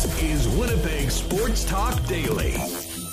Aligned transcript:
Is 0.00 0.48
Winnipeg 0.48 1.10
Sports 1.10 1.62
Talk 1.62 2.06
Daily 2.06 2.52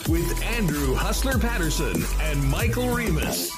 with 0.07 0.41
Andrew 0.41 0.95
Hustler 0.95 1.37
Paterson 1.37 2.01
and 2.21 2.41
Michael 2.41 2.87
Remis. 2.87 3.51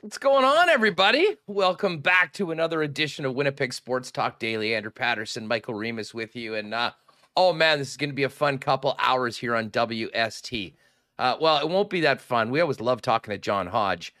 What's 0.00 0.18
going 0.18 0.44
on, 0.44 0.68
everybody? 0.68 1.26
Welcome 1.48 1.98
back 1.98 2.32
to 2.34 2.52
another 2.52 2.82
edition 2.82 3.24
of 3.24 3.34
Winnipeg 3.34 3.72
Sports 3.72 4.12
Talk 4.12 4.38
Daily. 4.38 4.76
Andrew 4.76 4.92
Paterson, 4.92 5.48
Michael 5.48 5.74
Remis 5.74 6.14
with 6.14 6.36
you. 6.36 6.54
And 6.54 6.72
uh, 6.72 6.92
oh 7.36 7.52
man, 7.52 7.80
this 7.80 7.90
is 7.90 7.96
going 7.96 8.10
to 8.10 8.14
be 8.14 8.22
a 8.22 8.28
fun 8.28 8.58
couple 8.58 8.94
hours 9.00 9.38
here 9.38 9.56
on 9.56 9.70
WST. 9.70 10.74
Uh, 11.18 11.36
well, 11.40 11.58
it 11.58 11.68
won't 11.68 11.90
be 11.90 12.02
that 12.02 12.20
fun. 12.20 12.50
We 12.50 12.60
always 12.60 12.78
love 12.78 13.02
talking 13.02 13.32
to 13.32 13.38
John 13.38 13.66
Hodge. 13.66 14.14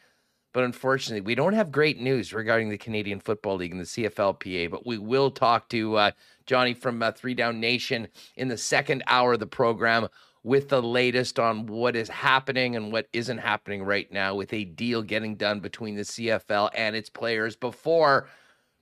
But 0.52 0.64
unfortunately, 0.64 1.20
we 1.20 1.34
don't 1.34 1.52
have 1.52 1.70
great 1.70 2.00
news 2.00 2.32
regarding 2.32 2.68
the 2.68 2.78
Canadian 2.78 3.20
Football 3.20 3.56
League 3.56 3.72
and 3.72 3.80
the 3.80 3.84
CFLPA. 3.84 4.70
But 4.70 4.86
we 4.86 4.98
will 4.98 5.30
talk 5.30 5.68
to 5.68 5.96
uh, 5.96 6.10
Johnny 6.46 6.74
from 6.74 7.02
uh, 7.02 7.12
Three 7.12 7.34
Down 7.34 7.60
Nation 7.60 8.08
in 8.36 8.48
the 8.48 8.58
second 8.58 9.04
hour 9.06 9.34
of 9.34 9.40
the 9.40 9.46
program 9.46 10.08
with 10.42 10.68
the 10.68 10.82
latest 10.82 11.38
on 11.38 11.66
what 11.66 11.94
is 11.94 12.08
happening 12.08 12.74
and 12.74 12.90
what 12.90 13.08
isn't 13.12 13.38
happening 13.38 13.82
right 13.82 14.10
now 14.10 14.34
with 14.34 14.52
a 14.52 14.64
deal 14.64 15.02
getting 15.02 15.36
done 15.36 15.60
between 15.60 15.94
the 15.94 16.02
CFL 16.02 16.70
and 16.74 16.96
its 16.96 17.10
players 17.10 17.56
before 17.56 18.26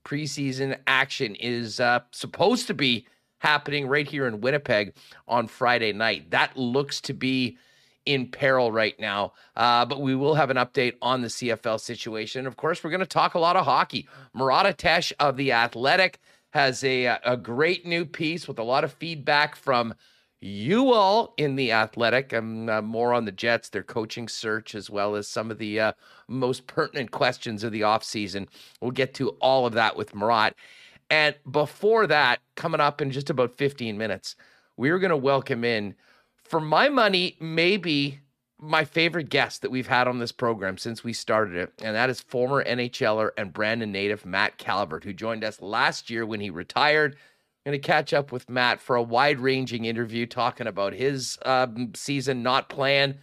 preseason 0.04 0.78
action 0.86 1.34
is 1.34 1.80
uh, 1.80 2.00
supposed 2.12 2.66
to 2.68 2.74
be 2.74 3.06
happening 3.38 3.86
right 3.86 4.06
here 4.06 4.26
in 4.26 4.40
Winnipeg 4.40 4.94
on 5.26 5.46
Friday 5.48 5.92
night. 5.92 6.30
That 6.30 6.56
looks 6.56 7.00
to 7.02 7.12
be 7.12 7.58
in 8.08 8.26
peril 8.26 8.72
right 8.72 8.98
now. 8.98 9.34
Uh, 9.54 9.84
but 9.84 10.00
we 10.00 10.14
will 10.14 10.34
have 10.34 10.48
an 10.48 10.56
update 10.56 10.94
on 11.02 11.20
the 11.20 11.28
CFL 11.28 11.78
situation. 11.78 12.46
Of 12.46 12.56
course, 12.56 12.82
we're 12.82 12.88
going 12.90 13.00
to 13.00 13.06
talk 13.06 13.34
a 13.34 13.38
lot 13.38 13.54
of 13.54 13.66
hockey. 13.66 14.08
Murat 14.32 14.64
Ates 14.64 15.12
of 15.20 15.36
The 15.36 15.52
Athletic 15.52 16.18
has 16.54 16.82
a, 16.82 17.04
a 17.22 17.36
great 17.36 17.84
new 17.84 18.06
piece 18.06 18.48
with 18.48 18.58
a 18.58 18.62
lot 18.62 18.82
of 18.82 18.94
feedback 18.94 19.56
from 19.56 19.92
you 20.40 20.90
all 20.94 21.34
in 21.36 21.56
The 21.56 21.70
Athletic. 21.70 22.32
I'm 22.32 22.70
uh, 22.70 22.80
more 22.80 23.12
on 23.12 23.26
the 23.26 23.32
Jets, 23.32 23.68
their 23.68 23.82
coaching 23.82 24.26
search, 24.26 24.74
as 24.74 24.88
well 24.88 25.14
as 25.14 25.28
some 25.28 25.50
of 25.50 25.58
the 25.58 25.78
uh, 25.78 25.92
most 26.28 26.66
pertinent 26.66 27.10
questions 27.10 27.62
of 27.62 27.72
the 27.72 27.82
offseason. 27.82 28.48
We'll 28.80 28.92
get 28.92 29.12
to 29.14 29.30
all 29.42 29.66
of 29.66 29.74
that 29.74 29.98
with 29.98 30.14
Murat 30.14 30.54
And 31.10 31.34
before 31.50 32.06
that, 32.06 32.40
coming 32.54 32.80
up 32.80 33.02
in 33.02 33.10
just 33.10 33.28
about 33.28 33.58
15 33.58 33.98
minutes, 33.98 34.34
we're 34.78 34.98
going 34.98 35.10
to 35.10 35.16
welcome 35.16 35.62
in 35.62 35.94
for 36.48 36.60
my 36.60 36.88
money, 36.88 37.36
maybe 37.40 38.20
my 38.58 38.84
favorite 38.84 39.28
guest 39.28 39.62
that 39.62 39.70
we've 39.70 39.86
had 39.86 40.08
on 40.08 40.18
this 40.18 40.32
program 40.32 40.78
since 40.78 41.04
we 41.04 41.12
started 41.12 41.54
it, 41.56 41.72
and 41.80 41.94
that 41.94 42.10
is 42.10 42.20
former 42.20 42.64
NHLer 42.64 43.30
and 43.36 43.52
Brandon 43.52 43.92
native 43.92 44.26
Matt 44.26 44.58
Calvert, 44.58 45.04
who 45.04 45.12
joined 45.12 45.44
us 45.44 45.60
last 45.62 46.10
year 46.10 46.26
when 46.26 46.40
he 46.40 46.50
retired. 46.50 47.14
I'm 47.64 47.72
going 47.72 47.80
to 47.80 47.86
catch 47.86 48.12
up 48.12 48.32
with 48.32 48.48
Matt 48.48 48.80
for 48.80 48.96
a 48.96 49.02
wide 49.02 49.38
ranging 49.38 49.84
interview 49.84 50.26
talking 50.26 50.66
about 50.66 50.92
his 50.92 51.38
um, 51.44 51.92
season 51.94 52.42
not 52.42 52.68
playing, 52.68 53.16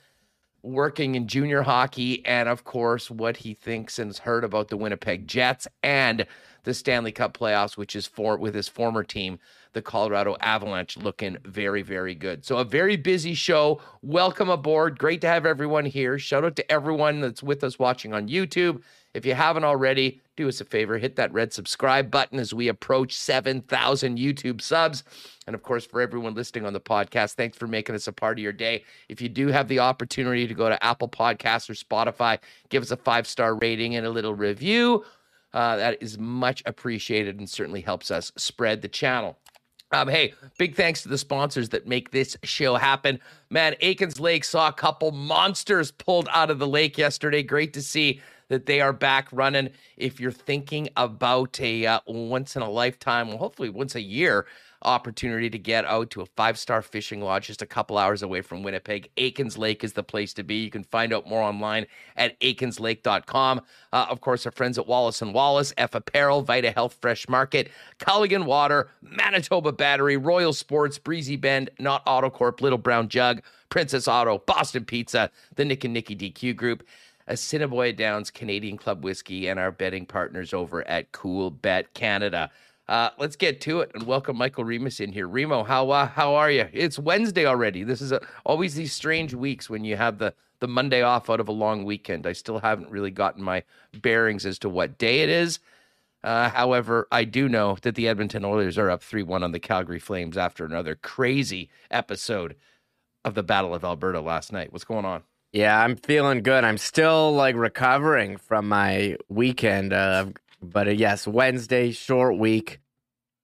working 0.62 1.16
in 1.16 1.28
junior 1.28 1.64
hockey, 1.64 2.26
and 2.26 2.48
of 2.48 2.64
course, 2.64 3.12
what 3.12 3.38
he 3.38 3.54
thinks 3.54 4.00
and 4.00 4.10
has 4.10 4.20
heard 4.20 4.44
about 4.44 4.70
the 4.70 4.78
Winnipeg 4.78 5.28
Jets 5.28 5.68
and 5.84 6.26
the 6.64 6.74
Stanley 6.74 7.12
Cup 7.12 7.38
playoffs, 7.38 7.76
which 7.76 7.96
is 7.96 8.08
for 8.08 8.38
with 8.38 8.56
his 8.56 8.70
former 8.70 9.04
team, 9.04 9.40
the 9.76 9.82
Colorado 9.82 10.36
Avalanche, 10.40 10.98
looking 10.98 11.38
very, 11.44 11.84
very 11.84 12.16
good. 12.16 12.46
So 12.46 12.58
a 12.58 12.64
very 12.64 12.96
busy 12.96 13.36
show. 13.36 13.82
Welcome 14.02 14.50
aboard. 14.50 14.98
Great 14.98 15.22
to 15.22 15.28
have 15.28 15.46
everyone 15.46 15.86
here. 15.86 16.18
Shout 16.18 16.46
out 16.46 16.56
to 16.56 16.72
everyone 16.72 17.20
that's 17.20 17.44
with 17.44 17.64
us 17.64 17.78
watching 17.78 18.14
on 18.14 18.28
YouTube. 18.30 18.82
If 19.14 19.26
you 19.26 19.34
haven't 19.34 19.66
already, 19.66 20.22
do 20.38 20.48
us 20.48 20.62
a 20.62 20.66
favor, 20.66 20.98
hit 20.98 21.18
that 21.18 21.32
red 21.34 21.54
subscribe 21.54 22.10
button 22.10 22.40
as 22.40 22.54
we 22.54 22.70
approach 22.70 23.14
7,000 23.14 24.18
YouTube 24.18 24.62
subs. 24.62 25.04
And 25.46 25.56
of 25.56 25.62
course, 25.62 25.86
for 25.86 26.02
everyone 26.02 26.36
listening 26.36 26.66
on 26.66 26.74
the 26.74 26.82
podcast, 26.82 27.34
thanks 27.34 27.58
for 27.58 27.68
making 27.68 27.96
us 27.96 28.08
a 28.08 28.14
part 28.14 28.40
of 28.40 28.44
your 28.44 28.54
day. 28.54 28.84
If 29.10 29.22
you 29.22 29.30
do 29.30 29.48
have 29.48 29.68
the 29.68 29.80
opportunity 29.80 30.48
to 30.48 30.54
go 30.54 30.70
to 30.70 30.84
Apple 30.84 31.10
Podcasts 31.10 31.70
or 31.70 31.74
Spotify, 31.74 32.40
give 32.70 32.82
us 32.82 32.92
a 32.92 32.98
five 32.98 33.28
star 33.28 33.56
rating 33.56 33.96
and 33.96 34.06
a 34.06 34.10
little 34.10 34.34
review. 34.34 35.04
Uh, 35.54 35.78
that 35.78 35.98
is 36.02 36.18
much 36.18 36.64
appreciated 36.66 37.40
and 37.40 37.50
certainly 37.50 37.82
helps 37.82 38.12
us 38.12 38.32
spread 38.36 38.82
the 38.82 38.90
channel. 38.90 39.38
Um, 39.92 40.08
hey, 40.08 40.34
big 40.58 40.76
thanks 40.76 41.04
to 41.04 41.10
the 41.10 41.18
sponsors 41.18 41.70
that 41.70 41.88
make 41.88 42.12
this 42.12 42.36
show 42.44 42.76
happen. 42.76 43.20
Man, 43.50 43.76
Aikens 43.82 44.20
Lake 44.20 44.44
saw 44.44 44.68
a 44.68 44.74
couple 44.74 45.12
monsters 45.12 45.92
pulled 45.92 46.28
out 46.32 46.50
of 46.50 46.60
the 46.60 46.68
lake 46.68 46.98
yesterday. 46.98 47.44
Great 47.44 47.74
to 47.74 47.82
see 47.82 48.20
that 48.50 48.66
they 48.66 48.82
are 48.82 48.94
back 48.94 49.28
running. 49.32 49.70
If 49.98 50.20
you're 50.20 50.32
thinking 50.32 50.90
about 50.98 51.60
a 51.62 51.86
uh, 51.86 52.00
once 52.08 52.56
in 52.56 52.62
a 52.62 52.70
lifetime, 52.70 53.30
well, 53.30 53.38
hopefully 53.38 53.70
once 53.70 53.96
a 53.96 54.02
year 54.02 54.46
opportunity 54.86 55.50
to 55.50 55.58
get 55.58 55.86
out 55.86 56.10
to 56.12 56.22
a 56.22 56.26
five 56.26 56.58
star 56.58 56.82
fishing 56.82 57.22
lodge 57.22 57.48
just 57.48 57.62
a 57.62 57.66
couple 57.66 57.98
hours 57.98 58.22
away 58.22 58.42
from 58.42 58.64
Winnipeg. 58.64 59.10
Aikens 59.18 59.58
Lake 59.58 59.84
is 59.84 59.94
the 59.94 60.04
place 60.04 60.34
to 60.36 60.44
be. 60.44 60.56
You 60.56 60.70
can 60.70 60.84
find 60.84 61.12
out 61.12 61.28
more 61.28 61.42
online 61.42 61.88
at 62.16 62.40
aikenslake.com. 62.40 63.62
Uh, 63.92 64.06
of 64.10 64.22
course, 64.22 64.46
our 64.46 64.52
friends 64.52 64.78
at 64.78 64.88
Wallace 64.88 65.22
and 65.22 65.34
Wallace, 65.34 65.74
Eph 65.78 65.96
Apparel, 65.96 66.42
Vita 66.42 66.72
Health 66.72 66.98
Fresh 67.02 67.28
Market, 67.28 67.70
Culligan 68.00 68.46
Water, 68.46 68.90
Manitoba 69.02 69.72
Battery, 69.72 70.18
Royal 70.18 70.54
Sports, 70.54 70.98
Breezy 70.98 71.36
Bend, 71.36 71.70
Nott 71.80 72.06
Autocorp, 72.06 72.62
Little 72.62 72.78
Brown 72.78 73.10
Jug, 73.10 73.42
Princess 73.70 74.08
Auto, 74.08 74.38
Boston 74.38 74.86
Pizza, 74.86 75.32
the 75.56 75.66
Nick 75.66 75.84
and 75.84 75.94
Nicky 75.94 76.16
DQ 76.16 76.56
Group. 76.56 76.84
Assiniboia 77.28 77.92
Downs 77.92 78.30
Canadian 78.30 78.78
Club 78.78 79.04
Whiskey 79.04 79.48
and 79.48 79.60
our 79.60 79.72
betting 79.72 80.06
partners 80.06 80.54
over 80.54 80.88
at 80.88 81.12
Coolbet 81.12 81.86
Canada. 81.94 82.52
Uh, 82.88 83.10
let's 83.18 83.36
get 83.36 83.62
to 83.62 83.80
it 83.80 83.92
and 83.96 84.04
welcome 84.04 84.38
Michael 84.38 84.64
Remis 84.64 85.00
in 85.00 85.12
here. 85.12 85.28
Remo, 85.28 85.64
how 85.64 85.90
uh, 85.90 86.08
how 86.08 86.36
are 86.36 86.52
you? 86.52 86.68
It's 86.72 87.00
Wednesday 87.00 87.46
already. 87.46 87.84
This 87.84 88.02
is 88.02 88.12
a, 88.12 88.22
always 88.46 88.76
these 88.76 88.94
strange 88.94 89.34
weeks 89.34 89.70
when 89.70 89.84
you 89.84 89.96
have 89.98 90.20
the 90.20 90.34
the 90.60 90.68
Monday 90.68 91.02
off 91.02 91.30
out 91.30 91.40
of 91.40 91.48
a 91.48 91.52
long 91.52 91.84
weekend. 91.84 92.28
I 92.28 92.34
still 92.34 92.60
haven't 92.60 92.92
really 92.92 93.12
gotten 93.12 93.44
my 93.44 93.64
bearings 94.02 94.46
as 94.46 94.60
to 94.60 94.70
what 94.70 94.98
day 94.98 95.22
it 95.22 95.30
is. 95.30 95.60
Uh, 96.24 96.50
however, 96.50 97.08
I 97.12 97.24
do 97.24 97.50
know 97.50 97.78
that 97.82 97.96
the 97.96 98.08
Edmonton 98.08 98.46
Oilers 98.46 98.78
are 98.78 98.90
up 98.90 99.02
3 99.04 99.24
1 99.24 99.44
on 99.44 99.52
the 99.52 99.60
Calgary 99.60 100.00
Flames 100.00 100.38
after 100.38 100.64
another 100.64 100.96
crazy 100.96 101.70
episode 101.90 102.56
of 103.24 103.34
the 103.34 103.44
Battle 103.44 103.74
of 103.74 103.84
Alberta 103.84 104.22
last 104.22 104.52
night. 104.52 104.72
What's 104.72 104.86
going 104.86 105.06
on? 105.06 105.24
Yeah, 105.52 105.82
I'm 105.82 105.96
feeling 105.96 106.44
good. 106.44 106.64
I'm 106.64 106.78
still 106.78 107.34
like 107.34 107.56
recovering 107.56 108.38
from 108.38 108.68
my 108.68 109.18
weekend. 109.30 109.94
Uh, 109.94 110.28
but 110.66 110.88
uh, 110.88 110.92
yes, 110.92 111.28
Wednesday, 111.28 111.92
short 111.92 112.38
week. 112.38 112.80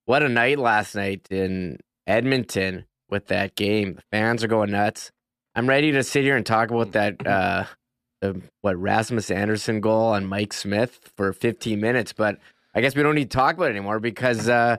What 0.04 0.22
a 0.22 0.28
night 0.28 0.58
last 0.58 0.94
night 0.94 1.26
in 1.30 1.78
Edmonton 2.06 2.86
with 3.08 3.26
that 3.28 3.54
game. 3.54 3.94
The 3.94 4.02
fans 4.10 4.42
are 4.42 4.48
going 4.48 4.72
nuts. 4.72 5.12
I'm 5.54 5.68
ready 5.68 5.92
to 5.92 6.02
sit 6.02 6.24
here 6.24 6.36
and 6.36 6.44
talk 6.46 6.70
about 6.70 6.92
that 6.92 7.24
uh 7.26 7.64
the, 8.20 8.40
what 8.60 8.76
Rasmus 8.76 9.30
Andersson 9.30 9.80
goal 9.80 10.08
on 10.08 10.26
Mike 10.26 10.52
Smith 10.52 11.10
for 11.16 11.32
15 11.32 11.80
minutes, 11.80 12.12
but 12.12 12.38
I 12.74 12.80
guess 12.80 12.94
we 12.94 13.02
don't 13.02 13.16
need 13.16 13.30
to 13.30 13.36
talk 13.36 13.56
about 13.56 13.66
it 13.66 13.76
anymore 13.76 14.00
because 14.00 14.48
uh 14.48 14.76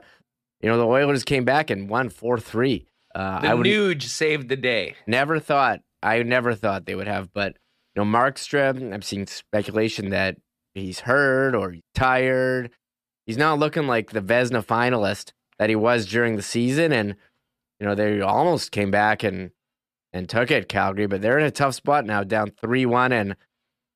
you 0.60 0.68
know 0.68 0.78
the 0.78 0.86
Oilers 0.86 1.24
came 1.24 1.44
back 1.44 1.70
and 1.70 1.88
won 1.88 2.10
4-3. 2.10 2.84
Uh 3.14 3.40
the 3.40 3.48
I 3.48 3.54
would 3.54 3.66
Nuge 3.66 4.02
saved 4.02 4.48
the 4.48 4.56
day. 4.56 4.94
Never 5.06 5.38
thought 5.38 5.80
I 6.02 6.22
never 6.22 6.54
thought 6.54 6.86
they 6.86 6.94
would 6.94 7.08
have, 7.08 7.32
but 7.32 7.56
you 7.94 8.04
know 8.04 8.18
Markstrom, 8.18 8.92
I'm 8.92 9.02
seeing 9.02 9.26
speculation 9.26 10.10
that 10.10 10.36
he's 10.74 11.00
hurt 11.00 11.54
or 11.54 11.76
tired. 11.94 12.70
He's 13.26 13.38
not 13.38 13.58
looking 13.58 13.86
like 13.86 14.10
the 14.10 14.20
Vezina 14.20 14.64
finalist 14.64 15.32
that 15.58 15.70
he 15.70 15.76
was 15.76 16.06
during 16.06 16.36
the 16.36 16.42
season, 16.42 16.92
and 16.92 17.16
you 17.80 17.86
know 17.86 17.94
they 17.94 18.20
almost 18.20 18.70
came 18.70 18.90
back 18.90 19.22
and 19.22 19.50
and 20.12 20.28
took 20.28 20.50
it 20.50 20.68
Calgary, 20.68 21.06
but 21.06 21.22
they're 21.22 21.38
in 21.38 21.46
a 21.46 21.50
tough 21.50 21.74
spot 21.74 22.04
now, 22.04 22.22
down 22.22 22.50
three 22.50 22.86
one, 22.86 23.12
and 23.12 23.36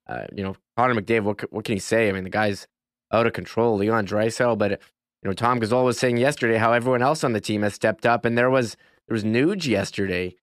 uh, 0.08 0.24
you 0.34 0.42
know 0.42 0.56
Connor 0.76 1.00
McDavid. 1.00 1.22
What 1.24 1.52
what 1.52 1.64
can 1.64 1.74
he 1.74 1.80
say? 1.80 2.08
I 2.08 2.12
mean, 2.12 2.24
the 2.24 2.30
guy's 2.30 2.66
out 3.12 3.26
of 3.26 3.32
control. 3.32 3.76
Leon 3.76 4.06
Draisaitl, 4.06 4.56
but 4.58 4.70
you 4.70 4.78
know 5.24 5.32
Tom 5.32 5.60
Gazzola 5.60 5.84
was 5.84 5.98
saying 5.98 6.16
yesterday 6.16 6.58
how 6.58 6.72
everyone 6.72 7.02
else 7.02 7.24
on 7.24 7.32
the 7.32 7.40
team 7.40 7.62
has 7.62 7.74
stepped 7.74 8.06
up, 8.06 8.24
and 8.24 8.38
there 8.38 8.50
was 8.50 8.76
there 9.06 9.14
was 9.14 9.24
Nuge 9.24 9.66
yesterday, 9.66 10.36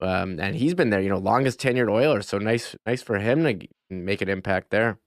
um, 0.00 0.38
and 0.40 0.56
he's 0.56 0.74
been 0.74 0.90
there, 0.90 1.00
you 1.00 1.08
know, 1.08 1.18
longest 1.18 1.60
tenured 1.60 1.90
Oiler. 1.90 2.22
So 2.22 2.38
nice 2.38 2.76
nice 2.86 3.02
for 3.02 3.18
him 3.18 3.44
to 3.44 3.66
make 3.90 4.22
an 4.22 4.28
impact 4.28 4.70
there. 4.70 4.98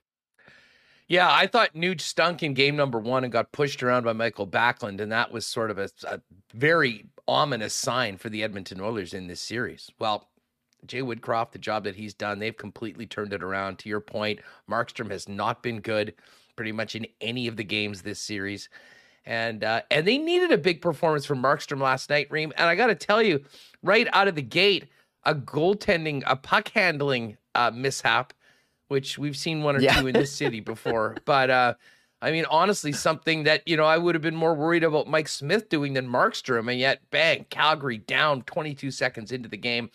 Yeah, 1.07 1.30
I 1.31 1.48
thought 1.48 1.74
Nuge 1.74 2.01
stunk 2.01 2.44
in 2.44 2.54
game 2.54 2.75
number 2.75 3.00
one 3.00 3.24
and 3.24 3.31
got 3.31 3.54
pushed 3.54 3.81
around 3.81 4.04
by 4.04 4.13
Mikael 4.13 4.48
Backlund, 4.48 5.00
and 5.00 5.12
that 5.12 5.31
was 5.31 5.48
sort 5.48 5.71
of 5.71 5.77
a, 5.77 5.89
a 6.06 6.19
very 6.54 7.06
ominous 7.27 7.74
sign 7.74 8.18
for 8.18 8.30
the 8.30 8.44
Edmonton 8.44 8.81
Oilers 8.81 9.13
in 9.13 9.27
this 9.27 9.39
series. 9.39 9.89
Well, 10.00 10.27
Jay 10.86 11.01
Woodcroft, 11.01 11.51
the 11.51 11.59
job 11.59 11.86
that 11.86 11.95
he's 11.95 12.13
done, 12.13 12.39
they've 12.39 12.56
completely 12.56 13.06
turned 13.06 13.33
it 13.33 13.44
around. 13.44 13.80
To 13.80 13.89
your 13.89 14.01
point, 14.01 14.39
Markstrom 14.69 15.09
has 15.12 15.30
not 15.30 15.63
been 15.63 15.80
good 15.80 16.13
pretty 16.56 16.71
much 16.71 16.95
in 16.95 17.07
any 17.21 17.48
of 17.48 17.56
the 17.56 17.63
games 17.63 18.01
this 18.01 18.19
series. 18.19 18.68
And 19.25 19.63
uh, 19.63 19.81
and 19.92 20.07
they 20.07 20.18
needed 20.18 20.51
a 20.51 20.57
big 20.57 20.81
performance 20.81 21.25
from 21.25 21.42
Markstrom 21.42 21.81
last 21.81 22.10
night, 22.10 22.27
Reem. 22.30 22.53
And 22.57 22.68
I 22.68 22.75
got 22.75 22.88
to 22.88 22.95
tell 22.95 23.21
you, 23.21 23.44
right 23.83 24.07
out 24.13 24.27
of 24.27 24.36
the 24.36 24.42
gate, 24.42 24.86
a 25.24 25.36
goaltending, 25.36 26.24
a 26.25 26.36
puck 26.36 26.69
handling 26.69 27.38
uh, 27.53 27.71
mishap 27.74 28.33
which 28.88 29.18
we've 29.18 29.38
seen 29.38 29.63
one 29.63 29.75
or 29.75 29.80
yeah. 29.80 30.00
two 30.00 30.07
in 30.07 30.13
this 30.13 30.31
city 30.31 30.60
before. 30.62 31.16
But 31.25 31.50
uh, 31.50 31.74
I 32.22 32.31
mean, 32.31 32.45
honestly, 32.50 32.92
something 32.92 33.44
that, 33.44 33.68
you 33.68 33.78
know, 33.78 33.86
I 33.86 33.98
would 33.98 34.16
have 34.16 34.22
been 34.22 34.36
more 34.36 34.56
worried 34.56 34.84
about 34.84 35.07
Mike 35.07 35.28
Smith 35.28 35.69
doing 35.69 35.94
than 35.94 36.07
Markstrom. 36.07 36.69
And 36.69 36.80
yet, 36.80 37.01
bang, 37.12 37.45
Calgary 37.50 38.00
down 38.00 38.42
22 38.44 38.92
seconds 38.92 39.31
into 39.31 39.48
the 39.48 39.57
game. 39.57 39.89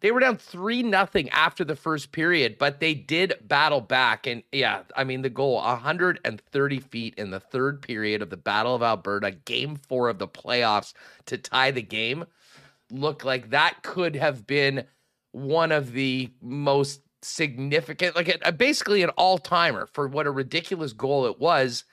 They 0.00 0.12
were 0.12 0.20
down 0.20 0.36
3 0.36 0.82
nothing 0.82 1.28
after 1.30 1.64
the 1.64 1.74
first 1.74 2.12
period, 2.12 2.58
but 2.58 2.80
they 2.80 2.94
did 2.94 3.34
battle 3.42 3.80
back. 3.80 4.26
And 4.26 4.42
yeah, 4.52 4.82
I 4.94 5.04
mean, 5.04 5.22
the 5.22 5.30
goal 5.30 5.56
130 5.56 6.80
feet 6.80 7.14
in 7.16 7.30
the 7.30 7.40
third 7.40 7.82
period 7.82 8.22
of 8.22 8.30
the 8.30 8.36
Battle 8.36 8.74
of 8.74 8.82
Alberta, 8.82 9.32
game 9.32 9.74
four 9.76 10.08
of 10.08 10.18
the 10.18 10.28
playoffs 10.28 10.92
to 11.24 11.38
tie 11.38 11.70
the 11.70 11.82
game, 11.82 12.26
looked 12.90 13.24
like 13.24 13.50
that 13.50 13.82
could 13.82 14.14
have 14.14 14.46
been 14.46 14.84
one 15.32 15.72
of 15.72 15.92
the 15.92 16.30
most 16.40 17.00
significant, 17.26 18.16
like 18.16 18.38
a, 18.42 18.52
basically 18.52 19.02
an 19.02 19.10
all 19.10 19.38
timer 19.38 19.86
for 19.86 20.08
what 20.08 20.26
a 20.26 20.30
ridiculous 20.30 20.92
goal 20.92 21.26
it 21.26 21.38
was. 21.38 21.84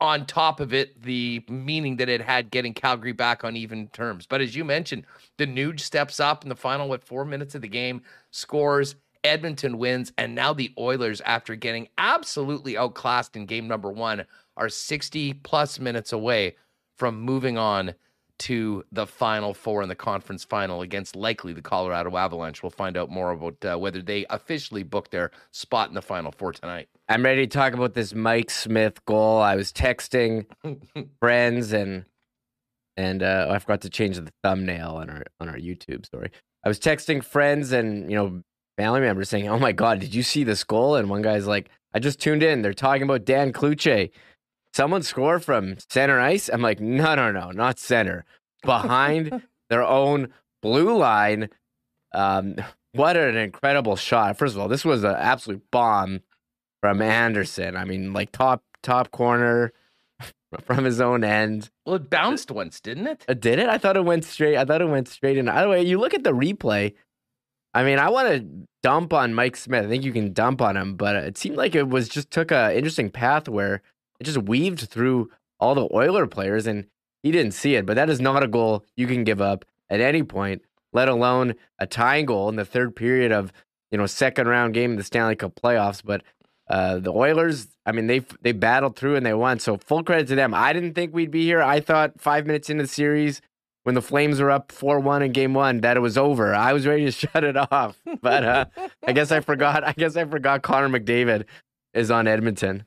On 0.00 0.26
top 0.26 0.58
of 0.58 0.74
it, 0.74 1.00
the 1.00 1.44
meaning 1.48 1.96
that 1.98 2.08
it 2.08 2.20
had 2.20 2.50
getting 2.50 2.74
Calgary 2.74 3.12
back 3.12 3.44
on 3.44 3.56
even 3.56 3.86
terms. 3.88 4.26
But 4.26 4.40
as 4.40 4.56
you 4.56 4.64
mentioned, 4.64 5.04
the 5.38 5.46
Nuge 5.46 5.78
steps 5.78 6.18
up 6.18 6.42
in 6.42 6.48
the 6.48 6.56
final, 6.56 6.88
what, 6.88 7.04
four 7.04 7.24
minutes 7.24 7.54
of 7.54 7.62
the 7.62 7.68
game, 7.68 8.02
scores, 8.32 8.96
Edmonton 9.22 9.78
wins, 9.78 10.12
and 10.18 10.34
now 10.34 10.52
the 10.52 10.72
Oilers, 10.76 11.20
after 11.20 11.54
getting 11.54 11.86
absolutely 11.98 12.76
outclassed 12.76 13.36
in 13.36 13.46
game 13.46 13.68
number 13.68 13.92
one, 13.92 14.24
are 14.56 14.68
60 14.68 15.34
plus 15.34 15.78
minutes 15.78 16.12
away 16.12 16.56
from 16.96 17.20
moving 17.20 17.56
on 17.56 17.94
to 18.38 18.84
the 18.90 19.06
final 19.06 19.54
four 19.54 19.82
in 19.82 19.88
the 19.88 19.94
conference 19.94 20.44
final 20.44 20.82
against 20.82 21.14
likely 21.14 21.52
the 21.52 21.62
Colorado 21.62 22.16
Avalanche. 22.16 22.62
We'll 22.62 22.70
find 22.70 22.96
out 22.96 23.10
more 23.10 23.30
about 23.30 23.64
uh, 23.64 23.78
whether 23.78 24.02
they 24.02 24.26
officially 24.30 24.82
booked 24.82 25.10
their 25.10 25.30
spot 25.52 25.88
in 25.88 25.94
the 25.94 26.02
final 26.02 26.32
four 26.32 26.52
tonight. 26.52 26.88
I'm 27.08 27.24
ready 27.24 27.46
to 27.46 27.52
talk 27.52 27.74
about 27.74 27.94
this 27.94 28.14
Mike 28.14 28.50
Smith 28.50 29.04
goal. 29.04 29.38
I 29.38 29.56
was 29.56 29.72
texting 29.72 30.46
friends 31.20 31.72
and 31.72 32.04
and 32.96 33.22
uh, 33.22 33.48
I 33.50 33.58
forgot 33.58 33.80
to 33.82 33.90
change 33.90 34.16
the 34.16 34.32
thumbnail 34.42 34.96
on 34.96 35.10
our 35.10 35.24
on 35.40 35.48
our 35.48 35.56
YouTube 35.56 36.06
story. 36.06 36.30
I 36.64 36.68
was 36.68 36.78
texting 36.78 37.24
friends 37.24 37.72
and 37.72 38.10
you 38.10 38.16
know 38.16 38.42
family 38.76 39.00
members 39.00 39.28
saying, 39.28 39.48
"Oh 39.48 39.58
my 39.58 39.72
god, 39.72 40.00
did 40.00 40.14
you 40.14 40.22
see 40.22 40.44
this 40.44 40.64
goal?" 40.64 40.96
And 40.96 41.08
one 41.08 41.22
guy's 41.22 41.46
like, 41.46 41.70
"I 41.94 41.98
just 41.98 42.20
tuned 42.20 42.42
in. 42.42 42.62
They're 42.62 42.74
talking 42.74 43.02
about 43.02 43.24
Dan 43.24 43.52
Cloutier." 43.52 44.10
Someone 44.72 45.02
score 45.02 45.38
from 45.38 45.76
center 45.88 46.18
ice? 46.18 46.48
I'm 46.48 46.62
like, 46.62 46.80
no, 46.80 47.14
no, 47.14 47.30
no, 47.30 47.50
not 47.50 47.78
center. 47.78 48.24
Behind 48.64 49.42
their 49.70 49.82
own 49.82 50.32
blue 50.62 50.96
line. 50.96 51.50
Um, 52.14 52.56
what 52.92 53.16
an 53.16 53.36
incredible 53.36 53.96
shot. 53.96 54.38
First 54.38 54.54
of 54.54 54.60
all, 54.60 54.68
this 54.68 54.84
was 54.84 55.04
an 55.04 55.14
absolute 55.14 55.62
bomb 55.70 56.20
from 56.80 57.02
Andersson. 57.02 57.76
I 57.76 57.84
mean, 57.84 58.12
like 58.12 58.32
top 58.32 58.62
top 58.82 59.10
corner 59.10 59.72
from 60.64 60.84
his 60.84 61.00
own 61.00 61.24
end. 61.24 61.70
Well, 61.86 61.96
it 61.96 62.10
bounced 62.10 62.50
once, 62.50 62.80
didn't 62.80 63.06
it? 63.06 63.24
Uh, 63.28 63.34
did 63.34 63.58
it? 63.58 63.68
I 63.68 63.78
thought 63.78 63.96
it 63.96 64.04
went 64.04 64.24
straight. 64.24 64.56
I 64.56 64.64
thought 64.64 64.82
it 64.82 64.88
went 64.88 65.08
straight 65.08 65.38
in. 65.38 65.48
Either 65.48 65.68
way, 65.68 65.82
you 65.82 65.98
look 65.98 66.14
at 66.14 66.24
the 66.24 66.32
replay. 66.32 66.94
I 67.74 67.84
mean, 67.84 67.98
I 67.98 68.10
want 68.10 68.28
to 68.28 68.66
dump 68.82 69.14
on 69.14 69.32
Mike 69.32 69.56
Smith. 69.56 69.86
I 69.86 69.88
think 69.88 70.04
you 70.04 70.12
can 70.12 70.32
dump 70.32 70.60
on 70.60 70.76
him, 70.76 70.96
but 70.96 71.16
it 71.16 71.38
seemed 71.38 71.56
like 71.56 71.74
it 71.74 71.88
was 71.88 72.08
just 72.08 72.30
took 72.30 72.50
a 72.50 72.76
interesting 72.76 73.10
path 73.10 73.48
where 73.48 73.80
it 74.22 74.26
just 74.26 74.38
weaved 74.38 74.88
through 74.88 75.30
all 75.58 75.74
the 75.74 75.88
Oiler 75.92 76.26
players, 76.28 76.66
and 76.66 76.86
he 77.22 77.32
didn't 77.32 77.52
see 77.52 77.74
it. 77.74 77.84
But 77.84 77.94
that 77.96 78.08
is 78.08 78.20
not 78.20 78.44
a 78.44 78.48
goal 78.48 78.84
you 78.96 79.06
can 79.08 79.24
give 79.24 79.40
up 79.40 79.64
at 79.90 80.00
any 80.00 80.22
point, 80.22 80.62
let 80.92 81.08
alone 81.08 81.54
a 81.78 81.86
tying 81.86 82.26
goal 82.26 82.48
in 82.48 82.56
the 82.56 82.64
third 82.64 82.94
period 82.94 83.32
of 83.32 83.52
you 83.90 83.98
know 83.98 84.06
second 84.06 84.46
round 84.46 84.74
game 84.74 84.92
of 84.92 84.96
the 84.96 85.02
Stanley 85.02 85.34
Cup 85.34 85.54
playoffs. 85.60 86.02
But 86.04 86.22
uh, 86.68 86.98
the 87.00 87.12
Oilers, 87.12 87.66
I 87.84 87.90
mean, 87.90 88.06
they 88.06 88.20
they 88.42 88.52
battled 88.52 88.94
through 88.96 89.16
and 89.16 89.26
they 89.26 89.34
won. 89.34 89.58
So 89.58 89.76
full 89.76 90.04
credit 90.04 90.28
to 90.28 90.36
them. 90.36 90.54
I 90.54 90.72
didn't 90.72 90.94
think 90.94 91.12
we'd 91.12 91.32
be 91.32 91.44
here. 91.44 91.62
I 91.62 91.80
thought 91.80 92.20
five 92.20 92.46
minutes 92.46 92.70
into 92.70 92.84
the 92.84 92.88
series 92.88 93.42
when 93.82 93.96
the 93.96 94.02
Flames 94.02 94.40
were 94.40 94.52
up 94.52 94.70
four 94.70 95.00
one 95.00 95.22
in 95.22 95.32
game 95.32 95.52
one 95.52 95.80
that 95.80 95.96
it 95.96 96.00
was 96.00 96.16
over. 96.16 96.54
I 96.54 96.72
was 96.72 96.86
ready 96.86 97.04
to 97.06 97.10
shut 97.12 97.42
it 97.42 97.56
off, 97.56 97.98
but 98.20 98.44
uh, 98.44 98.64
I 99.04 99.12
guess 99.12 99.32
I 99.32 99.40
forgot. 99.40 99.82
I 99.82 99.92
guess 99.92 100.16
I 100.16 100.24
forgot 100.26 100.62
Connor 100.62 100.88
McDavid 100.88 101.46
is 101.92 102.10
on 102.10 102.28
Edmonton. 102.28 102.84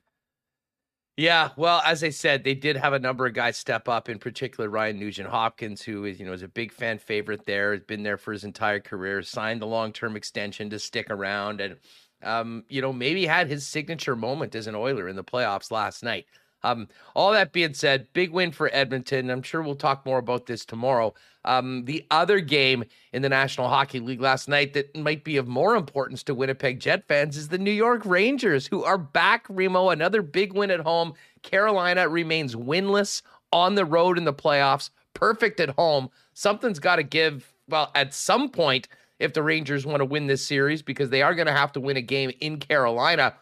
Yeah, 1.18 1.52
well, 1.56 1.82
as 1.86 2.04
I 2.04 2.10
said, 2.10 2.44
they 2.44 2.56
did 2.56 2.76
have 2.76 2.92
a 2.92 3.00
number 3.00 3.26
of 3.26 3.34
guys 3.34 3.56
step 3.56 3.88
up. 3.88 4.10
In 4.10 4.20
particular, 4.20 4.70
Ryan 4.70 5.00
Nugent 5.00 5.30
Hopkins, 5.30 5.82
who 5.82 6.04
is 6.04 6.20
you 6.20 6.26
know 6.26 6.34
is 6.34 6.42
a 6.42 6.48
big 6.50 6.74
fan 6.74 6.98
favorite 7.00 7.46
there, 7.46 7.72
has 7.74 7.84
been 7.84 8.04
there 8.04 8.18
for 8.18 8.34
his 8.34 8.44
entire 8.44 8.82
career, 8.82 9.22
signed 9.22 9.62
the 9.62 9.66
long 9.66 9.94
term 9.94 10.18
extension 10.18 10.70
to 10.72 10.80
stick 10.80 11.10
around, 11.10 11.62
and 11.62 11.78
um, 12.22 12.66
you 12.68 12.82
know 12.82 12.92
maybe 12.92 13.26
had 13.26 13.48
his 13.48 13.66
signature 13.66 14.16
moment 14.18 14.56
as 14.56 14.68
an 14.68 14.76
Oiler 14.76 15.08
in 15.08 15.16
the 15.16 15.24
playoffs 15.24 15.72
last 15.72 16.04
night. 16.04 16.26
Um, 16.66 16.88
all 17.14 17.32
that 17.32 17.54
being 17.54 17.74
said, 17.74 18.08
big 18.14 18.32
win 18.32 18.52
for 18.52 18.70
Edmonton. 18.74 19.30
I'm 19.30 19.44
sure 19.44 19.62
we'll 19.62 19.76
talk 19.76 20.06
more 20.06 20.18
about 20.18 20.48
this 20.48 20.66
tomorrow. 20.66 21.14
Um, 21.46 21.86
the 21.86 22.04
other 22.10 22.40
game 22.40 22.84
in 23.14 23.22
the 23.22 23.30
National 23.30 23.70
Hockey 23.70 24.00
League 24.00 24.20
last 24.20 24.50
night 24.50 24.74
that 24.74 24.96
might 24.96 25.24
be 25.24 25.38
of 25.38 25.48
more 25.48 25.76
importance 25.76 26.24
to 26.24 26.34
Winnipeg 26.34 26.80
Jet 26.80 27.08
fans 27.08 27.38
is 27.38 27.50
the 27.50 27.60
New 27.60 27.72
York 27.72 28.02
Rangers, 28.04 28.66
who 28.66 28.84
are 28.84 28.98
back. 28.98 29.46
Remo, 29.48 29.90
another 29.90 30.24
big 30.24 30.54
win 30.54 30.72
at 30.72 30.80
home. 30.80 31.14
Carolina 31.44 32.10
remains 32.10 32.56
winless 32.56 33.22
on 33.54 33.76
the 33.76 33.86
road 33.86 34.18
in 34.18 34.26
the 34.26 34.34
playoffs. 34.34 34.90
Perfect 35.14 35.60
at 35.60 35.70
home. 35.70 36.10
Something's 36.34 36.80
got 36.80 36.96
to 36.96 37.04
give. 37.04 37.54
Well, 37.70 37.92
at 37.94 38.14
some 38.14 38.50
point, 38.50 38.88
if 39.20 39.34
the 39.34 39.44
Rangers 39.44 39.86
want 39.86 40.02
to 40.02 40.06
win 40.06 40.28
this 40.28 40.46
series, 40.46 40.82
because 40.82 41.10
they 41.10 41.22
are 41.22 41.36
going 41.36 41.48
to 41.48 41.54
have 41.54 41.72
to 41.74 41.80
win 41.80 41.96
a 41.96 42.02
game 42.02 42.32
in 42.42 42.58
Carolina 42.58 43.36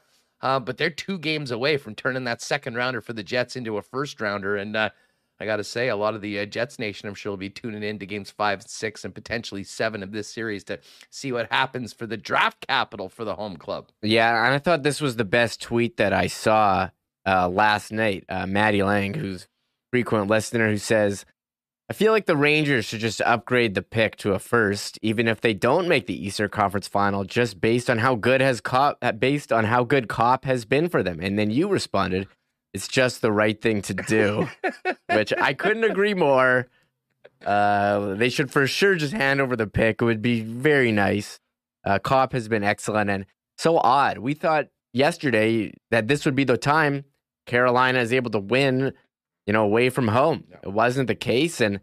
uh, 0.44 0.60
but 0.60 0.78
they're 0.78 0.90
two 0.90 1.18
games 1.18 1.52
away 1.52 1.78
from 1.78 1.96
turning 1.96 2.26
that 2.26 2.42
second 2.42 2.76
rounder 2.76 3.00
for 3.00 3.14
the 3.14 3.24
Jets 3.24 3.56
into 3.56 3.78
a 3.78 3.82
first 3.82 4.20
rounder. 4.20 4.58
And 4.58 4.76
uh, 4.76 4.90
I 5.40 5.46
got 5.46 5.56
to 5.56 5.64
say, 5.64 5.88
a 5.88 5.96
lot 5.96 6.16
of 6.16 6.22
the 6.22 6.38
uh, 6.38 6.46
Jets 6.46 6.78
Nation, 6.78 7.08
I'm 7.08 7.16
sure, 7.16 7.32
will 7.32 7.38
be 7.38 7.50
tuning 7.50 7.82
in 7.82 7.98
to 8.00 8.06
games 8.06 8.30
five, 8.30 8.62
six, 8.64 9.06
and 9.06 9.16
potentially 9.16 9.64
seven 9.64 10.04
of 10.04 10.12
this 10.12 10.28
series 10.28 10.66
to 10.66 10.80
see 11.10 11.32
what 11.32 11.50
happens 11.50 11.94
for 11.94 12.06
the 12.06 12.18
draft 12.18 12.68
capital 12.68 13.08
for 13.08 13.24
the 13.24 13.36
home 13.36 13.56
club. 13.56 13.88
Yeah, 14.02 14.46
and 14.46 14.54
I 14.54 14.60
thought 14.60 14.84
this 14.84 15.00
was 15.00 15.16
the 15.16 15.24
best 15.24 15.62
tweet 15.62 15.96
that 15.96 16.12
I 16.12 16.28
saw 16.28 16.90
uh, 17.26 17.48
last 17.48 17.94
night. 17.94 18.26
Uh, 18.28 18.46
Maddie 18.46 18.84
Lang, 18.84 19.14
who's 19.14 19.48
frequent 19.92 20.28
listener, 20.28 20.70
who 20.70 20.78
says, 20.78 21.26
I 21.90 21.94
feel 21.94 22.14
like 22.14 22.26
the 22.26 22.38
Rangers 22.38 22.86
should 22.86 23.02
just 23.02 23.20
upgrade 23.22 23.76
the 23.76 23.82
pick 23.82 24.16
to 24.18 24.34
a 24.34 24.40
first, 24.40 24.98
even 25.02 25.28
if 25.28 25.42
they 25.42 25.54
don't 25.54 25.88
make 25.88 26.08
the 26.08 26.26
Eastern 26.26 26.50
Conference 26.50 26.88
Final, 26.88 27.26
just 27.26 27.60
based 27.60 27.90
on 27.90 27.98
how 27.98 28.16
good 28.16 28.40
has 28.40 28.62
Copp, 28.62 28.98
uh, 29.02 29.12
based 29.12 29.52
on 29.52 29.66
how 29.66 29.84
good 29.84 30.08
Copp 30.08 30.46
has 30.46 30.64
been 30.64 30.88
for 30.88 31.04
them. 31.04 31.20
And 31.20 31.38
then 31.38 31.52
you 31.52 31.68
responded, 31.68 32.28
"It's 32.74 32.88
just 32.88 33.22
the 33.22 33.34
right 33.34 33.62
thing 33.62 33.82
to 33.84 33.94
do," 33.94 34.48
which 35.14 35.34
I 35.38 35.54
couldn't 35.54 35.84
agree 35.84 36.14
more. 36.14 36.68
Uh, 37.46 38.16
they 38.16 38.30
should 38.30 38.50
for 38.50 38.66
sure 38.66 38.96
just 38.96 39.14
hand 39.14 39.42
over 39.42 39.58
the 39.58 39.68
pick. 39.68 40.02
It 40.02 40.06
would 40.06 40.22
be 40.22 40.40
very 40.40 40.94
nice. 40.94 41.40
Uh, 41.84 42.00
Copp 42.00 42.32
has 42.32 42.48
been 42.48 42.64
excellent 42.64 43.10
and 43.10 43.26
so 43.58 43.78
odd. 43.78 44.20
We 44.20 44.34
thought 44.34 44.70
yesterday 44.94 45.74
that 45.92 46.08
this 46.08 46.24
would 46.24 46.36
be 46.36 46.46
the 46.46 46.58
time 46.58 47.04
Carolina 47.46 48.00
is 48.00 48.14
able 48.14 48.32
to 48.32 48.40
win 48.40 48.94
you 49.46 49.54
know, 49.54 49.64
away 49.64 49.90
from 49.90 50.08
home. 50.10 50.46
No. 50.50 50.58
It 50.64 50.74
wasn't 50.74 51.08
the 51.08 51.16
case. 51.16 51.62
And 51.62 51.80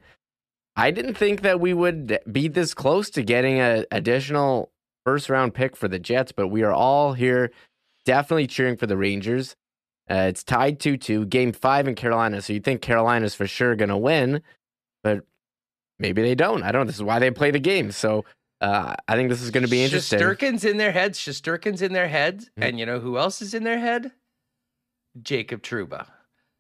I 0.77 0.91
didn't 0.91 1.15
think 1.15 1.43
that 1.43 1.61
we 1.61 1.75
would 1.75 2.19
be 2.31 2.49
this 2.49 2.75
close 2.75 3.11
to 3.11 3.23
getting 3.23 3.59
an 3.59 3.85
additional 3.91 4.73
first 5.05 5.29
round 5.29 5.55
pick 5.55 5.77
for 5.77 5.89
the 5.89 5.99
Jets, 5.99 6.33
but 6.33 6.49
we 6.49 6.63
are 6.63 6.73
all 6.73 7.13
here 7.13 7.51
definitely 8.05 8.47
cheering 8.47 8.77
for 8.77 8.87
the 8.87 8.97
Rangers. 8.97 9.57
Uh, 10.11 10.27
it's 10.29 10.43
tied 10.43 10.81
2 10.81 10.97
2, 10.97 11.27
game 11.27 11.53
five 11.53 11.87
in 11.87 11.95
Carolina. 11.95 12.43
So 12.43 12.53
you 12.53 12.61
think 12.61 12.83
Carolina's 12.83 13.35
for 13.35 13.47
sure 13.47 13.77
going 13.77 13.91
to 13.91 13.97
win, 13.97 14.43
but 15.05 15.25
maybe 15.99 16.23
they 16.23 16.35
don't. 16.35 16.63
I 16.63 16.73
don't 16.73 16.83
know. 16.83 16.87
This 16.87 16.97
is 16.97 17.03
why 17.03 17.21
they 17.21 17.31
play 17.31 17.53
the 17.53 17.61
game. 17.61 17.93
So 17.93 18.25
uh, 18.61 18.95
I 19.07 19.15
think 19.15 19.29
this 19.29 19.41
is 19.41 19.51
going 19.51 19.65
to 19.65 19.71
be 19.71 19.83
interesting. 19.85 20.19
Shesterkin's 20.19 20.65
in 20.65 20.79
their 20.79 20.93
heads. 20.93 21.19
Shesterkin's 21.19 21.81
in 21.81 21.93
their 21.93 22.09
heads. 22.09 22.47
Mm-hmm. 22.47 22.63
And 22.63 22.81
you 22.81 22.87
know 22.87 22.99
who 22.99 23.19
else 23.19 23.41
is 23.41 23.55
in 23.55 23.63
their 23.63 23.79
head? 23.79 24.11
Jacob 25.23 25.63
Trouba. 25.63 26.07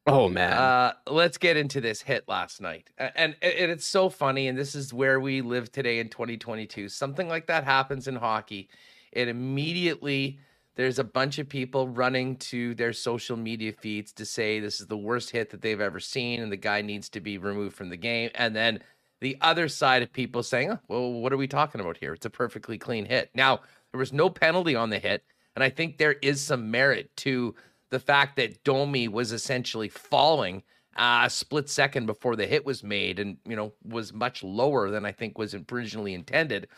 Oh 0.06 0.28
man. 0.28 0.52
Uh, 0.52 0.92
let's 1.06 1.38
get 1.38 1.56
into 1.56 1.80
this 1.80 2.00
hit 2.00 2.24
last 2.26 2.60
night. 2.60 2.90
And, 2.98 3.36
and 3.42 3.70
it's 3.70 3.86
so 3.86 4.08
funny 4.08 4.48
and 4.48 4.58
this 4.58 4.74
is 4.74 4.92
where 4.92 5.20
we 5.20 5.42
live 5.42 5.70
today 5.70 5.98
in 5.98 6.08
2022. 6.08 6.88
Something 6.88 7.28
like 7.28 7.46
that 7.46 7.64
happens 7.64 8.08
in 8.08 8.16
hockey. 8.16 8.68
It 9.12 9.28
immediately 9.28 10.38
there's 10.76 10.98
a 10.98 11.04
bunch 11.04 11.38
of 11.38 11.48
people 11.48 11.88
running 11.88 12.36
to 12.36 12.74
their 12.74 12.92
social 12.92 13.36
media 13.36 13.72
feeds 13.72 14.12
to 14.14 14.24
say 14.24 14.60
this 14.60 14.80
is 14.80 14.86
the 14.86 14.96
worst 14.96 15.30
hit 15.30 15.50
that 15.50 15.60
they've 15.60 15.80
ever 15.80 16.00
seen 16.00 16.40
and 16.40 16.50
the 16.50 16.56
guy 16.56 16.80
needs 16.80 17.08
to 17.10 17.20
be 17.20 17.38
removed 17.38 17.76
from 17.76 17.90
the 17.90 17.96
game. 17.96 18.30
And 18.34 18.56
then 18.56 18.80
the 19.20 19.36
other 19.42 19.68
side 19.68 20.02
of 20.02 20.12
people 20.12 20.42
saying, 20.42 20.70
oh, 20.70 20.78
well, 20.88 21.12
what 21.12 21.32
are 21.32 21.36
we 21.36 21.46
talking 21.46 21.80
about 21.80 21.98
here? 21.98 22.14
It's 22.14 22.24
a 22.24 22.30
perfectly 22.30 22.78
clean 22.78 23.04
hit. 23.04 23.30
Now, 23.34 23.60
there 23.92 23.98
was 23.98 24.12
no 24.12 24.30
penalty 24.30 24.74
on 24.74 24.90
the 24.90 24.98
hit. 24.98 25.24
And 25.54 25.64
I 25.64 25.68
think 25.68 25.98
there 25.98 26.14
is 26.22 26.40
some 26.40 26.70
merit 26.70 27.14
to 27.18 27.54
the 27.90 28.00
fact 28.00 28.36
that 28.36 28.64
Domi 28.64 29.08
was 29.08 29.32
essentially 29.32 29.88
falling 29.88 30.62
uh, 30.96 31.22
a 31.24 31.30
split 31.30 31.68
second 31.68 32.06
before 32.06 32.36
the 32.36 32.46
hit 32.46 32.64
was 32.64 32.82
made 32.82 33.18
and, 33.18 33.36
you 33.46 33.56
know, 33.56 33.72
was 33.84 34.12
much 34.12 34.42
lower 34.42 34.90
than 34.90 35.04
I 35.04 35.12
think 35.12 35.38
was 35.38 35.54
originally 35.70 36.14
intended. 36.14 36.68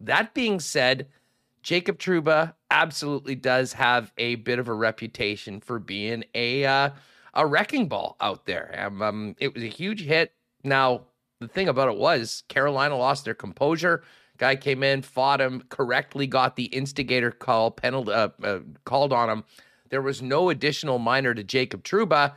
That 0.00 0.34
being 0.34 0.58
said, 0.60 1.06
Jacob 1.62 1.98
Trouba 1.98 2.54
absolutely 2.70 3.34
does 3.34 3.72
have 3.74 4.12
a 4.18 4.36
bit 4.36 4.58
of 4.58 4.68
a 4.68 4.74
reputation 4.74 5.60
for 5.60 5.78
being 5.78 6.24
a 6.34 6.64
uh, 6.64 6.90
a 7.34 7.46
wrecking 7.46 7.86
ball 7.86 8.16
out 8.20 8.46
there. 8.46 8.74
Um, 8.78 9.02
um, 9.02 9.36
it 9.38 9.54
was 9.54 9.62
a 9.62 9.68
huge 9.68 10.02
hit. 10.02 10.32
Now 10.64 11.02
the 11.40 11.48
thing 11.48 11.68
about 11.68 11.88
it 11.88 11.98
was 11.98 12.44
Carolina 12.48 12.96
lost 12.96 13.24
their 13.24 13.34
composure. 13.34 14.02
Guy 14.38 14.56
came 14.56 14.82
in, 14.82 15.02
fought 15.02 15.40
him, 15.40 15.62
correctly 15.68 16.26
got 16.26 16.56
the 16.56 16.64
instigator 16.64 17.30
call 17.30 17.70
penalty 17.70 18.12
uh, 18.12 18.28
uh, 18.42 18.60
called 18.84 19.12
on 19.12 19.28
him. 19.28 19.44
There 19.90 20.02
was 20.02 20.22
no 20.22 20.48
additional 20.50 20.98
minor 20.98 21.34
to 21.34 21.44
Jacob 21.44 21.82
Trouba, 21.84 22.34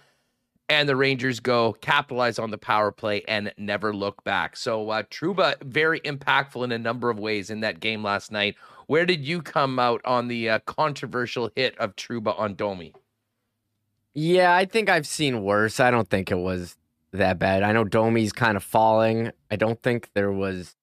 and 0.69 0.89
the 0.89 0.95
Rangers 0.95 1.39
go 1.39 1.74
capitalize 1.74 2.39
on 2.39 2.51
the 2.51 2.57
power 2.57 2.91
play 2.91 3.24
and 3.27 3.53
never 3.57 3.93
look 3.93 4.24
back. 4.24 4.57
So 4.57 4.89
uh, 4.89 5.03
Trouba 5.03 5.62
very 5.63 6.00
impactful 6.01 6.63
in 6.63 6.72
a 6.72 6.79
number 6.79 7.10
of 7.10 7.19
ways 7.19 7.50
in 7.50 7.62
that 7.62 7.79
game 7.79 8.03
last 8.03 8.31
night. 8.31 8.55
Where 8.88 9.05
did 9.05 9.25
you 9.25 9.41
come 9.41 9.79
out 9.79 10.01
on 10.03 10.27
the 10.27 10.50
uh, 10.50 10.60
controversial 10.65 11.51
hit 11.55 11.77
of 11.77 11.95
Trouba 11.95 12.38
on 12.38 12.55
Domi? 12.55 12.93
Yeah, 14.13 14.55
I 14.55 14.65
think 14.65 14.89
I've 14.89 15.07
seen 15.07 15.43
worse. 15.43 15.79
I 15.79 15.89
don't 15.89 16.10
think 16.10 16.31
it 16.31 16.38
was 16.38 16.75
that 17.12 17.39
bad. 17.39 17.63
I 17.63 17.72
know 17.72 17.83
Domi's 17.83 18.33
kind 18.33 18.57
of 18.57 18.63
falling. 18.63 19.31
I 19.50 19.55
don't 19.55 19.81
think 19.81 20.10
there 20.13 20.31
was 20.31 20.75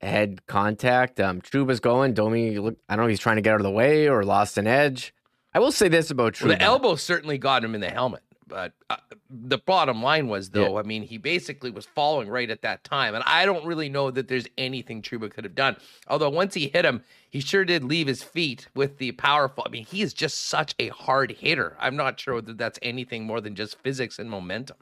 head 0.00 0.46
contact. 0.46 1.20
Um, 1.20 1.40
Trouba's 1.40 1.80
going. 1.80 2.14
Domi, 2.14 2.58
look, 2.58 2.76
I 2.88 2.96
don't 2.96 3.04
know 3.04 3.08
he's 3.08 3.20
trying 3.20 3.36
to 3.36 3.42
get 3.42 3.54
out 3.54 3.60
of 3.60 3.64
the 3.64 3.70
way 3.70 4.08
or 4.08 4.24
lost 4.24 4.58
an 4.58 4.66
edge. 4.66 5.12
I 5.58 5.60
will 5.60 5.72
say 5.72 5.88
this 5.88 6.12
about 6.12 6.34
Trouba. 6.34 6.50
Well, 6.50 6.56
the 6.56 6.62
elbow 6.62 6.94
certainly 6.94 7.36
got 7.36 7.64
him 7.64 7.74
in 7.74 7.80
the 7.80 7.90
helmet. 7.90 8.22
But 8.46 8.74
uh, 8.88 8.98
the 9.28 9.58
bottom 9.58 10.04
line 10.04 10.28
was, 10.28 10.50
though, 10.50 10.74
yeah. 10.74 10.78
I 10.78 10.82
mean, 10.84 11.02
he 11.02 11.18
basically 11.18 11.72
was 11.72 11.84
falling 11.84 12.28
right 12.28 12.48
at 12.48 12.62
that 12.62 12.84
time. 12.84 13.16
And 13.16 13.24
I 13.26 13.44
don't 13.44 13.66
really 13.66 13.88
know 13.88 14.12
that 14.12 14.28
there's 14.28 14.46
anything 14.56 15.02
Trouba 15.02 15.32
could 15.32 15.42
have 15.42 15.56
done. 15.56 15.76
Although 16.06 16.30
once 16.30 16.54
he 16.54 16.68
hit 16.68 16.84
him, 16.84 17.02
he 17.28 17.40
sure 17.40 17.64
did 17.64 17.82
leave 17.82 18.06
his 18.06 18.22
feet 18.22 18.68
with 18.76 18.98
the 18.98 19.10
powerful. 19.12 19.64
I 19.66 19.70
mean, 19.70 19.84
he 19.84 20.00
is 20.00 20.14
just 20.14 20.46
such 20.46 20.76
a 20.78 20.90
hard 20.90 21.32
hitter. 21.32 21.76
I'm 21.80 21.96
not 21.96 22.20
sure 22.20 22.40
that 22.40 22.56
that's 22.56 22.78
anything 22.80 23.24
more 23.24 23.40
than 23.40 23.56
just 23.56 23.80
physics 23.80 24.20
and 24.20 24.30
momentum. 24.30 24.76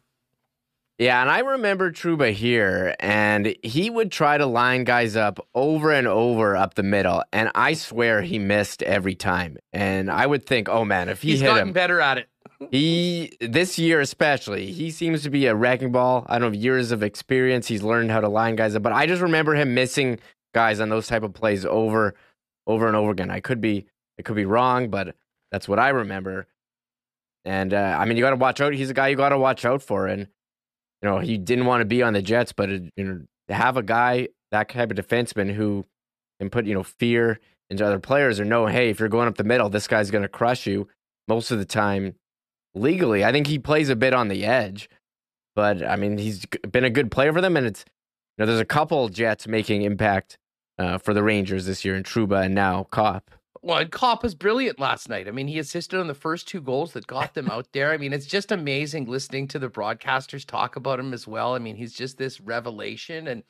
Yeah, 0.99 1.21
and 1.21 1.31
I 1.31 1.41
remember 1.41 1.93
Trouba 1.93 2.33
here, 2.33 2.97
and 3.01 3.55
he 3.63 3.91
would 3.91 4.11
try 4.11 4.39
to 4.39 4.47
line 4.47 4.85
guys 4.85 5.15
up 5.15 5.39
over 5.55 5.93
and 5.93 6.07
over 6.07 6.57
up 6.57 6.73
the 6.73 6.83
middle, 6.83 7.23
and 7.35 7.51
I 7.55 7.75
swear 7.75 8.23
he 8.23 8.39
missed 8.39 8.83
every 8.83 9.15
time. 9.15 9.59
And 9.75 10.11
I 10.11 10.27
would 10.27 10.47
think, 10.47 10.71
oh 10.71 10.87
man, 10.87 11.11
if 11.11 11.21
he 11.21 11.33
He's 11.33 11.41
hit 11.41 11.49
gotten 11.49 11.69
him, 11.69 11.73
better 11.75 12.01
at 12.01 12.17
it. 12.17 12.29
he 12.71 13.37
this 13.43 13.79
year 13.79 14.01
especially, 14.01 14.73
he 14.73 14.91
seems 14.91 15.23
to 15.25 15.31
be 15.31 15.45
a 15.45 15.55
wrecking 15.55 15.93
ball. 15.93 16.25
I 16.29 16.39
don't 16.39 16.53
know 16.53 16.59
years 16.59 16.93
of 16.93 17.03
experience. 17.03 17.67
He's 17.69 17.83
learned 17.83 18.11
how 18.11 18.21
to 18.21 18.29
line 18.29 18.57
guys 18.57 18.75
up, 18.75 18.83
but 18.83 18.95
I 18.95 19.05
just 19.07 19.21
remember 19.21 19.55
him 19.55 19.75
missing 19.75 20.19
guys 20.55 20.81
on 20.81 20.89
those 20.89 21.07
type 21.07 21.23
of 21.23 21.35
plays 21.35 21.67
over, 21.67 22.15
over 22.67 22.87
and 22.87 22.97
over 22.97 23.11
again. 23.11 23.31
I 23.31 23.41
could 23.41 23.61
be, 23.61 23.85
I 24.19 24.23
could 24.23 24.37
be 24.37 24.47
wrong, 24.47 24.89
but 24.89 25.15
that's 25.53 25.69
what 25.69 25.79
I 25.79 25.91
remember. 25.91 26.47
And 27.45 27.75
uh, 27.75 27.97
I 27.99 28.07
mean, 28.07 28.17
you 28.17 28.23
got 28.23 28.31
to 28.31 28.37
watch 28.37 28.63
out. 28.63 28.73
He's 28.73 28.89
a 28.89 28.95
guy 28.95 29.09
you 29.09 29.17
got 29.17 29.29
to 29.29 29.39
watch 29.39 29.67
out 29.67 29.83
for, 29.83 30.07
and 30.07 30.29
you 31.07 31.13
know, 31.13 31.19
he 31.21 31.39
didn't 31.39 31.67
want 31.67 31.83
to 31.83 31.85
be 31.85 32.03
on 32.03 32.15
the 32.15 32.23
Jets, 32.23 32.53
but 32.53 32.69
you 32.69 32.91
know, 32.97 33.21
to 33.47 33.55
have 33.55 33.77
a 33.77 33.83
guy 33.83 34.27
that 34.51 34.69
type 34.69 34.91
of 34.91 34.97
defenseman 34.97 35.55
who 35.55 35.85
can 36.41 36.51
put 36.51 36.67
you 36.67 36.75
know 36.75 36.83
fear 36.83 37.39
into 37.71 37.87
other 37.87 38.01
players 38.01 38.41
or 38.41 38.45
know, 38.45 38.67
hey, 38.67 38.91
if 38.91 38.99
you're 38.99 39.09
going 39.09 39.29
up 39.29 39.37
the 39.37 39.45
middle, 39.45 39.69
this 39.69 39.87
guy's 39.87 40.11
going 40.11 40.23
to 40.23 40.29
crush 40.29 40.67
you. 40.67 40.89
Most 41.29 41.53
of 41.53 41.59
the 41.59 41.65
time, 41.65 42.17
legally, 42.75 43.25
I 43.25 43.31
think 43.31 43.47
he 43.47 43.59
plays 43.59 43.89
a 43.89 43.95
bit 43.95 44.15
on 44.15 44.27
the 44.27 44.45
edge, 44.45 44.91
but 45.55 45.81
I 45.87 45.95
mean, 45.95 46.19
he's 46.19 46.45
been 46.69 46.85
a 46.85 46.91
good 46.91 47.13
player 47.13 47.33
for 47.33 47.41
them, 47.41 47.57
and 47.57 47.67
it's 47.67 47.85
you 48.37 48.43
know, 48.43 48.47
there's 48.47 48.61
a 48.61 48.65
couple 48.65 49.09
Jets 49.09 49.47
making 49.47 49.83
impact 49.83 50.39
uh, 50.77 50.99
for 50.99 51.15
the 51.15 51.23
Rangers 51.23 51.67
this 51.67 51.85
year 51.85 51.95
in 51.95 52.03
Trouba 52.03 52.47
and 52.47 52.55
now 52.55 52.83
Copp. 52.91 53.31
Well, 53.63 53.79
and 53.79 53.91
Copp 53.91 54.23
was 54.23 54.35
brilliant 54.35 54.81
last 54.81 55.09
night. 55.09 55.29
I 55.29 55.31
mean, 55.31 55.49
he 55.49 55.59
assisted 55.59 55.99
on 55.99 56.07
the 56.07 56.15
first 56.15 56.49
two 56.49 56.61
goals 56.61 56.93
that 56.93 57.07
got 57.07 57.35
them 57.35 57.49
out 57.51 57.73
there. 57.73 57.93
I 57.93 57.97
mean, 57.97 58.13
it's 58.13 58.27
just 58.27 58.53
amazing 58.53 59.07
listening 59.07 59.49
to 59.49 59.59
the 59.59 59.69
broadcasters 59.69 60.47
talk 60.47 60.77
about 60.77 61.01
him 61.01 61.13
as 61.13 61.27
well. 61.27 61.55
I 61.55 61.59
mean, 61.59 61.77
he's 61.77 61.93
just 61.93 62.19
this 62.19 62.41
revelation. 62.41 63.29
And 63.29 63.43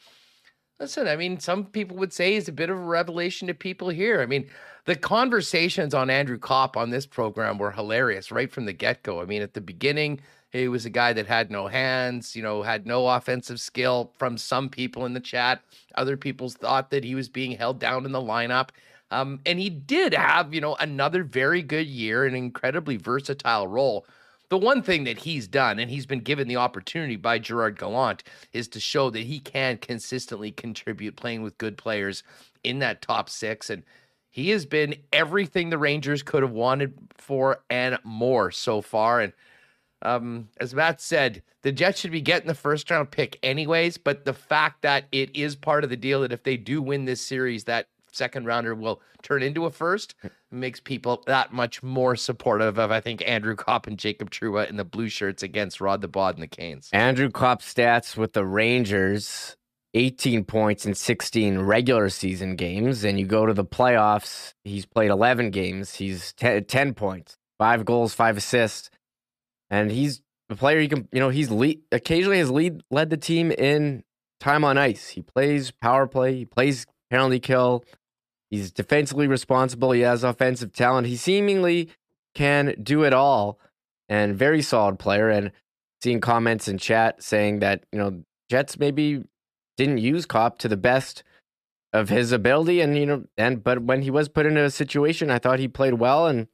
listen, 0.78 1.08
I 1.08 1.16
mean, 1.16 1.38
some 1.40 1.66
people 1.66 1.96
would 1.96 2.12
say 2.12 2.34
he's 2.34 2.48
a 2.48 2.52
bit 2.52 2.70
of 2.70 2.76
a 2.76 2.80
revelation 2.80 3.48
to 3.48 3.54
people 3.54 3.88
here. 3.88 4.20
I 4.20 4.26
mean, 4.26 4.48
the 4.84 4.96
conversations 4.96 5.94
on 5.94 6.10
Andrew 6.10 6.38
Copp 6.38 6.76
on 6.76 6.90
this 6.90 7.06
program 7.06 7.58
were 7.58 7.72
hilarious 7.72 8.30
right 8.30 8.50
from 8.50 8.66
the 8.66 8.72
get 8.72 9.02
go. 9.02 9.20
I 9.20 9.24
mean, 9.24 9.42
at 9.42 9.54
the 9.54 9.60
beginning, 9.60 10.20
he 10.50 10.68
was 10.68 10.86
a 10.86 10.90
guy 10.90 11.12
that 11.12 11.26
had 11.26 11.50
no 11.50 11.66
hands, 11.66 12.36
you 12.36 12.42
know, 12.42 12.62
had 12.62 12.86
no 12.86 13.08
offensive 13.08 13.60
skill 13.60 14.12
from 14.16 14.38
some 14.38 14.68
people 14.68 15.04
in 15.04 15.12
the 15.12 15.20
chat. 15.20 15.60
Other 15.96 16.16
people 16.16 16.48
thought 16.48 16.90
that 16.90 17.04
he 17.04 17.14
was 17.14 17.28
being 17.28 17.52
held 17.52 17.78
down 17.80 18.06
in 18.06 18.12
the 18.12 18.20
lineup. 18.20 18.70
Um, 19.10 19.40
and 19.46 19.58
he 19.58 19.70
did 19.70 20.14
have, 20.14 20.52
you 20.52 20.60
know, 20.60 20.76
another 20.80 21.22
very 21.22 21.62
good 21.62 21.86
year, 21.86 22.24
an 22.24 22.34
incredibly 22.34 22.96
versatile 22.96 23.68
role. 23.68 24.06
The 24.48 24.58
one 24.58 24.82
thing 24.82 25.04
that 25.04 25.18
he's 25.18 25.48
done, 25.48 25.78
and 25.78 25.90
he's 25.90 26.06
been 26.06 26.20
given 26.20 26.46
the 26.46 26.56
opportunity 26.56 27.16
by 27.16 27.38
Gerard 27.38 27.78
Gallant, 27.78 28.22
is 28.52 28.68
to 28.68 28.80
show 28.80 29.10
that 29.10 29.24
he 29.24 29.40
can 29.40 29.78
consistently 29.78 30.52
contribute 30.52 31.16
playing 31.16 31.42
with 31.42 31.58
good 31.58 31.76
players 31.76 32.22
in 32.62 32.78
that 32.80 33.02
top 33.02 33.28
six. 33.28 33.70
And 33.70 33.82
he 34.30 34.50
has 34.50 34.66
been 34.66 34.96
everything 35.12 35.70
the 35.70 35.78
Rangers 35.78 36.22
could 36.22 36.42
have 36.42 36.52
wanted 36.52 36.94
for 37.16 37.64
and 37.70 37.98
more 38.04 38.50
so 38.50 38.82
far. 38.82 39.20
And 39.20 39.32
um, 40.02 40.48
as 40.60 40.74
Matt 40.74 41.00
said, 41.00 41.42
the 41.62 41.72
Jets 41.72 41.98
should 42.00 42.12
be 42.12 42.20
getting 42.20 42.46
the 42.46 42.54
first 42.54 42.88
round 42.90 43.10
pick 43.10 43.38
anyways. 43.42 43.98
But 43.98 44.24
the 44.24 44.34
fact 44.34 44.82
that 44.82 45.06
it 45.10 45.34
is 45.34 45.56
part 45.56 45.82
of 45.82 45.90
the 45.90 45.96
deal 45.96 46.20
that 46.20 46.32
if 46.32 46.44
they 46.44 46.56
do 46.56 46.80
win 46.82 47.04
this 47.04 47.20
series, 47.20 47.64
that 47.64 47.88
second 48.16 48.46
rounder 48.46 48.74
will 48.74 49.00
turn 49.22 49.42
into 49.42 49.66
a 49.66 49.70
first 49.70 50.14
makes 50.50 50.80
people 50.80 51.22
that 51.26 51.52
much 51.52 51.82
more 51.82 52.16
supportive 52.16 52.78
of 52.78 52.90
I 52.90 53.00
think 53.00 53.22
Andrew 53.26 53.54
Copp 53.54 53.86
and 53.86 53.98
Jacob 53.98 54.30
Trouba 54.30 54.68
in 54.68 54.76
the 54.76 54.84
blue 54.84 55.08
shirts 55.08 55.42
against 55.42 55.80
Rod 55.80 56.00
the 56.00 56.08
Bod 56.08 56.34
and 56.34 56.42
the 56.42 56.48
Canes. 56.48 56.88
Andrew 56.92 57.30
Copp 57.30 57.62
stats 57.62 58.16
with 58.16 58.32
the 58.32 58.44
Rangers 58.44 59.56
18 59.94 60.44
points 60.44 60.84
in 60.84 60.94
16 60.94 61.58
regular 61.60 62.10
season 62.10 62.54
games 62.54 63.02
and 63.02 63.18
you 63.18 63.24
go 63.24 63.46
to 63.46 63.54
the 63.54 63.64
playoffs 63.64 64.52
he's 64.62 64.84
played 64.84 65.10
11 65.10 65.50
games 65.50 65.94
he's 65.94 66.34
10, 66.34 66.64
10 66.64 66.92
points 66.92 67.38
5 67.58 67.84
goals 67.86 68.12
5 68.12 68.36
assists 68.36 68.90
and 69.70 69.90
he's 69.90 70.20
a 70.50 70.54
player 70.54 70.78
you 70.80 70.88
can 70.88 71.08
you 71.12 71.20
know 71.20 71.30
he's 71.30 71.50
lead, 71.50 71.80
occasionally 71.92 72.38
has 72.38 72.50
lead 72.50 72.82
led 72.90 73.08
the 73.08 73.16
team 73.16 73.50
in 73.50 74.04
time 74.38 74.64
on 74.64 74.76
ice 74.76 75.08
he 75.08 75.22
plays 75.22 75.70
power 75.70 76.06
play 76.06 76.34
he 76.34 76.44
plays 76.44 76.86
penalty 77.10 77.40
kill 77.40 77.82
He's 78.50 78.70
defensively 78.70 79.26
responsible. 79.26 79.92
He 79.92 80.02
has 80.02 80.22
offensive 80.24 80.72
talent. 80.72 81.06
He 81.06 81.16
seemingly 81.16 81.90
can 82.34 82.74
do 82.82 83.02
it 83.02 83.12
all 83.12 83.58
and 84.08 84.36
very 84.36 84.62
solid 84.62 84.98
player. 84.98 85.28
And 85.28 85.52
seeing 86.02 86.20
comments 86.20 86.68
in 86.68 86.78
chat 86.78 87.22
saying 87.22 87.60
that, 87.60 87.84
you 87.92 87.98
know, 87.98 88.22
Jets 88.48 88.78
maybe 88.78 89.24
didn't 89.76 89.98
use 89.98 90.26
Copp 90.26 90.58
to 90.58 90.68
the 90.68 90.76
best 90.76 91.24
of 91.92 92.08
his 92.08 92.30
ability. 92.32 92.80
And, 92.80 92.96
you 92.96 93.06
know, 93.06 93.24
and, 93.36 93.64
but 93.64 93.82
when 93.82 94.02
he 94.02 94.10
was 94.10 94.28
put 94.28 94.46
into 94.46 94.62
a 94.62 94.70
situation, 94.70 95.30
I 95.30 95.38
thought 95.38 95.58
he 95.58 95.68
played 95.68 95.94
well. 95.94 96.26
And 96.26 96.46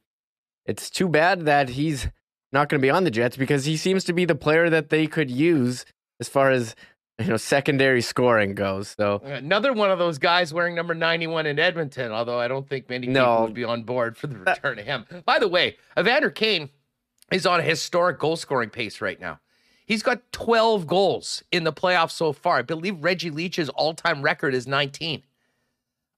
it's 0.65 0.89
too 0.89 1.09
bad 1.09 1.45
that 1.45 1.71
he's 1.71 2.09
not 2.53 2.69
going 2.69 2.81
to 2.81 2.87
be 2.87 2.91
on 2.91 3.05
the 3.05 3.11
Jets 3.11 3.37
because 3.37 3.65
he 3.65 3.77
seems 3.77 4.05
to 4.05 4.13
be 4.13 4.25
the 4.25 4.35
player 4.35 4.71
that 4.71 4.91
they 4.91 5.07
could 5.07 5.31
use 5.31 5.85
as 6.21 6.29
far 6.29 6.51
as 6.51 6.75
you 7.19 7.27
know 7.27 7.37
secondary 7.37 8.03
scoring 8.03 8.55
goes. 8.55 8.95
So 8.99 9.21
another 9.25 9.73
one 9.73 9.91
of 9.91 9.99
those 9.99 10.19
guys 10.19 10.53
wearing 10.53 10.75
number 10.75 10.95
91 10.95 11.47
in 11.47 11.59
Edmonton, 11.59 12.13
although 12.13 12.39
I 12.39 12.49
don't 12.49 12.69
think 12.69 12.89
many 12.89 13.07
no. 13.07 13.25
people 13.25 13.45
would 13.45 13.55
be 13.55 13.65
on 13.65 13.83
board 13.83 14.17
for 14.17 14.27
the 14.27 14.39
return 14.39 14.79
of 14.79 14.85
him. 14.85 15.07
By 15.25 15.39
the 15.39 15.49
way, 15.49 15.77
Evander 15.99 16.31
Kane 16.31 16.71
is 17.31 17.47
on 17.47 17.61
a 17.61 17.63
historic 17.63 18.19
goal 18.19 18.37
scoring 18.37 18.71
pace 18.71 19.01
right 19.01 19.21
now. 19.21 19.41
He's 19.85 20.03
got 20.03 20.21
12 20.33 20.87
goals 20.87 21.43
in 21.51 21.65
the 21.65 21.73
playoffs 21.73 22.13
so 22.13 22.33
far. 22.33 22.59
I 22.59 22.63
believe 22.63 23.03
Reggie 23.03 23.31
Leach's 23.31 23.69
all-time 23.71 24.23
record 24.23 24.55
is 24.55 24.67
19. 24.67 25.23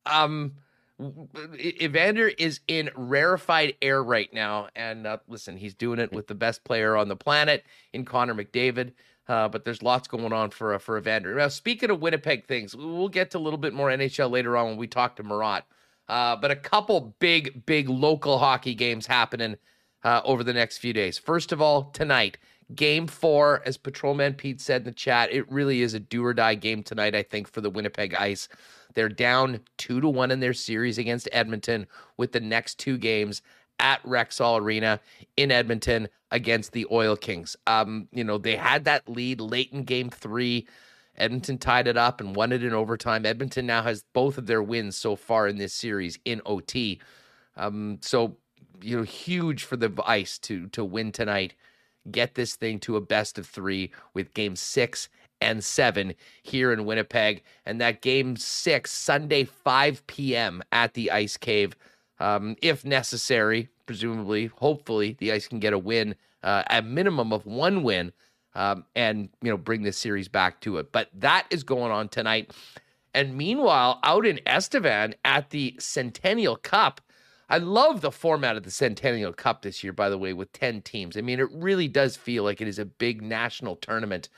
Um 0.06 0.54
Evander 1.00 2.28
is 2.28 2.60
in 2.68 2.88
rarefied 2.94 3.74
air 3.82 4.02
right 4.02 4.32
now. 4.32 4.68
And 4.76 5.06
uh, 5.06 5.18
listen, 5.26 5.56
he's 5.56 5.74
doing 5.74 5.98
it 5.98 6.12
with 6.12 6.28
the 6.28 6.36
best 6.36 6.62
player 6.62 6.96
on 6.96 7.08
the 7.08 7.16
planet 7.16 7.64
in 7.92 8.04
Connor 8.04 8.34
McDavid. 8.34 8.92
Uh, 9.26 9.48
but 9.48 9.64
there's 9.64 9.82
lots 9.82 10.06
going 10.06 10.32
on 10.32 10.50
for 10.50 10.74
uh, 10.74 10.78
for 10.78 10.98
Evander. 10.98 11.34
Now, 11.34 11.48
speaking 11.48 11.90
of 11.90 12.00
Winnipeg 12.00 12.46
things, 12.46 12.76
we'll 12.76 13.08
get 13.08 13.30
to 13.30 13.38
a 13.38 13.40
little 13.40 13.58
bit 13.58 13.72
more 13.72 13.88
NHL 13.88 14.30
later 14.30 14.56
on 14.56 14.66
when 14.66 14.76
we 14.76 14.86
talk 14.86 15.16
to 15.16 15.22
Murat. 15.22 15.64
Uh, 16.08 16.36
but 16.36 16.50
a 16.50 16.56
couple 16.56 17.14
big, 17.18 17.64
big 17.64 17.88
local 17.88 18.38
hockey 18.38 18.74
games 18.74 19.06
happening 19.06 19.56
uh, 20.02 20.20
over 20.24 20.44
the 20.44 20.52
next 20.52 20.78
few 20.78 20.92
days. 20.92 21.18
First 21.18 21.52
of 21.52 21.62
all, 21.62 21.84
tonight, 21.92 22.36
game 22.74 23.06
four, 23.06 23.62
as 23.64 23.76
Patrolman 23.76 24.34
Pete 24.34 24.60
said 24.60 24.82
in 24.82 24.84
the 24.84 24.92
chat, 24.92 25.32
it 25.32 25.50
really 25.50 25.80
is 25.80 25.94
a 25.94 26.00
do 26.00 26.24
or 26.24 26.34
die 26.34 26.54
game 26.54 26.82
tonight, 26.82 27.14
I 27.14 27.22
think, 27.22 27.48
for 27.48 27.62
the 27.62 27.70
Winnipeg 27.70 28.14
Ice. 28.14 28.48
They're 28.94 29.08
down 29.08 29.60
two 29.78 30.00
to 30.00 30.08
one 30.08 30.30
in 30.30 30.40
their 30.40 30.52
series 30.52 30.98
against 30.98 31.28
Edmonton 31.32 31.86
with 32.16 32.32
the 32.32 32.40
next 32.40 32.78
two 32.78 32.98
games 32.98 33.42
at 33.78 34.02
Rexall 34.02 34.60
Arena 34.60 35.00
in 35.36 35.50
Edmonton 35.50 36.08
against 36.30 36.72
the 36.72 36.86
Oil 36.90 37.16
Kings. 37.16 37.56
Um, 37.66 38.08
you 38.12 38.24
know, 38.24 38.38
they 38.38 38.56
had 38.56 38.84
that 38.84 39.08
lead 39.08 39.40
late 39.40 39.72
in 39.72 39.84
game 39.84 40.10
three. 40.10 40.66
Edmonton 41.16 41.58
tied 41.58 41.86
it 41.86 41.96
up 41.96 42.20
and 42.20 42.34
won 42.34 42.52
it 42.52 42.64
in 42.64 42.72
overtime. 42.72 43.24
Edmonton 43.24 43.66
now 43.66 43.82
has 43.82 44.04
both 44.12 44.36
of 44.36 44.46
their 44.46 44.62
wins 44.62 44.96
so 44.96 45.16
far 45.16 45.46
in 45.46 45.58
this 45.58 45.72
series 45.72 46.18
in 46.24 46.40
OT. 46.44 47.00
Um, 47.56 47.98
so, 48.02 48.36
you 48.82 48.96
know, 48.96 49.02
huge 49.04 49.64
for 49.64 49.76
the 49.76 49.92
Ice 50.04 50.38
to 50.40 50.66
to 50.68 50.84
win 50.84 51.12
tonight, 51.12 51.54
get 52.10 52.34
this 52.34 52.56
thing 52.56 52.80
to 52.80 52.96
a 52.96 53.00
best 53.00 53.38
of 53.38 53.46
three 53.46 53.92
with 54.12 54.34
Game 54.34 54.56
Six 54.56 55.08
and 55.40 55.62
seven 55.62 56.14
here 56.42 56.72
in 56.72 56.84
Winnipeg, 56.84 57.42
and 57.64 57.80
that 57.80 58.02
Game 58.02 58.36
Six 58.36 58.90
Sunday 58.90 59.44
5 59.44 60.06
p.m. 60.06 60.62
at 60.72 60.94
the 60.94 61.10
Ice 61.10 61.36
Cave, 61.36 61.76
um, 62.18 62.56
if 62.62 62.84
necessary. 62.84 63.68
Presumably, 63.86 64.46
hopefully, 64.46 65.14
the 65.18 65.30
Ice 65.32 65.46
can 65.46 65.58
get 65.58 65.74
a 65.74 65.78
win, 65.78 66.14
uh, 66.42 66.62
a 66.70 66.80
minimum 66.80 67.32
of 67.32 67.44
one 67.44 67.82
win 67.82 68.12
um, 68.54 68.84
and 68.94 69.28
you 69.42 69.50
know 69.50 69.56
bring 69.56 69.82
this 69.82 69.98
series 69.98 70.28
back 70.28 70.60
to 70.62 70.78
it. 70.78 70.92
But 70.92 71.08
that 71.14 71.46
is 71.50 71.62
going 71.62 71.92
on 71.92 72.08
tonight. 72.08 72.52
And 73.12 73.36
meanwhile, 73.36 74.00
out 74.02 74.26
in 74.26 74.40
Estevan 74.46 75.14
at 75.24 75.50
the 75.50 75.76
Centennial 75.78 76.56
Cup, 76.56 77.00
I 77.48 77.58
love 77.58 78.00
the 78.00 78.10
format 78.10 78.56
of 78.56 78.64
the 78.64 78.70
Centennial 78.70 79.32
Cup 79.32 79.62
this 79.62 79.84
year. 79.84 79.92
By 79.92 80.08
the 80.08 80.18
way, 80.18 80.32
with 80.32 80.52
ten 80.52 80.82
teams, 80.82 81.16
I 81.16 81.20
mean 81.20 81.40
it 81.40 81.50
really 81.52 81.88
does 81.88 82.16
feel 82.16 82.44
like 82.44 82.60
it 82.60 82.68
is 82.68 82.78
a 82.78 82.84
big 82.84 83.22
national 83.22 83.76
tournament. 83.76 84.28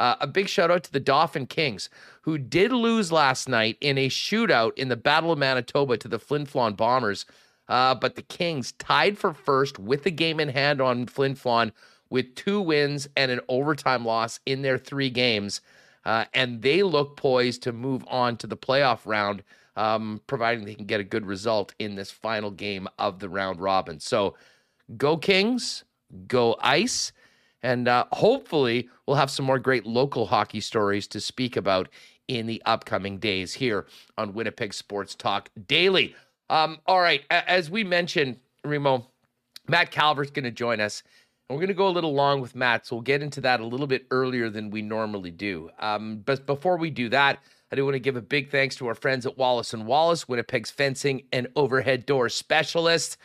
Uh, 0.00 0.16
a 0.20 0.26
big 0.26 0.48
shout 0.48 0.70
out 0.70 0.82
to 0.82 0.90
the 0.90 0.98
Dauphin 0.98 1.44
Kings, 1.46 1.90
who 2.22 2.38
did 2.38 2.72
lose 2.72 3.12
last 3.12 3.50
night 3.50 3.76
in 3.82 3.98
a 3.98 4.08
shootout 4.08 4.72
in 4.78 4.88
the 4.88 4.96
Battle 4.96 5.30
of 5.30 5.38
Manitoba 5.38 5.98
to 5.98 6.08
the 6.08 6.18
Flin 6.18 6.46
Flon 6.46 6.74
Bombers. 6.74 7.26
Uh, 7.68 7.94
but 7.94 8.14
the 8.14 8.22
Kings 8.22 8.72
tied 8.72 9.18
for 9.18 9.34
first 9.34 9.78
with 9.78 10.04
the 10.04 10.10
game 10.10 10.40
in 10.40 10.48
hand 10.48 10.80
on 10.80 11.04
Flin 11.04 11.34
Flon 11.34 11.70
with 12.08 12.34
two 12.34 12.62
wins 12.62 13.10
and 13.14 13.30
an 13.30 13.40
overtime 13.50 14.06
loss 14.06 14.40
in 14.46 14.62
their 14.62 14.78
three 14.78 15.10
games. 15.10 15.60
Uh, 16.06 16.24
and 16.32 16.62
they 16.62 16.82
look 16.82 17.18
poised 17.18 17.62
to 17.64 17.70
move 17.70 18.02
on 18.08 18.38
to 18.38 18.46
the 18.46 18.56
playoff 18.56 19.00
round, 19.04 19.42
um, 19.76 20.22
providing 20.26 20.64
they 20.64 20.74
can 20.74 20.86
get 20.86 21.00
a 21.00 21.04
good 21.04 21.26
result 21.26 21.74
in 21.78 21.94
this 21.94 22.10
final 22.10 22.50
game 22.50 22.88
of 22.98 23.18
the 23.18 23.28
round 23.28 23.60
robin. 23.60 24.00
So 24.00 24.34
go 24.96 25.18
Kings, 25.18 25.84
go 26.26 26.56
Ice. 26.62 27.12
And 27.62 27.88
uh, 27.88 28.06
hopefully, 28.12 28.88
we'll 29.06 29.16
have 29.16 29.30
some 29.30 29.46
more 29.46 29.58
great 29.58 29.86
local 29.86 30.26
hockey 30.26 30.60
stories 30.60 31.06
to 31.08 31.20
speak 31.20 31.56
about 31.56 31.88
in 32.28 32.46
the 32.46 32.62
upcoming 32.64 33.18
days 33.18 33.54
here 33.54 33.86
on 34.16 34.32
Winnipeg 34.34 34.72
Sports 34.72 35.14
Talk 35.14 35.50
Daily. 35.66 36.14
Um, 36.48 36.78
all 36.86 37.00
right, 37.00 37.22
as 37.30 37.70
we 37.70 37.84
mentioned, 37.84 38.38
Remo, 38.64 39.06
Matt 39.68 39.90
Calvert's 39.90 40.30
going 40.30 40.44
to 40.44 40.50
join 40.50 40.80
us 40.80 41.02
And 41.48 41.56
we're 41.56 41.60
going 41.62 41.68
to 41.68 41.74
go 41.74 41.88
a 41.88 41.90
little 41.90 42.14
long 42.14 42.40
with 42.40 42.54
Matt, 42.54 42.86
so 42.86 42.96
we'll 42.96 43.02
get 43.02 43.22
into 43.22 43.40
that 43.40 43.58
a 43.60 43.66
little 43.66 43.88
bit 43.88 44.06
earlier 44.12 44.48
than 44.50 44.70
we 44.70 44.82
normally 44.82 45.32
do. 45.32 45.70
Um, 45.80 46.22
but 46.24 46.46
before 46.46 46.76
we 46.76 46.90
do 46.90 47.08
that, 47.08 47.40
I 47.72 47.76
do 47.76 47.84
want 47.84 47.94
to 47.94 48.00
give 48.00 48.16
a 48.16 48.22
big 48.22 48.50
thanks 48.50 48.76
to 48.76 48.86
our 48.86 48.94
friends 48.94 49.26
at 49.26 49.36
Wallace 49.36 49.74
and 49.74 49.86
Wallace, 49.86 50.28
Winnipeg's 50.28 50.70
fencing 50.70 51.24
and 51.32 51.48
overhead 51.56 52.06
door 52.06 52.28
specialist, 52.28 53.16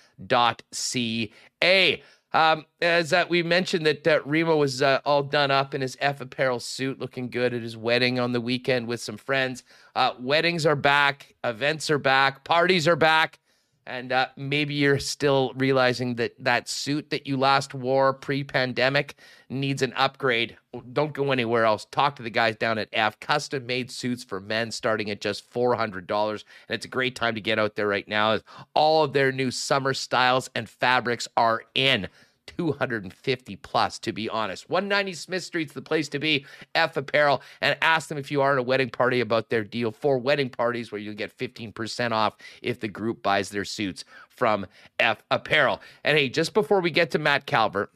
Um, 2.33 2.65
as 2.81 3.13
uh, 3.13 3.25
we 3.29 3.43
mentioned 3.43 3.85
that 3.87 4.07
uh, 4.07 4.21
Remo 4.25 4.57
was 4.57 4.83
uh, 4.83 5.01
all 5.05 5.25
done 5.25 5.51
up 5.51 5.75
in 5.75 5.81
his 5.81 5.97
Eph 6.01 6.21
apparel 6.21 6.61
suit, 6.61 7.01
looking 7.01 7.29
good 7.29 7.53
at 7.53 7.63
his 7.63 7.77
wedding 7.77 8.21
on 8.21 8.31
the 8.31 8.41
weekend 8.41 8.87
with 8.87 9.01
some 9.01 9.17
friends. 9.17 9.65
Uh, 9.97 10.13
weddings 10.19 10.65
are 10.65 10.77
back, 10.77 11.35
events 11.43 11.91
are 11.91 11.99
back, 11.99 12.45
parties 12.45 12.87
are 12.87 12.95
back 12.95 13.41
and 13.87 14.13
uh, 14.13 14.29
maybe 14.37 14.75
you're 14.75 14.99
still 14.99 15.53
realizing 15.57 16.15
that 16.17 16.33
that 16.39 16.69
suit 16.69 17.11
that 17.11 17.27
you 17.27 17.37
last 17.37 17.75
wore 17.75 18.13
pre-pandemic 18.13 19.15
needs 19.49 19.83
an 19.83 19.93
upgrade. 19.97 20.57
Don't 20.93 21.13
go 21.13 21.33
anywhere 21.33 21.65
else. 21.65 21.87
Talk 21.91 22.17
to 22.17 22.23
the 22.23 22.31
guys 22.31 22.57
down 22.57 22.79
at 22.79 22.89
f. 22.93 23.19
Custom 23.21 23.67
made 23.67 23.91
suits 23.91 24.23
for 24.23 24.41
men 24.41 24.71
starting 24.71 25.11
at 25.11 25.21
just 25.21 25.51
$400 25.53 26.31
and 26.31 26.45
it's 26.69 26.87
a 26.87 26.89
great 26.89 27.17
time 27.17 27.35
to 27.35 27.41
get 27.41 27.59
out 27.59 27.75
there 27.75 27.89
right 27.89 28.07
now 28.07 28.33
as 28.33 28.43
all 28.75 29.03
of 29.05 29.13
their 29.13 29.33
new 29.33 29.51
summer 29.51 29.95
styles 29.95 30.51
and 30.55 30.69
fabrics 30.69 31.27
are 31.37 31.63
in 31.75 32.09
250 32.57 33.57
plus, 33.57 33.99
to 33.99 34.13
be 34.13 34.29
honest. 34.29 34.69
190 34.69 35.13
Smith 35.15 35.43
Street's 35.43 35.73
the 35.73 35.83
place 35.83 36.09
to 36.09 36.19
be. 36.19 36.47
Eph 36.75 36.97
Apparel, 36.97 37.43
and 37.61 37.77
ask 37.83 38.09
them 38.09 38.19
if 38.19 38.31
you 38.31 38.43
are 38.43 38.53
in 38.53 38.59
a 38.59 38.63
wedding 38.63 38.91
party 38.91 39.21
about 39.21 39.51
their 39.51 39.65
deal 39.65 39.91
for 39.91 40.19
wedding 40.19 40.49
parties 40.49 40.93
where 40.93 41.01
you'll 41.01 41.15
get 41.15 41.37
15% 41.37 42.13
off 42.13 42.37
if 42.63 42.81
the 42.81 42.89
group 42.89 43.23
buys 43.23 43.51
their 43.51 43.65
suits 43.65 44.05
from 44.29 44.67
Eph 44.99 45.23
Apparel. 45.31 45.81
And 46.05 46.17
hey, 46.17 46.29
just 46.29 46.55
before 46.55 46.81
we 46.81 46.91
get 46.91 47.11
to 47.13 47.19
Matt 47.19 47.47
Calvert, 47.47 47.93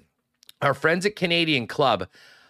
our 0.63 0.75
friends 0.75 1.05
at 1.05 1.17
Canadian 1.17 1.67
Club 1.67 2.09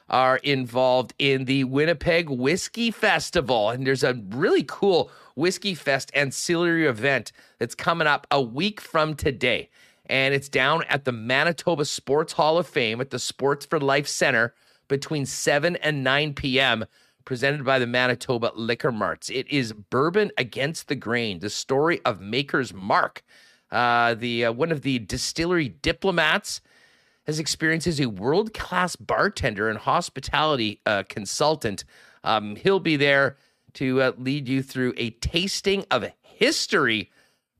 are 0.08 0.36
involved 0.38 1.14
in 1.18 1.46
the 1.46 1.64
Winnipeg 1.64 2.28
Whiskey 2.28 2.90
Festival. 2.90 3.70
And 3.70 3.86
there's 3.86 4.04
a 4.04 4.14
really 4.30 4.64
cool 4.66 5.10
Whiskey 5.34 5.74
Fest 5.74 6.10
ancillary 6.14 6.86
event 6.86 7.32
that's 7.58 7.74
coming 7.74 8.06
up 8.06 8.26
a 8.30 8.40
week 8.40 8.80
from 8.80 9.14
today 9.14 9.70
and 10.06 10.34
it's 10.34 10.48
down 10.48 10.84
at 10.88 11.04
the 11.04 11.12
Manitoba 11.12 11.84
Sports 11.84 12.34
Hall 12.34 12.58
of 12.58 12.66
Fame 12.66 13.00
at 13.00 13.10
the 13.10 13.18
Sports 13.18 13.66
for 13.66 13.80
Life 13.80 14.06
Center 14.06 14.54
between 14.88 15.26
7 15.26 15.76
and 15.76 16.04
9 16.04 16.34
p.m. 16.34 16.84
Presented 17.24 17.64
by 17.64 17.78
the 17.78 17.86
Manitoba 17.86 18.52
Liquor 18.54 18.92
Marts. 18.92 19.30
It 19.30 19.48
is 19.48 19.72
Bourbon 19.72 20.30
Against 20.36 20.88
the 20.88 20.94
Grain, 20.94 21.38
the 21.38 21.48
story 21.48 22.00
of 22.04 22.20
Maker's 22.20 22.74
Mark. 22.74 23.22
Uh, 23.70 24.14
the 24.14 24.44
uh, 24.44 24.52
one 24.52 24.70
of 24.70 24.82
the 24.82 24.98
distillery 24.98 25.68
diplomats 25.68 26.60
has 27.26 27.38
experienced 27.38 27.86
as 27.86 27.98
a 27.98 28.10
world 28.10 28.52
class 28.52 28.94
bartender 28.94 29.70
and 29.70 29.78
hospitality 29.78 30.80
uh, 30.84 31.02
consultant. 31.08 31.84
Um, 32.22 32.56
he'll 32.56 32.78
be 32.78 32.96
there 32.96 33.36
to 33.74 34.02
uh, 34.02 34.12
lead 34.18 34.48
you 34.48 34.62
through 34.62 34.92
a 34.98 35.10
tasting 35.10 35.84
of 35.90 36.04
history 36.20 37.10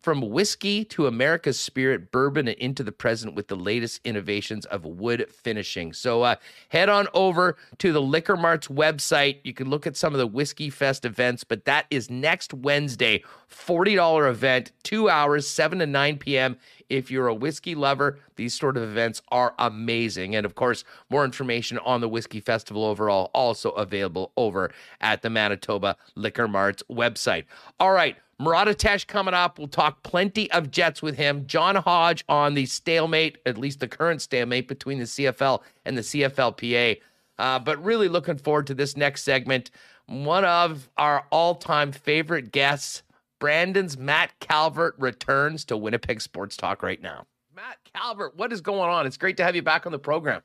from 0.04 0.20
whiskey 0.20 0.84
to 0.84 1.06
America's 1.06 1.58
spirit, 1.58 2.12
bourbon, 2.12 2.46
and 2.46 2.58
into 2.58 2.82
the 2.82 2.92
present 2.92 3.34
with 3.34 3.48
the 3.48 3.56
latest 3.56 4.02
innovations 4.04 4.66
of 4.66 4.84
wood 4.84 5.26
finishing. 5.30 5.94
So 5.94 6.20
uh, 6.20 6.36
head 6.68 6.90
on 6.90 7.08
over 7.14 7.56
to 7.78 7.90
the 7.90 8.02
Liquor 8.02 8.36
Mart's 8.36 8.68
website. 8.68 9.38
You 9.44 9.54
can 9.54 9.70
look 9.70 9.86
at 9.86 9.96
some 9.96 10.12
of 10.12 10.18
the 10.18 10.26
Whiskey 10.26 10.68
Fest 10.68 11.06
events, 11.06 11.42
but 11.42 11.64
that 11.64 11.86
is 11.90 12.10
next 12.10 12.52
Wednesday, 12.52 13.24
$40 13.50 14.28
event, 14.28 14.72
two 14.82 15.08
hours, 15.08 15.48
7 15.48 15.78
to 15.78 15.86
9 15.86 16.18
p.m. 16.18 16.58
If 16.90 17.10
you're 17.10 17.28
a 17.28 17.34
whiskey 17.34 17.74
lover, 17.74 18.18
these 18.36 18.52
sort 18.52 18.76
of 18.76 18.82
events 18.82 19.22
are 19.30 19.54
amazing. 19.58 20.36
And 20.36 20.44
of 20.44 20.54
course, 20.54 20.84
more 21.08 21.24
information 21.24 21.78
on 21.78 22.02
the 22.02 22.10
Whiskey 22.10 22.40
Festival 22.40 22.84
overall 22.84 23.30
also 23.32 23.70
available 23.70 24.32
over 24.36 24.70
at 25.00 25.22
the 25.22 25.30
Manitoba 25.30 25.96
Liquor 26.14 26.46
Mart's 26.46 26.82
website. 26.90 27.46
All 27.80 27.92
right. 27.92 28.18
Murat 28.38 29.06
coming 29.08 29.34
up. 29.34 29.58
We'll 29.58 29.68
talk 29.68 30.02
plenty 30.02 30.50
of 30.50 30.70
Jets 30.70 31.02
with 31.02 31.16
him. 31.16 31.46
John 31.46 31.76
Hodge 31.76 32.24
on 32.28 32.54
the 32.54 32.66
stalemate, 32.66 33.38
at 33.46 33.58
least 33.58 33.80
the 33.80 33.88
current 33.88 34.22
stalemate 34.22 34.68
between 34.68 34.98
the 34.98 35.04
CFL 35.04 35.62
and 35.84 35.96
the 35.96 36.02
CFLPA. 36.02 37.00
Uh, 37.38 37.58
but 37.58 37.82
really 37.82 38.08
looking 38.08 38.38
forward 38.38 38.66
to 38.68 38.74
this 38.74 38.96
next 38.96 39.24
segment. 39.24 39.70
One 40.06 40.44
of 40.44 40.90
our 40.96 41.26
all 41.30 41.54
time 41.54 41.92
favorite 41.92 42.52
guests, 42.52 43.02
Brandon's 43.40 43.96
Matt 43.96 44.38
Calvert 44.40 44.94
returns 44.98 45.64
to 45.66 45.76
Winnipeg 45.76 46.20
Sports 46.20 46.56
Talk 46.56 46.82
right 46.82 47.00
now. 47.00 47.26
Matt 47.54 47.78
Calvert, 47.94 48.36
what 48.36 48.52
is 48.52 48.60
going 48.60 48.90
on? 48.90 49.06
It's 49.06 49.16
great 49.16 49.36
to 49.38 49.44
have 49.44 49.56
you 49.56 49.62
back 49.62 49.86
on 49.86 49.92
the 49.92 49.98
program. 49.98 50.42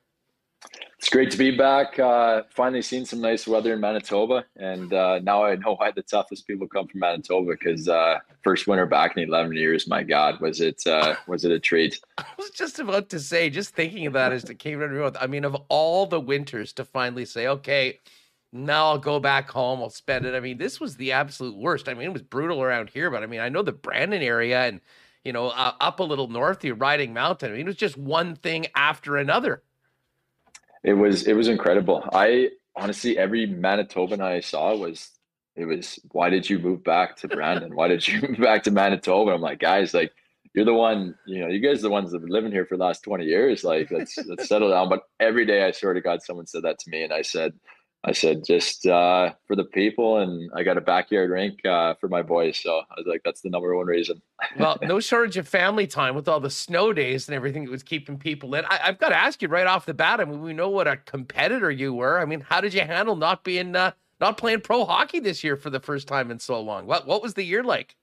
It's 0.97 1.07
great 1.07 1.31
to 1.31 1.37
be 1.37 1.55
back. 1.55 1.97
Uh, 1.97 2.43
finally 2.49 2.81
seen 2.81 3.05
some 3.05 3.21
nice 3.21 3.47
weather 3.47 3.73
in 3.73 3.79
Manitoba, 3.79 4.43
and 4.57 4.93
uh, 4.93 5.19
now 5.19 5.45
I 5.45 5.55
know 5.55 5.75
why 5.75 5.91
the 5.91 6.01
toughest 6.01 6.45
people 6.45 6.67
come 6.67 6.87
from 6.87 6.99
Manitoba. 6.99 7.51
Because 7.51 7.87
uh, 7.87 8.19
first 8.43 8.67
winter 8.67 8.85
back 8.85 9.15
in 9.15 9.23
eleven 9.23 9.53
years, 9.53 9.87
my 9.87 10.03
God, 10.03 10.41
was 10.41 10.59
it 10.59 10.85
uh, 10.85 11.15
was 11.25 11.45
it 11.45 11.53
a 11.53 11.59
treat? 11.59 12.01
I 12.17 12.25
was 12.37 12.49
just 12.49 12.79
about 12.79 13.07
to 13.09 13.19
say, 13.19 13.49
just 13.49 13.73
thinking 13.73 14.07
of 14.07 14.13
that 14.13 14.33
as 14.33 14.43
it 14.43 14.59
came 14.59 14.81
my. 14.81 15.15
I 15.21 15.27
mean, 15.27 15.45
of 15.45 15.55
all 15.69 16.05
the 16.05 16.19
winters 16.19 16.73
to 16.73 16.83
finally 16.83 17.23
say, 17.23 17.47
okay, 17.47 17.99
now 18.51 18.87
I'll 18.87 18.99
go 18.99 19.21
back 19.21 19.49
home, 19.49 19.79
I'll 19.79 19.89
spend 19.89 20.25
it. 20.25 20.35
I 20.35 20.41
mean, 20.41 20.57
this 20.57 20.81
was 20.81 20.97
the 20.97 21.13
absolute 21.13 21.55
worst. 21.55 21.87
I 21.87 21.93
mean, 21.93 22.07
it 22.07 22.13
was 22.13 22.23
brutal 22.23 22.61
around 22.61 22.89
here, 22.89 23.09
but 23.09 23.23
I 23.23 23.25
mean, 23.25 23.39
I 23.39 23.47
know 23.47 23.61
the 23.61 23.71
Brandon 23.71 24.21
area 24.21 24.65
and 24.65 24.81
you 25.23 25.31
know 25.31 25.47
uh, 25.47 25.75
up 25.79 26.01
a 26.01 26.03
little 26.03 26.27
north, 26.27 26.65
you're 26.65 26.75
riding 26.75 27.13
mountain. 27.13 27.51
I 27.51 27.53
mean, 27.53 27.61
it 27.61 27.67
was 27.67 27.77
just 27.77 27.97
one 27.97 28.35
thing 28.35 28.67
after 28.75 29.15
another. 29.15 29.63
It 30.83 30.93
was 30.93 31.27
it 31.27 31.33
was 31.33 31.47
incredible. 31.47 32.03
I 32.13 32.49
honestly 32.75 33.17
every 33.17 33.47
Manitoban 33.47 34.21
I 34.21 34.39
saw 34.39 34.75
was 34.75 35.11
it 35.55 35.65
was 35.65 35.99
why 36.11 36.29
did 36.29 36.49
you 36.49 36.59
move 36.59 36.83
back 36.83 37.17
to 37.17 37.27
Brandon? 37.27 37.75
why 37.75 37.87
did 37.87 38.07
you 38.07 38.21
move 38.27 38.37
back 38.37 38.63
to 38.63 38.71
Manitoba? 38.71 39.31
I'm 39.31 39.41
like, 39.41 39.59
guys, 39.59 39.93
like 39.93 40.13
you're 40.53 40.65
the 40.65 40.73
one, 40.73 41.15
you 41.27 41.41
know, 41.41 41.47
you 41.47 41.59
guys 41.59 41.79
are 41.79 41.83
the 41.83 41.89
ones 41.89 42.11
that 42.11 42.17
have 42.17 42.23
been 42.23 42.33
living 42.33 42.51
here 42.51 42.65
for 42.65 42.75
the 42.75 42.83
last 42.83 43.03
20 43.03 43.25
years. 43.25 43.63
Like 43.63 43.91
let's 43.91 44.17
let's 44.25 44.47
settle 44.47 44.69
down. 44.69 44.89
But 44.89 45.03
every 45.19 45.45
day 45.45 45.63
I 45.63 45.71
swear 45.71 45.93
to 45.93 46.01
God, 46.01 46.21
someone 46.21 46.47
said 46.47 46.63
that 46.63 46.79
to 46.79 46.89
me 46.89 47.03
and 47.03 47.13
I 47.13 47.21
said, 47.21 47.53
I 48.05 48.13
said, 48.13 48.45
just 48.45 48.85
uh, 48.85 49.33
for 49.45 49.57
the 49.57 49.65
people, 49.65 50.19
and 50.19 50.49
I 50.55 50.63
got 50.63 50.77
a 50.77 50.81
backyard 50.81 51.31
rink 51.31 51.65
uh, 51.65 51.95
for 51.95 52.07
my 52.07 52.21
boys. 52.21 52.57
So 52.57 52.77
I 52.77 52.93
was 52.95 53.05
like, 53.05 53.21
that's 53.25 53.41
the 53.41 53.49
number 53.49 53.75
one 53.75 53.87
reason. 53.87 54.21
well, 54.57 54.77
no 54.81 54.99
shortage 55.01 55.35
of 55.35 55.49
family 55.49 55.85
time 55.85 56.15
with 56.15 56.29
all 56.29 56.39
the 56.39 56.49
snow 56.49 56.93
days 56.93 57.27
and 57.27 57.35
everything 57.35 57.65
that 57.65 57.71
was 57.71 57.83
keeping 57.83 58.17
people 58.17 58.55
in. 58.55 58.63
I, 58.65 58.77
have 58.77 58.99
got 58.99 59.09
to 59.09 59.17
ask 59.17 59.41
you 59.41 59.49
right 59.49 59.67
off 59.67 59.85
the 59.85 59.93
bat. 59.93 60.21
I 60.21 60.25
mean, 60.25 60.41
we 60.41 60.53
know 60.53 60.69
what 60.69 60.87
a 60.87 60.95
competitor 60.95 61.69
you 61.69 61.93
were. 61.93 62.19
I 62.19 62.25
mean, 62.25 62.39
how 62.39 62.61
did 62.61 62.73
you 62.73 62.81
handle 62.81 63.17
not 63.17 63.43
being, 63.43 63.75
uh, 63.75 63.91
not 64.21 64.37
playing 64.37 64.61
pro 64.61 64.85
hockey 64.85 65.19
this 65.19 65.43
year 65.43 65.57
for 65.57 65.69
the 65.69 65.81
first 65.81 66.07
time 66.07 66.31
in 66.31 66.39
so 66.39 66.61
long? 66.61 66.85
What 66.85 67.05
What 67.05 67.21
was 67.21 67.33
the 67.33 67.43
year 67.43 67.63
like? 67.63 67.97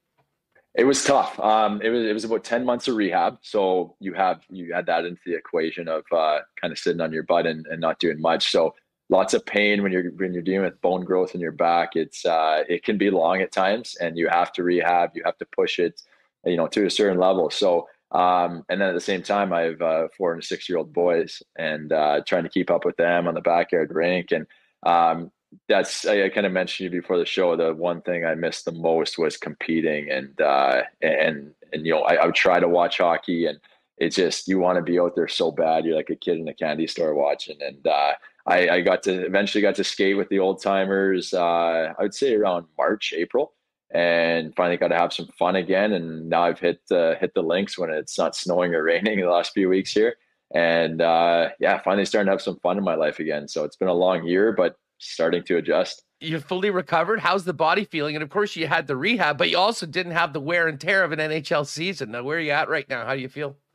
It 0.74 0.84
was 0.84 1.02
tough. 1.02 1.40
Um, 1.40 1.80
it 1.80 1.88
was 1.88 2.04
it 2.04 2.12
was 2.12 2.24
about 2.24 2.44
ten 2.44 2.66
months 2.66 2.86
of 2.86 2.96
rehab. 2.96 3.38
So 3.40 3.96
you 3.98 4.12
have 4.12 4.42
you 4.50 4.74
had 4.74 4.84
that 4.86 5.06
into 5.06 5.22
the 5.24 5.34
equation 5.34 5.88
of 5.88 6.04
uh, 6.12 6.40
kind 6.60 6.70
of 6.70 6.78
sitting 6.78 7.00
on 7.00 7.14
your 7.14 7.22
butt 7.22 7.46
and, 7.46 7.66
and 7.66 7.80
not 7.80 7.98
doing 7.98 8.20
much. 8.20 8.50
So 8.50 8.74
lots 9.08 9.34
of 9.34 9.46
pain 9.46 9.82
when 9.82 9.92
you're 9.92 10.10
when 10.12 10.32
you're 10.32 10.42
dealing 10.42 10.64
with 10.64 10.80
bone 10.80 11.04
growth 11.04 11.34
in 11.34 11.40
your 11.40 11.52
back. 11.52 11.96
It's 11.96 12.24
uh, 12.24 12.64
it 12.68 12.84
can 12.84 12.98
be 12.98 13.10
long 13.10 13.40
at 13.40 13.52
times, 13.52 13.96
and 14.00 14.18
you 14.18 14.28
have 14.28 14.52
to 14.54 14.62
rehab. 14.62 15.10
You 15.14 15.22
have 15.24 15.38
to 15.38 15.46
push 15.46 15.78
it, 15.78 16.02
you 16.44 16.56
know, 16.56 16.66
to 16.68 16.86
a 16.86 16.90
certain 16.90 17.18
level. 17.18 17.50
So, 17.50 17.88
um, 18.12 18.64
and 18.68 18.80
then 18.80 18.88
at 18.88 18.94
the 18.94 19.00
same 19.00 19.22
time, 19.22 19.52
I 19.52 19.62
have 19.62 19.82
uh, 19.82 20.08
four 20.16 20.32
and 20.32 20.42
six 20.42 20.68
year 20.68 20.78
old 20.78 20.92
boys, 20.92 21.42
and 21.56 21.92
uh, 21.92 22.22
trying 22.26 22.44
to 22.44 22.50
keep 22.50 22.70
up 22.70 22.84
with 22.84 22.96
them 22.96 23.28
on 23.28 23.34
the 23.34 23.40
backyard 23.40 23.94
rink, 23.94 24.32
and 24.32 24.46
um, 24.84 25.30
that's 25.68 26.06
I, 26.06 26.24
I 26.24 26.28
kind 26.28 26.46
of 26.46 26.52
mentioned 26.52 26.92
you 26.92 27.00
before 27.00 27.18
the 27.18 27.26
show. 27.26 27.56
The 27.56 27.74
one 27.74 28.02
thing 28.02 28.24
I 28.24 28.34
missed 28.34 28.64
the 28.64 28.72
most 28.72 29.18
was 29.18 29.36
competing, 29.36 30.10
and 30.10 30.40
uh, 30.40 30.82
and 31.00 31.52
and 31.72 31.86
you 31.86 31.92
know, 31.92 32.02
I, 32.02 32.14
I 32.14 32.26
would 32.26 32.34
try 32.34 32.60
to 32.60 32.68
watch 32.68 32.98
hockey 32.98 33.46
and. 33.46 33.58
It's 33.98 34.16
just 34.16 34.46
you 34.46 34.58
want 34.58 34.76
to 34.76 34.82
be 34.82 35.00
out 35.00 35.16
there 35.16 35.26
so 35.26 35.50
bad. 35.50 35.86
You're 35.86 35.96
like 35.96 36.10
a 36.10 36.16
kid 36.16 36.36
in 36.36 36.46
a 36.48 36.52
candy 36.52 36.86
store 36.86 37.14
watching, 37.14 37.56
and 37.62 37.86
uh, 37.86 38.12
I, 38.46 38.68
I 38.68 38.80
got 38.80 39.02
to 39.04 39.26
eventually 39.26 39.62
got 39.62 39.74
to 39.76 39.84
skate 39.84 40.16
with 40.16 40.28
the 40.28 40.38
old 40.38 40.62
timers. 40.62 41.34
Uh, 41.34 41.92
I 41.98 42.02
would 42.02 42.14
say 42.14 42.34
around 42.34 42.66
March, 42.78 43.12
April, 43.16 43.52
and 43.92 44.54
finally 44.54 44.76
got 44.76 44.88
to 44.88 44.96
have 44.96 45.12
some 45.12 45.28
fun 45.38 45.56
again. 45.56 45.92
And 45.92 46.28
now 46.28 46.44
I've 46.44 46.60
hit 46.60 46.80
uh, 46.90 47.14
hit 47.16 47.34
the 47.34 47.42
links 47.42 47.76
when 47.76 47.90
it's 47.90 48.18
not 48.18 48.36
snowing 48.36 48.74
or 48.74 48.82
raining 48.84 49.20
the 49.20 49.26
last 49.26 49.52
few 49.52 49.68
weeks 49.68 49.92
here. 49.92 50.16
And 50.54 51.02
uh, 51.02 51.50
yeah, 51.58 51.80
finally 51.82 52.04
starting 52.04 52.26
to 52.26 52.32
have 52.32 52.42
some 52.42 52.58
fun 52.60 52.78
in 52.78 52.84
my 52.84 52.94
life 52.94 53.18
again. 53.18 53.48
So 53.48 53.64
it's 53.64 53.76
been 53.76 53.88
a 53.88 53.94
long 53.94 54.24
year, 54.24 54.52
but 54.52 54.76
starting 54.98 55.42
to 55.44 55.56
adjust. 55.56 56.02
You're 56.20 56.40
fully 56.40 56.70
recovered. 56.70 57.20
How's 57.20 57.44
the 57.44 57.52
body 57.52 57.84
feeling? 57.84 58.16
And 58.16 58.22
of 58.22 58.30
course, 58.30 58.56
you 58.56 58.66
had 58.66 58.86
the 58.86 58.96
rehab, 58.96 59.36
but 59.36 59.50
you 59.50 59.58
also 59.58 59.84
didn't 59.86 60.12
have 60.12 60.32
the 60.32 60.40
wear 60.40 60.66
and 60.66 60.80
tear 60.80 61.04
of 61.04 61.12
an 61.12 61.18
NHL 61.18 61.66
season. 61.66 62.12
Now, 62.12 62.22
where 62.22 62.38
are 62.38 62.40
you 62.40 62.52
at 62.52 62.68
right 62.68 62.88
now? 62.88 63.04
How 63.04 63.14
do 63.14 63.20
you 63.20 63.28
feel? 63.28 63.56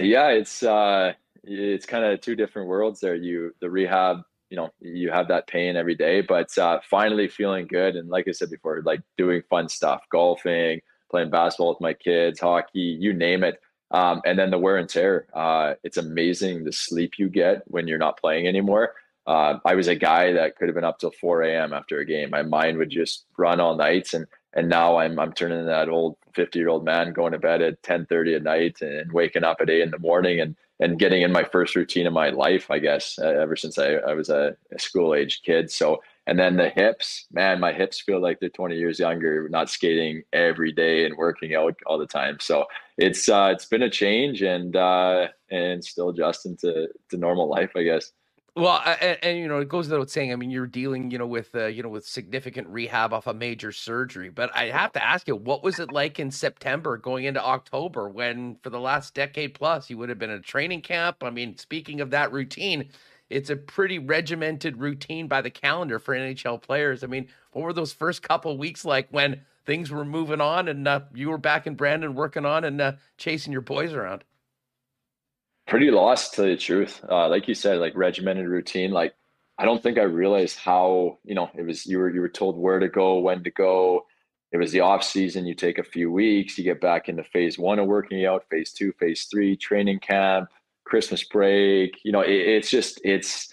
Yeah, 0.00 0.30
it's 0.30 0.62
uh, 0.62 1.12
it's 1.44 1.86
kind 1.86 2.04
of 2.04 2.20
two 2.20 2.36
different 2.36 2.68
worlds 2.68 3.00
there. 3.00 3.14
You 3.14 3.52
the 3.60 3.70
rehab, 3.70 4.18
you 4.50 4.56
know, 4.56 4.70
you 4.80 5.10
have 5.10 5.28
that 5.28 5.46
pain 5.46 5.76
every 5.76 5.94
day, 5.94 6.20
but 6.20 6.56
uh, 6.58 6.80
finally 6.88 7.28
feeling 7.28 7.66
good. 7.66 7.96
And 7.96 8.08
like 8.08 8.28
I 8.28 8.32
said 8.32 8.50
before, 8.50 8.82
like 8.84 9.00
doing 9.16 9.42
fun 9.48 9.68
stuff, 9.68 10.02
golfing, 10.10 10.80
playing 11.10 11.30
basketball 11.30 11.70
with 11.70 11.80
my 11.80 11.94
kids, 11.94 12.40
hockey, 12.40 12.96
you 13.00 13.12
name 13.12 13.44
it. 13.44 13.60
Um, 13.90 14.20
and 14.26 14.38
then 14.38 14.50
the 14.50 14.58
wear 14.58 14.76
and 14.76 14.88
tear. 14.88 15.26
Uh, 15.34 15.74
it's 15.82 15.96
amazing 15.96 16.64
the 16.64 16.72
sleep 16.72 17.14
you 17.18 17.28
get 17.28 17.62
when 17.66 17.88
you're 17.88 17.98
not 17.98 18.20
playing 18.20 18.46
anymore. 18.46 18.94
Uh, 19.26 19.58
I 19.64 19.74
was 19.74 19.88
a 19.88 19.94
guy 19.94 20.32
that 20.32 20.56
could 20.56 20.68
have 20.68 20.74
been 20.74 20.84
up 20.84 20.98
till 20.98 21.10
4 21.10 21.42
a.m. 21.42 21.72
after 21.72 21.98
a 21.98 22.04
game. 22.06 22.30
My 22.30 22.42
mind 22.42 22.78
would 22.78 22.90
just 22.90 23.26
run 23.36 23.60
all 23.60 23.76
nights, 23.76 24.14
and 24.14 24.26
and 24.54 24.70
now 24.70 24.96
I'm 24.96 25.18
I'm 25.18 25.34
turning 25.34 25.66
that 25.66 25.90
old 25.90 26.16
50 26.34 26.58
year 26.58 26.70
old 26.70 26.84
man 26.84 27.12
going 27.12 27.32
to 27.32 27.38
bed 27.38 27.60
at 27.60 27.82
10:30 27.82 28.36
at 28.36 28.42
night 28.42 28.80
and 28.80 29.12
waking 29.12 29.44
up 29.44 29.58
at 29.60 29.68
eight 29.68 29.82
in 29.82 29.90
the 29.90 29.98
morning 29.98 30.40
and 30.40 30.56
and 30.80 30.98
getting 30.98 31.22
in 31.22 31.32
my 31.32 31.44
first 31.44 31.74
routine 31.74 32.06
of 32.06 32.12
my 32.12 32.30
life, 32.30 32.70
I 32.70 32.78
guess, 32.78 33.18
uh, 33.18 33.26
ever 33.26 33.56
since 33.56 33.78
I, 33.78 33.94
I 33.94 34.14
was 34.14 34.28
a, 34.28 34.56
a 34.72 34.78
school 34.78 35.14
age 35.14 35.42
kid. 35.44 35.70
So, 35.70 36.02
and 36.26 36.38
then 36.38 36.56
the 36.56 36.68
hips, 36.68 37.26
man, 37.32 37.58
my 37.58 37.72
hips 37.72 38.00
feel 38.00 38.20
like 38.20 38.38
they're 38.38 38.48
20 38.48 38.76
years 38.76 38.98
younger, 38.98 39.48
not 39.48 39.70
skating 39.70 40.22
every 40.32 40.72
day 40.72 41.04
and 41.04 41.16
working 41.16 41.54
out 41.54 41.74
all 41.86 41.98
the 41.98 42.06
time. 42.06 42.38
So 42.40 42.66
it's, 42.96 43.28
uh, 43.28 43.50
it's 43.52 43.64
been 43.64 43.82
a 43.82 43.90
change 43.90 44.42
and, 44.42 44.76
uh, 44.76 45.28
and 45.50 45.82
still 45.82 46.10
adjusting 46.10 46.56
to, 46.58 46.88
to 47.10 47.16
normal 47.16 47.48
life, 47.48 47.70
I 47.74 47.82
guess. 47.82 48.12
Well, 48.58 48.82
and, 49.00 49.18
and, 49.22 49.38
you 49.38 49.46
know, 49.46 49.60
it 49.60 49.68
goes 49.68 49.88
without 49.88 50.10
saying. 50.10 50.32
I 50.32 50.36
mean, 50.36 50.50
you're 50.50 50.66
dealing, 50.66 51.12
you 51.12 51.18
know, 51.18 51.26
with 51.28 51.54
uh, 51.54 51.66
you 51.66 51.82
know, 51.82 51.88
with 51.88 52.06
significant 52.06 52.66
rehab 52.68 53.12
off 53.12 53.28
a 53.28 53.34
major 53.34 53.70
surgery. 53.70 54.30
But 54.30 54.50
I 54.56 54.66
have 54.66 54.92
to 54.94 55.04
ask 55.04 55.28
you, 55.28 55.36
what 55.36 55.62
was 55.62 55.78
it 55.78 55.92
like 55.92 56.18
in 56.18 56.30
September, 56.32 56.96
going 56.98 57.24
into 57.26 57.44
October, 57.44 58.08
when 58.08 58.56
for 58.62 58.70
the 58.70 58.80
last 58.80 59.14
decade 59.14 59.54
plus 59.54 59.90
you 59.90 59.98
would 59.98 60.08
have 60.08 60.18
been 60.18 60.30
in 60.30 60.38
a 60.40 60.42
training 60.42 60.82
camp? 60.82 61.22
I 61.22 61.30
mean, 61.30 61.56
speaking 61.56 62.00
of 62.00 62.10
that 62.10 62.32
routine, 62.32 62.90
it's 63.30 63.50
a 63.50 63.56
pretty 63.56 64.00
regimented 64.00 64.78
routine 64.78 65.28
by 65.28 65.40
the 65.40 65.50
calendar 65.50 66.00
for 66.00 66.14
NHL 66.16 66.60
players. 66.60 67.04
I 67.04 67.06
mean, 67.06 67.28
what 67.52 67.62
were 67.62 67.72
those 67.72 67.92
first 67.92 68.22
couple 68.22 68.58
weeks 68.58 68.84
like 68.84 69.06
when 69.10 69.42
things 69.66 69.90
were 69.92 70.04
moving 70.04 70.40
on 70.40 70.66
and 70.68 70.88
uh, 70.88 71.00
you 71.14 71.30
were 71.30 71.38
back 71.38 71.68
in 71.68 71.76
Brandon 71.76 72.14
working 72.14 72.44
on 72.44 72.64
and 72.64 72.80
uh, 72.80 72.92
chasing 73.18 73.52
your 73.52 73.62
boys 73.62 73.92
around? 73.92 74.24
Pretty 75.68 75.90
lost 75.90 76.34
to 76.34 76.42
the 76.42 76.56
truth. 76.56 77.04
Uh, 77.08 77.28
like 77.28 77.46
you 77.46 77.54
said, 77.54 77.78
like 77.78 77.94
regimented 77.94 78.48
routine. 78.48 78.90
Like 78.90 79.14
I 79.58 79.64
don't 79.64 79.82
think 79.82 79.98
I 79.98 80.02
realized 80.02 80.58
how 80.58 81.18
you 81.24 81.34
know 81.34 81.50
it 81.54 81.62
was. 81.62 81.86
You 81.86 81.98
were 81.98 82.12
you 82.12 82.20
were 82.20 82.28
told 82.28 82.56
where 82.56 82.80
to 82.80 82.88
go, 82.88 83.18
when 83.20 83.44
to 83.44 83.50
go. 83.50 84.06
It 84.50 84.56
was 84.56 84.72
the 84.72 84.80
off 84.80 85.04
season. 85.04 85.44
You 85.44 85.54
take 85.54 85.78
a 85.78 85.84
few 85.84 86.10
weeks. 86.10 86.56
You 86.56 86.64
get 86.64 86.80
back 86.80 87.08
into 87.08 87.22
phase 87.22 87.58
one 87.58 87.78
of 87.78 87.86
working 87.86 88.24
out. 88.24 88.46
Phase 88.50 88.72
two, 88.72 88.92
phase 88.98 89.28
three, 89.30 89.56
training 89.56 90.00
camp, 90.00 90.48
Christmas 90.84 91.22
break. 91.22 91.98
You 92.02 92.12
know, 92.12 92.22
it, 92.22 92.32
it's 92.32 92.70
just 92.70 93.00
it's. 93.04 93.48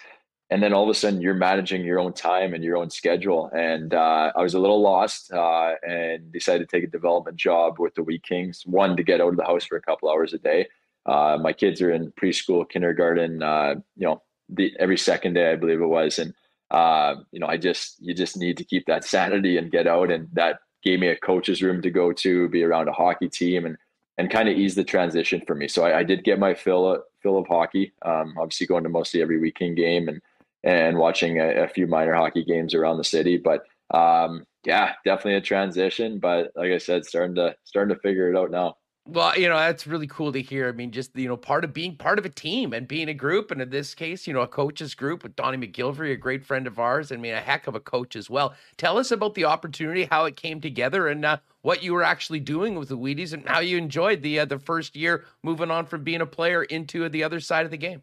And 0.51 0.61
then 0.61 0.73
all 0.73 0.83
of 0.83 0.89
a 0.89 0.93
sudden, 0.93 1.21
you're 1.21 1.33
managing 1.33 1.83
your 1.83 1.99
own 1.99 2.13
time 2.13 2.53
and 2.53 2.63
your 2.63 2.77
own 2.77 2.91
schedule. 2.91 3.49
And 3.57 3.95
uh, 3.95 4.31
I 4.35 4.43
was 4.43 4.53
a 4.53 4.59
little 4.59 4.79
lost, 4.79 5.33
uh, 5.33 5.73
and 5.81 6.31
decided 6.31 6.69
to 6.69 6.77
take 6.77 6.87
a 6.87 6.91
development 6.91 7.35
job 7.35 7.79
with 7.79 7.95
the 7.95 8.03
Wheat 8.03 8.21
Kings. 8.21 8.61
One 8.63 8.95
to 8.95 9.01
get 9.01 9.19
out 9.19 9.29
of 9.29 9.37
the 9.37 9.43
house 9.43 9.65
for 9.65 9.75
a 9.75 9.81
couple 9.81 10.07
hours 10.07 10.33
a 10.33 10.37
day, 10.37 10.67
uh, 11.05 11.37
my 11.41 11.53
kids 11.53 11.81
are 11.81 11.91
in 11.91 12.11
preschool, 12.11 12.67
kindergarten, 12.69 13.43
uh, 13.43 13.75
you 13.95 14.07
know, 14.07 14.21
the, 14.49 14.73
every 14.79 14.97
second 14.97 15.33
day, 15.33 15.51
I 15.51 15.55
believe 15.55 15.81
it 15.81 15.87
was. 15.87 16.19
And, 16.19 16.33
uh, 16.71 17.15
you 17.31 17.39
know, 17.39 17.47
I 17.47 17.57
just, 17.57 17.95
you 17.99 18.13
just 18.13 18.37
need 18.37 18.57
to 18.57 18.63
keep 18.63 18.85
that 18.87 19.03
sanity 19.03 19.57
and 19.57 19.71
get 19.71 19.87
out. 19.87 20.11
And 20.11 20.27
that 20.33 20.59
gave 20.83 20.99
me 20.99 21.07
a 21.07 21.17
coach's 21.17 21.61
room 21.61 21.81
to 21.81 21.89
go 21.89 22.11
to, 22.13 22.49
be 22.49 22.63
around 22.63 22.87
a 22.87 22.93
hockey 22.93 23.29
team 23.29 23.65
and, 23.65 23.77
and 24.17 24.31
kind 24.31 24.47
of 24.49 24.57
ease 24.57 24.75
the 24.75 24.83
transition 24.83 25.41
for 25.45 25.55
me. 25.55 25.67
So 25.67 25.83
I, 25.83 25.99
I 25.99 26.03
did 26.03 26.23
get 26.23 26.39
my 26.39 26.53
fill 26.53 26.91
of, 26.91 27.01
fill 27.21 27.37
of 27.37 27.47
hockey, 27.47 27.93
um, 28.03 28.35
obviously 28.39 28.67
going 28.67 28.83
to 28.83 28.89
mostly 28.89 29.21
every 29.21 29.39
weekend 29.39 29.77
game 29.77 30.07
and, 30.07 30.21
and 30.63 30.97
watching 30.97 31.39
a, 31.39 31.63
a 31.63 31.67
few 31.67 31.87
minor 31.87 32.13
hockey 32.13 32.43
games 32.43 32.73
around 32.73 32.97
the 32.97 33.03
city. 33.03 33.37
But, 33.37 33.63
um, 33.91 34.45
yeah, 34.65 34.93
definitely 35.05 35.35
a 35.35 35.41
transition, 35.41 36.17
but 36.17 36.51
like 36.55 36.71
I 36.71 36.79
said, 36.79 37.05
starting 37.05 37.35
to, 37.35 37.55
starting 37.65 37.93
to 37.93 38.01
figure 38.01 38.31
it 38.31 38.37
out 38.37 38.49
now. 38.49 38.77
Well, 39.07 39.37
you 39.37 39.47
know, 39.47 39.57
that's 39.57 39.85
really 39.85 40.07
cool 40.07 40.31
to 40.31 40.41
hear. 40.41 40.67
I 40.67 40.71
mean, 40.71 40.91
just, 40.91 41.15
you 41.15 41.27
know, 41.27 41.37
part 41.37 41.63
of 41.63 41.73
being 41.73 41.95
part 41.95 42.17
of 42.17 42.25
a 42.25 42.29
team 42.29 42.73
and 42.73 42.87
being 42.87 43.07
a 43.07 43.13
group. 43.13 43.51
And 43.51 43.61
in 43.61 43.69
this 43.69 43.93
case, 43.93 44.25
you 44.25 44.33
know, 44.33 44.41
a 44.41 44.47
coach's 44.47 44.95
group 44.95 45.21
with 45.21 45.35
Donnie 45.35 45.59
McGillivray, 45.59 46.11
a 46.11 46.15
great 46.15 46.43
friend 46.43 46.65
of 46.65 46.79
ours. 46.79 47.11
I 47.11 47.17
mean, 47.17 47.35
a 47.35 47.39
heck 47.39 47.67
of 47.67 47.75
a 47.75 47.79
coach 47.79 48.15
as 48.15 48.31
well. 48.31 48.55
Tell 48.77 48.97
us 48.97 49.11
about 49.11 49.35
the 49.35 49.45
opportunity, 49.45 50.05
how 50.05 50.25
it 50.25 50.35
came 50.35 50.59
together, 50.59 51.07
and 51.07 51.23
uh, 51.23 51.37
what 51.61 51.83
you 51.83 51.93
were 51.93 52.01
actually 52.01 52.39
doing 52.39 52.73
with 52.79 52.89
the 52.89 52.97
Wheaties 52.97 53.31
and 53.31 53.47
how 53.47 53.59
you 53.59 53.77
enjoyed 53.77 54.23
the 54.23 54.39
uh, 54.39 54.45
the 54.45 54.57
first 54.57 54.95
year 54.95 55.25
moving 55.43 55.69
on 55.69 55.85
from 55.85 56.03
being 56.03 56.21
a 56.21 56.25
player 56.25 56.63
into 56.63 57.07
the 57.07 57.23
other 57.23 57.39
side 57.39 57.65
of 57.65 57.71
the 57.71 57.77
game. 57.77 58.01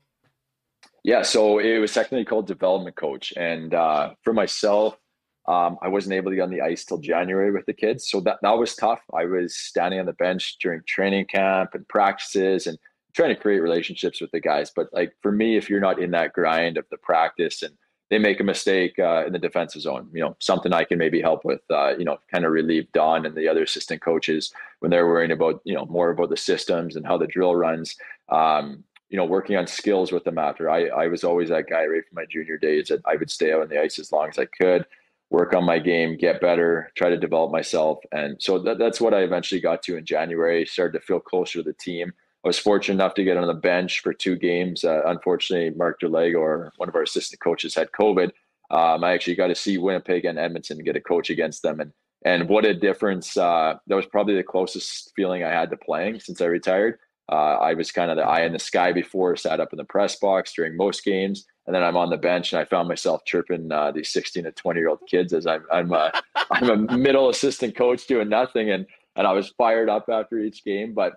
Yeah, 1.03 1.23
so 1.23 1.59
it 1.59 1.79
was 1.79 1.93
technically 1.93 2.25
called 2.25 2.47
development 2.47 2.95
coach. 2.95 3.33
And 3.37 3.75
uh, 3.75 4.15
for 4.23 4.33
myself, 4.33 4.97
Um, 5.47 5.79
I 5.83 5.89
wasn't 5.89 6.15
able 6.15 6.31
to 6.31 6.37
get 6.37 6.43
on 6.43 6.51
the 6.51 6.61
ice 6.61 6.85
till 6.85 6.99
January 6.99 7.51
with 7.51 7.67
the 7.67 7.73
kids, 7.73 8.09
so 8.09 8.21
that 8.21 8.39
that 8.43 8.59
was 8.59 8.75
tough. 8.77 9.01
I 9.13 9.25
was 9.25 9.57
standing 9.57 9.99
on 9.99 10.07
the 10.07 10.13
bench 10.13 10.57
during 10.61 10.83
training 10.87 11.27
camp 11.27 11.75
and 11.75 11.87
practices 11.89 12.67
and 12.67 12.79
trying 13.13 13.35
to 13.35 13.41
create 13.41 13.61
relationships 13.61 14.21
with 14.21 14.31
the 14.31 14.41
guys. 14.41 14.71
But 14.75 14.89
like 14.93 15.15
for 15.21 15.33
me, 15.33 15.57
if 15.57 15.69
you're 15.69 15.81
not 15.81 16.01
in 16.01 16.13
that 16.13 16.33
grind 16.33 16.79
of 16.79 16.87
the 16.91 16.97
practice 16.97 17.63
and 17.63 17.75
they 18.09 18.19
make 18.19 18.41
a 18.41 18.45
mistake 18.45 18.99
uh, 18.99 19.25
in 19.27 19.33
the 19.33 19.39
defensive 19.39 19.83
zone, 19.83 20.09
you 20.13 20.21
know, 20.21 20.37
something 20.39 20.73
I 20.73 20.85
can 20.85 20.99
maybe 20.99 21.21
help 21.21 21.45
with, 21.45 21.63
uh, 21.71 21.97
you 21.97 22.05
know, 22.05 22.19
kind 22.31 22.45
of 22.45 22.53
relieve 22.53 22.91
Don 22.93 23.27
and 23.27 23.35
the 23.35 23.49
other 23.49 23.63
assistant 23.63 24.03
coaches 24.03 24.53
when 24.81 24.91
they're 24.91 25.07
worrying 25.07 25.33
about, 25.33 25.61
you 25.65 25.75
know, 25.75 25.87
more 25.87 26.11
about 26.11 26.29
the 26.29 26.37
systems 26.37 26.95
and 26.97 27.07
how 27.07 27.17
the 27.17 27.27
drill 27.27 27.57
runs. 27.57 27.97
Um, 28.29 28.85
you 29.09 29.19
know, 29.19 29.27
working 29.27 29.57
on 29.57 29.67
skills 29.67 30.11
with 30.11 30.25
them 30.25 30.39
after. 30.39 30.71
I, 30.71 30.87
I 30.87 31.07
was 31.07 31.23
always 31.23 31.51
that 31.51 31.69
guy 31.69 31.85
right 31.85 32.03
from 32.09 32.17
my 32.17 32.25
junior 32.25 32.57
days 32.57 32.89
that 32.89 33.03
I 33.05 33.17
would 33.17 33.31
stay 33.31 33.53
out 33.53 33.61
on 33.61 33.69
the 33.69 33.79
ice 33.79 33.99
as 33.99 34.11
long 34.11 34.31
as 34.31 34.39
I 34.39 34.47
could, 34.47 34.87
work 35.33 35.55
on 35.55 35.65
my 35.65 35.79
game, 35.79 36.19
get 36.19 36.43
better, 36.43 36.93
try 36.95 37.09
to 37.09 37.17
develop 37.17 37.51
myself. 37.51 37.99
And 38.13 38.37
so 38.41 38.59
that, 38.59 38.79
that's 38.79 39.01
what 39.01 39.15
I 39.15 39.21
eventually 39.21 39.63
got 39.63 39.83
to 39.85 39.97
in 39.97 40.05
January, 40.05 40.67
started 40.67 40.99
to 40.99 41.05
feel 41.05 41.21
closer 41.21 41.59
to 41.59 41.63
the 41.63 41.73
team. 41.73 42.13
I 42.45 42.49
was 42.49 42.59
fortunate 42.59 42.97
enough 42.97 43.15
to 43.15 43.25
get 43.25 43.39
on 43.39 43.47
the 43.47 43.55
bench 43.55 44.01
for 44.01 44.13
two 44.13 44.37
games. 44.37 44.85
Uh, 44.85 45.01
unfortunately, 45.07 45.71
Mark 45.77 46.01
Derlago, 46.01 46.39
or 46.39 46.73
one 46.77 46.89
of 46.89 46.95
our 46.95 47.03
assistant 47.03 47.41
coaches, 47.41 47.75
had 47.75 47.93
COVID. 47.93 48.31
Um, 48.71 49.05
I 49.05 49.13
actually 49.13 49.37
got 49.37 49.47
to 49.47 49.55
see 49.55 49.79
Winnipeg 49.79 50.27
and 50.27 50.39
Edmonton 50.39 50.79
get 50.85 50.97
a 50.97 51.01
coach 51.01 51.31
against 51.31 51.63
them, 51.63 51.81
and 51.81 51.93
and 52.25 52.49
what 52.49 52.65
a 52.65 52.75
difference! 52.75 53.37
Uh, 53.37 53.75
that 53.87 53.95
was 53.95 54.07
probably 54.07 54.35
the 54.35 54.43
closest 54.43 55.13
feeling 55.15 55.45
I 55.45 55.51
had 55.51 55.71
to 55.71 55.77
playing 55.77 56.21
since 56.21 56.41
I 56.41 56.47
retired. 56.47 56.99
Uh, 57.31 57.57
I 57.61 57.75
was 57.75 57.93
kind 57.93 58.11
of 58.11 58.17
the 58.17 58.25
eye 58.25 58.45
in 58.45 58.53
the 58.53 58.59
sky 58.59 58.93
before, 58.93 59.37
sat 59.37 59.61
up 59.61 59.73
in 59.73 59.77
the 59.77 59.85
press 59.85 60.17
box 60.17 60.53
during 60.55 60.77
most 60.77 61.05
games, 61.05 61.47
and 61.67 61.75
then 61.75 61.83
I'm 61.83 61.97
on 61.97 62.11
the 62.11 62.17
bench 62.17 62.53
and 62.53 62.61
I 62.61 62.65
found 62.65 62.89
myself 62.89 63.25
chirping 63.25 63.71
uh, 63.71 63.93
these 63.93 64.13
16 64.13 64.45
to 64.45 64.53
20 64.53 64.81
year 64.81 64.89
old 64.89 65.01
kids 65.09 65.33
as 65.33 65.47
I'm 65.47 65.65
I'm 65.73 65.93
a, 65.93 66.13
I'm 66.51 66.89
a 66.89 66.99
middle 66.99 67.29
assistant 67.29 67.77
coach 67.77 68.07
doing 68.07 68.29
nothing, 68.29 68.71
and 68.71 68.87
and 69.17 69.27
I 69.27 69.33
was 69.33 69.51
fired 69.51 69.89
up 69.89 70.09
after 70.11 70.39
each 70.39 70.65
game. 70.65 70.95
But 70.95 71.15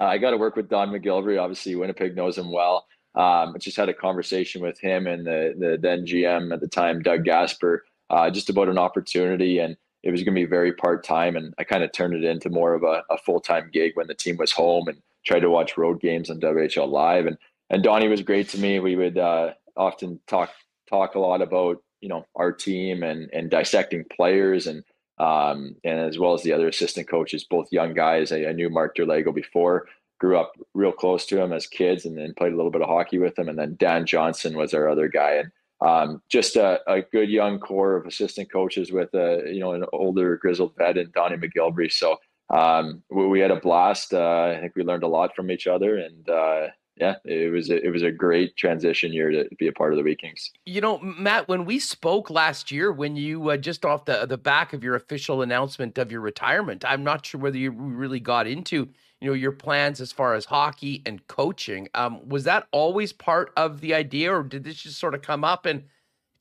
uh, 0.00 0.04
I 0.04 0.18
got 0.18 0.30
to 0.30 0.36
work 0.36 0.56
with 0.56 0.68
Don 0.68 0.90
McGillivray. 0.90 1.40
Obviously, 1.40 1.74
Winnipeg 1.74 2.14
knows 2.14 2.36
him 2.36 2.52
well. 2.52 2.86
Um, 3.14 3.54
I 3.54 3.58
just 3.58 3.76
had 3.76 3.88
a 3.88 3.94
conversation 3.94 4.62
with 4.62 4.78
him 4.78 5.06
and 5.06 5.26
the 5.26 5.54
the 5.58 5.78
then 5.80 6.04
GM 6.04 6.52
at 6.52 6.60
the 6.60 6.68
time, 6.68 7.02
Doug 7.02 7.24
Gasper, 7.24 7.84
uh, 8.10 8.30
just 8.30 8.50
about 8.50 8.68
an 8.68 8.78
opportunity 8.78 9.58
and 9.58 9.76
it 10.02 10.10
was 10.10 10.22
going 10.22 10.34
to 10.34 10.40
be 10.40 10.46
very 10.46 10.72
part 10.72 11.04
time, 11.04 11.36
and 11.36 11.54
I 11.58 11.64
kind 11.64 11.82
of 11.82 11.92
turned 11.92 12.14
it 12.14 12.24
into 12.24 12.50
more 12.50 12.74
of 12.74 12.82
a, 12.82 13.02
a 13.10 13.18
full 13.18 13.40
time 13.40 13.70
gig 13.72 13.92
when 13.94 14.06
the 14.06 14.14
team 14.14 14.36
was 14.36 14.52
home, 14.52 14.88
and 14.88 14.98
tried 15.28 15.40
to 15.40 15.50
watch 15.50 15.76
road 15.76 16.00
games 16.00 16.30
on 16.30 16.40
WHL 16.40 16.88
Live. 16.88 17.26
And 17.26 17.36
and 17.70 17.82
Donnie 17.82 18.08
was 18.08 18.22
great 18.22 18.48
to 18.50 18.58
me. 18.58 18.80
We 18.80 18.96
would 18.96 19.18
uh, 19.18 19.52
often 19.76 20.18
talk 20.26 20.50
talk 20.88 21.14
a 21.14 21.20
lot 21.20 21.42
about 21.42 21.82
you 22.00 22.08
know 22.08 22.26
our 22.34 22.50
team 22.50 23.02
and 23.02 23.30
and 23.32 23.50
dissecting 23.50 24.04
players 24.10 24.66
and 24.66 24.82
um, 25.18 25.76
and 25.84 25.98
as 26.00 26.18
well 26.18 26.32
as 26.32 26.42
the 26.42 26.52
other 26.52 26.68
assistant 26.68 27.08
coaches, 27.08 27.44
both 27.44 27.72
young 27.72 27.92
guys. 27.92 28.32
I, 28.32 28.46
I 28.46 28.52
knew 28.52 28.70
Mark 28.70 28.96
Derlago 28.96 29.34
before, 29.34 29.86
grew 30.20 30.38
up 30.38 30.52
real 30.74 30.92
close 30.92 31.26
to 31.26 31.42
him 31.42 31.52
as 31.52 31.66
kids, 31.66 32.04
and 32.06 32.16
then 32.16 32.34
played 32.34 32.52
a 32.52 32.56
little 32.56 32.70
bit 32.70 32.82
of 32.82 32.88
hockey 32.88 33.18
with 33.18 33.36
him. 33.36 33.48
And 33.48 33.58
then 33.58 33.76
Dan 33.78 34.06
Johnson 34.06 34.56
was 34.56 34.72
our 34.72 34.88
other 34.88 35.08
guy, 35.08 35.34
and 35.34 35.50
um, 35.80 36.22
just 36.28 36.56
a, 36.56 36.80
a, 36.86 37.02
good 37.02 37.28
young 37.28 37.58
core 37.60 37.96
of 37.96 38.06
assistant 38.06 38.50
coaches 38.50 38.90
with 38.90 39.12
a 39.14 39.42
you 39.46 39.60
know 39.60 39.72
an 39.72 39.84
older 39.92 40.36
grizzled 40.36 40.74
vet 40.78 40.96
and 40.98 41.12
Donnie 41.12 41.36
McGillivray. 41.36 41.92
So 41.92 42.16
um, 42.50 43.02
we, 43.10 43.26
we, 43.26 43.40
had 43.40 43.50
a 43.50 43.60
blast. 43.60 44.14
Uh, 44.14 44.54
I 44.56 44.60
think 44.60 44.74
we 44.76 44.82
learned 44.82 45.02
a 45.02 45.08
lot 45.08 45.34
from 45.34 45.50
each 45.50 45.66
other, 45.66 45.98
and 45.98 46.28
uh, 46.28 46.68
yeah, 46.96 47.16
it 47.24 47.52
was 47.52 47.70
a, 47.70 47.84
it 47.84 47.90
was 47.90 48.02
a 48.02 48.10
great 48.10 48.56
transition 48.56 49.12
year 49.12 49.30
to 49.30 49.48
be 49.58 49.68
a 49.68 49.72
part 49.72 49.92
of 49.92 49.98
the 49.98 50.02
Vikings. 50.02 50.50
You 50.66 50.80
know, 50.80 50.98
Matt, 50.98 51.48
when 51.48 51.64
we 51.64 51.78
spoke 51.78 52.30
last 52.30 52.72
year, 52.72 52.90
when 52.90 53.16
you 53.16 53.50
uh, 53.50 53.56
just 53.56 53.84
off 53.84 54.04
the 54.04 54.26
the 54.26 54.38
back 54.38 54.72
of 54.72 54.82
your 54.82 54.94
official 54.94 55.42
announcement 55.42 55.98
of 55.98 56.10
your 56.10 56.20
retirement, 56.20 56.84
I'm 56.86 57.04
not 57.04 57.26
sure 57.26 57.40
whether 57.40 57.58
you 57.58 57.70
really 57.70 58.20
got 58.20 58.46
into 58.46 58.88
you 59.20 59.28
know 59.28 59.34
your 59.34 59.52
plans 59.52 60.00
as 60.00 60.12
far 60.12 60.34
as 60.34 60.46
hockey 60.46 61.02
and 61.06 61.26
coaching. 61.28 61.88
Um, 61.94 62.28
was 62.28 62.44
that 62.44 62.66
always 62.72 63.12
part 63.12 63.52
of 63.56 63.80
the 63.80 63.94
idea, 63.94 64.34
or 64.34 64.42
did 64.42 64.64
this 64.64 64.82
just 64.82 64.98
sort 64.98 65.14
of 65.14 65.22
come 65.22 65.44
up 65.44 65.66
and 65.66 65.84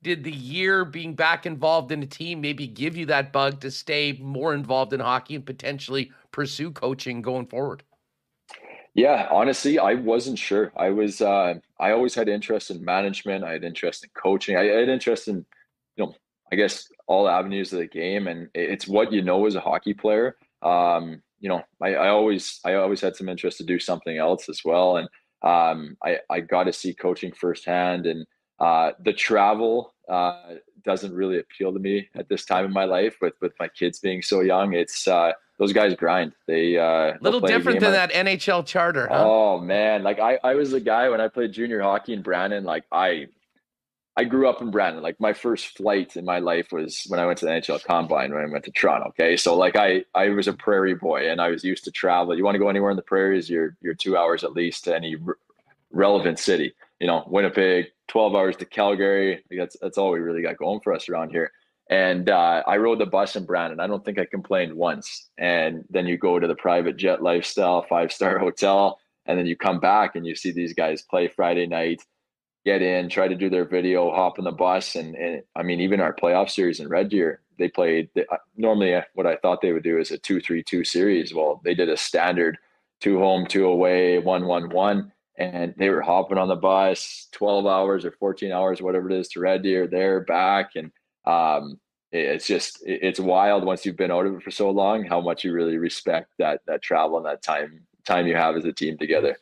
did 0.04 0.24
the 0.24 0.32
year 0.32 0.86
being 0.86 1.16
back 1.16 1.46
involved 1.46 1.92
in 1.92 2.04
a 2.04 2.06
team 2.06 2.42
maybe 2.42 2.68
give 2.68 2.96
you 2.96 3.06
that 3.08 3.34
bug 3.34 3.60
to 3.62 3.72
stay 3.72 4.18
more 4.22 4.54
involved 4.54 4.94
in 4.94 5.00
hockey 5.00 5.36
and 5.36 5.46
potentially 5.46 6.12
pursue 6.32 6.72
coaching 6.72 7.22
going 7.22 7.48
forward? 7.48 7.84
Yeah, 8.94 9.28
honestly, 9.30 9.78
I 9.78 9.94
wasn't 9.94 10.40
sure. 10.40 10.72
I 10.76 10.90
was 10.90 11.22
uh, 11.22 11.56
I 11.80 11.92
always 11.92 12.16
had 12.16 12.30
interest 12.30 12.72
in 12.72 12.84
management. 12.84 13.44
I 13.44 13.52
had 13.52 13.64
interest 13.64 14.04
in 14.04 14.10
coaching. 14.16 14.58
I 14.58 14.64
had 14.64 14.90
interest 14.90 15.28
in, 15.28 15.46
you 15.96 16.06
know, 16.06 16.16
I 16.52 16.56
guess 16.56 16.88
all 17.06 17.30
avenues 17.30 17.72
of 17.74 17.80
the 17.80 17.88
game, 17.88 18.28
and 18.28 18.50
it's 18.56 18.88
what 18.88 19.12
you 19.12 19.22
know 19.22 19.46
as 19.46 19.54
a 19.54 19.60
hockey 19.60 19.94
player. 19.94 20.36
Um, 20.64 21.22
you 21.40 21.48
know, 21.48 21.62
I, 21.80 21.94
I 21.94 22.10
always 22.10 22.60
I 22.66 22.74
always 22.74 23.00
had 23.00 23.16
some 23.16 23.30
interest 23.30 23.60
to 23.60 23.64
do 23.64 23.78
something 23.78 24.18
else 24.18 24.50
as 24.50 24.62
well, 24.66 24.98
and 24.98 25.08
um, 25.44 25.96
I 26.04 26.18
I 26.30 26.40
got 26.40 26.64
to 26.64 26.74
see 26.74 26.96
coaching 26.96 27.32
firsthand 27.34 28.08
and 28.08 28.26
uh, 28.60 28.92
the 29.00 29.14
travel 29.14 29.94
uh, 30.10 30.56
doesn't 30.84 31.14
really 31.14 31.40
appeal 31.40 31.74
to 31.74 31.80
me 31.80 32.08
at 32.16 32.30
this 32.30 32.46
time 32.46 32.66
in 32.66 32.74
my 32.74 32.86
life 32.86 33.18
with 33.22 33.34
with 33.42 33.54
my 33.60 33.68
kids 33.68 34.00
being 34.00 34.22
so 34.22 34.42
young. 34.42 34.74
It's 34.74 35.08
uh, 35.08 35.34
those 35.60 35.74
guys 35.74 35.94
grind. 35.96 36.34
They 36.48 36.78
uh, 36.78 37.14
little 37.22 37.40
different 37.42 37.80
than 37.80 37.92
that 37.92 38.12
NHL 38.12 38.66
charter. 38.66 39.08
Huh? 39.08 39.24
Oh 39.26 39.60
man, 39.60 40.04
like 40.04 40.20
I 40.20 40.40
I 40.44 40.56
was 40.56 40.72
the 40.72 40.80
guy 40.80 41.10
when 41.10 41.22
I 41.22 41.28
played 41.28 41.52
junior 41.52 41.82
hockey 41.82 42.14
in 42.14 42.22
Brandon. 42.22 42.64
Like 42.64 42.86
I 42.92 43.28
I 44.16 44.24
grew 44.24 44.50
up 44.50 44.62
in 44.62 44.72
Brandon. 44.72 45.04
Like 45.04 45.20
my 45.20 45.34
first 45.34 45.78
flight 45.78 46.16
in 46.16 46.26
my 46.26 46.40
life 46.40 46.72
was 46.72 47.04
when 47.08 47.20
I 47.20 47.26
went 47.28 47.38
to 47.40 47.46
the 47.46 47.52
NHL 47.52 47.84
Combine 47.84 48.34
when 48.34 48.44
I 48.44 48.52
went 48.52 48.66
to 48.66 48.72
Toronto. 48.72 49.10
Okay, 49.10 49.38
so 49.38 49.56
like 49.56 49.76
I 49.76 50.04
I 50.16 50.30
was 50.30 50.48
a 50.48 50.54
prairie 50.54 50.96
boy 50.96 51.30
and 51.30 51.40
I 51.40 51.50
was 51.50 51.64
used 51.64 51.84
to 51.84 51.92
travel. 51.92 52.36
You 52.36 52.44
want 52.44 52.56
to 52.56 52.60
go 52.60 52.70
anywhere 52.70 52.90
in 52.90 52.98
the 52.98 53.04
prairies, 53.04 53.50
you're 53.50 53.78
you're 53.82 53.94
two 53.94 54.18
hours 54.18 54.44
at 54.44 54.54
least 54.54 54.86
to 54.86 54.96
any 54.96 55.16
re- 55.16 55.36
relevant 55.92 56.40
city. 56.40 56.74
You 57.00 57.08
know, 57.08 57.24
Winnipeg, 57.28 57.92
12 58.08 58.36
hours 58.36 58.56
to 58.58 58.66
Calgary. 58.66 59.44
That's 59.50 59.78
that's 59.82 59.98
all 59.98 60.12
we 60.12 60.20
really 60.20 60.42
got 60.42 60.58
going 60.58 60.80
for 60.82 60.94
us 60.94 61.10
around 61.10 61.32
here. 61.32 61.52
And 61.90 62.30
uh, 62.30 62.64
I 62.68 62.78
rode 62.78 63.00
the 63.00 63.06
bus 63.06 63.36
in 63.36 63.46
Brandon. 63.46 63.80
I 63.80 63.88
don't 63.88 64.04
think 64.04 64.20
I 64.20 64.26
complained 64.26 64.74
once. 64.74 65.30
And 65.38 65.86
then 65.90 66.06
you 66.06 66.18
go 66.18 66.38
to 66.38 66.48
the 66.48 66.56
private 66.56 66.98
jet 66.98 67.24
lifestyle, 67.24 67.86
five 67.88 68.12
star 68.12 68.40
hotel, 68.40 69.00
and 69.26 69.38
then 69.38 69.46
you 69.46 69.56
come 69.56 69.80
back 69.80 70.16
and 70.16 70.26
you 70.26 70.36
see 70.36 70.52
these 70.52 70.74
guys 70.74 71.02
play 71.02 71.28
Friday 71.28 71.66
night, 71.66 72.02
get 72.66 72.82
in, 72.82 73.10
try 73.10 73.28
to 73.28 73.36
do 73.36 73.50
their 73.50 73.66
video, 73.66 74.12
hop 74.12 74.38
on 74.38 74.46
the 74.46 74.52
bus, 74.52 74.96
and, 74.96 75.16
and 75.16 75.44
I 75.56 75.64
mean 75.64 75.80
even 75.80 76.02
our 76.02 76.14
playoff 76.14 76.50
series 76.50 76.80
in 76.80 76.90
Red 76.90 77.10
Deer, 77.10 77.42
they 77.58 77.70
played 77.70 78.10
uh, 78.18 78.38
normally 78.58 78.94
uh, 78.94 79.04
what 79.14 79.28
I 79.28 79.38
thought 79.38 79.62
they 79.62 79.72
would 79.72 79.84
do 79.84 79.98
is 79.98 80.12
a 80.12 80.18
two 80.18 80.42
three 80.42 80.64
two 80.64 80.84
series. 80.84 81.34
Well, 81.34 81.62
they 81.64 81.74
did 81.74 81.90
a 81.90 81.98
standard 81.98 82.58
two 83.00 83.20
home, 83.20 83.46
two 83.46 83.66
away, 83.66 84.18
one 84.20 84.46
one 84.46 84.70
one 84.70 85.14
and 85.38 85.74
they 85.78 85.90
were 85.90 86.02
hopping 86.02 86.38
on 86.38 86.48
the 86.48 86.56
bus 86.56 87.28
12 87.32 87.66
hours 87.68 88.06
or 88.06 88.12
14 88.12 88.52
hours 88.52 88.82
whatever 88.82 89.10
it 89.10 89.20
is 89.20 89.28
to 89.30 89.40
red 89.40 89.64
deer. 89.64 89.88
There 89.88 90.22
back 90.22 90.72
and 90.76 90.92
um, 91.26 91.80
it's 92.12 92.48
just 92.48 92.80
it's 92.86 93.20
wild 93.20 93.66
once 93.66 93.86
you've 93.86 93.98
been 93.98 94.12
out 94.12 94.26
of 94.26 94.36
it 94.36 94.44
for 94.44 94.52
so 94.52 94.70
long 94.70 95.04
how 95.04 95.20
much 95.20 95.44
you 95.44 95.52
really 95.52 95.78
respect 95.78 96.30
that 96.40 96.62
that 96.66 96.82
travel 96.82 97.18
and 97.18 97.26
that 97.26 97.44
time 97.44 97.82
time 98.06 98.28
you 98.28 98.36
have 98.36 98.56
as 98.56 98.66
a 98.66 98.72
team 98.72 98.98
together 98.98 99.38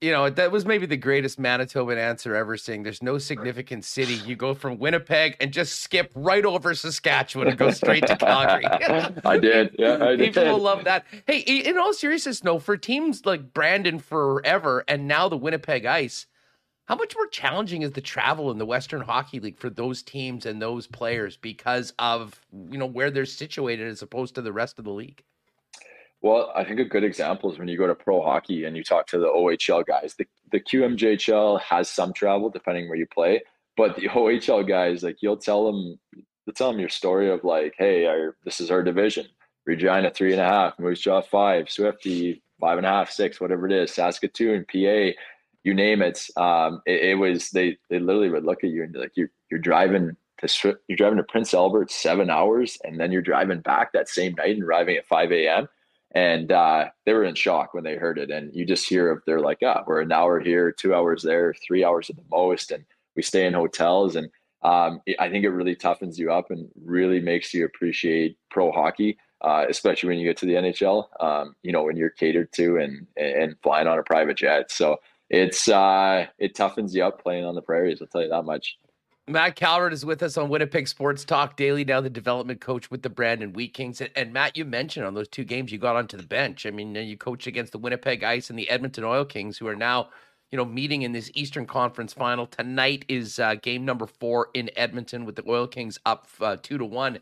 you 0.00 0.12
know, 0.12 0.30
that 0.30 0.52
was 0.52 0.64
maybe 0.64 0.86
the 0.86 0.96
greatest 0.96 1.40
Manitoban 1.40 1.96
answer 1.96 2.36
ever 2.36 2.56
saying 2.56 2.84
there's 2.84 3.02
no 3.02 3.18
significant 3.18 3.84
city. 3.84 4.14
You 4.14 4.36
go 4.36 4.54
from 4.54 4.78
Winnipeg 4.78 5.36
and 5.40 5.52
just 5.52 5.80
skip 5.80 6.12
right 6.14 6.44
over 6.44 6.72
Saskatchewan 6.74 7.48
and 7.48 7.58
go 7.58 7.72
straight 7.72 8.06
to 8.06 8.16
Calgary. 8.16 8.64
I 9.24 9.38
did. 9.40 9.74
Yeah, 9.76 9.98
I 10.00 10.16
People 10.16 10.44
will 10.44 10.58
love 10.58 10.84
that. 10.84 11.04
Hey, 11.26 11.40
in 11.40 11.76
all 11.78 11.92
seriousness, 11.92 12.44
no, 12.44 12.60
for 12.60 12.76
teams 12.76 13.26
like 13.26 13.52
Brandon 13.52 13.98
forever 13.98 14.84
and 14.86 15.08
now 15.08 15.28
the 15.28 15.36
Winnipeg 15.36 15.84
Ice, 15.84 16.26
how 16.86 16.94
much 16.94 17.16
more 17.16 17.26
challenging 17.26 17.82
is 17.82 17.92
the 17.92 18.00
travel 18.00 18.52
in 18.52 18.58
the 18.58 18.66
Western 18.66 19.00
Hockey 19.00 19.40
League 19.40 19.58
for 19.58 19.68
those 19.68 20.02
teams 20.02 20.46
and 20.46 20.62
those 20.62 20.86
players 20.86 21.36
because 21.36 21.92
of, 21.98 22.40
you 22.70 22.78
know, 22.78 22.86
where 22.86 23.10
they're 23.10 23.26
situated 23.26 23.88
as 23.88 24.00
opposed 24.00 24.36
to 24.36 24.42
the 24.42 24.52
rest 24.52 24.78
of 24.78 24.84
the 24.84 24.92
league? 24.92 25.24
Well, 26.20 26.52
I 26.54 26.64
think 26.64 26.80
a 26.80 26.84
good 26.84 27.04
example 27.04 27.52
is 27.52 27.58
when 27.58 27.68
you 27.68 27.78
go 27.78 27.86
to 27.86 27.94
pro 27.94 28.22
hockey 28.22 28.64
and 28.64 28.76
you 28.76 28.82
talk 28.82 29.06
to 29.08 29.18
the 29.18 29.28
OHL 29.28 29.86
guys. 29.86 30.14
The, 30.18 30.26
the 30.50 30.60
QMJHL 30.60 31.60
has 31.60 31.88
some 31.88 32.12
travel 32.12 32.50
depending 32.50 32.88
where 32.88 32.98
you 32.98 33.06
play, 33.06 33.42
but 33.76 33.94
the 33.96 34.08
OHL 34.08 34.66
guys, 34.66 35.02
like 35.02 35.18
you'll 35.20 35.36
tell 35.36 35.66
them, 35.66 35.98
you'll 36.14 36.54
tell 36.54 36.72
them 36.72 36.80
your 36.80 36.88
story 36.88 37.30
of 37.30 37.44
like, 37.44 37.74
hey, 37.78 38.06
our, 38.06 38.36
this 38.44 38.60
is 38.60 38.70
our 38.70 38.82
division. 38.82 39.26
Regina 39.64 40.10
three 40.10 40.32
and 40.32 40.40
a 40.40 40.48
half, 40.48 40.78
Moose 40.78 41.00
Jaw 41.00 41.20
five, 41.20 41.70
Swifty 41.70 42.42
five 42.58 42.78
and 42.78 42.86
a 42.86 42.90
half, 42.90 43.10
six, 43.10 43.40
whatever 43.40 43.66
it 43.66 43.72
is, 43.72 43.92
Saskatoon, 43.92 44.64
PA, 44.64 45.12
you 45.62 45.74
name 45.74 46.00
it. 46.00 46.26
Um, 46.38 46.80
it, 46.86 47.10
it 47.10 47.14
was 47.14 47.50
they 47.50 47.76
they 47.90 47.98
literally 47.98 48.30
would 48.30 48.46
look 48.46 48.64
at 48.64 48.70
you 48.70 48.84
and 48.84 48.96
like 48.96 49.12
you're 49.14 49.30
you're 49.50 49.60
driving 49.60 50.16
to 50.38 50.78
you're 50.88 50.96
driving 50.96 51.18
to 51.18 51.22
Prince 51.22 51.52
Albert 51.52 51.90
seven 51.90 52.30
hours, 52.30 52.78
and 52.82 52.98
then 52.98 53.12
you're 53.12 53.20
driving 53.20 53.60
back 53.60 53.92
that 53.92 54.08
same 54.08 54.34
night 54.36 54.56
and 54.56 54.64
arriving 54.64 54.96
at 54.96 55.06
five 55.06 55.30
a.m 55.32 55.68
and 56.18 56.50
uh, 56.50 56.86
they 57.06 57.12
were 57.12 57.22
in 57.22 57.36
shock 57.36 57.74
when 57.74 57.84
they 57.84 57.94
heard 57.94 58.18
it. 58.18 58.28
And 58.28 58.52
you 58.52 58.66
just 58.66 58.88
hear 58.88 59.08
of 59.12 59.22
they're 59.24 59.40
like, 59.40 59.58
ah, 59.64 59.84
we're 59.86 60.00
an 60.00 60.10
hour 60.10 60.40
here, 60.40 60.72
two 60.72 60.92
hours 60.92 61.22
there, 61.22 61.54
three 61.64 61.84
hours 61.84 62.10
at 62.10 62.16
the 62.16 62.24
most, 62.28 62.72
and 62.72 62.84
we 63.14 63.22
stay 63.22 63.46
in 63.46 63.54
hotels. 63.54 64.16
And 64.16 64.28
um, 64.62 65.00
I 65.20 65.28
think 65.30 65.44
it 65.44 65.50
really 65.50 65.76
toughens 65.76 66.18
you 66.18 66.32
up 66.32 66.50
and 66.50 66.68
really 66.84 67.20
makes 67.20 67.54
you 67.54 67.64
appreciate 67.64 68.36
pro 68.50 68.72
hockey, 68.72 69.16
uh, 69.42 69.66
especially 69.68 70.08
when 70.08 70.18
you 70.18 70.28
get 70.28 70.36
to 70.38 70.46
the 70.46 70.54
NHL. 70.54 71.04
Um, 71.20 71.54
you 71.62 71.70
know, 71.70 71.84
when 71.84 71.96
you're 71.96 72.10
catered 72.10 72.52
to 72.54 72.78
and 72.78 73.06
and 73.16 73.54
flying 73.62 73.86
on 73.86 74.00
a 74.00 74.02
private 74.02 74.38
jet. 74.38 74.72
So 74.72 74.96
it's 75.30 75.68
uh, 75.68 76.26
it 76.38 76.56
toughens 76.56 76.94
you 76.94 77.04
up 77.04 77.22
playing 77.22 77.44
on 77.44 77.54
the 77.54 77.62
prairies. 77.62 78.02
I'll 78.02 78.08
tell 78.08 78.22
you 78.22 78.30
that 78.30 78.42
much. 78.42 78.76
Matt 79.28 79.56
Calvert 79.56 79.92
is 79.92 80.06
with 80.06 80.22
us 80.22 80.38
on 80.38 80.48
Winnipeg 80.48 80.88
Sports 80.88 81.22
Talk 81.22 81.54
Daily, 81.56 81.84
now 81.84 82.00
the 82.00 82.08
development 82.08 82.62
coach 82.62 82.90
with 82.90 83.02
the 83.02 83.10
Brandon 83.10 83.52
Wheat 83.52 83.74
Kings. 83.74 84.00
And, 84.16 84.32
Matt, 84.32 84.56
you 84.56 84.64
mentioned 84.64 85.04
on 85.04 85.12
those 85.12 85.28
two 85.28 85.44
games 85.44 85.70
you 85.70 85.76
got 85.76 85.96
onto 85.96 86.16
the 86.16 86.26
bench. 86.26 86.64
I 86.64 86.70
mean, 86.70 86.94
you 86.94 87.18
coached 87.18 87.46
against 87.46 87.72
the 87.72 87.78
Winnipeg 87.78 88.24
Ice 88.24 88.48
and 88.48 88.58
the 88.58 88.70
Edmonton 88.70 89.04
Oil 89.04 89.26
Kings, 89.26 89.58
who 89.58 89.66
are 89.66 89.76
now, 89.76 90.08
you 90.50 90.56
know, 90.56 90.64
meeting 90.64 91.02
in 91.02 91.12
this 91.12 91.30
Eastern 91.34 91.66
Conference 91.66 92.14
final. 92.14 92.46
Tonight 92.46 93.04
is 93.08 93.38
uh, 93.38 93.56
game 93.56 93.84
number 93.84 94.06
four 94.06 94.48
in 94.54 94.70
Edmonton 94.76 95.26
with 95.26 95.36
the 95.36 95.44
Oil 95.46 95.66
Kings 95.66 95.98
up 96.06 96.26
uh, 96.40 96.56
two 96.62 96.78
to 96.78 96.86
one. 96.86 97.18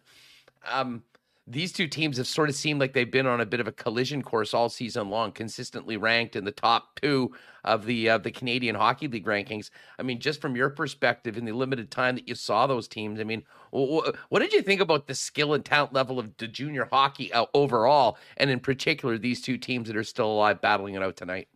Um, 0.65 1.03
these 1.49 1.73
two 1.73 1.87
teams 1.87 2.17
have 2.17 2.27
sort 2.27 2.49
of 2.49 2.57
seemed 2.57 2.81
like 2.81 2.93
they've 2.93 3.11
been 3.11 3.27
on 3.27 3.41
a 3.41 3.47
bit 3.47 3.61
of 3.61 3.69
a 3.69 3.73
collision 3.73 4.21
course 4.21 4.53
all 4.53 4.69
season 4.69 5.11
long, 5.11 5.31
consistently 5.31 5.97
ranked 5.97 6.35
in 6.35 6.45
the 6.45 6.51
top 6.51 7.01
two 7.01 7.33
of 7.65 7.87
the 7.87 8.11
uh, 8.11 8.19
the 8.19 8.33
Canadian 8.33 8.75
Hockey 8.75 9.07
League 9.07 9.27
rankings. 9.27 9.71
I 9.99 10.03
mean, 10.03 10.19
just 10.19 10.41
from 10.41 10.57
your 10.57 10.71
perspective, 10.71 11.37
in 11.37 11.45
the 11.45 11.53
limited 11.53 11.91
time 11.91 12.17
that 12.17 12.29
you 12.29 12.35
saw 12.35 12.67
those 12.67 12.89
teams, 12.89 13.21
I 13.21 13.25
mean, 13.25 13.45
what 13.71 14.41
did 14.41 14.53
you 14.53 14.63
think 14.63 14.81
about 14.81 15.07
the 15.07 15.15
skill 15.15 15.55
and 15.55 15.65
talent 15.65 15.93
level 15.93 16.19
of 16.19 16.37
the 16.37 16.49
junior 16.49 16.89
hockey 16.91 17.33
uh, 17.33 17.47
overall, 17.55 18.19
and 18.37 18.51
in 18.51 18.59
particular 18.59 19.17
these 19.17 19.41
two 19.41 19.57
teams 19.57 19.87
that 19.87 19.97
are 19.97 20.05
still 20.05 20.31
alive, 20.31 20.61
battling 20.61 20.95
it 20.95 21.03
out 21.03 21.17
tonight? 21.17 21.49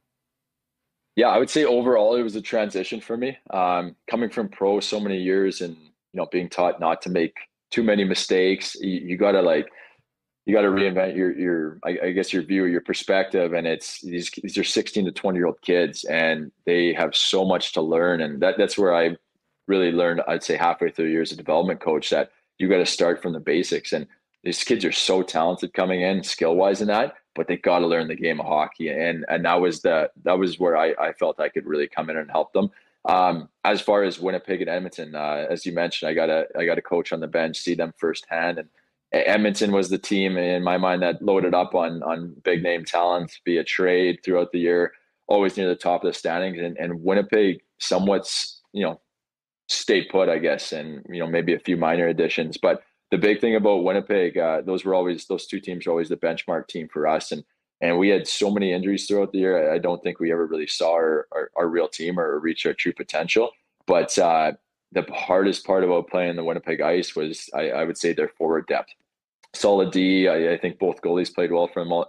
Yeah, 1.16 1.28
I 1.28 1.38
would 1.38 1.50
say 1.50 1.64
overall 1.64 2.14
it 2.14 2.22
was 2.22 2.36
a 2.36 2.42
transition 2.42 3.00
for 3.00 3.16
me. 3.16 3.36
Um, 3.50 3.96
coming 4.08 4.30
from 4.30 4.48
pro 4.48 4.78
so 4.78 5.00
many 5.00 5.18
years 5.18 5.60
and 5.60 5.76
you 5.76 6.20
know 6.20 6.26
being 6.30 6.48
taught 6.48 6.78
not 6.78 7.02
to 7.02 7.10
make 7.10 7.34
too 7.70 7.82
many 7.82 8.04
mistakes. 8.04 8.74
You, 8.76 9.00
you 9.00 9.16
got 9.16 9.32
to 9.32 9.42
like 9.42 9.68
you 10.46 10.54
got 10.54 10.62
to 10.62 10.68
reinvent 10.68 11.16
your 11.16 11.38
your 11.38 11.78
I, 11.84 11.98
I, 12.04 12.10
guess 12.10 12.32
your 12.32 12.42
view 12.42 12.64
your 12.64 12.80
perspective. 12.80 13.52
And 13.52 13.66
it's 13.66 14.00
these 14.00 14.30
these 14.42 14.58
are 14.58 14.64
16 14.64 15.04
to 15.04 15.12
20 15.12 15.38
year 15.38 15.46
old 15.46 15.60
kids 15.62 16.04
and 16.04 16.50
they 16.66 16.92
have 16.94 17.14
so 17.14 17.44
much 17.44 17.72
to 17.72 17.82
learn. 17.82 18.20
And 18.20 18.40
that 18.40 18.56
that's 18.58 18.78
where 18.78 18.94
i 18.94 19.16
really 19.66 19.92
learned 19.92 20.20
i'd 20.26 20.42
say 20.42 20.56
halfway 20.56 20.90
through 20.90 21.06
years 21.06 21.30
of 21.30 21.38
development 21.38 21.78
coach 21.78 22.10
that 22.10 22.30
you 22.58 22.68
got 22.68 22.78
to 22.78 22.86
start 22.86 23.22
from 23.22 23.32
the 23.32 23.40
basics. 23.40 23.92
And 23.92 24.06
these 24.42 24.64
kids 24.64 24.84
are 24.84 24.92
so 24.92 25.22
talented 25.22 25.74
coming 25.74 26.00
in 26.00 26.24
skill 26.24 26.56
wise 26.56 26.80
and 26.80 26.90
that 26.90 27.14
but 27.36 27.46
they 27.46 27.56
got 27.56 27.78
to 27.78 27.86
learn 27.86 28.08
the 28.08 28.16
game 28.16 28.40
of 28.40 28.46
hockey. 28.46 28.88
And 28.88 29.24
and 29.28 29.44
that 29.44 29.60
was 29.60 29.82
the 29.82 30.10
that 30.24 30.38
was 30.38 30.58
where 30.58 30.76
i 30.76 30.94
i 30.98 31.12
felt 31.12 31.40
i 31.40 31.48
could 31.48 31.66
really 31.66 31.86
come 31.88 32.10
in 32.10 32.16
and 32.16 32.30
help 32.30 32.52
them 32.52 32.70
um, 33.06 33.48
as 33.64 33.80
far 33.80 34.02
as 34.02 34.20
winnipeg 34.20 34.60
and 34.60 34.70
edmonton 34.70 35.14
uh, 35.14 35.46
as 35.48 35.64
you 35.64 35.72
mentioned 35.72 36.08
i 36.08 36.14
got 36.14 36.28
a 36.28 36.46
i 36.58 36.64
got 36.64 36.78
a 36.78 36.82
coach 36.82 37.12
on 37.12 37.20
the 37.20 37.26
bench 37.26 37.58
see 37.58 37.74
them 37.74 37.92
firsthand 37.98 38.58
and 38.58 38.68
Edmonton 39.12 39.72
was 39.72 39.88
the 39.88 39.98
team 39.98 40.36
in 40.36 40.62
my 40.62 40.78
mind 40.78 41.02
that 41.02 41.20
loaded 41.20 41.54
up 41.54 41.74
on 41.74 42.02
on 42.02 42.34
big 42.44 42.62
name 42.62 42.84
talent 42.84 43.32
via 43.44 43.64
trade 43.64 44.20
throughout 44.24 44.52
the 44.52 44.60
year, 44.60 44.92
always 45.26 45.56
near 45.56 45.68
the 45.68 45.74
top 45.74 46.04
of 46.04 46.12
the 46.12 46.16
standings. 46.16 46.58
And, 46.58 46.76
and 46.78 47.02
Winnipeg 47.02 47.60
somewhat, 47.78 48.32
you 48.72 48.84
know, 48.84 49.00
stayed 49.68 50.08
put, 50.10 50.28
I 50.28 50.38
guess, 50.38 50.72
and 50.72 51.04
you 51.08 51.18
know 51.18 51.26
maybe 51.26 51.54
a 51.54 51.58
few 51.58 51.76
minor 51.76 52.06
additions. 52.06 52.56
But 52.56 52.82
the 53.10 53.18
big 53.18 53.40
thing 53.40 53.56
about 53.56 53.82
Winnipeg, 53.82 54.38
uh, 54.38 54.60
those 54.60 54.84
were 54.84 54.94
always 54.94 55.26
those 55.26 55.46
two 55.46 55.60
teams 55.60 55.86
were 55.86 55.90
always 55.90 56.08
the 56.08 56.16
benchmark 56.16 56.68
team 56.68 56.88
for 56.92 57.08
us, 57.08 57.32
and 57.32 57.42
and 57.80 57.98
we 57.98 58.08
had 58.08 58.26
so 58.26 58.50
many 58.50 58.72
injuries 58.72 59.06
throughout 59.06 59.32
the 59.32 59.38
year. 59.38 59.72
I 59.72 59.78
don't 59.78 60.02
think 60.02 60.20
we 60.20 60.32
ever 60.32 60.46
really 60.46 60.66
saw 60.66 60.92
our 60.92 61.26
our, 61.32 61.50
our 61.56 61.68
real 61.68 61.88
team 61.88 62.18
or 62.18 62.38
reach 62.38 62.66
our 62.66 62.74
true 62.74 62.92
potential. 62.92 63.50
But 63.86 64.16
uh, 64.18 64.52
the 64.92 65.02
hardest 65.12 65.66
part 65.66 65.84
about 65.84 66.08
playing 66.08 66.36
the 66.36 66.44
Winnipeg 66.44 66.80
Ice 66.80 67.16
was, 67.16 67.48
I, 67.54 67.70
I 67.70 67.84
would 67.84 67.98
say, 67.98 68.12
their 68.12 68.28
forward 68.28 68.66
depth 68.66 68.90
solid 69.54 69.90
D. 69.90 70.28
I, 70.28 70.52
I 70.52 70.58
think 70.58 70.78
both 70.78 71.00
goalies 71.02 71.34
played 71.34 71.52
well 71.52 71.68
for 71.68 71.82
them 71.82 71.92
all, 71.92 72.06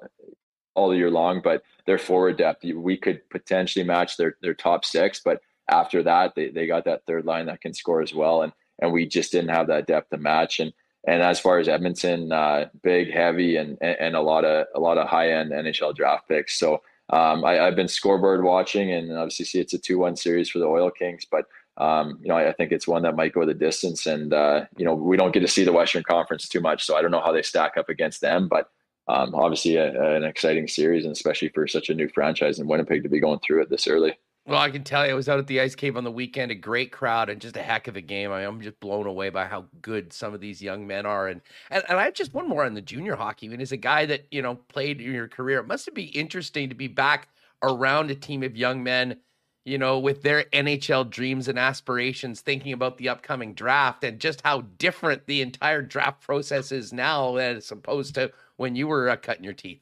all 0.76 0.96
year 0.96 1.10
long, 1.10 1.42
but 1.44 1.64
their 1.86 1.98
forward 1.98 2.38
depth, 2.38 2.64
we 2.64 2.98
could 2.98 3.28
potentially 3.30 3.84
match 3.84 4.18
their 4.18 4.38
their 4.42 4.54
top 4.54 4.86
six. 4.86 5.22
But 5.24 5.42
after 5.70 6.04
that, 6.04 6.36
they, 6.36 6.50
they 6.50 6.68
got 6.68 6.86
that 6.86 7.06
third 7.06 7.26
line 7.26 7.46
that 7.48 7.62
can 7.62 7.74
score 7.74 8.02
as 8.02 8.14
well, 8.14 8.44
and 8.44 8.54
and 8.80 8.92
we 8.92 9.08
just 9.08 9.32
didn't 9.32 9.50
have 9.50 9.68
that 9.68 9.88
depth 9.88 10.10
to 10.10 10.18
match. 10.18 10.60
And 10.60 10.74
and 11.06 11.24
as 11.24 11.40
far 11.40 11.60
as 11.60 11.68
Edmonton, 11.68 12.32
uh, 12.32 12.70
big, 12.84 13.12
heavy, 13.12 13.58
and, 13.58 13.78
and 13.82 14.16
a 14.16 14.22
lot 14.22 14.46
of 14.46 14.68
a 14.76 14.80
lot 14.80 14.98
of 14.98 15.08
high 15.08 15.32
end 15.32 15.52
NHL 15.52 15.96
draft 15.96 16.28
picks. 16.28 16.60
So 16.60 16.82
um, 17.10 17.44
I, 17.44 17.54
have 17.54 17.76
been 17.76 17.88
scoreboard 17.88 18.44
watching, 18.44 18.92
and 18.92 19.12
obviously 19.12 19.46
see 19.46 19.60
it's 19.60 19.74
a 19.74 19.80
two 19.80 19.98
one 19.98 20.16
series 20.16 20.50
for 20.50 20.60
the 20.60 20.66
Oil 20.66 20.92
Kings, 20.92 21.26
but 21.30 21.46
um, 21.78 22.20
you 22.22 22.28
know, 22.28 22.36
I, 22.36 22.50
I, 22.50 22.54
think 22.54 22.72
it's 22.72 22.88
one 22.88 23.02
that 23.04 23.16
might 23.16 23.34
go 23.34 23.46
the 23.46 23.54
distance. 23.54 24.06
And 24.06 24.34
uh, 24.34 24.66
you 24.78 24.86
know, 24.86 24.94
we 24.94 25.18
don't 25.18 25.34
get 25.34 25.40
to 25.40 25.48
see 25.48 25.64
the 25.64 25.72
Western 25.72 26.04
Conference 26.04 26.48
too 26.48 26.62
much, 26.62 26.86
so 26.86 26.96
I 26.96 27.02
don't 27.02 27.12
know 27.12 27.22
how 27.22 27.32
they 27.32 27.42
stack 27.42 27.78
up 27.78 27.90
against 27.90 28.22
them. 28.22 28.48
But 28.48 28.70
um, 29.08 29.34
obviously, 29.34 29.78
a, 29.78 29.94
a, 29.94 30.16
an 30.16 30.24
exciting 30.24 30.68
series, 30.68 31.06
and 31.06 31.12
especially 31.12 31.50
for 31.50 31.68
such 31.68 31.90
a 31.90 31.96
new 31.96 32.10
franchise 32.10 32.60
in 32.60 32.68
Winnipeg 32.68 33.04
to 33.04 33.10
be 33.10 33.20
going 33.20 33.40
through 33.40 33.64
it 33.64 33.70
this 33.70 33.88
early. 33.88 34.18
Well, 34.48 34.60
I 34.60 34.72
can 34.72 34.84
tell 34.84 35.06
you, 35.06 35.12
I 35.12 35.16
was 35.16 35.30
out 35.30 35.38
at 35.38 35.46
the 35.46 35.62
Ice 35.62 35.76
Cave 35.76 35.96
on 35.96 36.04
the 36.04 36.12
weekend. 36.12 36.52
A 36.52 36.56
great 36.56 36.92
crowd 36.92 37.30
and 37.30 37.40
just 37.40 37.58
a 37.58 37.62
heck 37.62 37.88
of 37.88 37.96
a 37.96 38.02
game. 38.02 38.32
I 38.32 38.42
am 38.42 38.62
just 38.62 38.80
blown 38.80 39.06
away 39.06 39.30
by 39.30 39.46
how 39.46 39.66
good 39.82 40.12
some 40.12 40.34
of 40.34 40.42
these 40.42 40.62
young 40.62 40.88
men 40.88 41.06
are. 41.06 41.28
And 41.28 41.42
and, 41.70 41.84
and 41.88 42.00
I 42.00 42.10
just 42.10 42.34
one 42.34 42.50
more 42.50 42.66
on 42.66 42.74
the 42.74 42.82
junior 42.82 43.16
hockey. 43.16 43.48
I 43.48 43.50
mean, 43.50 43.62
as 43.62 43.72
a 43.72 43.78
guy 43.78 44.06
that 44.08 44.26
you 44.32 44.42
know 44.42 44.56
played 44.56 45.00
in 45.00 45.12
your 45.12 45.28
career, 45.28 45.60
it 45.60 45.68
must 45.68 45.94
be 45.94 46.06
interesting 46.06 46.70
to 46.70 46.76
be 46.76 46.88
back 46.88 47.28
around 47.62 48.10
a 48.10 48.16
team 48.16 48.42
of 48.42 48.58
young 48.58 48.82
men 48.82 49.18
you 49.64 49.78
know, 49.78 50.00
with 50.00 50.24
their 50.24 50.46
NHL 50.46 51.10
dreams 51.10 51.48
and 51.48 51.60
aspirations, 51.60 52.42
thinking 52.42 52.74
about 52.74 52.98
the 52.98 53.10
upcoming 53.10 53.54
draft 53.54 54.04
and 54.04 54.20
just 54.20 54.42
how 54.42 54.62
different 54.80 55.28
the 55.28 55.42
entire 55.42 55.82
draft 55.82 56.22
process 56.22 56.72
is 56.72 56.92
now 56.92 57.36
as 57.36 57.72
opposed 57.72 58.16
to 58.16 58.32
when 58.58 58.76
you 58.76 58.88
were 58.88 59.10
uh, 59.10 59.16
cutting 59.16 59.44
your 59.44 59.54
teeth. 59.54 59.82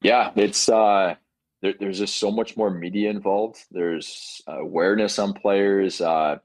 Yeah, 0.00 0.30
it's 0.36 0.68
uh, 0.68 1.16
there, 1.62 1.74
there's 1.78 1.98
just 1.98 2.16
so 2.16 2.30
much 2.30 2.56
more 2.56 2.70
media 2.70 3.08
involved. 3.08 3.64
There's 3.70 4.42
awareness 4.46 5.18
on 5.18 5.32
players, 5.32 6.00
uh, 6.00 6.38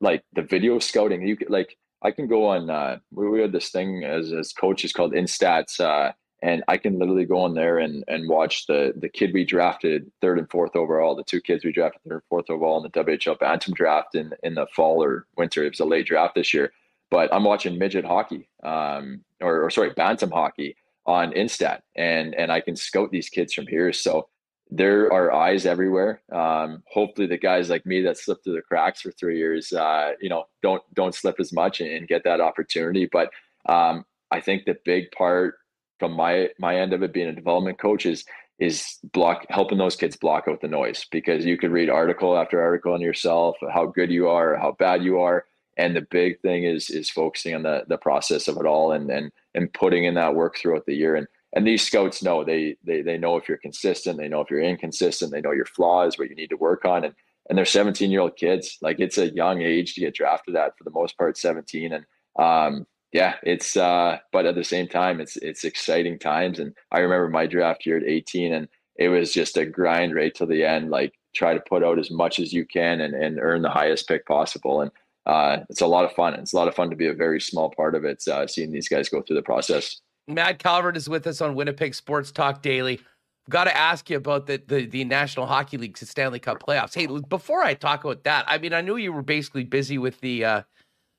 like 0.00 0.24
the 0.34 0.42
video 0.42 0.78
scouting. 0.78 1.26
You 1.26 1.36
could, 1.36 1.50
like 1.50 1.78
I 2.02 2.10
can 2.10 2.26
go 2.26 2.48
on. 2.48 2.68
Uh, 2.68 2.98
we 3.12 3.40
had 3.40 3.52
this 3.52 3.70
thing 3.70 4.04
as 4.04 4.32
as 4.32 4.52
coaches 4.52 4.92
called 4.92 5.12
Instats. 5.12 5.80
Uh, 5.80 6.12
and 6.42 6.62
I 6.68 6.76
can 6.76 6.98
literally 6.98 7.24
go 7.24 7.38
on 7.40 7.54
there 7.54 7.78
and 7.78 8.04
and 8.08 8.28
watch 8.28 8.66
the 8.66 8.92
the 8.96 9.08
kid 9.08 9.32
we 9.32 9.44
drafted 9.44 10.10
third 10.20 10.38
and 10.38 10.50
fourth 10.50 10.76
overall, 10.76 11.14
the 11.14 11.24
two 11.24 11.40
kids 11.40 11.64
we 11.64 11.72
drafted 11.72 12.02
third 12.04 12.14
and 12.16 12.22
fourth 12.28 12.50
overall 12.50 12.84
in 12.84 12.90
the 12.92 13.04
WHL 13.04 13.38
Bantam 13.38 13.74
draft 13.74 14.14
in 14.14 14.32
in 14.42 14.54
the 14.54 14.66
fall 14.74 15.02
or 15.02 15.26
winter. 15.36 15.64
It 15.64 15.70
was 15.70 15.80
a 15.80 15.84
late 15.84 16.06
draft 16.06 16.34
this 16.34 16.52
year, 16.52 16.72
but 17.10 17.32
I'm 17.32 17.44
watching 17.44 17.78
midget 17.78 18.04
hockey, 18.04 18.48
um, 18.62 19.24
or, 19.40 19.62
or 19.62 19.70
sorry, 19.70 19.90
Bantam 19.90 20.30
hockey 20.30 20.76
on 21.06 21.32
Instat, 21.32 21.80
and 21.94 22.34
and 22.34 22.50
I 22.50 22.60
can 22.60 22.76
scout 22.76 23.10
these 23.10 23.28
kids 23.28 23.52
from 23.52 23.66
here. 23.66 23.92
So 23.92 24.28
there 24.70 25.12
are 25.12 25.32
eyes 25.32 25.64
everywhere. 25.64 26.22
Um, 26.32 26.82
hopefully, 26.90 27.26
the 27.26 27.38
guys 27.38 27.70
like 27.70 27.86
me 27.86 28.02
that 28.02 28.18
slipped 28.18 28.44
through 28.44 28.56
the 28.56 28.62
cracks 28.62 29.00
for 29.00 29.12
three 29.12 29.38
years, 29.38 29.72
uh, 29.72 30.12
you 30.20 30.28
know, 30.28 30.44
don't 30.62 30.82
don't 30.94 31.14
slip 31.14 31.36
as 31.38 31.52
much 31.52 31.80
and, 31.80 31.90
and 31.90 32.08
get 32.08 32.24
that 32.24 32.40
opportunity. 32.40 33.08
But 33.10 33.30
um, 33.68 34.04
I 34.30 34.40
think 34.40 34.64
the 34.64 34.76
big 34.84 35.10
part 35.12 35.56
from 35.98 36.12
my 36.12 36.48
my 36.58 36.76
end 36.76 36.92
of 36.92 37.02
it 37.02 37.12
being 37.12 37.28
a 37.28 37.32
development 37.32 37.78
coach 37.78 38.06
is 38.06 38.24
is 38.58 38.98
block 39.12 39.44
helping 39.50 39.78
those 39.78 39.96
kids 39.96 40.16
block 40.16 40.44
out 40.48 40.60
the 40.60 40.68
noise 40.68 41.06
because 41.10 41.44
you 41.44 41.58
could 41.58 41.70
read 41.70 41.90
article 41.90 42.36
after 42.36 42.60
article 42.60 42.94
on 42.94 43.00
yourself 43.00 43.56
how 43.72 43.86
good 43.86 44.10
you 44.10 44.28
are 44.28 44.56
how 44.56 44.72
bad 44.78 45.04
you 45.04 45.20
are 45.20 45.44
and 45.76 45.94
the 45.94 46.06
big 46.10 46.40
thing 46.40 46.64
is 46.64 46.90
is 46.90 47.10
focusing 47.10 47.54
on 47.54 47.62
the 47.62 47.84
the 47.88 47.98
process 47.98 48.48
of 48.48 48.56
it 48.56 48.66
all 48.66 48.92
and 48.92 49.10
and 49.10 49.30
and 49.54 49.72
putting 49.72 50.04
in 50.04 50.14
that 50.14 50.34
work 50.34 50.56
throughout 50.56 50.86
the 50.86 50.94
year 50.94 51.16
and 51.16 51.26
and 51.54 51.66
these 51.66 51.86
scouts 51.86 52.22
know 52.22 52.44
they 52.44 52.76
they 52.84 53.02
they 53.02 53.18
know 53.18 53.36
if 53.36 53.48
you're 53.48 53.58
consistent 53.58 54.18
they 54.18 54.28
know 54.28 54.40
if 54.40 54.50
you're 54.50 54.60
inconsistent 54.60 55.32
they 55.32 55.40
know 55.40 55.52
your 55.52 55.66
flaws 55.66 56.18
what 56.18 56.28
you 56.28 56.36
need 56.36 56.50
to 56.50 56.56
work 56.56 56.84
on 56.84 57.04
and 57.04 57.14
and 57.48 57.56
they're 57.56 57.64
17 57.64 58.10
year 58.10 58.20
old 58.20 58.36
kids 58.36 58.78
like 58.82 58.98
it's 59.00 59.18
a 59.18 59.32
young 59.32 59.62
age 59.62 59.94
to 59.94 60.00
get 60.00 60.14
drafted 60.14 60.56
at 60.56 60.76
for 60.76 60.84
the 60.84 60.90
most 60.90 61.16
part 61.16 61.38
17 61.38 61.92
and 61.92 62.04
um 62.38 62.86
yeah, 63.12 63.36
it's 63.42 63.78
uh, 63.78 64.18
but 64.30 64.44
at 64.44 64.56
the 64.56 64.64
same 64.64 64.88
time, 64.88 65.20
it's 65.20 65.36
it's 65.38 65.64
exciting 65.64 66.18
times. 66.18 66.58
And 66.58 66.74
I 66.92 66.98
remember 66.98 67.28
my 67.28 67.46
draft 67.46 67.86
year 67.86 67.96
at 67.96 68.04
18, 68.04 68.52
and 68.52 68.68
it 68.96 69.08
was 69.08 69.32
just 69.32 69.56
a 69.56 69.64
grind 69.64 70.14
right 70.14 70.34
till 70.34 70.46
the 70.46 70.64
end. 70.64 70.90
Like 70.90 71.14
try 71.34 71.54
to 71.54 71.60
put 71.60 71.82
out 71.82 71.98
as 71.98 72.10
much 72.10 72.38
as 72.38 72.52
you 72.52 72.66
can 72.66 73.00
and 73.00 73.14
and 73.14 73.38
earn 73.40 73.62
the 73.62 73.70
highest 73.70 74.06
pick 74.06 74.26
possible. 74.26 74.82
And 74.82 74.90
uh, 75.26 75.58
it's 75.68 75.80
a 75.80 75.86
lot 75.86 76.04
of 76.04 76.12
fun. 76.12 76.34
It's 76.34 76.52
a 76.52 76.56
lot 76.56 76.68
of 76.68 76.74
fun 76.74 76.90
to 76.90 76.96
be 76.96 77.08
a 77.08 77.14
very 77.14 77.40
small 77.40 77.70
part 77.70 77.94
of 77.94 78.04
it. 78.04 78.26
Uh, 78.26 78.46
seeing 78.46 78.70
these 78.70 78.88
guys 78.88 79.08
go 79.08 79.22
through 79.22 79.36
the 79.36 79.42
process. 79.42 80.00
Matt 80.28 80.58
Calvert 80.58 80.96
is 80.96 81.08
with 81.08 81.26
us 81.26 81.40
on 81.40 81.54
Winnipeg 81.54 81.94
Sports 81.94 82.32
Talk 82.32 82.62
Daily. 82.62 83.00
Got 83.48 83.64
to 83.64 83.76
ask 83.76 84.10
you 84.10 84.16
about 84.16 84.46
the, 84.46 84.60
the 84.66 84.86
the 84.86 85.04
National 85.04 85.46
Hockey 85.46 85.78
League 85.78 85.96
Stanley 85.96 86.40
Cup 86.40 86.62
playoffs. 86.66 86.94
Hey, 86.94 87.06
before 87.28 87.62
I 87.62 87.74
talk 87.74 88.04
about 88.04 88.24
that, 88.24 88.44
I 88.48 88.58
mean, 88.58 88.72
I 88.72 88.80
knew 88.80 88.96
you 88.96 89.12
were 89.12 89.22
basically 89.22 89.62
busy 89.62 89.98
with 89.98 90.20
the 90.20 90.44
uh, 90.44 90.62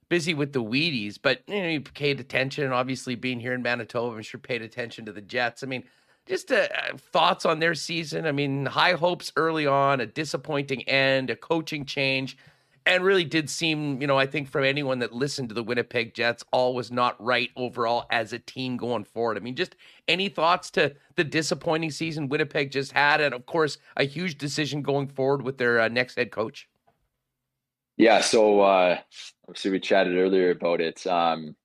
busy 0.09 0.33
with 0.33 0.51
the 0.51 0.63
Wheaties, 0.63 1.17
but 1.21 1.41
you 1.47 1.61
know, 1.61 1.69
you 1.69 1.81
paid 1.81 2.19
attention. 2.19 2.71
Obviously, 2.71 3.15
being 3.15 3.39
here 3.39 3.53
in 3.53 3.61
Manitoba, 3.61 4.15
I'm 4.15 4.21
sure 4.23 4.39
paid 4.39 4.61
attention 4.61 5.05
to 5.05 5.13
the 5.13 5.21
Jets. 5.21 5.63
I 5.63 5.67
mean, 5.67 5.83
just 6.25 6.51
uh, 6.51 6.67
thoughts 6.97 7.45
on 7.45 7.59
their 7.59 7.75
season. 7.75 8.25
I 8.25 8.33
mean, 8.33 8.65
high 8.65 8.93
hopes 8.93 9.31
early 9.37 9.65
on, 9.65 10.01
a 10.01 10.05
disappointing 10.05 10.83
end, 10.83 11.29
a 11.29 11.35
coaching 11.35 11.85
change, 11.85 12.37
and 12.87 13.03
really 13.03 13.25
did 13.25 13.49
seem, 13.49 13.99
you 14.01 14.07
know, 14.07 14.17
I 14.17 14.25
think 14.25 14.49
from 14.49 14.63
anyone 14.63 14.99
that 14.99 15.11
listened 15.11 15.49
to 15.49 15.55
the 15.55 15.61
Winnipeg 15.61 16.13
Jets, 16.13 16.43
all 16.51 16.73
was 16.73 16.89
not 16.89 17.21
right 17.23 17.49
overall 17.57 18.05
as 18.09 18.31
a 18.31 18.39
team 18.39 18.77
going 18.77 19.03
forward. 19.03 19.37
I 19.37 19.41
mean, 19.41 19.55
just 19.55 19.75
any 20.07 20.29
thoughts 20.29 20.71
to 20.71 20.95
the 21.15 21.25
disappointing 21.25 21.91
season 21.91 22.29
Winnipeg 22.29 22.71
just 22.71 22.93
had, 22.93 23.19
and 23.19 23.35
of 23.35 23.45
course, 23.45 23.77
a 23.97 24.05
huge 24.05 24.37
decision 24.37 24.81
going 24.81 25.07
forward 25.07 25.41
with 25.41 25.57
their 25.57 25.81
uh, 25.81 25.89
next 25.89 26.15
head 26.15 26.31
coach. 26.31 26.69
Yeah, 27.97 28.21
so 28.21 28.61
uh, 28.61 28.99
obviously 29.47 29.71
we 29.71 29.79
chatted 29.81 30.17
earlier 30.17 30.51
about 30.51 30.79
it. 30.79 31.05
Um, 31.05 31.55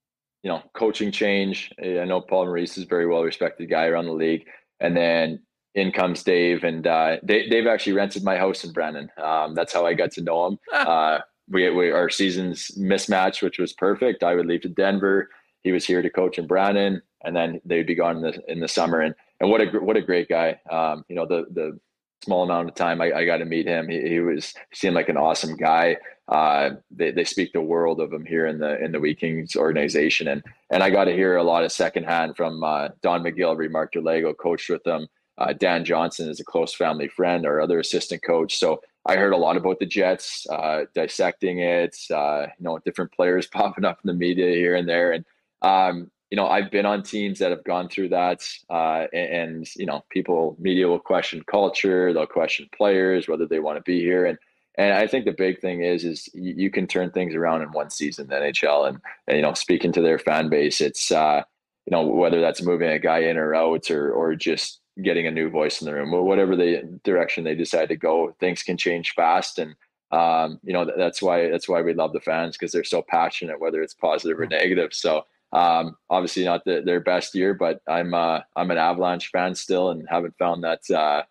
you 0.43 0.51
know, 0.51 0.61
coaching 0.75 1.13
change. 1.13 1.71
I 1.81 2.05
know 2.05 2.21
Paul 2.21 2.47
Maurice 2.47 2.77
is 2.77 2.85
a 2.85 2.89
very 2.89 3.07
well 3.07 3.23
respected 3.23 3.71
guy 3.71 3.87
around 3.87 4.07
the 4.07 4.13
league, 4.13 4.47
and 4.81 4.97
then 4.97 5.41
in 5.75 5.93
comes 5.93 6.23
Dave, 6.23 6.65
and 6.65 6.87
uh, 6.87 7.19
Dave, 7.21 7.51
Dave, 7.51 7.67
actually 7.67 7.95
rented 7.95 8.25
my 8.25 8.37
house 8.37 8.65
in 8.65 8.73
Brandon. 8.73 9.11
Um, 9.23 9.55
that's 9.55 9.73
how 9.73 9.87
I 9.87 9.95
got 9.95 10.11
to 10.13 10.23
know 10.23 10.47
him. 10.47 10.59
uh, 10.73 11.21
we, 11.51 11.69
we 11.71 11.91
our 11.91 12.11
seasons 12.11 12.71
mismatched, 12.77 13.43
which 13.43 13.59
was 13.59 13.73
perfect. 13.73 14.23
I 14.23 14.35
would 14.35 14.47
leave 14.47 14.63
to 14.63 14.69
Denver. 14.69 15.31
He 15.63 15.73
was 15.73 15.85
here 15.85 16.03
to 16.03 16.11
coach 16.11 16.39
in 16.39 16.47
Brandon, 16.47 17.01
and 17.25 17.35
then 17.35 17.61
they'd 17.65 17.87
be 17.87 17.95
gone 17.95 18.17
in 18.17 18.23
the 18.23 18.43
in 18.51 18.61
the 18.61 18.69
summer. 18.69 19.01
And 19.01 19.15
and 19.41 19.51
what 19.51 19.61
a 19.61 19.67
what 19.79 19.97
a 19.97 20.03
great 20.03 20.29
guy. 20.29 20.61
Um, 20.71 21.05
you 21.09 21.17
know 21.17 21.27
the 21.27 21.47
the 21.53 21.79
small 22.25 22.45
amount 22.45 22.69
of 22.69 22.75
time 22.75 23.01
I, 23.01 23.13
I 23.13 23.25
got 23.25 23.39
to 23.39 23.45
meet 23.45 23.67
him. 23.67 23.89
He, 23.89 24.01
he, 24.09 24.21
was 24.21 24.55
he 24.71 24.77
seemed 24.77 24.95
like 24.95 25.09
an 25.09 25.17
awesome 25.17 25.57
guy. 25.57 25.97
Uh, 26.29 26.71
they, 26.91 27.11
they 27.11 27.25
speak 27.25 27.53
the 27.53 27.61
world 27.61 28.01
of 28.01 28.13
him 28.13 28.25
here 28.25 28.47
in 28.47 28.59
the 28.59 28.83
in 28.83 28.93
the 28.93 29.01
Wheat 29.01 29.19
Kings 29.19 29.57
organization, 29.57 30.29
and 30.29 30.43
and 30.71 30.83
I 30.83 30.91
got 30.91 31.05
to 31.05 31.13
hear 31.13 31.37
a 31.37 31.43
lot 31.43 31.65
of 31.65 31.73
secondhand 31.73 32.37
from 32.37 32.63
uh, 32.63 32.89
Don 33.03 33.23
McGillivray, 33.23 33.71
Mark 33.71 33.93
Derlago, 33.93 34.37
coached 34.37 34.71
with 34.71 34.83
them. 34.85 35.07
Uh, 35.39 35.53
Dan 35.53 35.85
Johnson 35.85 36.29
is 36.29 36.41
a 36.41 36.45
close 36.45 36.75
family 36.75 37.09
friend, 37.09 37.47
our 37.47 37.61
other 37.61 37.81
assistant 37.81 38.23
coach. 38.23 38.59
So 38.59 38.83
I 39.07 39.17
heard 39.17 39.33
a 39.33 39.37
lot 39.37 39.57
about 39.57 39.79
the 39.79 39.87
Jets, 39.87 40.47
uh, 40.51 40.85
dissecting 40.95 41.59
it. 41.61 41.97
Uh, 42.11 42.47
you 42.59 42.65
know, 42.65 42.79
different 42.85 43.13
players 43.13 43.47
popping 43.53 43.85
up 43.85 43.99
in 44.05 44.09
the 44.09 44.15
media 44.15 44.55
here 44.55 44.75
and 44.75 44.89
there, 44.89 45.13
and 45.13 45.25
um, 45.63 46.11
you 46.33 46.37
know, 46.37 46.49
I've 46.49 46.71
been 46.71 46.87
on 46.87 47.03
teams 47.03 47.39
that 47.41 47.51
have 47.51 47.63
gone 47.63 47.91
through 47.91 48.09
that, 48.09 48.43
uh, 48.71 49.07
and, 49.13 49.35
and, 49.35 49.69
you 49.77 49.85
know, 49.85 50.03
people 50.09 50.57
media 50.59 50.89
will 50.89 50.99
question 50.99 51.43
culture, 51.47 52.15
they'll 52.15 52.25
question 52.27 52.71
players 52.75 53.29
whether 53.29 53.47
they 53.47 53.59
want 53.59 53.77
to 53.77 53.83
be 53.83 54.01
here, 54.01 54.25
and 54.25 54.39
and 54.77 54.95
I 54.95 55.07
think 55.07 55.27
the 55.27 55.33
big 55.33 55.61
thing 55.61 55.83
is 55.83 56.05
is 56.05 56.31
you, 56.33 56.55
you 56.57 56.71
can 56.71 56.87
turn 56.87 57.11
things 57.11 57.35
around 57.35 57.61
in 57.61 57.73
one 57.73 57.91
season, 57.91 58.29
the 58.29 58.37
NHL, 58.37 58.89
and, 58.89 58.99
and 59.29 59.37
you 59.37 59.43
know, 59.43 59.53
speaking 59.53 59.93
to 59.93 60.01
their 60.01 60.19
fan 60.19 60.49
base, 60.49 60.81
it's 60.81 61.13
uh, 61.13 61.43
you 61.87 61.91
know 61.91 62.07
whether 62.07 62.41
that's 62.41 62.63
moving 62.63 62.89
a 62.89 62.99
guy 62.99 63.19
in 63.19 63.37
or 63.37 63.55
out, 63.55 63.91
or 63.91 64.11
or 64.13 64.35
just 64.35 64.81
getting 65.03 65.27
a 65.27 65.31
new 65.31 65.49
voice 65.49 65.81
in 65.81 65.87
the 65.87 65.95
room 65.95 66.13
or 66.13 66.23
whatever 66.23 66.57
the 66.57 67.01
direction 67.05 67.45
they 67.45 67.55
decide 67.55 67.89
to 67.89 67.97
go 67.97 68.35
things 68.41 68.63
can 68.63 68.77
change 68.77 69.13
fast 69.15 69.59
and 69.59 69.75
um, 70.11 70.61
you 70.63 70.73
know 70.73 70.91
that's 70.97 71.23
why 71.23 71.49
that's 71.49 71.69
why 71.69 71.81
we 71.81 71.95
love 71.95 72.13
the 72.13 72.21
fans 72.21 72.57
because 72.57 72.73
they're 72.73 72.85
so 72.85 73.03
passionate 73.03 73.59
whether 73.59 73.83
it's 73.83 73.95
positive 73.95 74.39
or 74.39 74.47
negative. 74.47 74.93
So 74.93 75.25
um, 75.53 75.97
obviously 76.11 76.45
not 76.45 76.65
the, 76.67 76.83
their 76.85 77.01
best 77.01 77.35
year 77.35 77.55
but 77.55 77.81
i'm 77.89 78.13
uh, 78.15 78.41
i'm 78.57 78.71
an 78.71 78.79
avalanche 78.79 79.31
fan 79.31 79.55
still 79.55 79.91
and 79.91 80.07
haven't 80.09 80.37
found 80.39 80.65
that 80.65 80.89
uh, 80.91 81.23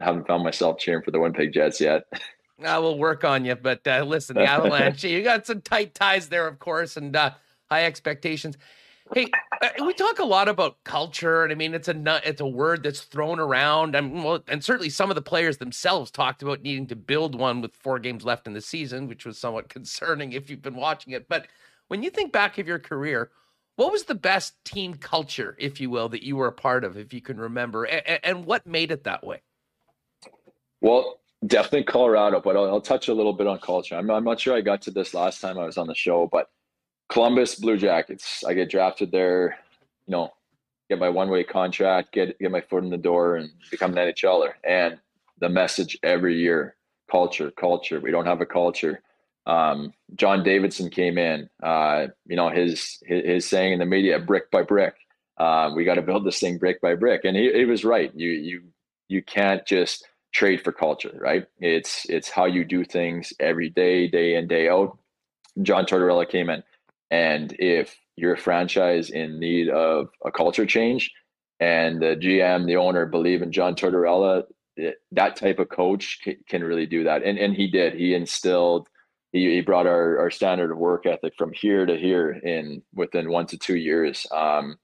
haven't 0.00 0.26
found 0.26 0.44
myself 0.44 0.78
cheering 0.78 1.02
for 1.02 1.10
the 1.10 1.20
winnipeg 1.20 1.52
jets 1.52 1.80
yet. 1.80 2.04
I 2.64 2.78
will 2.78 2.98
work 2.98 3.24
on 3.24 3.44
you, 3.44 3.54
but 3.54 3.86
uh, 3.86 4.02
listen, 4.06 4.36
the 4.36 4.44
Avalanche, 4.44 5.04
you 5.04 5.22
got 5.22 5.46
some 5.46 5.60
tight 5.60 5.94
ties 5.94 6.28
there, 6.28 6.46
of 6.46 6.58
course, 6.58 6.96
and 6.96 7.14
uh, 7.14 7.32
high 7.70 7.84
expectations. 7.84 8.56
Hey, 9.14 9.28
uh, 9.62 9.68
we 9.84 9.94
talk 9.94 10.18
a 10.18 10.24
lot 10.24 10.48
about 10.48 10.82
culture, 10.84 11.44
and 11.44 11.52
I 11.52 11.54
mean 11.54 11.74
it's 11.74 11.88
a 11.88 12.20
it's 12.24 12.40
a 12.40 12.46
word 12.46 12.82
that's 12.82 13.02
thrown 13.02 13.38
around, 13.38 13.94
and 13.94 14.24
well, 14.24 14.42
and 14.48 14.64
certainly 14.64 14.90
some 14.90 15.10
of 15.10 15.14
the 15.14 15.22
players 15.22 15.58
themselves 15.58 16.10
talked 16.10 16.42
about 16.42 16.62
needing 16.62 16.86
to 16.88 16.96
build 16.96 17.34
one 17.34 17.60
with 17.60 17.74
four 17.74 17.98
games 17.98 18.24
left 18.24 18.46
in 18.46 18.52
the 18.52 18.60
season, 18.60 19.06
which 19.06 19.24
was 19.24 19.38
somewhat 19.38 19.68
concerning 19.70 20.32
if 20.32 20.50
you've 20.50 20.62
been 20.62 20.74
watching 20.74 21.12
it. 21.12 21.28
But 21.28 21.46
when 21.88 22.02
you 22.02 22.10
think 22.10 22.32
back 22.32 22.58
of 22.58 22.66
your 22.66 22.80
career, 22.80 23.30
what 23.76 23.92
was 23.92 24.04
the 24.04 24.14
best 24.14 24.54
team 24.64 24.94
culture, 24.94 25.54
if 25.58 25.80
you 25.80 25.88
will, 25.88 26.08
that 26.08 26.24
you 26.24 26.36
were 26.36 26.48
a 26.48 26.52
part 26.52 26.82
of, 26.82 26.96
if 26.96 27.12
you 27.12 27.20
can 27.20 27.38
remember, 27.38 27.84
and, 27.84 28.20
and 28.24 28.44
what 28.44 28.66
made 28.66 28.90
it 28.90 29.04
that 29.04 29.24
way? 29.24 29.42
Well, 30.80 31.20
definitely 31.46 31.84
Colorado, 31.84 32.40
but 32.40 32.56
I'll, 32.56 32.66
I'll, 32.66 32.80
touch 32.80 33.08
a 33.08 33.14
little 33.14 33.32
bit 33.32 33.46
on 33.46 33.58
culture. 33.58 33.94
I'm, 33.94 34.10
I'm 34.10 34.24
not 34.24 34.40
sure 34.40 34.54
I 34.54 34.60
got 34.62 34.82
to 34.82 34.90
this 34.90 35.14
last 35.14 35.40
time 35.40 35.58
I 35.58 35.64
was 35.64 35.78
on 35.78 35.86
the 35.86 35.94
show, 35.94 36.28
but 36.30 36.48
Columbus 37.08 37.54
Blue 37.56 37.76
Jackets. 37.76 38.44
I 38.44 38.54
get 38.54 38.70
drafted 38.70 39.12
there, 39.12 39.58
you 40.06 40.12
know, 40.12 40.32
get 40.88 40.98
my 40.98 41.08
one 41.08 41.30
way 41.30 41.44
contract, 41.44 42.12
get 42.12 42.38
get 42.38 42.50
my 42.50 42.60
foot 42.60 42.84
in 42.84 42.90
the 42.90 42.96
door, 42.96 43.36
and 43.36 43.50
become 43.70 43.96
an 43.96 44.12
NHLer. 44.12 44.52
And 44.64 44.98
the 45.38 45.48
message 45.48 45.98
every 46.02 46.36
year: 46.36 46.76
culture, 47.10 47.50
culture. 47.50 48.00
We 48.00 48.10
don't 48.10 48.26
have 48.26 48.40
a 48.40 48.46
culture. 48.46 49.02
Um, 49.46 49.92
John 50.16 50.42
Davidson 50.42 50.90
came 50.90 51.18
in. 51.18 51.48
Uh, 51.62 52.08
you 52.26 52.34
know, 52.34 52.50
his, 52.50 52.98
his, 53.06 53.24
his 53.24 53.48
saying 53.48 53.74
in 53.74 53.78
the 53.78 53.86
media, 53.86 54.18
brick 54.18 54.50
by 54.50 54.62
brick. 54.62 54.94
Uh, 55.38 55.70
we 55.76 55.84
got 55.84 55.94
to 55.94 56.02
build 56.02 56.24
this 56.24 56.40
thing 56.40 56.58
brick 56.58 56.80
by 56.80 56.94
brick, 56.94 57.24
and 57.24 57.36
he, 57.36 57.52
he 57.52 57.64
was 57.64 57.84
right. 57.84 58.10
You 58.14 58.30
you 58.30 58.62
you 59.08 59.22
can't 59.22 59.64
just 59.66 60.06
trade 60.32 60.62
for 60.62 60.72
culture, 60.72 61.16
right? 61.20 61.46
It's 61.60 62.06
it's 62.08 62.28
how 62.30 62.46
you 62.46 62.64
do 62.64 62.84
things 62.84 63.32
every 63.38 63.70
day, 63.70 64.08
day 64.08 64.34
in 64.34 64.48
day 64.48 64.68
out. 64.68 64.98
John 65.62 65.86
Tortorella 65.86 66.28
came 66.28 66.50
in 66.50 66.62
and 67.10 67.54
if 67.58 67.96
you're 68.16 68.34
a 68.34 68.38
franchise 68.38 69.10
in 69.10 69.38
need 69.38 69.68
of 69.68 70.08
a 70.24 70.30
culture 70.30 70.66
change 70.66 71.10
and 71.60 72.00
the 72.00 72.16
GM, 72.16 72.66
the 72.66 72.76
owner 72.76 73.06
believe 73.06 73.42
in 73.42 73.52
John 73.52 73.74
Tortorella, 73.74 74.44
that 75.12 75.36
type 75.36 75.58
of 75.58 75.68
coach 75.68 76.20
can, 76.48 76.64
really 76.64 76.86
do 76.86 77.04
that. 77.04 77.22
And, 77.22 77.38
and 77.38 77.54
he 77.54 77.66
did. 77.66 77.94
He 77.94 78.14
instilled, 78.14 78.88
he, 79.32 79.54
he 79.54 79.60
brought 79.62 79.86
our, 79.86 80.18
our 80.18 80.30
standard 80.30 80.70
of 80.70 80.78
work 80.78 81.06
ethic 81.06 81.34
from 81.36 81.52
here 81.54 81.86
to 81.86 81.96
here 81.96 82.32
in 82.32 82.82
within 82.94 83.30
one 83.30 83.46
to 83.46 83.58
two 83.58 83.76
years. 83.76 84.26
Um, 84.32 84.76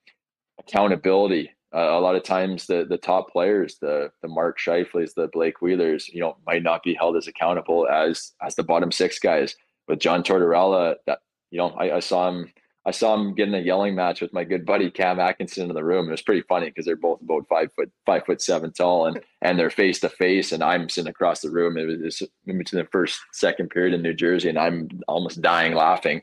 accountability. 0.58 1.50
Uh, 1.74 1.98
a 1.98 2.00
lot 2.00 2.14
of 2.14 2.22
times 2.22 2.66
the 2.66 2.84
the 2.86 2.98
top 2.98 3.30
players, 3.30 3.78
the 3.80 4.10
the 4.20 4.28
Mark 4.28 4.58
Scheifele's, 4.58 5.14
the 5.14 5.28
Blake 5.32 5.62
Wheelers, 5.62 6.08
you 6.08 6.20
know, 6.20 6.36
might 6.46 6.62
not 6.62 6.82
be 6.82 6.94
held 6.94 7.16
as 7.16 7.26
accountable 7.26 7.88
as 7.88 8.32
as 8.42 8.54
the 8.54 8.62
bottom 8.62 8.92
six 8.92 9.18
guys. 9.18 9.56
But 9.88 9.98
John 9.98 10.22
Tortorella, 10.22 10.96
that 11.06 11.20
you 11.52 11.58
know, 11.58 11.68
I, 11.68 11.96
I, 11.96 12.00
saw 12.00 12.28
him. 12.30 12.50
I 12.84 12.90
saw 12.90 13.14
him 13.14 13.34
getting 13.34 13.54
a 13.54 13.60
yelling 13.60 13.94
match 13.94 14.22
with 14.22 14.32
my 14.32 14.42
good 14.42 14.64
buddy 14.64 14.90
Cam 14.90 15.20
Atkinson 15.20 15.68
in 15.68 15.74
the 15.74 15.84
room. 15.84 16.08
It 16.08 16.12
was 16.12 16.22
pretty 16.22 16.42
funny 16.48 16.66
because 16.66 16.86
they're 16.86 16.96
both 16.96 17.20
about 17.20 17.46
five 17.46 17.72
foot, 17.74 17.92
five 18.06 18.24
foot 18.24 18.40
seven 18.40 18.72
tall, 18.72 19.06
and 19.06 19.20
and 19.42 19.58
they're 19.58 19.70
face 19.70 20.00
to 20.00 20.08
face, 20.08 20.50
and 20.50 20.64
I'm 20.64 20.88
sitting 20.88 21.10
across 21.10 21.42
the 21.42 21.50
room. 21.50 21.76
It 21.76 22.00
was 22.00 22.22
in 22.46 22.58
between 22.58 22.82
the 22.82 22.90
first 22.90 23.20
second 23.32 23.68
period 23.68 23.94
in 23.94 24.02
New 24.02 24.14
Jersey, 24.14 24.48
and 24.48 24.58
I'm 24.58 24.88
almost 25.06 25.42
dying 25.42 25.74
laughing. 25.74 26.22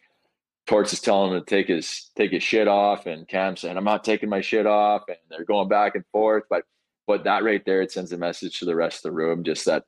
Torts 0.65 0.93
is 0.93 0.99
telling 0.99 1.31
him 1.31 1.39
to 1.39 1.45
take 1.45 1.67
his 1.67 2.09
take 2.15 2.31
his 2.31 2.43
shit 2.43 2.67
off, 2.67 3.05
and 3.05 3.27
Cam 3.27 3.55
saying, 3.55 3.77
"I'm 3.77 3.83
not 3.83 4.03
taking 4.03 4.29
my 4.29 4.41
shit 4.41 4.65
off," 4.65 5.03
and 5.07 5.17
they're 5.29 5.45
going 5.45 5.69
back 5.69 5.93
and 5.93 6.03
forth. 6.11 6.43
But 6.49 6.63
but 7.05 7.23
that 7.23 7.43
right 7.43 7.63
there, 7.65 7.81
it 7.81 7.91
sends 7.91 8.11
a 8.11 8.17
message 8.17 8.59
to 8.59 8.65
the 8.65 8.75
rest 8.75 8.97
of 8.97 9.11
the 9.11 9.15
room, 9.15 9.43
just 9.43 9.65
that, 9.65 9.83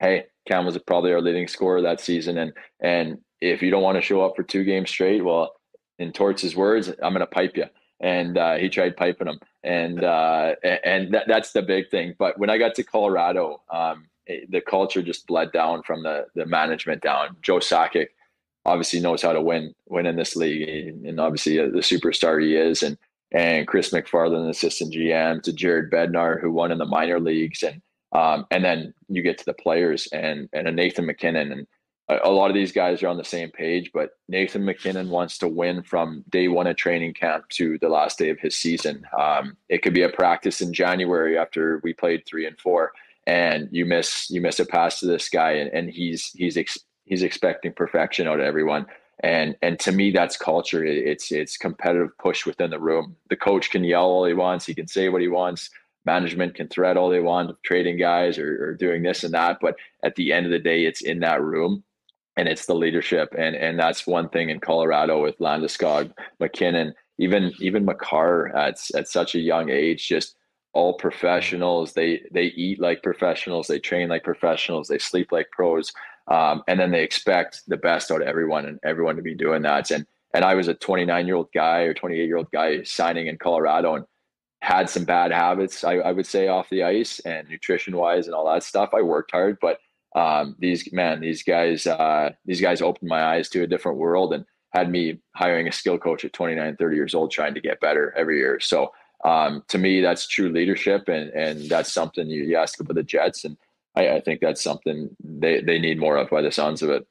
hey, 0.00 0.24
Cam 0.46 0.64
was 0.66 0.78
probably 0.78 1.12
our 1.12 1.20
leading 1.20 1.46
scorer 1.46 1.82
that 1.82 2.00
season, 2.00 2.38
and 2.38 2.52
and 2.80 3.18
if 3.40 3.62
you 3.62 3.70
don't 3.70 3.82
want 3.82 3.96
to 3.96 4.02
show 4.02 4.24
up 4.24 4.36
for 4.36 4.42
two 4.42 4.64
games 4.64 4.90
straight, 4.90 5.24
well, 5.24 5.54
in 5.98 6.12
Torts' 6.12 6.54
words, 6.54 6.88
I'm 6.88 7.12
going 7.12 7.20
to 7.20 7.26
pipe 7.26 7.56
you. 7.56 7.66
And 8.00 8.38
uh, 8.38 8.56
he 8.56 8.68
tried 8.68 8.96
piping 8.96 9.26
him, 9.26 9.40
and 9.64 10.04
uh, 10.04 10.54
and 10.62 11.12
that, 11.12 11.24
that's 11.26 11.50
the 11.50 11.62
big 11.62 11.90
thing. 11.90 12.14
But 12.16 12.38
when 12.38 12.48
I 12.48 12.56
got 12.56 12.76
to 12.76 12.84
Colorado, 12.84 13.60
um, 13.70 14.06
it, 14.24 14.48
the 14.52 14.60
culture 14.60 15.02
just 15.02 15.26
bled 15.26 15.50
down 15.50 15.82
from 15.82 16.04
the 16.04 16.26
the 16.36 16.46
management 16.46 17.02
down. 17.02 17.36
Joe 17.42 17.58
Sakic 17.58 18.06
obviously 18.64 19.00
knows 19.00 19.20
how 19.20 19.32
to 19.32 19.42
win 19.42 19.74
win 19.88 20.06
in 20.06 20.14
this 20.14 20.36
league, 20.36 21.04
and 21.04 21.18
obviously 21.18 21.58
uh, 21.58 21.64
the 21.64 21.78
superstar 21.78 22.40
he 22.40 22.54
is, 22.54 22.84
and 22.84 22.96
and 23.32 23.66
Chris 23.66 23.90
MacFarland, 23.90 24.48
assistant 24.48 24.94
GM, 24.94 25.42
to 25.42 25.52
Jared 25.52 25.90
Bednar, 25.90 26.40
who 26.40 26.52
won 26.52 26.70
in 26.70 26.78
the 26.78 26.86
minor 26.86 27.18
leagues, 27.18 27.64
and 27.64 27.82
um, 28.12 28.46
and 28.52 28.64
then 28.64 28.94
you 29.08 29.22
get 29.22 29.38
to 29.38 29.44
the 29.44 29.54
players 29.54 30.06
and 30.12 30.48
and 30.52 30.68
a 30.68 30.72
Nathan 30.72 31.06
MacKinnon 31.06 31.50
and 31.50 31.66
a, 32.08 32.30
lot 32.30 32.48
of 32.48 32.54
these 32.54 32.72
guys 32.72 33.02
are 33.02 33.08
on 33.08 33.18
the 33.18 33.24
same 33.24 33.50
page, 33.50 33.90
but 33.92 34.12
Nathan 34.28 34.64
MacKinnon 34.64 35.10
wants 35.10 35.36
to 35.38 35.48
win 35.48 35.82
from 35.82 36.24
day 36.30 36.48
one 36.48 36.66
of 36.66 36.76
training 36.76 37.12
camp 37.12 37.48
to 37.50 37.78
the 37.78 37.88
last 37.88 38.18
day 38.18 38.30
of 38.30 38.38
his 38.38 38.56
season. 38.56 39.06
Um, 39.18 39.56
it 39.68 39.82
could 39.82 39.92
be 39.92 40.02
a 40.02 40.08
practice 40.08 40.62
in 40.62 40.72
January 40.72 41.36
after 41.36 41.80
we 41.84 41.92
played 41.92 42.24
three 42.26 42.46
and 42.46 42.58
four, 42.58 42.92
and 43.26 43.68
you 43.70 43.84
miss 43.84 44.30
you 44.30 44.40
miss 44.40 44.58
a 44.58 44.64
pass 44.64 45.00
to 45.00 45.06
this 45.06 45.28
guy, 45.28 45.52
and, 45.52 45.70
and 45.72 45.90
he's 45.90 46.30
he's 46.34 46.56
ex, 46.56 46.78
he's 47.04 47.22
expecting 47.22 47.72
perfection 47.72 48.26
out 48.26 48.40
of 48.40 48.46
everyone. 48.46 48.86
And 49.20 49.56
and 49.60 49.78
to 49.80 49.92
me, 49.92 50.10
that's 50.10 50.36
culture. 50.38 50.84
It's 50.84 51.30
it's 51.30 51.58
competitive 51.58 52.16
push 52.16 52.46
within 52.46 52.70
the 52.70 52.80
room. 52.80 53.16
The 53.28 53.36
coach 53.36 53.70
can 53.70 53.84
yell 53.84 54.04
all 54.04 54.24
he 54.24 54.32
wants. 54.32 54.64
He 54.64 54.74
can 54.74 54.88
say 54.88 55.10
what 55.10 55.20
he 55.20 55.28
wants 55.28 55.70
management 56.04 56.54
can 56.54 56.68
threat 56.68 56.96
all 56.96 57.10
they 57.10 57.20
want 57.20 57.54
trading 57.64 57.98
guys 57.98 58.38
or, 58.38 58.68
or, 58.68 58.74
doing 58.74 59.02
this 59.02 59.24
and 59.24 59.34
that 59.34 59.58
but 59.60 59.76
at 60.02 60.14
the 60.14 60.32
end 60.32 60.46
of 60.46 60.52
the 60.52 60.58
day 60.58 60.86
it's 60.86 61.02
in 61.02 61.20
that 61.20 61.42
room 61.42 61.82
and 62.38 62.48
it's 62.48 62.66
the 62.66 62.74
leadership 62.74 63.34
and 63.36 63.56
and 63.56 63.78
that's 63.78 64.06
one 64.06 64.28
thing 64.28 64.48
in 64.48 64.60
Colorado 64.60 65.20
with 65.20 65.38
Landeskog, 65.40 66.12
MacKinnon, 66.38 66.94
even 67.18 67.52
even 67.60 67.84
Makar 67.84 68.56
at 68.56 68.78
at 68.94 69.08
such 69.08 69.34
a 69.34 69.40
young 69.40 69.68
age, 69.68 70.06
just 70.06 70.36
all 70.72 70.94
professionals. 70.94 71.92
They 71.92 72.22
they 72.30 72.44
eat 72.44 72.80
like 72.80 73.02
professionals. 73.02 73.66
They 73.66 73.80
train 73.80 74.08
like 74.08 74.22
professionals. 74.22 74.86
They 74.86 74.98
sleep 74.98 75.32
like 75.32 75.50
pros. 75.50 75.92
Um, 76.28 76.62
and 76.68 76.78
then 76.78 76.92
they 76.92 77.02
expect 77.02 77.62
the 77.66 77.76
best 77.76 78.10
out 78.12 78.22
of 78.22 78.28
everyone 78.28 78.66
and 78.66 78.78
everyone 78.84 79.16
to 79.16 79.22
be 79.22 79.34
doing 79.34 79.62
that. 79.62 79.90
And 79.90 80.06
and 80.32 80.44
I 80.44 80.54
was 80.54 80.68
a 80.68 80.74
29 80.74 81.26
year 81.26 81.34
old 81.36 81.48
guy 81.52 81.80
or 81.80 81.94
28 81.94 82.24
year 82.24 82.36
old 82.36 82.50
guy 82.52 82.84
signing 82.84 83.26
in 83.26 83.36
Colorado 83.38 83.96
and 83.96 84.04
had 84.60 84.88
some 84.88 85.04
bad 85.04 85.32
habits, 85.32 85.82
I, 85.82 85.94
I 85.94 86.12
would 86.12 86.26
say, 86.26 86.46
off 86.46 86.70
the 86.70 86.84
ice 86.84 87.18
and 87.20 87.48
nutrition 87.48 87.96
wise 87.96 88.26
and 88.26 88.34
all 88.34 88.46
that 88.52 88.62
stuff. 88.62 88.90
I 88.94 89.02
worked 89.02 89.32
hard, 89.32 89.58
but 89.60 89.78
um, 90.14 90.56
these 90.58 90.92
man, 90.92 91.20
these 91.20 91.42
guys, 91.42 91.86
uh, 91.86 92.30
these 92.44 92.60
guys 92.60 92.82
opened 92.82 93.08
my 93.08 93.22
eyes 93.22 93.48
to 93.50 93.62
a 93.62 93.66
different 93.66 93.98
world 93.98 94.32
and 94.32 94.44
had 94.70 94.90
me 94.90 95.18
hiring 95.34 95.68
a 95.68 95.72
skill 95.72 95.98
coach 95.98 96.24
at 96.24 96.32
29, 96.32 96.76
30 96.76 96.96
years 96.96 97.14
old, 97.14 97.30
trying 97.30 97.54
to 97.54 97.60
get 97.60 97.80
better 97.80 98.12
every 98.16 98.38
year. 98.38 98.60
So 98.60 98.92
um, 99.24 99.64
to 99.68 99.78
me, 99.78 100.00
that's 100.00 100.26
true 100.26 100.50
leadership, 100.50 101.08
and 101.08 101.30
and 101.30 101.68
that's 101.68 101.92
something 101.92 102.28
you, 102.28 102.44
you 102.44 102.56
ask 102.56 102.78
about 102.80 102.94
the 102.94 103.02
Jets, 103.02 103.44
and 103.44 103.56
I, 103.96 104.10
I 104.10 104.20
think 104.20 104.40
that's 104.40 104.62
something 104.62 105.10
they 105.22 105.60
they 105.60 105.78
need 105.78 105.98
more 105.98 106.16
of 106.16 106.30
by 106.30 106.42
the 106.42 106.52
sounds 106.52 106.82
of 106.82 106.90
it. 106.90 107.06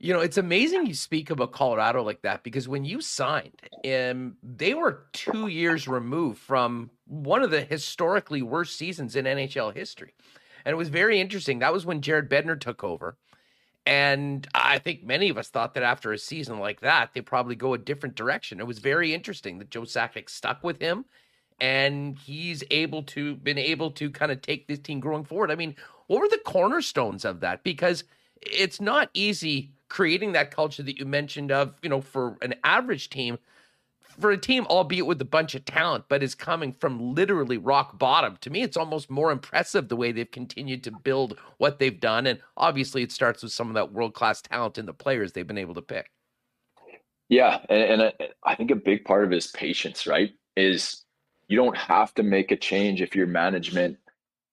You 0.00 0.14
know, 0.14 0.20
it's 0.20 0.38
amazing 0.38 0.86
you 0.86 0.94
speak 0.94 1.28
about 1.28 1.50
Colorado 1.50 2.04
like 2.04 2.22
that 2.22 2.44
because 2.44 2.68
when 2.68 2.84
you 2.84 3.00
signed, 3.00 3.60
um, 3.84 4.36
they 4.44 4.72
were 4.72 5.06
two 5.12 5.48
years 5.48 5.88
removed 5.88 6.38
from 6.38 6.90
one 7.06 7.42
of 7.42 7.50
the 7.50 7.62
historically 7.62 8.40
worst 8.40 8.76
seasons 8.76 9.16
in 9.16 9.24
NHL 9.24 9.74
history. 9.74 10.14
And 10.68 10.74
it 10.74 10.76
was 10.76 10.90
very 10.90 11.18
interesting. 11.18 11.60
That 11.60 11.72
was 11.72 11.86
when 11.86 12.02
Jared 12.02 12.28
Bednar 12.28 12.60
took 12.60 12.84
over. 12.84 13.16
And 13.86 14.46
I 14.54 14.78
think 14.78 15.02
many 15.02 15.30
of 15.30 15.38
us 15.38 15.48
thought 15.48 15.72
that 15.72 15.82
after 15.82 16.12
a 16.12 16.18
season 16.18 16.58
like 16.58 16.82
that, 16.82 17.14
they 17.14 17.22
probably 17.22 17.54
go 17.54 17.72
a 17.72 17.78
different 17.78 18.16
direction. 18.16 18.60
It 18.60 18.66
was 18.66 18.78
very 18.78 19.14
interesting 19.14 19.60
that 19.60 19.70
Joe 19.70 19.84
Sakic 19.84 20.28
stuck 20.28 20.62
with 20.62 20.78
him 20.78 21.06
and 21.58 22.18
he's 22.18 22.62
able 22.70 23.02
to 23.04 23.36
been 23.36 23.56
able 23.56 23.92
to 23.92 24.10
kind 24.10 24.30
of 24.30 24.42
take 24.42 24.68
this 24.68 24.78
team 24.78 25.00
growing 25.00 25.24
forward. 25.24 25.50
I 25.50 25.54
mean, 25.54 25.74
what 26.06 26.20
were 26.20 26.28
the 26.28 26.42
cornerstones 26.44 27.24
of 27.24 27.40
that? 27.40 27.64
Because 27.64 28.04
it's 28.42 28.78
not 28.78 29.08
easy 29.14 29.70
creating 29.88 30.32
that 30.32 30.50
culture 30.50 30.82
that 30.82 30.98
you 30.98 31.06
mentioned 31.06 31.50
of, 31.50 31.76
you 31.82 31.88
know, 31.88 32.02
for 32.02 32.36
an 32.42 32.56
average 32.62 33.08
team, 33.08 33.38
for 34.20 34.30
a 34.30 34.38
team, 34.38 34.66
albeit 34.66 35.06
with 35.06 35.20
a 35.20 35.24
bunch 35.24 35.54
of 35.54 35.64
talent, 35.64 36.04
but 36.08 36.22
is 36.22 36.34
coming 36.34 36.72
from 36.72 37.14
literally 37.14 37.58
rock 37.58 37.98
bottom. 37.98 38.36
To 38.40 38.50
me, 38.50 38.62
it's 38.62 38.76
almost 38.76 39.10
more 39.10 39.30
impressive 39.30 39.88
the 39.88 39.96
way 39.96 40.12
they've 40.12 40.30
continued 40.30 40.84
to 40.84 40.90
build 40.90 41.38
what 41.58 41.78
they've 41.78 41.98
done. 42.00 42.26
And 42.26 42.40
obviously, 42.56 43.02
it 43.02 43.12
starts 43.12 43.42
with 43.42 43.52
some 43.52 43.68
of 43.68 43.74
that 43.74 43.92
world 43.92 44.14
class 44.14 44.42
talent 44.42 44.78
in 44.78 44.86
the 44.86 44.94
players 44.94 45.32
they've 45.32 45.46
been 45.46 45.58
able 45.58 45.74
to 45.74 45.82
pick. 45.82 46.10
Yeah. 47.28 47.60
And, 47.68 48.02
and 48.02 48.02
uh, 48.02 48.12
I 48.44 48.54
think 48.54 48.70
a 48.70 48.76
big 48.76 49.04
part 49.04 49.24
of 49.24 49.32
it 49.32 49.36
is 49.36 49.48
patience, 49.48 50.06
right? 50.06 50.32
Is 50.56 51.04
you 51.48 51.56
don't 51.56 51.76
have 51.76 52.14
to 52.14 52.22
make 52.22 52.50
a 52.50 52.56
change 52.56 53.00
if 53.00 53.14
your 53.14 53.26
management 53.26 53.98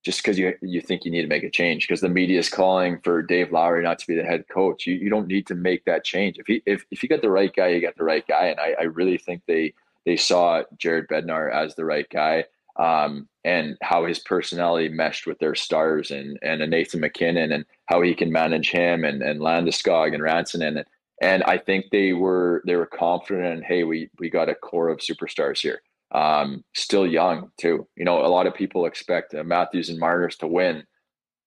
just 0.06 0.22
because 0.22 0.38
you 0.38 0.53
you 0.62 0.80
think 0.80 1.03
you 1.03 1.12
need 1.12 1.24
to 1.24 1.28
make 1.28 1.43
a 1.43 1.49
change 1.49 1.88
because 1.88 1.99
the 1.99 2.08
media 2.08 2.38
is 2.38 2.47
calling 2.47 2.99
for 3.03 3.24
Dave 3.24 3.51
Lowry 3.51 3.82
not 3.82 3.97
to 3.99 4.08
be 4.08 4.16
the 4.16 4.24
head 4.24 4.47
coach. 4.47 4.86
You 4.86 4.93
you 4.93 5.10
don't 5.10 5.28
need 5.28 5.47
to 5.47 5.56
make 5.56 5.84
that 5.86 6.06
change. 6.06 6.38
If 6.38 6.45
he 6.45 6.62
if, 6.68 6.86
if 6.91 7.01
you 7.01 7.10
got 7.10 7.22
the 7.22 7.32
right 7.32 7.53
guy, 7.53 7.70
you 7.70 7.82
got 7.82 7.97
the 7.97 8.03
right 8.03 8.26
guy. 8.26 8.45
And 8.45 8.60
I, 8.60 8.76
I 8.80 8.84
really 8.84 9.18
think 9.18 9.41
they 9.47 9.74
they 10.06 10.16
saw 10.16 10.62
Jared 10.78 11.08
Bednar 11.08 11.51
as 11.51 11.76
the 11.76 11.86
right 11.86 12.08
guy. 12.10 12.45
Um, 12.78 13.30
and 13.45 13.78
how 13.82 14.06
his 14.06 14.20
personality 14.20 14.89
meshed 14.89 15.26
with 15.26 15.39
their 15.39 15.56
stars 15.56 16.12
and 16.12 16.38
and 16.43 16.62
a 16.62 16.68
Nathan 16.68 16.99
MacKinnon 16.99 17.51
and 17.51 17.66
how 17.88 18.01
he 18.01 18.14
can 18.14 18.32
manage 18.32 18.70
him 18.70 19.03
and 19.03 19.24
and 19.24 19.39
Landeskog 19.39 20.14
and 20.14 20.22
Rantanen 20.22 20.78
and 20.78 20.86
and 21.22 21.43
I 21.43 21.58
think 21.58 21.86
they 21.89 22.14
were 22.14 22.62
they 22.66 22.76
were 22.76 22.86
confident 22.86 23.64
hey 23.64 23.86
we 23.86 24.10
we 24.20 24.30
got 24.30 24.49
a 24.49 24.56
core 24.56 24.89
of 24.89 24.99
superstars 24.99 25.62
here 25.62 25.82
um, 26.12 26.64
still 26.74 27.08
young 27.08 27.51
too. 27.58 27.88
You 27.95 28.06
know, 28.06 28.26
a 28.26 28.28
lot 28.28 28.47
of 28.47 28.53
people 28.53 28.86
expect 28.86 29.34
uh, 29.34 29.43
Matthews 29.43 29.89
and 29.89 29.99
Marner's 29.99 30.38
to 30.38 30.47
win 30.47 30.84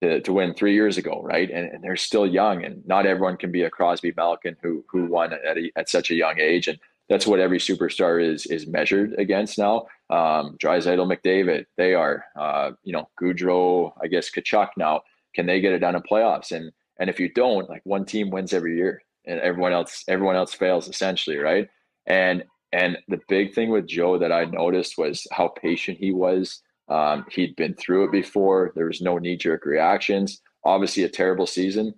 to, 0.02 0.20
to 0.20 0.32
win 0.32 0.54
three 0.54 0.74
years 0.74 0.96
ago, 0.96 1.20
right? 1.24 1.50
And, 1.50 1.70
and, 1.72 1.82
they're 1.82 1.96
still 1.96 2.26
young, 2.26 2.64
and 2.64 2.86
not 2.86 3.04
everyone 3.04 3.36
can 3.36 3.50
be 3.50 3.62
a 3.62 3.70
Crosby 3.70 4.12
Malkin 4.16 4.56
who 4.62 4.84
who 4.90 5.06
won 5.06 5.32
at 5.32 5.58
a, 5.58 5.70
at 5.76 5.88
such 5.88 6.10
a 6.10 6.14
young 6.14 6.38
age, 6.38 6.68
and 6.68 6.78
that's 7.08 7.26
what 7.26 7.40
every 7.40 7.58
superstar 7.58 8.22
is 8.22 8.46
is 8.46 8.66
measured 8.66 9.14
against 9.18 9.58
now. 9.58 9.86
Um, 10.10 10.56
Draisaitl, 10.62 11.10
McDavid, 11.10 11.66
they 11.76 11.94
are, 11.94 12.24
uh, 12.38 12.72
you 12.84 12.92
know, 12.92 13.08
Gaudreau, 13.20 13.92
I 14.02 14.06
guess 14.06 14.30
Tkachuk 14.30 14.70
now. 14.76 15.02
Can 15.34 15.46
they 15.46 15.60
get 15.60 15.72
it 15.72 15.80
done 15.80 15.96
in 15.96 16.02
playoffs? 16.02 16.52
And 16.52 16.72
and 16.98 17.08
if 17.08 17.18
you 17.18 17.32
don't, 17.32 17.68
like 17.68 17.82
one 17.84 18.04
team 18.04 18.30
wins 18.30 18.52
every 18.52 18.76
year, 18.76 19.02
and 19.26 19.40
everyone 19.40 19.72
else 19.72 20.04
everyone 20.08 20.36
else 20.36 20.54
fails 20.54 20.88
essentially, 20.88 21.38
right? 21.38 21.68
And 22.06 22.44
and 22.72 22.98
the 23.08 23.20
big 23.28 23.54
thing 23.54 23.70
with 23.70 23.86
Joe 23.86 24.18
that 24.18 24.32
I 24.32 24.44
noticed 24.44 24.98
was 24.98 25.26
how 25.32 25.48
patient 25.48 25.98
he 25.98 26.12
was. 26.12 26.62
Um, 26.88 27.24
he'd 27.30 27.56
been 27.56 27.74
through 27.74 28.04
it 28.04 28.12
before. 28.12 28.72
There 28.74 28.86
was 28.86 29.00
no 29.00 29.18
knee 29.18 29.36
jerk 29.36 29.64
reactions. 29.64 30.40
Obviously, 30.64 31.04
a 31.04 31.08
terrible 31.08 31.46
season. 31.46 31.94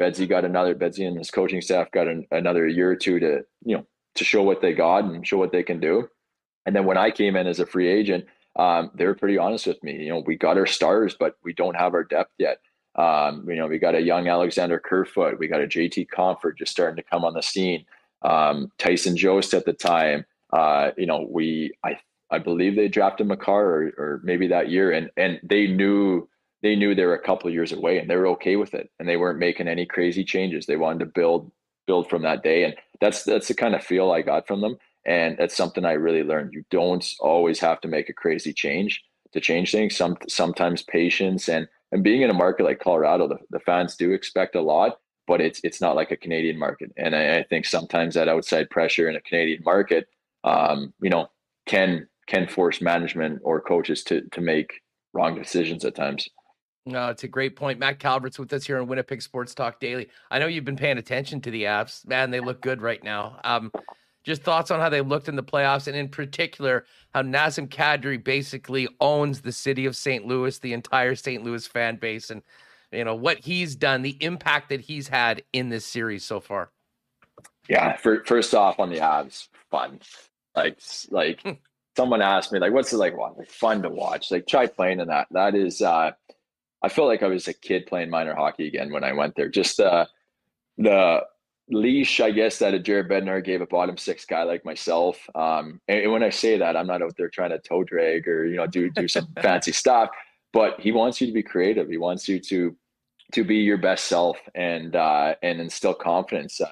Bedsy 0.00 0.28
got 0.28 0.44
another. 0.44 0.74
Bedsy 0.74 1.06
and 1.06 1.16
his 1.16 1.30
coaching 1.30 1.60
staff 1.60 1.90
got 1.92 2.08
an, 2.08 2.26
another 2.30 2.66
year 2.66 2.90
or 2.90 2.96
two 2.96 3.20
to 3.20 3.42
you 3.64 3.76
know 3.76 3.86
to 4.16 4.24
show 4.24 4.42
what 4.42 4.60
they 4.60 4.72
got 4.72 5.04
and 5.04 5.26
show 5.26 5.38
what 5.38 5.52
they 5.52 5.62
can 5.62 5.80
do. 5.80 6.08
And 6.66 6.74
then 6.74 6.84
when 6.84 6.96
I 6.98 7.10
came 7.10 7.36
in 7.36 7.46
as 7.46 7.60
a 7.60 7.66
free 7.66 7.88
agent, 7.88 8.24
um, 8.56 8.90
they 8.94 9.06
were 9.06 9.14
pretty 9.14 9.38
honest 9.38 9.66
with 9.66 9.82
me. 9.82 10.04
You 10.04 10.10
know, 10.10 10.22
we 10.24 10.36
got 10.36 10.56
our 10.56 10.66
stars, 10.66 11.16
but 11.18 11.34
we 11.44 11.52
don't 11.52 11.76
have 11.76 11.94
our 11.94 12.04
depth 12.04 12.32
yet. 12.38 12.58
Um, 12.96 13.44
you 13.48 13.56
know, 13.56 13.66
we 13.66 13.78
got 13.78 13.96
a 13.96 14.00
young 14.00 14.28
Alexander 14.28 14.78
Kerfoot. 14.78 15.38
We 15.38 15.48
got 15.48 15.60
a 15.60 15.66
JT 15.66 16.06
Compher 16.14 16.56
just 16.56 16.72
starting 16.72 16.96
to 16.96 17.02
come 17.02 17.24
on 17.24 17.34
the 17.34 17.42
scene 17.42 17.84
um, 18.22 18.70
Tyson 18.78 19.16
Jost 19.16 19.54
at 19.54 19.64
the 19.64 19.72
time. 19.72 20.24
Uh, 20.52 20.90
you 20.96 21.06
know, 21.06 21.26
we 21.30 21.72
I 21.84 21.98
I 22.30 22.38
believe 22.38 22.76
they 22.76 22.88
drafted 22.88 23.26
Makar 23.26 23.64
or, 23.64 23.82
or 23.98 24.20
maybe 24.24 24.48
that 24.48 24.70
year, 24.70 24.92
and 24.92 25.10
and 25.16 25.40
they 25.42 25.66
knew 25.66 26.28
they 26.62 26.76
knew 26.76 26.94
they 26.94 27.04
were 27.04 27.14
a 27.14 27.22
couple 27.22 27.50
years 27.50 27.72
away, 27.72 27.98
and 27.98 28.08
they 28.08 28.16
were 28.16 28.28
okay 28.28 28.56
with 28.56 28.74
it, 28.74 28.90
and 28.98 29.08
they 29.08 29.16
weren't 29.16 29.38
making 29.38 29.68
any 29.68 29.86
crazy 29.86 30.24
changes. 30.24 30.66
They 30.66 30.76
wanted 30.76 31.00
to 31.00 31.06
build 31.06 31.50
build 31.86 32.08
from 32.08 32.22
that 32.22 32.42
day, 32.42 32.64
and 32.64 32.74
that's 33.00 33.24
that's 33.24 33.48
the 33.48 33.54
kind 33.54 33.74
of 33.74 33.84
feel 33.84 34.10
I 34.10 34.22
got 34.22 34.46
from 34.46 34.60
them, 34.60 34.76
and 35.06 35.36
that's 35.38 35.56
something 35.56 35.84
I 35.84 35.92
really 35.92 36.22
learned. 36.22 36.54
You 36.54 36.64
don't 36.70 37.06
always 37.20 37.60
have 37.60 37.80
to 37.82 37.88
make 37.88 38.08
a 38.08 38.14
crazy 38.14 38.52
change 38.52 39.02
to 39.32 39.40
change 39.40 39.72
things. 39.72 39.96
Some 39.96 40.16
sometimes 40.28 40.82
patience 40.82 41.48
and 41.48 41.68
and 41.92 42.02
being 42.02 42.22
in 42.22 42.30
a 42.30 42.34
market 42.34 42.64
like 42.64 42.80
Colorado, 42.80 43.28
the, 43.28 43.38
the 43.50 43.60
fans 43.60 43.94
do 43.94 44.12
expect 44.12 44.56
a 44.56 44.60
lot, 44.60 44.98
but 45.26 45.40
it's 45.40 45.60
it's 45.64 45.80
not 45.80 45.96
like 45.96 46.10
a 46.10 46.16
Canadian 46.16 46.58
market. 46.58 46.92
And 46.96 47.14
I, 47.14 47.38
I 47.38 47.42
think 47.44 47.66
sometimes 47.66 48.14
that 48.14 48.28
outside 48.28 48.70
pressure 48.70 49.08
in 49.08 49.16
a 49.16 49.20
Canadian 49.20 49.62
market, 49.64 50.08
um, 50.44 50.92
you 51.00 51.10
know, 51.10 51.28
can 51.66 52.08
can 52.26 52.46
force 52.46 52.80
management 52.80 53.40
or 53.44 53.60
coaches 53.60 54.02
to 54.04 54.22
to 54.32 54.40
make 54.40 54.72
wrong 55.12 55.34
decisions 55.34 55.84
at 55.84 55.94
times. 55.94 56.28
No, 56.86 57.08
it's 57.08 57.24
a 57.24 57.28
great 57.28 57.56
point. 57.56 57.78
Matt 57.78 57.98
Calvert's 57.98 58.38
with 58.38 58.52
us 58.52 58.66
here 58.66 58.78
on 58.78 58.86
Winnipeg 58.86 59.22
Sports 59.22 59.54
Talk 59.54 59.80
Daily. 59.80 60.08
I 60.30 60.38
know 60.38 60.46
you've 60.46 60.66
been 60.66 60.76
paying 60.76 60.98
attention 60.98 61.40
to 61.42 61.50
the 61.50 61.62
Avs. 61.62 62.06
Man, 62.06 62.30
they 62.30 62.40
look 62.40 62.60
good 62.60 62.82
right 62.82 63.02
now. 63.02 63.40
Um, 63.42 63.72
just 64.22 64.42
thoughts 64.42 64.70
on 64.70 64.80
how 64.80 64.90
they 64.90 65.00
looked 65.00 65.28
in 65.28 65.36
the 65.36 65.42
playoffs, 65.42 65.86
and 65.86 65.96
in 65.96 66.08
particular, 66.08 66.84
how 67.14 67.22
Nazem 67.22 67.68
Kadri 67.68 68.22
basically 68.22 68.88
owns 69.00 69.40
the 69.40 69.52
city 69.52 69.86
of 69.86 69.96
St. 69.96 70.26
Louis, 70.26 70.58
the 70.58 70.72
entire 70.72 71.14
St. 71.14 71.42
Louis 71.42 71.66
fan 71.66 71.96
base, 71.96 72.30
and 72.30 72.42
you 72.94 73.04
know 73.04 73.14
what 73.14 73.38
he's 73.38 73.76
done, 73.76 74.02
the 74.02 74.16
impact 74.20 74.70
that 74.70 74.80
he's 74.80 75.08
had 75.08 75.42
in 75.52 75.68
this 75.68 75.84
series 75.84 76.24
so 76.24 76.40
far. 76.40 76.70
Yeah, 77.68 77.96
for, 77.96 78.24
first 78.24 78.54
off 78.54 78.78
on 78.78 78.90
the 78.90 78.98
Avs, 78.98 79.48
fun. 79.70 80.00
Like 80.54 80.78
like 81.10 81.40
hmm. 81.42 81.52
someone 81.96 82.22
asked 82.22 82.52
me 82.52 82.58
like, 82.58 82.72
what's 82.72 82.92
it 82.92 82.98
like? 82.98 83.16
What 83.16 83.36
like 83.36 83.50
fun 83.50 83.82
to 83.82 83.90
watch? 83.90 84.30
Like 84.30 84.46
try 84.46 84.66
playing 84.66 85.00
in 85.00 85.08
that. 85.08 85.26
That 85.30 85.54
is, 85.54 85.82
uh, 85.82 86.12
I 86.82 86.88
feel 86.88 87.06
like 87.06 87.22
I 87.22 87.28
was 87.28 87.48
a 87.48 87.54
kid 87.54 87.86
playing 87.86 88.10
minor 88.10 88.34
hockey 88.34 88.66
again 88.68 88.92
when 88.92 89.04
I 89.04 89.12
went 89.12 89.34
there. 89.34 89.48
Just 89.48 89.80
uh, 89.80 90.06
the 90.78 91.24
leash, 91.68 92.20
I 92.20 92.30
guess, 92.30 92.58
that 92.58 92.74
a 92.74 92.78
Jared 92.78 93.08
Bednar 93.08 93.42
gave 93.42 93.62
a 93.62 93.66
bottom 93.66 93.96
six 93.96 94.24
guy 94.24 94.42
like 94.44 94.64
myself. 94.64 95.18
Um, 95.34 95.80
and, 95.88 96.00
and 96.00 96.12
when 96.12 96.22
I 96.22 96.30
say 96.30 96.58
that, 96.58 96.76
I'm 96.76 96.86
not 96.86 97.02
out 97.02 97.16
there 97.16 97.30
trying 97.30 97.50
to 97.50 97.58
toe 97.58 97.82
drag 97.82 98.28
or 98.28 98.46
you 98.46 98.56
know 98.56 98.66
do 98.66 98.90
do 98.90 99.08
some 99.08 99.26
fancy 99.42 99.72
stuff 99.72 100.10
but 100.54 100.80
he 100.80 100.92
wants 100.92 101.20
you 101.20 101.26
to 101.26 101.32
be 101.32 101.42
creative. 101.42 101.90
He 101.90 101.98
wants 101.98 102.28
you 102.28 102.38
to 102.38 102.74
to 103.32 103.44
be 103.44 103.56
your 103.56 103.78
best 103.78 104.06
self 104.06 104.38
and 104.54 104.96
uh, 104.96 105.34
and 105.42 105.60
instill 105.60 105.94
confidence. 105.94 106.60
Uh, 106.60 106.68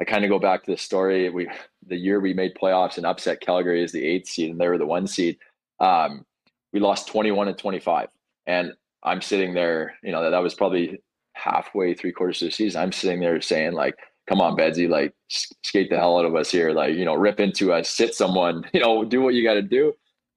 I 0.00 0.04
kind 0.04 0.24
of 0.24 0.30
go 0.30 0.38
back 0.38 0.64
to 0.64 0.70
the 0.70 0.76
story. 0.76 1.28
We 1.30 1.48
the 1.86 1.96
year 1.96 2.20
we 2.20 2.34
made 2.34 2.54
playoffs 2.60 2.96
and 2.96 3.06
upset 3.06 3.40
Calgary 3.40 3.82
as 3.82 3.92
the 3.92 4.04
eighth 4.04 4.28
seed, 4.28 4.50
and 4.50 4.60
they 4.60 4.68
were 4.68 4.78
the 4.78 4.86
one 4.86 5.06
seed. 5.06 5.38
Um, 5.78 6.24
we 6.72 6.80
lost 6.80 7.08
twenty 7.08 7.30
one 7.30 7.48
and 7.48 7.58
twenty 7.58 7.80
five, 7.80 8.08
and 8.46 8.72
I'm 9.02 9.20
sitting 9.20 9.54
there. 9.54 9.94
You 10.02 10.12
know 10.12 10.22
that, 10.22 10.30
that 10.30 10.42
was 10.42 10.54
probably 10.54 11.02
halfway, 11.34 11.94
three 11.94 12.12
quarters 12.12 12.42
of 12.42 12.48
the 12.48 12.52
season. 12.52 12.82
I'm 12.82 12.92
sitting 12.92 13.20
there 13.20 13.40
saying 13.40 13.72
like, 13.72 13.96
"Come 14.28 14.40
on, 14.40 14.56
Bedsy, 14.56 14.88
like 14.88 15.14
skate 15.28 15.90
the 15.90 15.96
hell 15.96 16.18
out 16.18 16.24
of 16.24 16.34
us 16.34 16.50
here. 16.50 16.72
Like 16.72 16.94
you 16.94 17.04
know, 17.04 17.14
rip 17.14 17.40
into 17.40 17.72
us, 17.72 17.90
sit 17.90 18.14
someone. 18.14 18.64
You 18.72 18.80
know, 18.80 19.04
do 19.04 19.20
what 19.20 19.34
you 19.34 19.44
got 19.44 19.54
to 19.54 19.62
do." 19.62 19.94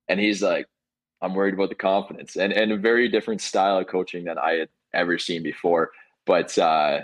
And 0.10 0.20
he's 0.20 0.44
like, 0.44 0.68
I'm 1.24 1.34
worried 1.34 1.54
about 1.54 1.70
the 1.70 1.76
confidence 1.76 2.36
and, 2.36 2.52
and 2.52 2.72
a 2.74 2.78
very 2.78 3.08
different 3.08 3.40
style 3.40 3.78
of 3.78 3.88
coaching 3.88 4.26
than 4.26 4.38
I 4.38 4.54
had 4.54 4.70
ever 4.94 5.18
seen 5.18 5.44
before. 5.44 5.92
But 6.26 6.58
uh, 6.58 7.02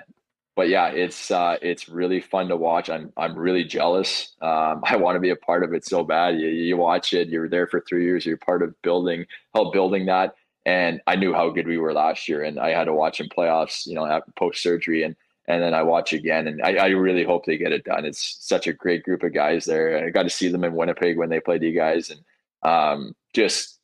but 0.55 0.67
yeah, 0.67 0.87
it's 0.87 1.31
uh, 1.31 1.57
it's 1.61 1.87
really 1.87 2.19
fun 2.19 2.49
to 2.49 2.57
watch. 2.57 2.89
I'm 2.89 3.13
I'm 3.15 3.37
really 3.37 3.63
jealous. 3.63 4.33
Um, 4.41 4.81
I 4.83 4.97
want 4.97 5.15
to 5.15 5.21
be 5.21 5.29
a 5.29 5.35
part 5.35 5.63
of 5.63 5.73
it 5.73 5.85
so 5.85 6.03
bad. 6.03 6.39
You, 6.39 6.47
you 6.47 6.77
watch 6.77 7.13
it. 7.13 7.29
You're 7.29 7.49
there 7.49 7.67
for 7.67 7.81
three 7.81 8.03
years. 8.03 8.25
You're 8.25 8.37
part 8.37 8.61
of 8.61 8.79
building, 8.81 9.25
help 9.53 9.73
building 9.73 10.05
that. 10.07 10.35
And 10.65 11.01
I 11.07 11.15
knew 11.15 11.33
how 11.33 11.49
good 11.49 11.65
we 11.65 11.77
were 11.77 11.93
last 11.93 12.27
year, 12.27 12.43
and 12.43 12.59
I 12.59 12.71
had 12.71 12.85
to 12.85 12.93
watch 12.93 13.21
in 13.21 13.29
playoffs. 13.29 13.87
You 13.87 13.95
know, 13.95 14.21
post 14.35 14.61
surgery, 14.61 15.03
and 15.03 15.15
and 15.47 15.63
then 15.63 15.73
I 15.73 15.81
watch 15.81 16.13
again, 16.13 16.47
and 16.47 16.61
I, 16.61 16.75
I, 16.75 16.87
really 16.89 17.23
hope 17.23 17.45
they 17.45 17.57
get 17.57 17.71
it 17.71 17.83
done. 17.83 18.05
It's 18.05 18.37
such 18.39 18.67
a 18.67 18.73
great 18.73 19.03
group 19.03 19.23
of 19.23 19.33
guys 19.33 19.65
there. 19.65 20.05
I 20.05 20.11
got 20.11 20.23
to 20.23 20.29
see 20.29 20.47
them 20.47 20.63
in 20.63 20.75
Winnipeg 20.75 21.17
when 21.17 21.29
they 21.29 21.39
played 21.39 21.63
you 21.63 21.73
guys, 21.73 22.11
and 22.11 22.19
um, 22.61 23.15
just 23.33 23.79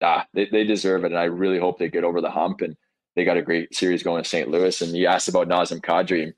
ah, 0.00 0.26
they, 0.32 0.46
they 0.46 0.64
deserve 0.64 1.04
it. 1.04 1.12
And 1.12 1.18
I 1.18 1.24
really 1.24 1.58
hope 1.58 1.78
they 1.78 1.90
get 1.90 2.04
over 2.04 2.20
the 2.20 2.30
hump 2.30 2.62
and 2.62 2.76
they 3.14 3.24
got 3.24 3.36
a 3.36 3.42
great 3.42 3.74
series 3.74 4.02
going 4.02 4.18
in 4.18 4.24
St. 4.24 4.48
Louis. 4.48 4.80
And 4.80 4.96
you 4.96 5.06
asked 5.06 5.28
about 5.28 5.48
Nazem 5.48 5.80
Kadri. 5.80 6.32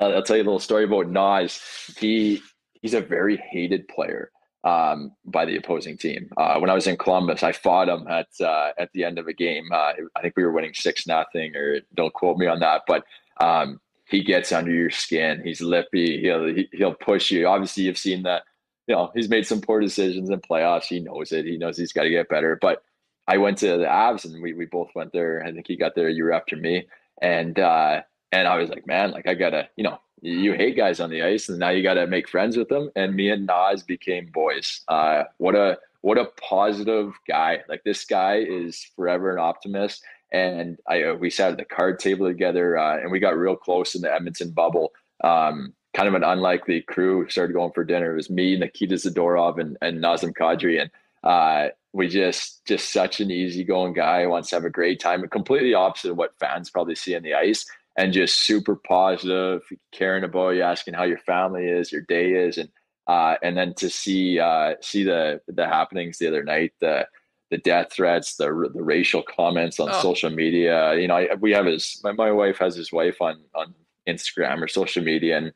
I'll, 0.00 0.22
tell 0.22 0.36
you 0.36 0.42
a 0.42 0.44
little 0.44 0.60
story 0.60 0.84
about 0.84 1.08
Nas. 1.08 1.60
He 1.98 2.42
he's 2.74 2.94
a 2.94 3.00
very 3.00 3.36
hated 3.36 3.88
player 3.88 4.30
um, 4.64 5.12
by 5.24 5.44
the 5.44 5.56
opposing 5.56 5.96
team. 5.96 6.28
Uh, 6.36 6.58
when 6.58 6.68
I 6.68 6.74
was 6.74 6.86
in 6.86 6.96
Columbus, 6.96 7.42
I 7.42 7.52
fought 7.52 7.88
him 7.88 8.06
at 8.08 8.28
uh, 8.40 8.72
at 8.78 8.90
the 8.92 9.04
end 9.04 9.18
of 9.18 9.26
a 9.26 9.32
game. 9.32 9.68
Uh, 9.72 9.92
I 10.14 10.20
think 10.20 10.34
we 10.36 10.44
were 10.44 10.52
winning 10.52 10.74
six 10.74 11.06
nothing, 11.06 11.56
or 11.56 11.80
don't 11.94 12.12
quote 12.12 12.36
me 12.36 12.46
on 12.46 12.60
that, 12.60 12.82
but 12.86 13.04
um, 13.40 13.80
he 14.08 14.22
gets 14.22 14.52
under 14.52 14.70
your 14.70 14.90
skin. 14.90 15.40
He's 15.42 15.60
lippy. 15.60 16.20
He'll 16.20 16.54
he'll 16.72 16.94
push 16.94 17.30
you. 17.30 17.46
Obviously, 17.46 17.84
you've 17.84 17.98
seen 17.98 18.22
that. 18.24 18.42
You 18.86 18.94
know, 18.94 19.10
he's 19.14 19.28
made 19.28 19.46
some 19.46 19.60
poor 19.60 19.80
decisions 19.80 20.30
in 20.30 20.40
playoffs. 20.40 20.84
He 20.84 21.00
knows 21.00 21.32
it. 21.32 21.44
He 21.44 21.56
knows 21.56 21.76
he's 21.76 21.92
got 21.92 22.04
to 22.04 22.10
get 22.10 22.28
better. 22.28 22.56
But 22.60 22.82
I 23.28 23.38
went 23.38 23.58
to 23.58 23.78
the 23.78 23.84
Avs 23.84 24.24
and 24.24 24.42
we 24.42 24.52
we 24.52 24.66
both 24.66 24.90
went 24.94 25.12
there. 25.12 25.42
I 25.44 25.52
think 25.52 25.66
he 25.66 25.76
got 25.76 25.94
there 25.94 26.08
a 26.08 26.12
year 26.12 26.32
after 26.32 26.56
me, 26.56 26.86
and 27.20 27.58
uh, 27.58 28.02
and 28.32 28.48
I 28.48 28.56
was 28.56 28.70
like, 28.70 28.86
man, 28.86 29.10
like 29.10 29.26
I 29.26 29.34
gotta, 29.34 29.68
you 29.76 29.84
know, 29.84 29.98
you 30.22 30.52
hate 30.52 30.76
guys 30.76 31.00
on 31.00 31.10
the 31.10 31.22
ice, 31.22 31.48
and 31.48 31.58
now 31.58 31.70
you 31.70 31.82
gotta 31.82 32.06
make 32.06 32.28
friends 32.28 32.56
with 32.56 32.68
them. 32.68 32.90
And 32.96 33.14
me 33.14 33.30
and 33.30 33.46
Nas 33.46 33.82
became 33.82 34.30
boys. 34.32 34.82
Uh, 34.88 35.24
what 35.38 35.54
a 35.54 35.78
what 36.02 36.18
a 36.18 36.26
positive 36.40 37.12
guy! 37.26 37.62
Like 37.68 37.82
this 37.84 38.04
guy 38.04 38.36
is 38.36 38.90
forever 38.96 39.32
an 39.32 39.38
optimist. 39.38 40.04
And 40.32 40.78
I 40.88 41.04
uh, 41.04 41.14
we 41.14 41.30
sat 41.30 41.52
at 41.52 41.58
the 41.58 41.64
card 41.64 41.98
table 41.98 42.26
together, 42.26 42.78
uh, 42.78 42.98
and 42.98 43.10
we 43.10 43.20
got 43.20 43.36
real 43.36 43.56
close 43.56 43.94
in 43.94 44.02
the 44.02 44.12
Edmonton 44.12 44.50
bubble. 44.50 44.92
Um, 45.22 45.72
kind 45.94 46.08
of 46.08 46.14
an 46.14 46.24
unlikely 46.24 46.82
crew 46.82 47.28
started 47.28 47.54
going 47.54 47.72
for 47.72 47.84
dinner. 47.84 48.12
It 48.12 48.16
was 48.16 48.28
me, 48.28 48.56
Nikita 48.58 48.96
Zadorov, 48.96 49.58
and, 49.58 49.78
and 49.80 50.02
Nazem 50.02 50.34
Kadri, 50.34 50.80
and 50.80 50.90
uh, 51.24 51.68
we 51.96 52.08
just 52.08 52.64
just 52.66 52.92
such 52.92 53.20
an 53.20 53.30
easygoing 53.30 53.94
guy. 53.94 54.26
Wants 54.26 54.50
to 54.50 54.56
have 54.56 54.64
a 54.64 54.70
great 54.70 55.00
time. 55.00 55.22
And 55.22 55.30
completely 55.30 55.72
opposite 55.72 56.10
of 56.10 56.18
what 56.18 56.38
fans 56.38 56.70
probably 56.70 56.94
see 56.94 57.16
on 57.16 57.22
the 57.22 57.34
ice, 57.34 57.64
and 57.96 58.12
just 58.12 58.44
super 58.44 58.76
positive, 58.76 59.62
caring 59.92 60.22
about 60.22 60.50
you, 60.50 60.62
asking 60.62 60.94
how 60.94 61.04
your 61.04 61.18
family 61.18 61.64
is, 61.64 61.90
your 61.90 62.02
day 62.02 62.32
is, 62.32 62.58
and 62.58 62.68
uh, 63.06 63.36
and 63.42 63.56
then 63.56 63.72
to 63.74 63.88
see 63.88 64.38
uh, 64.38 64.74
see 64.82 65.04
the 65.04 65.40
the 65.48 65.66
happenings 65.66 66.18
the 66.18 66.28
other 66.28 66.44
night, 66.44 66.74
the 66.80 67.06
the 67.50 67.58
death 67.58 67.92
threats, 67.92 68.36
the 68.36 68.70
the 68.74 68.82
racial 68.82 69.22
comments 69.22 69.80
on 69.80 69.88
oh. 69.90 70.02
social 70.02 70.30
media. 70.30 70.94
You 70.96 71.08
know, 71.08 71.16
I, 71.16 71.34
we 71.40 71.52
have 71.52 71.64
his 71.64 71.98
my, 72.04 72.12
my 72.12 72.30
wife 72.30 72.58
has 72.58 72.76
his 72.76 72.92
wife 72.92 73.22
on 73.22 73.40
on 73.54 73.74
Instagram 74.06 74.62
or 74.62 74.68
social 74.68 75.02
media, 75.02 75.38
and 75.38 75.52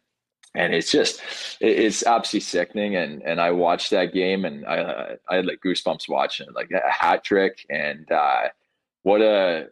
and 0.54 0.74
it's 0.74 0.90
just 0.90 1.22
it's 1.60 2.04
absolutely 2.04 2.40
sickening 2.40 2.96
and 2.96 3.22
and 3.22 3.40
i 3.40 3.50
watched 3.50 3.90
that 3.90 4.12
game 4.12 4.44
and 4.44 4.66
i 4.66 5.16
i 5.28 5.36
had 5.36 5.46
like 5.46 5.60
goosebumps 5.64 6.08
watching 6.08 6.46
it 6.48 6.54
like 6.54 6.70
a 6.70 6.90
hat 6.90 7.22
trick 7.22 7.64
and 7.70 8.10
uh 8.10 8.48
what 9.02 9.20
a 9.20 9.68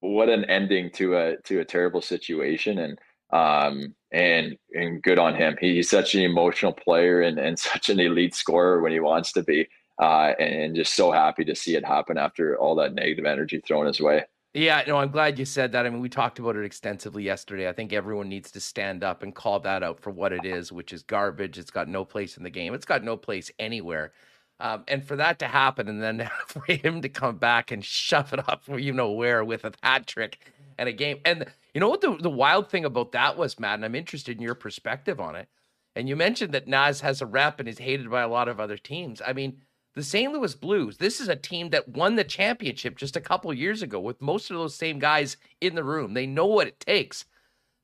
what 0.00 0.28
an 0.28 0.44
ending 0.44 0.90
to 0.90 1.16
a 1.16 1.36
to 1.42 1.60
a 1.60 1.64
terrible 1.64 2.00
situation 2.00 2.78
and 2.78 2.98
um 3.32 3.94
and 4.12 4.56
and 4.72 5.02
good 5.02 5.18
on 5.18 5.34
him. 5.34 5.56
He, 5.60 5.74
he's 5.74 5.90
such 5.90 6.14
an 6.14 6.22
emotional 6.22 6.72
player 6.72 7.22
and 7.22 7.38
and 7.38 7.58
such 7.72 7.88
an 7.88 8.00
elite 8.00 8.34
scorer 8.34 8.80
when 8.80 8.92
he 8.92 9.00
wants 9.00 9.32
to 9.32 9.42
be 9.42 9.68
uh 10.00 10.32
and, 10.38 10.54
and 10.54 10.76
just 10.76 10.94
so 10.94 11.10
happy 11.10 11.44
to 11.44 11.54
see 11.54 11.76
it 11.76 11.84
happen 11.84 12.18
after 12.18 12.58
all 12.58 12.74
that 12.76 12.94
negative 12.94 13.26
energy 13.26 13.60
thrown 13.60 13.86
his 13.86 14.00
way 14.00 14.24
yeah, 14.56 14.82
no, 14.86 14.96
I'm 14.96 15.10
glad 15.10 15.38
you 15.38 15.44
said 15.44 15.72
that. 15.72 15.84
I 15.84 15.90
mean, 15.90 16.00
we 16.00 16.08
talked 16.08 16.38
about 16.38 16.56
it 16.56 16.64
extensively 16.64 17.22
yesterday. 17.22 17.68
I 17.68 17.72
think 17.72 17.92
everyone 17.92 18.28
needs 18.28 18.50
to 18.52 18.60
stand 18.60 19.04
up 19.04 19.22
and 19.22 19.34
call 19.34 19.60
that 19.60 19.82
out 19.82 20.00
for 20.00 20.10
what 20.10 20.32
it 20.32 20.46
is, 20.46 20.72
which 20.72 20.94
is 20.94 21.02
garbage. 21.02 21.58
It's 21.58 21.70
got 21.70 21.88
no 21.88 22.06
place 22.06 22.38
in 22.38 22.42
the 22.42 22.50
game. 22.50 22.72
It's 22.72 22.86
got 22.86 23.04
no 23.04 23.18
place 23.18 23.50
anywhere. 23.58 24.12
Um, 24.58 24.84
and 24.88 25.04
for 25.04 25.14
that 25.16 25.38
to 25.40 25.46
happen, 25.46 25.88
and 25.88 26.02
then 26.02 26.30
for 26.46 26.64
him 26.72 27.02
to 27.02 27.08
come 27.10 27.36
back 27.36 27.70
and 27.70 27.84
shove 27.84 28.32
it 28.32 28.48
up, 28.48 28.62
you 28.68 28.94
know 28.94 29.10
where, 29.10 29.44
with 29.44 29.64
a 29.64 29.72
hat 29.82 30.06
trick 30.06 30.38
and 30.78 30.88
a 30.88 30.92
game. 30.92 31.20
And 31.26 31.44
you 31.74 31.80
know 31.80 31.90
what 31.90 32.00
the, 32.00 32.16
the 32.16 32.30
wild 32.30 32.70
thing 32.70 32.86
about 32.86 33.12
that 33.12 33.36
was, 33.36 33.60
Matt, 33.60 33.74
and 33.74 33.84
I'm 33.84 33.94
interested 33.94 34.38
in 34.38 34.42
your 34.42 34.54
perspective 34.54 35.20
on 35.20 35.36
it. 35.36 35.48
And 35.94 36.08
you 36.08 36.16
mentioned 36.16 36.52
that 36.52 36.68
Nas 36.68 37.02
has 37.02 37.20
a 37.20 37.26
rep 37.26 37.60
and 37.60 37.68
is 37.68 37.78
hated 37.78 38.10
by 38.10 38.22
a 38.22 38.28
lot 38.28 38.48
of 38.48 38.58
other 38.58 38.78
teams. 38.78 39.20
I 39.26 39.34
mean, 39.34 39.62
the 39.96 40.02
St. 40.02 40.30
Louis 40.30 40.54
Blues, 40.54 40.98
this 40.98 41.22
is 41.22 41.28
a 41.28 41.34
team 41.34 41.70
that 41.70 41.88
won 41.88 42.16
the 42.16 42.22
championship 42.22 42.98
just 42.98 43.16
a 43.16 43.20
couple 43.20 43.52
years 43.54 43.80
ago 43.80 43.98
with 43.98 44.20
most 44.20 44.50
of 44.50 44.56
those 44.58 44.74
same 44.74 44.98
guys 44.98 45.38
in 45.62 45.74
the 45.74 45.82
room. 45.82 46.12
They 46.12 46.26
know 46.26 46.44
what 46.44 46.66
it 46.66 46.78
takes. 46.78 47.24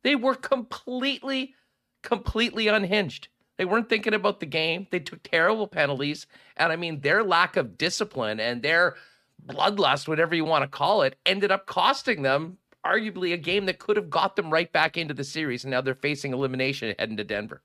They 0.04 0.14
were 0.14 0.34
completely, 0.34 1.54
completely 2.02 2.68
unhinged. 2.68 3.28
They 3.56 3.64
weren't 3.64 3.88
thinking 3.88 4.12
about 4.12 4.40
the 4.40 4.46
game. 4.46 4.88
They 4.90 5.00
took 5.00 5.22
terrible 5.22 5.66
penalties. 5.66 6.26
And 6.58 6.70
I 6.70 6.76
mean, 6.76 7.00
their 7.00 7.24
lack 7.24 7.56
of 7.56 7.78
discipline 7.78 8.40
and 8.40 8.60
their 8.60 8.96
bloodlust, 9.46 10.06
whatever 10.06 10.34
you 10.34 10.44
want 10.44 10.64
to 10.64 10.68
call 10.68 11.00
it, 11.00 11.16
ended 11.24 11.50
up 11.50 11.64
costing 11.64 12.20
them 12.20 12.58
arguably 12.84 13.32
a 13.32 13.38
game 13.38 13.64
that 13.66 13.78
could 13.78 13.96
have 13.96 14.10
got 14.10 14.36
them 14.36 14.52
right 14.52 14.70
back 14.70 14.98
into 14.98 15.14
the 15.14 15.24
series. 15.24 15.64
And 15.64 15.70
now 15.70 15.80
they're 15.80 15.94
facing 15.94 16.34
elimination 16.34 16.94
heading 16.98 17.16
to 17.16 17.24
Denver. 17.24 17.62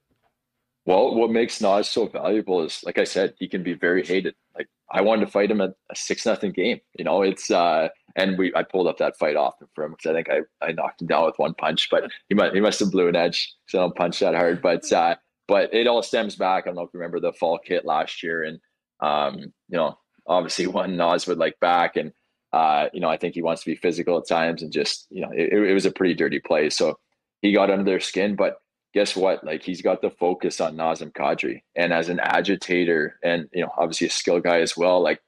Well, 0.88 1.14
what 1.14 1.30
makes 1.30 1.60
Nas 1.60 1.86
so 1.86 2.06
valuable 2.06 2.64
is, 2.64 2.82
like 2.82 2.96
I 2.96 3.04
said, 3.04 3.34
he 3.38 3.46
can 3.46 3.62
be 3.62 3.74
very 3.74 4.02
hated. 4.02 4.34
Like 4.56 4.68
I 4.90 5.02
wanted 5.02 5.26
to 5.26 5.30
fight 5.30 5.50
him 5.50 5.60
at 5.60 5.74
a 5.92 5.94
six 5.94 6.24
nothing 6.24 6.50
game. 6.50 6.80
You 6.98 7.04
know, 7.04 7.20
it's 7.20 7.50
uh, 7.50 7.88
and 8.16 8.38
we 8.38 8.54
I 8.54 8.62
pulled 8.62 8.86
up 8.86 8.96
that 8.96 9.18
fight 9.18 9.36
off 9.36 9.56
for 9.74 9.84
him 9.84 9.90
because 9.90 10.10
I 10.10 10.14
think 10.14 10.30
I, 10.30 10.66
I 10.66 10.72
knocked 10.72 11.02
him 11.02 11.08
down 11.08 11.26
with 11.26 11.38
one 11.38 11.52
punch, 11.52 11.88
but 11.90 12.10
he 12.30 12.34
might 12.34 12.54
he 12.54 12.60
must 12.60 12.80
have 12.80 12.90
blew 12.90 13.06
an 13.06 13.16
edge 13.16 13.54
because 13.66 13.78
I 13.78 13.82
don't 13.82 13.96
punch 13.96 14.18
that 14.20 14.34
hard. 14.34 14.62
But 14.62 14.90
uh, 14.90 15.16
but 15.46 15.74
it 15.74 15.86
all 15.88 16.02
stems 16.02 16.36
back. 16.36 16.64
I 16.64 16.68
don't 16.68 16.76
know 16.76 16.84
if 16.84 16.90
you 16.94 17.00
remember 17.00 17.20
the 17.20 17.34
Faulk 17.34 17.66
hit 17.66 17.84
last 17.84 18.22
year, 18.22 18.44
and 18.44 18.58
um, 19.00 19.52
you 19.68 19.76
know, 19.76 19.98
obviously 20.26 20.66
one 20.68 20.96
Nas 20.96 21.26
would 21.26 21.36
like 21.36 21.60
back, 21.60 21.96
and 21.96 22.14
uh, 22.54 22.86
you 22.94 23.00
know, 23.00 23.10
I 23.10 23.18
think 23.18 23.34
he 23.34 23.42
wants 23.42 23.62
to 23.62 23.70
be 23.70 23.76
physical 23.76 24.16
at 24.16 24.26
times, 24.26 24.62
and 24.62 24.72
just 24.72 25.06
you 25.10 25.20
know, 25.20 25.32
it, 25.34 25.52
it 25.52 25.74
was 25.74 25.84
a 25.84 25.92
pretty 25.92 26.14
dirty 26.14 26.40
play. 26.40 26.70
So 26.70 26.98
he 27.42 27.52
got 27.52 27.70
under 27.70 27.84
their 27.84 28.00
skin, 28.00 28.36
but 28.36 28.56
guess 28.98 29.14
what? 29.14 29.44
Like 29.44 29.62
he's 29.62 29.80
got 29.80 30.02
the 30.02 30.10
focus 30.10 30.60
on 30.60 30.74
Nazem 30.74 31.12
Kadri. 31.12 31.62
And 31.76 31.92
as 31.92 32.08
an 32.08 32.18
agitator 32.18 33.16
and, 33.22 33.48
you 33.52 33.62
know, 33.62 33.70
obviously 33.78 34.08
a 34.08 34.10
skill 34.10 34.40
guy 34.40 34.58
as 34.58 34.76
well, 34.76 35.00
like 35.00 35.20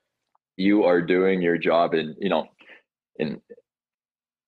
you 0.57 0.83
are 0.83 1.01
doing 1.01 1.41
your 1.41 1.57
job 1.57 1.95
in, 1.95 2.17
you 2.19 2.29
know, 2.29 2.49
in 3.21 3.41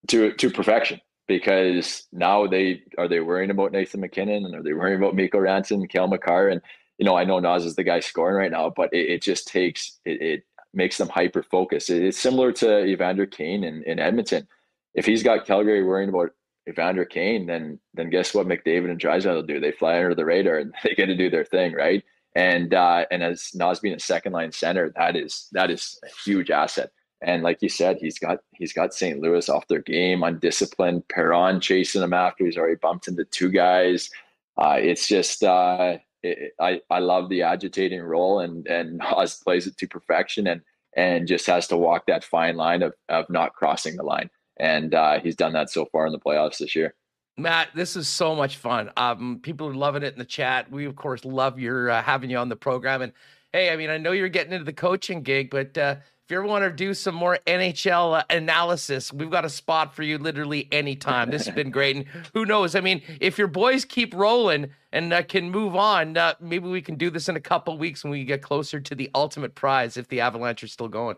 to 0.09 0.33
to 0.33 0.49
perfection 0.49 0.99
because 1.25 2.05
now 2.11 2.47
they 2.47 2.81
are 2.97 3.07
they 3.07 3.21
worrying 3.21 3.49
about 3.49 3.71
Nathan 3.71 4.01
MacKinnon 4.01 4.43
and 4.43 4.55
are 4.55 4.61
they 4.61 4.73
worrying 4.73 4.97
about 4.97 5.15
Mikko 5.15 5.39
Rantanen, 5.39 5.89
Cale 5.89 6.07
Makar? 6.07 6.49
And, 6.49 6.61
you 6.97 7.05
know, 7.05 7.15
I 7.15 7.23
know 7.23 7.39
Nas 7.39 7.63
is 7.63 7.77
the 7.77 7.85
guy 7.85 8.01
scoring 8.01 8.35
right 8.35 8.51
now, 8.51 8.73
but 8.75 8.93
it, 8.93 9.09
it 9.09 9.21
just 9.21 9.47
takes 9.47 10.01
it, 10.03 10.21
it 10.21 10.43
makes 10.73 10.97
them 10.97 11.07
hyper 11.07 11.43
focused. 11.43 11.89
It's 11.89 12.19
similar 12.19 12.51
to 12.51 12.83
Evander 12.83 13.25
Kane 13.25 13.63
in, 13.63 13.83
in 13.83 13.99
Edmonton. 13.99 14.49
If 14.95 15.05
he's 15.05 15.23
got 15.23 15.45
Calgary 15.45 15.81
worrying 15.81 16.09
about 16.09 16.31
Evander 16.67 17.05
Kane, 17.05 17.45
then 17.45 17.79
then 17.93 18.09
guess 18.09 18.33
what 18.33 18.47
McDavid 18.47 18.89
and 18.89 18.99
Draisaitl 18.99 19.47
do? 19.47 19.59
They 19.59 19.71
fly 19.71 19.95
under 19.95 20.15
the 20.15 20.25
radar 20.25 20.57
and 20.57 20.73
they 20.83 20.93
get 20.95 21.07
to 21.07 21.15
do 21.15 21.29
their 21.29 21.45
thing, 21.45 21.73
right? 21.73 22.03
And 22.35 22.73
uh, 22.73 23.05
and 23.11 23.23
as 23.23 23.51
Nas 23.53 23.79
being 23.79 23.95
a 23.95 23.99
second 23.99 24.33
line 24.33 24.51
center, 24.51 24.91
that 24.95 25.15
is 25.15 25.47
that 25.51 25.69
is 25.69 25.99
a 26.03 26.07
huge 26.25 26.49
asset. 26.49 26.91
And 27.21 27.41
like 27.41 27.61
you 27.61 27.69
said, 27.69 27.97
he's 27.99 28.19
got 28.19 28.39
he's 28.53 28.73
got 28.73 28.93
St. 28.93 29.19
Louis 29.19 29.47
off 29.49 29.67
their 29.67 29.81
game, 29.81 30.23
undisciplined. 30.23 31.07
Perron 31.09 31.59
chasing 31.59 32.01
him 32.01 32.13
after 32.13 32.45
he's 32.45 32.57
already 32.57 32.75
bumped 32.75 33.07
into 33.07 33.25
two 33.25 33.49
guys. 33.49 34.09
Uh, 34.57 34.77
it's 34.77 35.07
just 35.07 35.43
uh, 35.43 35.97
it, 36.21 36.53
I 36.59 36.81
I 36.89 36.99
love 36.99 37.29
the 37.29 37.43
agitating 37.43 38.01
role, 38.01 38.39
and 38.39 38.65
and 38.67 38.97
Nas 39.17 39.35
plays 39.35 39.67
it 39.67 39.77
to 39.77 39.87
perfection, 39.87 40.47
and 40.47 40.61
and 40.95 41.27
just 41.27 41.45
has 41.47 41.67
to 41.67 41.77
walk 41.77 42.07
that 42.07 42.23
fine 42.23 42.55
line 42.55 42.81
of 42.81 42.93
of 43.09 43.29
not 43.29 43.53
crossing 43.53 43.95
the 43.95 44.03
line 44.03 44.29
and 44.57 44.93
uh, 44.93 45.19
he's 45.19 45.35
done 45.35 45.53
that 45.53 45.69
so 45.69 45.85
far 45.85 46.05
in 46.05 46.11
the 46.11 46.19
playoffs 46.19 46.57
this 46.57 46.75
year. 46.75 46.93
Matt, 47.37 47.69
this 47.73 47.95
is 47.95 48.07
so 48.07 48.35
much 48.35 48.57
fun. 48.57 48.91
Um, 48.95 49.39
people 49.41 49.67
are 49.67 49.73
loving 49.73 50.03
it 50.03 50.13
in 50.13 50.19
the 50.19 50.25
chat. 50.25 50.71
We 50.71 50.85
of 50.85 50.95
course 50.95 51.25
love 51.25 51.59
your 51.59 51.89
uh, 51.89 52.03
having 52.03 52.29
you 52.29 52.37
on 52.37 52.49
the 52.49 52.55
program. 52.55 53.01
And 53.01 53.11
hey, 53.51 53.71
I 53.71 53.75
mean, 53.75 53.89
I 53.89 53.97
know 53.97 54.11
you're 54.11 54.29
getting 54.29 54.53
into 54.53 54.65
the 54.65 54.73
coaching 54.73 55.23
gig, 55.23 55.49
but 55.49 55.75
uh, 55.77 55.95
if 56.25 56.31
you 56.31 56.37
ever 56.37 56.47
want 56.47 56.63
to 56.63 56.71
do 56.71 56.93
some 56.93 57.15
more 57.15 57.39
NHL 57.47 58.19
uh, 58.19 58.23
analysis, 58.29 59.11
we've 59.11 59.31
got 59.31 59.45
a 59.45 59.49
spot 59.49 59.95
for 59.95 60.03
you 60.03 60.17
literally 60.17 60.69
anytime. 60.71 61.31
This 61.31 61.47
has 61.47 61.55
been 61.55 61.71
great. 61.71 61.95
And 61.97 62.05
who 62.33 62.45
knows? 62.45 62.75
I 62.75 62.81
mean, 62.81 63.01
if 63.19 63.37
your 63.37 63.47
boys 63.47 63.83
keep 63.83 64.13
rolling 64.13 64.69
and 64.91 65.11
uh, 65.11 65.23
can 65.23 65.49
move 65.49 65.75
on, 65.75 66.15
uh, 66.15 66.35
maybe 66.39 66.69
we 66.69 66.81
can 66.81 66.95
do 66.95 67.09
this 67.09 67.27
in 67.27 67.35
a 67.35 67.41
couple 67.41 67.77
weeks 67.77 68.03
when 68.03 68.11
we 68.11 68.23
get 68.25 68.41
closer 68.41 68.79
to 68.79 68.95
the 68.95 69.09
ultimate 69.13 69.53
prize 69.55 69.97
if 69.97 70.07
the 70.07 70.21
Avalanche 70.21 70.63
are 70.63 70.67
still 70.67 70.87
going. 70.87 71.17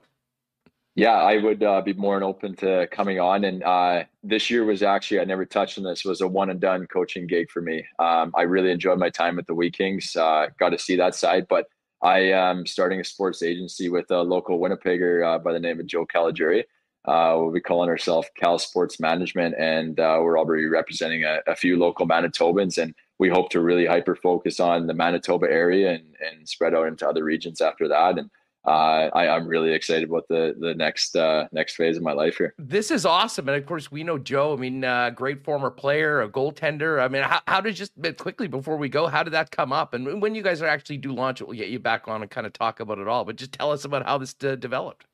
Yeah, 0.95 1.15
I 1.15 1.39
would 1.39 1.61
uh, 1.61 1.81
be 1.81 1.91
more 1.93 2.15
than 2.15 2.23
open 2.23 2.55
to 2.57 2.87
coming 2.89 3.19
on. 3.19 3.43
And 3.43 3.61
uh, 3.63 4.05
this 4.23 4.49
year 4.49 4.63
was 4.63 4.81
actually, 4.81 5.19
I 5.19 5.25
never 5.25 5.45
touched 5.45 5.77
on 5.77 5.83
this, 5.83 6.05
was 6.05 6.21
a 6.21 6.27
one 6.27 6.49
and 6.49 6.59
done 6.59 6.87
coaching 6.87 7.27
gig 7.27 7.51
for 7.51 7.61
me. 7.61 7.85
Um, 7.99 8.31
I 8.33 8.43
really 8.43 8.71
enjoyed 8.71 8.97
my 8.97 9.09
time 9.09 9.37
at 9.37 9.45
the 9.45 9.53
Wheat 9.53 9.77
Kings, 9.77 10.15
uh, 10.15 10.47
got 10.57 10.69
to 10.69 10.79
see 10.79 10.95
that 10.95 11.13
side. 11.13 11.47
But 11.49 11.67
I 12.01 12.19
am 12.19 12.65
starting 12.65 13.01
a 13.01 13.03
sports 13.03 13.43
agency 13.43 13.89
with 13.89 14.09
a 14.09 14.21
local 14.21 14.57
Winnipegger 14.57 15.35
uh, 15.35 15.39
by 15.39 15.51
the 15.51 15.59
name 15.59 15.81
of 15.81 15.85
Joe 15.85 16.05
Caligiuri. 16.05 16.63
Uh, 17.03 17.35
we'll 17.37 17.51
be 17.51 17.59
calling 17.59 17.89
ourselves 17.89 18.29
Cal 18.39 18.57
Sports 18.57 18.99
Management, 18.99 19.55
and 19.59 19.99
uh, 19.99 20.19
we're 20.21 20.39
already 20.39 20.65
representing 20.65 21.25
a, 21.25 21.39
a 21.45 21.55
few 21.55 21.77
local 21.77 22.07
Manitobans. 22.07 22.81
And 22.81 22.95
we 23.19 23.29
hope 23.29 23.49
to 23.49 23.59
really 23.59 23.85
hyper 23.85 24.15
focus 24.15 24.61
on 24.61 24.87
the 24.87 24.93
Manitoba 24.93 25.47
area 25.49 25.91
and, 25.91 26.15
and 26.21 26.47
spread 26.47 26.73
out 26.73 26.87
into 26.87 27.07
other 27.07 27.23
regions 27.23 27.59
after 27.59 27.87
that. 27.89 28.17
And 28.17 28.29
uh, 28.65 29.09
I, 29.13 29.35
am 29.35 29.47
really 29.47 29.73
excited 29.73 30.09
about 30.09 30.27
the 30.27 30.55
the 30.59 30.73
next 30.73 31.15
uh, 31.15 31.47
next 31.51 31.75
phase 31.75 31.97
of 31.97 32.03
my 32.03 32.13
life 32.13 32.37
here. 32.37 32.55
This 32.57 32.89
is 32.89 33.05
awesome, 33.05 33.47
and 33.47 33.57
of 33.57 33.65
course 33.65 33.91
we 33.91 34.03
know 34.03 34.17
Joe. 34.17 34.53
I 34.53 34.55
mean, 34.55 34.83
uh, 34.83 35.11
great 35.11 35.43
former 35.43 35.69
player, 35.69 36.21
a 36.21 36.29
goaltender. 36.29 37.01
I 37.01 37.07
mean, 37.07 37.23
how, 37.23 37.41
how 37.47 37.61
did 37.61 37.75
just 37.75 37.93
quickly 38.17 38.47
before 38.47 38.77
we 38.77 38.89
go, 38.89 39.07
how 39.07 39.23
did 39.23 39.33
that 39.33 39.51
come 39.51 39.71
up? 39.71 39.93
And 39.93 40.21
when 40.21 40.33
you 40.33 40.41
guys 40.41 40.61
are 40.61 40.67
actually 40.67 40.97
do 40.97 41.13
launch 41.13 41.41
it, 41.41 41.47
we'll 41.47 41.57
get 41.57 41.69
you 41.69 41.79
back 41.79 42.07
on 42.07 42.21
and 42.21 42.31
kind 42.31 42.47
of 42.47 42.53
talk 42.53 42.79
about 42.79 42.97
it 42.97 43.07
all. 43.07 43.23
But 43.23 43.35
just 43.35 43.51
tell 43.51 43.71
us 43.71 43.85
about 43.85 44.05
how 44.05 44.17
this 44.17 44.35
uh, 44.43 44.55
developed. 44.55 45.05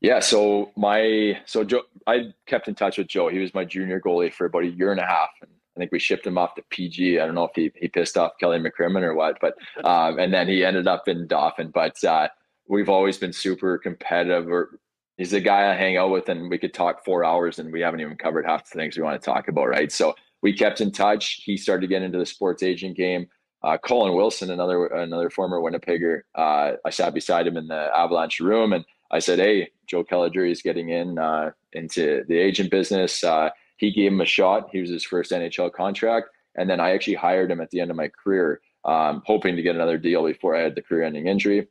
Yeah, 0.00 0.20
so 0.20 0.70
my 0.76 1.40
so 1.46 1.64
Joe, 1.64 1.82
I 2.06 2.34
kept 2.44 2.68
in 2.68 2.74
touch 2.74 2.98
with 2.98 3.06
Joe. 3.06 3.28
He 3.28 3.38
was 3.38 3.54
my 3.54 3.64
junior 3.64 4.00
goalie 4.00 4.32
for 4.32 4.44
about 4.46 4.64
a 4.64 4.68
year 4.68 4.92
and 4.92 5.00
a 5.00 5.06
half, 5.06 5.30
and 5.40 5.50
I 5.76 5.80
think 5.80 5.92
we 5.92 5.98
shipped 5.98 6.26
him 6.26 6.36
off 6.36 6.54
to 6.56 6.62
PG. 6.68 7.20
I 7.20 7.24
don't 7.24 7.34
know 7.34 7.44
if 7.44 7.52
he, 7.54 7.72
he 7.74 7.88
pissed 7.88 8.18
off 8.18 8.32
Kelly 8.38 8.58
McCrimmon 8.58 9.02
or 9.02 9.14
what, 9.14 9.38
but 9.40 9.56
um, 9.84 10.18
and 10.18 10.32
then 10.32 10.48
he 10.48 10.64
ended 10.64 10.86
up 10.86 11.08
in 11.08 11.26
Dauphin. 11.26 11.70
But 11.70 12.02
uh, 12.04 12.28
we've 12.68 12.88
always 12.88 13.18
been 13.18 13.32
super 13.32 13.78
competitive. 13.78 14.48
Or 14.48 14.78
he's 15.16 15.32
a 15.32 15.40
guy 15.40 15.70
I 15.70 15.76
hang 15.76 15.96
out 15.96 16.10
with, 16.10 16.28
and 16.28 16.50
we 16.50 16.58
could 16.58 16.74
talk 16.74 17.04
four 17.04 17.24
hours, 17.24 17.58
and 17.58 17.72
we 17.72 17.80
haven't 17.80 18.00
even 18.00 18.16
covered 18.16 18.46
half 18.46 18.70
the 18.70 18.78
things 18.78 18.96
we 18.96 19.02
want 19.02 19.20
to 19.20 19.24
talk 19.24 19.48
about, 19.48 19.68
right? 19.68 19.90
So 19.90 20.14
we 20.42 20.52
kept 20.52 20.80
in 20.80 20.92
touch. 20.92 21.40
He 21.44 21.56
started 21.56 21.82
to 21.82 21.86
get 21.86 22.02
into 22.02 22.18
the 22.18 22.26
sports 22.26 22.62
agent 22.62 22.96
game. 22.96 23.28
Uh, 23.62 23.78
Colin 23.78 24.14
Wilson, 24.14 24.50
another 24.50 24.86
another 24.86 25.30
former 25.30 25.60
Winnipegger, 25.60 26.20
uh, 26.34 26.72
I 26.84 26.90
sat 26.90 27.14
beside 27.14 27.46
him 27.46 27.56
in 27.56 27.66
the 27.66 27.90
Avalanche 27.96 28.38
room, 28.38 28.72
and 28.72 28.84
I 29.10 29.18
said, 29.18 29.38
"Hey, 29.38 29.70
Joe 29.86 30.04
Caligiuri 30.04 30.50
is 30.50 30.62
getting 30.62 30.90
in 30.90 31.18
uh, 31.18 31.50
into 31.72 32.24
the 32.28 32.38
agent 32.38 32.70
business." 32.70 33.24
Uh, 33.24 33.50
he 33.78 33.90
gave 33.90 34.12
him 34.12 34.20
a 34.20 34.26
shot. 34.26 34.68
He 34.72 34.80
was 34.80 34.90
his 34.90 35.04
first 35.04 35.32
NHL 35.32 35.72
contract, 35.72 36.28
and 36.54 36.68
then 36.68 36.80
I 36.80 36.90
actually 36.90 37.14
hired 37.14 37.50
him 37.50 37.60
at 37.60 37.70
the 37.70 37.80
end 37.80 37.90
of 37.90 37.96
my 37.96 38.08
career, 38.08 38.60
um, 38.84 39.22
hoping 39.26 39.56
to 39.56 39.62
get 39.62 39.74
another 39.74 39.98
deal 39.98 40.24
before 40.24 40.54
I 40.54 40.60
had 40.60 40.74
the 40.74 40.82
career-ending 40.82 41.26
injury. 41.26 41.66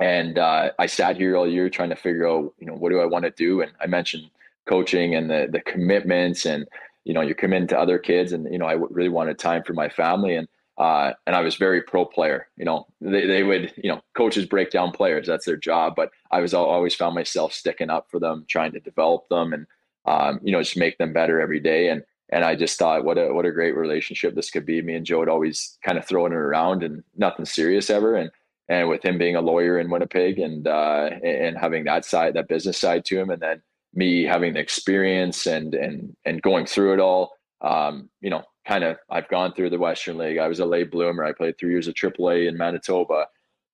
And 0.00 0.38
uh, 0.38 0.70
I 0.78 0.86
sat 0.86 1.16
here 1.16 1.36
all 1.36 1.48
year 1.48 1.68
trying 1.68 1.90
to 1.90 1.96
figure 1.96 2.28
out, 2.28 2.54
you 2.58 2.66
know, 2.66 2.74
what 2.74 2.90
do 2.90 3.00
I 3.00 3.06
want 3.06 3.24
to 3.24 3.30
do? 3.32 3.62
And 3.62 3.72
I 3.80 3.86
mentioned 3.86 4.30
coaching 4.66 5.14
and 5.14 5.30
the 5.30 5.48
the 5.50 5.60
commitments, 5.60 6.46
and 6.46 6.68
you 7.04 7.14
know, 7.14 7.20
you're 7.20 7.34
committing 7.34 7.68
to 7.68 7.78
other 7.78 7.98
kids, 7.98 8.32
and 8.32 8.50
you 8.52 8.58
know, 8.58 8.66
I 8.66 8.74
really 8.74 9.08
wanted 9.08 9.38
time 9.38 9.64
for 9.64 9.72
my 9.72 9.88
family, 9.88 10.36
and 10.36 10.46
uh, 10.78 11.12
and 11.26 11.34
I 11.34 11.40
was 11.40 11.56
very 11.56 11.82
pro 11.82 12.04
player. 12.04 12.46
You 12.56 12.64
know, 12.64 12.86
they, 13.00 13.26
they 13.26 13.42
would, 13.42 13.72
you 13.76 13.90
know, 13.90 14.00
coaches 14.16 14.46
break 14.46 14.70
down 14.70 14.92
players. 14.92 15.26
That's 15.26 15.44
their 15.44 15.56
job. 15.56 15.94
But 15.96 16.10
I 16.30 16.40
was 16.40 16.54
always 16.54 16.94
found 16.94 17.16
myself 17.16 17.52
sticking 17.52 17.90
up 17.90 18.06
for 18.10 18.20
them, 18.20 18.44
trying 18.48 18.72
to 18.72 18.80
develop 18.80 19.28
them 19.28 19.52
and, 19.52 19.66
um, 20.06 20.38
you 20.40 20.52
know, 20.52 20.62
just 20.62 20.76
make 20.76 20.96
them 20.98 21.12
better 21.12 21.40
every 21.40 21.58
day. 21.58 21.88
And, 21.88 22.04
and 22.28 22.44
I 22.44 22.54
just 22.54 22.78
thought, 22.78 23.04
what 23.04 23.18
a, 23.18 23.34
what 23.34 23.44
a 23.44 23.50
great 23.50 23.74
relationship 23.74 24.36
this 24.36 24.50
could 24.50 24.64
be. 24.64 24.80
Me 24.80 24.94
and 24.94 25.04
Joe 25.04 25.18
would 25.18 25.28
always 25.28 25.76
kind 25.82 25.98
of 25.98 26.06
throwing 26.06 26.32
it 26.32 26.36
around 26.36 26.84
and 26.84 27.02
nothing 27.16 27.44
serious 27.44 27.90
ever. 27.90 28.14
And, 28.14 28.30
and 28.68 28.88
with 28.88 29.04
him 29.04 29.18
being 29.18 29.36
a 29.36 29.40
lawyer 29.40 29.78
in 29.78 29.90
Winnipeg 29.90 30.38
and, 30.38 30.66
uh, 30.66 31.10
and 31.22 31.56
having 31.56 31.84
that 31.84 32.04
side, 32.04 32.34
that 32.34 32.48
business 32.48 32.78
side 32.78 33.04
to 33.06 33.18
him, 33.18 33.30
and 33.30 33.40
then 33.40 33.62
me 33.94 34.24
having 34.24 34.54
the 34.54 34.60
experience 34.60 35.46
and, 35.46 35.74
and, 35.74 36.14
and 36.24 36.42
going 36.42 36.66
through 36.66 36.94
it 36.94 37.00
all, 37.00 37.32
um, 37.62 38.08
you 38.20 38.30
know, 38.30 38.44
kind 38.68 38.84
of 38.84 38.98
I've 39.10 39.28
gone 39.28 39.54
through 39.54 39.70
the 39.70 39.78
Western 39.78 40.18
League. 40.18 40.38
I 40.38 40.46
was 40.46 40.60
a 40.60 40.66
late 40.66 40.90
bloomer. 40.90 41.24
I 41.24 41.32
played 41.32 41.58
three 41.58 41.70
years 41.70 41.88
of 41.88 41.94
AAA 41.94 42.48
in 42.48 42.56
Manitoba. 42.56 43.26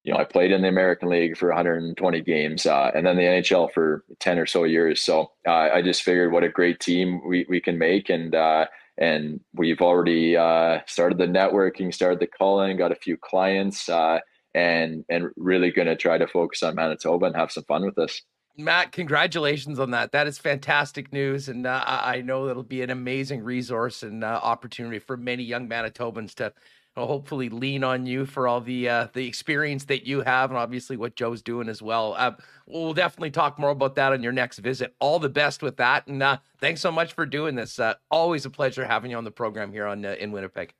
You 0.05 0.13
know, 0.13 0.19
I 0.19 0.25
played 0.25 0.53
in 0.53 0.63
the 0.63 0.69
American 0.69 1.09
League 1.09 1.37
for 1.37 1.49
120 1.49 2.21
games, 2.21 2.67
uh, 2.67 2.91
and 2.95 3.07
then 3.07 3.17
the 3.17 3.23
NHL 3.23 3.73
for 3.73 4.05
10 4.21 4.39
or 4.39 4.47
so 4.47 4.65
years. 4.65 5.03
So 5.03 5.33
uh, 5.49 5.71
I 5.73 5.83
just 5.83 6.03
figured 6.03 6.31
what 6.31 6.45
a 6.45 6.49
great 6.49 6.79
team 6.79 7.27
we, 7.27 7.47
we 7.49 7.61
can 7.61 7.79
make, 7.79 8.11
and 8.11 8.35
uh, 8.35 8.67
and 8.99 9.41
we've 9.55 9.81
already 9.81 10.37
uh, 10.37 10.81
started 10.87 11.19
the 11.19 11.27
networking, 11.27 11.93
started 11.93 12.21
the 12.21 12.27
calling, 12.27 12.77
got 12.77 12.93
a 12.93 12.97
few 12.97 13.17
clients, 13.17 13.89
uh, 13.89 14.21
and 14.55 15.05
and 15.09 15.31
really 15.37 15.71
going 15.71 15.89
to 15.89 15.97
try 15.97 16.19
to 16.19 16.27
focus 16.27 16.63
on 16.63 16.75
Manitoba 16.75 17.27
and 17.27 17.37
have 17.37 17.53
some 17.53 17.65
fun 17.65 17.85
with 17.85 17.97
this. 17.97 18.23
Matt, 18.57 18.93
congratulations 18.93 19.81
on 19.81 19.91
that. 19.91 20.13
That 20.13 20.29
is 20.29 20.39
fantastic 20.39 21.13
news. 21.13 21.49
And 21.49 21.67
uh, 21.67 21.83
I 21.85 22.21
know 22.21 22.47
it'll 22.49 22.63
be 22.63 22.83
an 22.83 22.91
amazing 22.91 23.43
resource 23.43 24.05
and 24.05 24.23
uh, 24.23 24.41
opportunity 24.43 25.01
for 25.01 25.17
many 25.17 25.43
young 25.43 25.69
Manitobans 25.69 26.35
to 26.37 26.53
uh, 26.97 27.05
hopefully 27.05 27.49
lean 27.49 27.83
on 27.83 28.07
you 28.07 28.25
for 28.25 28.47
all 28.47 28.61
the 28.61 28.89
uh, 28.89 29.09
the 29.13 29.27
experience 29.27 29.87
that 29.87 30.07
you 30.07 30.21
have 30.21 30.51
and 30.51 30.59
obviously 30.59 30.97
what 30.97 31.17
Joe's 31.17 31.43
doing 31.43 31.69
as 31.69 31.83
well. 31.83 32.15
Uh, 32.17 32.31
we'll 32.69 32.95
definitely 32.95 33.33
talk 33.33 33.59
more 33.59 33.71
about 33.71 33.97
that 33.97 34.13
on 34.13 34.23
your 34.23 34.31
next 34.31 34.61
visit. 34.61 34.95
All 35.01 35.19
the 35.19 35.29
best 35.29 35.61
with 35.61 35.77
that. 35.79 36.07
And 36.07 36.23
uh, 36.23 36.39
thanks 36.61 36.81
so 36.81 36.93
much 36.93 37.13
for 37.13 37.27
doing 37.27 37.57
this. 37.57 37.81
always 38.09 38.47
a 38.47 38.51
pleasure 38.51 38.85
having 38.85 39.11
you 39.11 39.17
on 39.17 39.25
the 39.25 39.33
program 39.33 39.73
here 39.73 39.87
on 39.87 40.05
in 40.05 40.31
Winnipeg. 40.31 40.73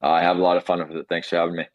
I 0.00 0.22
have 0.22 0.38
a 0.38 0.42
lot 0.42 0.56
of 0.56 0.64
fun 0.64 0.86
with 0.88 0.96
it. 0.96 1.06
Thanks 1.10 1.28
for 1.28 1.36
having 1.36 1.56
me. 1.56 1.66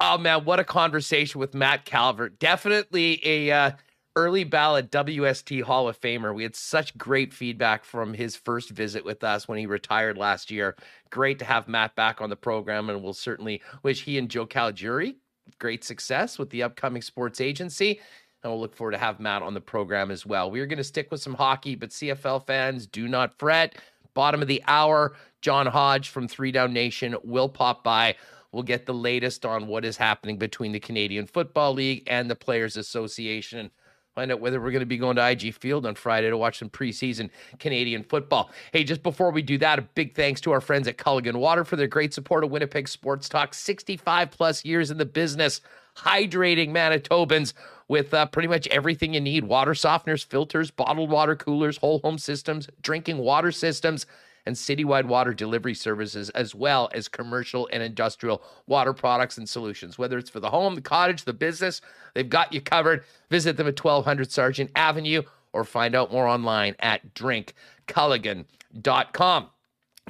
Oh 0.00 0.18
man, 0.18 0.44
what 0.44 0.60
a 0.60 0.64
conversation 0.64 1.38
with 1.38 1.54
Matt 1.54 1.84
Calvert. 1.84 2.38
Definitely 2.38 3.20
a 3.24 3.50
uh, 3.50 3.70
early 4.16 4.44
ballot 4.44 4.90
WST 4.90 5.62
Hall 5.62 5.88
of 5.88 6.00
Famer. 6.00 6.34
We 6.34 6.42
had 6.42 6.56
such 6.56 6.96
great 6.98 7.32
feedback 7.32 7.84
from 7.84 8.14
his 8.14 8.34
first 8.34 8.70
visit 8.70 9.04
with 9.04 9.22
us 9.22 9.46
when 9.46 9.58
he 9.58 9.66
retired 9.66 10.18
last 10.18 10.50
year. 10.50 10.76
Great 11.10 11.38
to 11.38 11.44
have 11.44 11.68
Matt 11.68 11.94
back 11.94 12.20
on 12.20 12.30
the 12.30 12.36
program, 12.36 12.90
and 12.90 13.02
we'll 13.02 13.12
certainly 13.12 13.62
wish 13.82 14.04
he 14.04 14.18
and 14.18 14.28
Joe 14.28 14.46
Caligiuri 14.46 15.14
great 15.58 15.84
success 15.84 16.38
with 16.38 16.50
the 16.50 16.62
upcoming 16.62 17.02
sports 17.02 17.40
agency. 17.40 18.00
And 18.42 18.52
we'll 18.52 18.60
look 18.60 18.74
forward 18.74 18.92
to 18.92 18.98
have 18.98 19.20
Matt 19.20 19.42
on 19.42 19.54
the 19.54 19.60
program 19.60 20.10
as 20.10 20.26
well. 20.26 20.50
We 20.50 20.60
are 20.60 20.66
going 20.66 20.78
to 20.78 20.84
stick 20.84 21.10
with 21.10 21.22
some 21.22 21.34
hockey, 21.34 21.76
but 21.76 21.90
CFL 21.90 22.46
fans, 22.46 22.86
do 22.86 23.06
not 23.06 23.38
fret. 23.38 23.76
Bottom 24.14 24.42
of 24.42 24.48
the 24.48 24.62
hour, 24.66 25.14
John 25.40 25.66
Hodge 25.66 26.08
from 26.08 26.26
Three 26.26 26.50
Down 26.52 26.72
Nation 26.72 27.16
will 27.22 27.48
pop 27.48 27.84
by. 27.84 28.16
We'll 28.52 28.62
get 28.62 28.86
the 28.86 28.94
latest 28.94 29.44
on 29.44 29.66
what 29.66 29.84
is 29.84 29.96
happening 29.96 30.36
between 30.36 30.72
the 30.72 30.80
Canadian 30.80 31.26
Football 31.26 31.74
League 31.74 32.04
and 32.06 32.30
the 32.30 32.36
Players 32.36 32.76
Association 32.76 33.70
find 34.14 34.30
out 34.30 34.40
whether 34.40 34.60
we're 34.60 34.70
going 34.70 34.80
to 34.80 34.86
be 34.86 34.98
going 34.98 35.16
to 35.16 35.30
IG 35.30 35.54
Field 35.54 35.86
on 35.86 35.94
Friday 35.94 36.28
to 36.28 36.36
watch 36.36 36.58
some 36.58 36.68
preseason 36.68 37.30
Canadian 37.58 38.02
football. 38.02 38.50
Hey, 38.72 38.84
just 38.84 39.02
before 39.02 39.30
we 39.30 39.42
do 39.42 39.58
that, 39.58 39.78
a 39.78 39.82
big 39.82 40.14
thanks 40.14 40.40
to 40.42 40.52
our 40.52 40.60
friends 40.60 40.86
at 40.86 40.98
Culligan 40.98 41.36
Water 41.36 41.64
for 41.64 41.76
their 41.76 41.86
great 41.86 42.12
support 42.12 42.44
of 42.44 42.50
Winnipeg 42.50 42.88
Sports 42.88 43.28
Talk. 43.28 43.54
65 43.54 44.30
plus 44.30 44.64
years 44.64 44.90
in 44.90 44.98
the 44.98 45.06
business, 45.06 45.60
hydrating 45.96 46.70
Manitobans 46.70 47.54
with 47.88 48.12
uh, 48.14 48.26
pretty 48.26 48.48
much 48.48 48.66
everything 48.68 49.14
you 49.14 49.20
need 49.20 49.44
water 49.44 49.72
softeners, 49.72 50.24
filters, 50.24 50.70
bottled 50.70 51.10
water 51.10 51.36
coolers, 51.36 51.78
whole 51.78 51.98
home 52.00 52.18
systems, 52.18 52.68
drinking 52.82 53.18
water 53.18 53.52
systems 53.52 54.06
and 54.46 54.56
citywide 54.56 55.06
water 55.06 55.32
delivery 55.32 55.74
services, 55.74 56.28
as 56.30 56.52
well 56.54 56.88
as 56.94 57.08
commercial 57.08 57.68
and 57.72 57.82
industrial 57.82 58.42
water 58.66 58.92
products 58.92 59.38
and 59.38 59.48
solutions. 59.48 59.98
Whether 59.98 60.18
it's 60.18 60.30
for 60.30 60.40
the 60.40 60.50
home, 60.50 60.74
the 60.74 60.80
cottage, 60.80 61.24
the 61.24 61.32
business, 61.32 61.80
they've 62.14 62.28
got 62.28 62.52
you 62.52 62.60
covered. 62.60 63.04
Visit 63.30 63.56
them 63.56 63.68
at 63.68 63.82
1200 63.82 64.30
Sargent 64.30 64.70
Avenue 64.76 65.22
or 65.52 65.64
find 65.64 65.94
out 65.94 66.12
more 66.12 66.26
online 66.26 66.74
at 66.80 67.14
drinkculligan.com. 67.14 69.48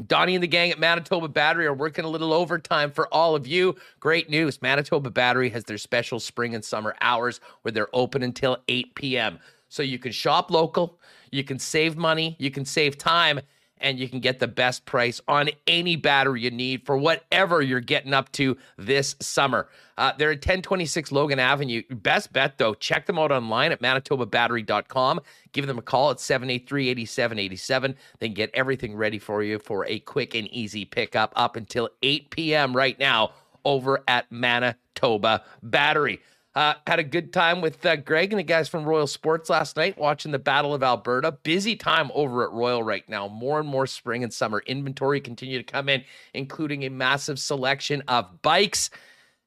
Donnie 0.07 0.35
and 0.35 0.43
the 0.43 0.49
gang 0.49 0.71
at 0.71 0.79
Manitoba 0.79 1.29
Battery 1.29 1.67
are 1.67 1.75
working 1.75 2.07
a 2.07 2.09
little 2.09 2.33
overtime 2.33 2.91
for 2.91 3.13
all 3.13 3.35
of 3.35 3.47
you. 3.47 3.77
Great 4.01 4.31
news. 4.31 4.63
Manitoba 4.63 5.11
Battery 5.11 5.51
has 5.51 5.65
their 5.65 5.77
special 5.77 6.19
spring 6.19 6.55
and 6.55 6.65
summer 6.65 6.95
hours 7.03 7.41
where 7.61 7.73
they're 7.73 7.95
open 7.95 8.23
until 8.23 8.57
8 8.69 8.95
p.m. 8.95 9.39
So 9.69 9.83
you 9.83 9.99
can 9.99 10.13
shop 10.13 10.51
local, 10.51 10.99
you 11.31 11.45
can 11.45 11.59
save 11.59 11.97
money, 11.97 12.37
you 12.39 12.51
can 12.51 12.65
save 12.65 12.97
time, 12.99 13.41
and 13.83 13.99
you 13.99 14.09
can 14.09 14.21
get 14.21 14.39
the 14.39 14.49
best 14.49 14.87
price 14.87 15.21
on 15.29 15.51
any 15.67 15.97
battery 15.97 16.43
you 16.43 16.51
need 16.51 16.87
for 16.87 16.97
whatever 16.97 17.61
you're 17.61 17.81
getting 17.81 18.15
up 18.15 18.33
to 18.33 18.57
this 18.79 19.17
summer. 19.21 19.69
Uh, 19.99 20.13
they're 20.17 20.31
at 20.31 20.37
1026 20.37 21.13
Logan 21.13 21.39
Avenue. 21.39 21.83
Best 21.91 22.33
bet, 22.33 22.57
though, 22.57 22.75
check 22.75 23.07
them 23.07 23.19
out 23.19 23.31
online 23.31 23.73
at 23.73 23.83
manitobabattery.com. 23.83 25.21
Give 25.53 25.67
them 25.67 25.79
a 25.79 25.83
call 25.83 26.11
at 26.11 26.21
783 26.21 26.89
8787. 26.89 27.97
They 28.19 28.29
can 28.29 28.35
get 28.35 28.51
everything 28.55 28.97
ready 28.97 29.19
for 29.19 29.43
you 29.43 29.59
for 29.59 29.85
a 29.87 29.99
quick 30.01 30.35
and 30.35 30.49
easy 30.49 30.85
pickup 30.85 31.33
up 31.37 31.57
until 31.57 31.91
8 32.03 32.31
p.m. 32.31 32.75
right 32.75 32.99
now 32.99 33.33
over 33.65 34.03
at 34.09 34.31
Manitoba 34.31 35.45
Battery. 35.63 36.21
Uh, 36.55 36.75
had 36.87 36.99
a 36.99 37.05
good 37.05 37.33
time 37.33 37.63
with 37.63 37.85
uh, 37.87 37.97
Greg 37.97 38.31
and 38.31 38.39
the 38.39 38.43
guys 38.43 38.69
from 38.69 38.85
Royal 38.85 39.07
Sports 39.07 39.49
last 39.49 39.75
night 39.75 39.97
watching 39.97 40.33
the 40.33 40.39
Battle 40.39 40.75
of 40.75 40.83
Alberta. 40.83 41.33
Busy 41.33 41.77
time 41.77 42.11
over 42.15 42.45
at 42.45 42.53
Royal 42.53 42.83
right 42.83 43.09
now. 43.09 43.27
More 43.27 43.59
and 43.59 43.69
more 43.69 43.87
spring 43.87 44.23
and 44.23 44.33
summer 44.33 44.63
inventory 44.67 45.21
continue 45.21 45.57
to 45.57 45.65
come 45.65 45.89
in, 45.89 46.05
including 46.35 46.85
a 46.85 46.91
massive 46.91 47.39
selection 47.39 48.03
of 48.07 48.43
bikes. 48.43 48.91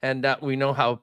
And 0.01 0.25
uh, 0.25 0.37
we 0.41 0.55
know 0.55 0.73
how 0.73 1.01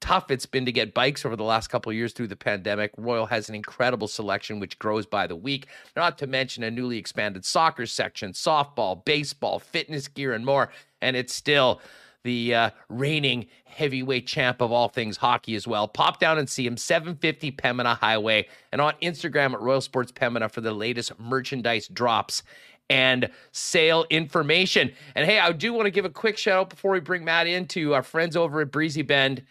tough 0.00 0.30
it's 0.30 0.44
been 0.44 0.66
to 0.66 0.72
get 0.72 0.92
bikes 0.92 1.24
over 1.24 1.36
the 1.36 1.44
last 1.44 1.68
couple 1.68 1.88
of 1.88 1.96
years 1.96 2.12
through 2.12 2.26
the 2.26 2.36
pandemic. 2.36 2.90
Royal 2.98 3.26
has 3.26 3.48
an 3.48 3.54
incredible 3.54 4.08
selection 4.08 4.58
which 4.58 4.78
grows 4.80 5.06
by 5.06 5.26
the 5.28 5.36
week, 5.36 5.68
not 5.96 6.18
to 6.18 6.26
mention 6.26 6.64
a 6.64 6.70
newly 6.70 6.98
expanded 6.98 7.44
soccer 7.44 7.86
section, 7.86 8.32
softball, 8.32 9.04
baseball, 9.04 9.60
fitness 9.60 10.08
gear, 10.08 10.34
and 10.34 10.44
more. 10.44 10.70
And 11.00 11.16
it's 11.16 11.32
still 11.32 11.80
the 12.24 12.54
uh, 12.54 12.70
reigning 12.88 13.46
heavyweight 13.64 14.26
champ 14.26 14.60
of 14.60 14.72
all 14.72 14.88
things 14.88 15.16
hockey 15.16 15.54
as 15.54 15.66
well. 15.66 15.86
Pop 15.86 16.18
down 16.18 16.38
and 16.38 16.48
see 16.48 16.66
him, 16.66 16.76
750 16.76 17.52
Pembina 17.52 17.96
Highway, 17.96 18.48
and 18.72 18.80
on 18.80 18.94
Instagram 19.00 19.52
at 19.52 19.60
Royal 19.60 19.80
Sports 19.80 20.10
Pembina 20.10 20.50
for 20.50 20.60
the 20.60 20.72
latest 20.72 21.18
merchandise 21.20 21.86
drops 21.88 22.42
and 22.90 23.30
sale 23.52 24.04
information. 24.10 24.92
And 25.14 25.26
hey, 25.26 25.38
I 25.38 25.52
do 25.52 25.72
want 25.72 25.86
to 25.86 25.90
give 25.90 26.04
a 26.04 26.10
quick 26.10 26.36
shout 26.36 26.58
out 26.58 26.70
before 26.70 26.92
we 26.92 27.00
bring 27.00 27.24
Matt 27.24 27.46
in 27.46 27.66
to 27.68 27.94
our 27.94 28.02
friends 28.02 28.36
over 28.36 28.60
at 28.60 28.70
Breezy 28.70 29.02
Bend. 29.02 29.42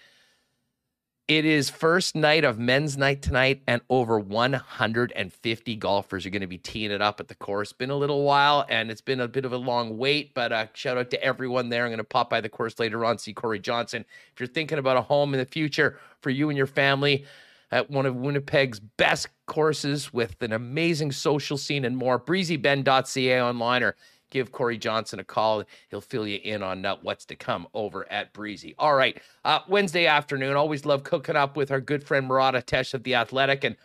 It 1.30 1.46
is 1.46 1.70
first 1.70 2.16
night 2.16 2.44
of 2.44 2.60
men's 2.60 2.98
night 2.98 3.22
tonight, 3.22 3.62
and 3.66 3.82
over 3.90 4.20
150 4.20 5.76
golfers 5.78 6.26
are 6.26 6.30
going 6.30 6.42
to 6.42 6.48
be 6.48 6.58
teeing 6.58 6.92
it 6.92 7.02
up 7.02 7.22
at 7.22 7.30
the 7.30 7.36
course. 7.36 7.72
Been 7.72 7.92
a 7.92 7.96
little 7.96 8.24
while, 8.24 8.66
and 8.68 8.92
it's 8.92 9.00
been 9.00 9.22
a 9.22 9.28
bit 9.30 9.46
of 9.46 9.54
a 9.54 9.58
long 9.58 9.98
wait, 9.98 10.34
but 10.34 10.52
uh, 10.52 10.68
shout 10.74 10.98
out 10.98 11.10
to 11.12 11.24
everyone 11.24 11.70
there. 11.70 11.86
I'm 11.86 11.92
going 11.92 12.00
to 12.00 12.04
pop 12.04 12.30
by 12.30 12.42
the 12.42 12.50
course 12.50 12.78
later 12.78 13.06
on, 13.06 13.18
see 13.20 13.34
Corey 13.34 13.60
Johnson. 13.60 14.04
If 14.34 14.42
you're 14.42 14.48
thinking 14.48 14.80
about 14.80 14.98
a 14.98 15.02
home 15.02 15.34
in 15.34 15.40
the 15.40 15.46
future 15.46 15.98
for 16.20 16.30
you 16.30 16.50
and 16.50 16.58
your 16.58 16.68
family, 16.68 17.26
at 17.72 17.90
one 17.90 18.06
of 18.06 18.16
Winnipeg's 18.16 18.80
best 18.80 19.30
courses 19.48 20.14
with 20.14 20.40
an 20.44 20.52
amazing 20.54 21.12
social 21.12 21.58
scene 21.58 21.86
and 21.86 21.98
more. 21.98 22.20
BreezyBend.ca 22.20 23.42
online 23.42 23.82
or 23.82 23.96
give 24.34 24.52
Corey 24.52 24.78
Johnson 24.78 25.20
a 25.20 25.24
call. 25.24 25.64
He'll 25.90 26.02
fill 26.02 26.28
you 26.28 26.40
in 26.44 26.62
on 26.64 26.84
uh, 26.86 26.98
what's 27.02 27.24
to 27.26 27.36
come 27.36 27.68
over 27.74 28.12
at 28.12 28.34
Breezy. 28.34 28.76
All 28.78 28.96
right. 28.96 29.22
Uh, 29.46 29.60
Wednesday 29.70 30.08
afternoon. 30.08 30.56
Always 30.56 30.86
love 30.86 31.04
cooking 31.04 31.36
up 31.38 31.56
with 31.56 31.72
our 31.72 31.80
good 31.80 32.04
friend 32.04 32.28
Murat 32.28 32.56
Ates 32.56 32.94
of 32.94 33.04
The 33.04 33.16
Athletic. 33.16 33.64
And 33.64 33.78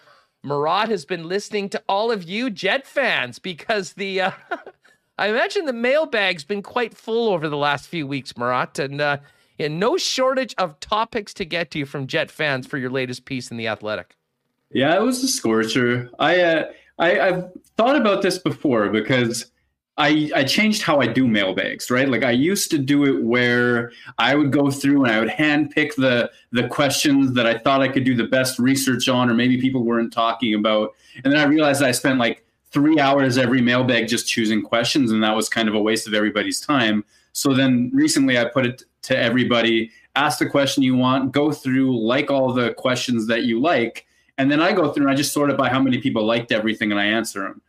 Murat 0.43 0.89
has 0.89 1.05
been 1.05 1.29
listening 1.29 1.69
to 1.69 1.83
all 1.89 2.11
of 2.11 2.25
you 2.25 2.51
Jet 2.51 2.87
fans 2.87 3.39
because 3.39 3.93
the. 3.93 4.23
Uh, 4.23 4.31
I 5.19 5.29
imagine 5.29 5.65
the 5.65 5.73
mailbag's 5.73 6.45
been 6.45 6.63
quite 6.63 6.97
full 6.97 7.33
over 7.33 7.49
the 7.49 7.57
last 7.57 7.89
few 7.89 8.07
weeks, 8.07 8.37
Murat. 8.37 8.79
And 8.79 9.01
uh, 9.01 9.19
no 9.59 9.97
shortage 9.97 10.55
of 10.59 10.79
topics 10.81 11.35
to 11.35 11.45
get 11.45 11.73
to 11.73 11.81
you 11.81 11.87
from 11.87 12.07
Jet 12.07 12.31
fans 12.31 12.67
for 12.67 12.79
your 12.79 12.91
latest 12.91 13.25
piece 13.25 13.51
in 13.51 13.57
the 13.57 13.67
Athletic. 13.67 14.17
Yeah, 14.71 14.95
it 14.95 15.03
was 15.03 15.23
a 15.25 15.29
scorcher. 15.29 16.09
I, 16.19 16.41
uh, 16.41 16.73
I 16.99 17.21
I've 17.21 17.45
thought 17.77 17.97
about 17.97 18.23
this 18.23 18.39
before 18.39 18.89
because 18.91 19.51
I 19.99 20.31
I 20.35 20.45
changed 20.45 20.83
how 20.83 21.01
I 21.01 21.07
do 21.07 21.27
mailbags, 21.27 21.91
right? 21.91 22.09
Like 22.09 22.25
I 22.25 22.31
used 22.31 22.71
to 22.71 22.79
do 22.79 23.05
it 23.05 23.23
where 23.23 23.93
I 24.19 24.35
would 24.35 24.53
go 24.53 24.71
through 24.71 25.05
and 25.05 25.13
I 25.13 25.21
would 25.21 25.29
handpick 25.29 25.95
the 25.97 26.31
the 26.53 26.69
questions 26.69 27.35
that 27.35 27.47
I 27.47 27.59
thought 27.59 27.83
I 27.83 27.89
could 27.89 28.05
do 28.05 28.15
the 28.15 28.25
best 28.25 28.59
research 28.59 29.09
on, 29.09 29.29
or 29.29 29.35
maybe 29.35 29.61
people 29.61 29.83
weren't 29.83 30.13
talking 30.13 30.55
about, 30.55 30.95
and 31.25 31.33
then 31.33 31.41
I 31.41 31.45
realized 31.45 31.83
I 31.83 31.93
spent 31.93 32.19
like 32.19 32.45
three 32.71 32.99
hours 33.01 33.39
every 33.39 33.61
mailbag 33.61 34.09
just 34.09 34.29
choosing 34.29 34.63
questions, 34.63 35.11
and 35.13 35.23
that 35.23 35.35
was 35.35 35.49
kind 35.49 35.69
of 35.69 35.75
a 35.75 35.81
waste 35.81 36.07
of 36.07 36.15
everybody's 36.15 36.61
time. 36.61 37.05
So 37.33 37.55
then 37.55 37.91
recently 37.93 38.39
I 38.39 38.45
put 38.47 38.67
it 38.67 38.85
to 39.03 39.17
everybody 39.17 39.91
ask 40.19 40.39
the 40.39 40.47
question 40.47 40.83
you 40.83 40.97
want, 40.97 41.33
go 41.33 41.53
through, 41.53 41.99
like 42.05 42.31
all 42.31 42.53
the 42.53 42.75
questions 42.75 43.27
that 43.29 43.45
you 43.45 43.61
like. 43.61 44.07
And 44.37 44.51
then 44.51 44.61
I 44.61 44.73
go 44.73 44.93
through 44.93 45.05
and 45.05 45.13
I 45.13 45.17
just 45.17 45.33
sort 45.33 45.51
it 45.51 45.57
by 45.57 45.69
how 45.69 45.81
many 45.81 45.99
people 45.99 46.25
liked 46.25 46.53
everything 46.53 46.91
and 46.91 47.01
I 47.01 47.07
answer 47.07 47.43
them. 47.43 47.63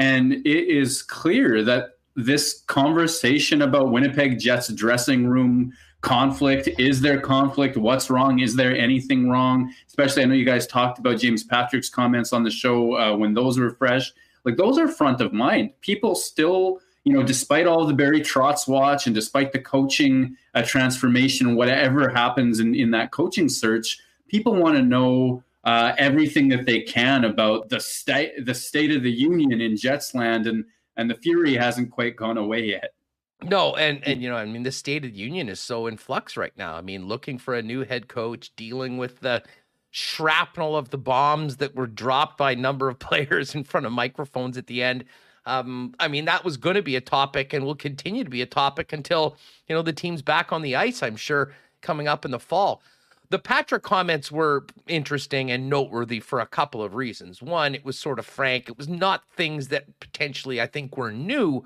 And 0.00 0.32
it 0.32 0.68
is 0.68 1.02
clear 1.02 1.62
that 1.64 1.98
this 2.16 2.62
conversation 2.66 3.60
about 3.60 3.92
Winnipeg 3.92 4.40
Jets 4.40 4.68
dressing 4.72 5.26
room 5.26 5.74
conflict 6.00 6.70
is 6.78 7.02
there 7.02 7.20
conflict? 7.20 7.76
What's 7.76 8.08
wrong? 8.08 8.38
Is 8.38 8.56
there 8.56 8.74
anything 8.74 9.28
wrong? 9.28 9.70
Especially 9.86 10.22
i 10.22 10.24
know 10.24 10.34
you 10.34 10.46
guys 10.46 10.66
talked 10.66 10.98
about 10.98 11.18
james 11.18 11.44
patrick's 11.44 11.90
comments 11.90 12.32
on 12.32 12.42
the 12.42 12.50
show 12.50 12.96
uh, 12.96 13.14
when 13.14 13.34
those 13.34 13.58
were 13.58 13.70
fresh. 13.70 14.10
Like 14.44 14.56
those 14.56 14.78
are 14.78 14.88
front 14.88 15.20
of 15.20 15.34
mind. 15.34 15.72
People 15.82 16.14
still 16.14 16.80
you 17.04 17.12
know, 17.12 17.22
despite 17.22 17.66
all 17.66 17.86
the 17.86 17.94
Barry 17.94 18.20
Trotz 18.20 18.68
watch 18.68 19.06
and 19.06 19.14
despite 19.14 19.52
the 19.52 19.58
coaching 19.58 20.36
uh, 20.54 20.62
transformation, 20.62 21.56
whatever 21.56 22.10
happens 22.10 22.60
in, 22.60 22.74
in 22.74 22.90
that 22.90 23.10
coaching 23.10 23.48
search, 23.48 23.98
people 24.28 24.54
want 24.54 24.76
to 24.76 24.82
know 24.82 25.42
uh, 25.64 25.92
everything 25.98 26.48
that 26.48 26.66
they 26.66 26.80
can 26.80 27.24
about 27.24 27.68
the 27.68 27.80
state 27.80 28.44
the 28.44 28.54
state 28.54 28.94
of 28.94 29.02
the 29.02 29.10
union 29.10 29.60
in 29.60 29.74
Jetsland, 29.74 30.48
and 30.48 30.64
and 30.96 31.10
the 31.10 31.16
fury 31.16 31.54
hasn't 31.54 31.90
quite 31.90 32.16
gone 32.16 32.38
away 32.38 32.64
yet. 32.64 32.94
No, 33.42 33.74
and 33.76 34.06
and 34.06 34.22
you 34.22 34.28
know, 34.28 34.36
I 34.36 34.44
mean, 34.44 34.62
the 34.62 34.72
state 34.72 35.04
of 35.04 35.12
the 35.12 35.18
union 35.18 35.48
is 35.48 35.60
so 35.60 35.86
in 35.86 35.96
flux 35.96 36.36
right 36.36 36.56
now. 36.56 36.74
I 36.74 36.80
mean, 36.80 37.06
looking 37.06 37.38
for 37.38 37.54
a 37.54 37.62
new 37.62 37.84
head 37.84 38.08
coach, 38.08 38.54
dealing 38.56 38.98
with 38.98 39.20
the 39.20 39.42
shrapnel 39.90 40.76
of 40.76 40.90
the 40.90 40.98
bombs 40.98 41.56
that 41.56 41.74
were 41.74 41.86
dropped 41.86 42.38
by 42.38 42.52
a 42.52 42.56
number 42.56 42.88
of 42.88 42.98
players 42.98 43.54
in 43.54 43.64
front 43.64 43.86
of 43.86 43.92
microphones 43.92 44.56
at 44.56 44.66
the 44.66 44.82
end. 44.82 45.04
Um, 45.46 45.94
I 45.98 46.08
mean, 46.08 46.26
that 46.26 46.44
was 46.44 46.56
going 46.58 46.76
to 46.76 46.82
be 46.82 46.96
a 46.96 47.00
topic 47.00 47.52
and 47.52 47.64
will 47.64 47.74
continue 47.74 48.24
to 48.24 48.30
be 48.30 48.42
a 48.42 48.46
topic 48.46 48.92
until, 48.92 49.36
you 49.68 49.74
know, 49.74 49.82
the 49.82 49.92
team's 49.92 50.22
back 50.22 50.52
on 50.52 50.62
the 50.62 50.76
ice, 50.76 51.02
I'm 51.02 51.16
sure, 51.16 51.54
coming 51.80 52.08
up 52.08 52.24
in 52.24 52.30
the 52.30 52.38
fall. 52.38 52.82
The 53.30 53.38
Patrick 53.38 53.84
comments 53.84 54.32
were 54.32 54.66
interesting 54.88 55.52
and 55.52 55.70
noteworthy 55.70 56.18
for 56.18 56.40
a 56.40 56.46
couple 56.46 56.82
of 56.82 56.96
reasons. 56.96 57.40
One, 57.40 57.76
it 57.76 57.84
was 57.84 57.96
sort 57.96 58.18
of 58.18 58.26
frank. 58.26 58.68
It 58.68 58.76
was 58.76 58.88
not 58.88 59.22
things 59.36 59.68
that 59.68 60.00
potentially 60.00 60.60
I 60.60 60.66
think 60.66 60.96
were 60.96 61.12
new, 61.12 61.64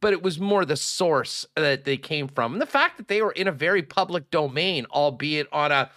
but 0.00 0.12
it 0.12 0.22
was 0.22 0.40
more 0.40 0.64
the 0.64 0.76
source 0.76 1.46
that 1.54 1.84
they 1.84 1.96
came 1.96 2.26
from. 2.26 2.54
And 2.54 2.62
the 2.62 2.66
fact 2.66 2.96
that 2.96 3.06
they 3.06 3.22
were 3.22 3.30
in 3.30 3.46
a 3.46 3.52
very 3.52 3.82
public 3.82 4.30
domain, 4.32 4.84
albeit 4.90 5.46
on 5.52 5.70
a 5.70 5.90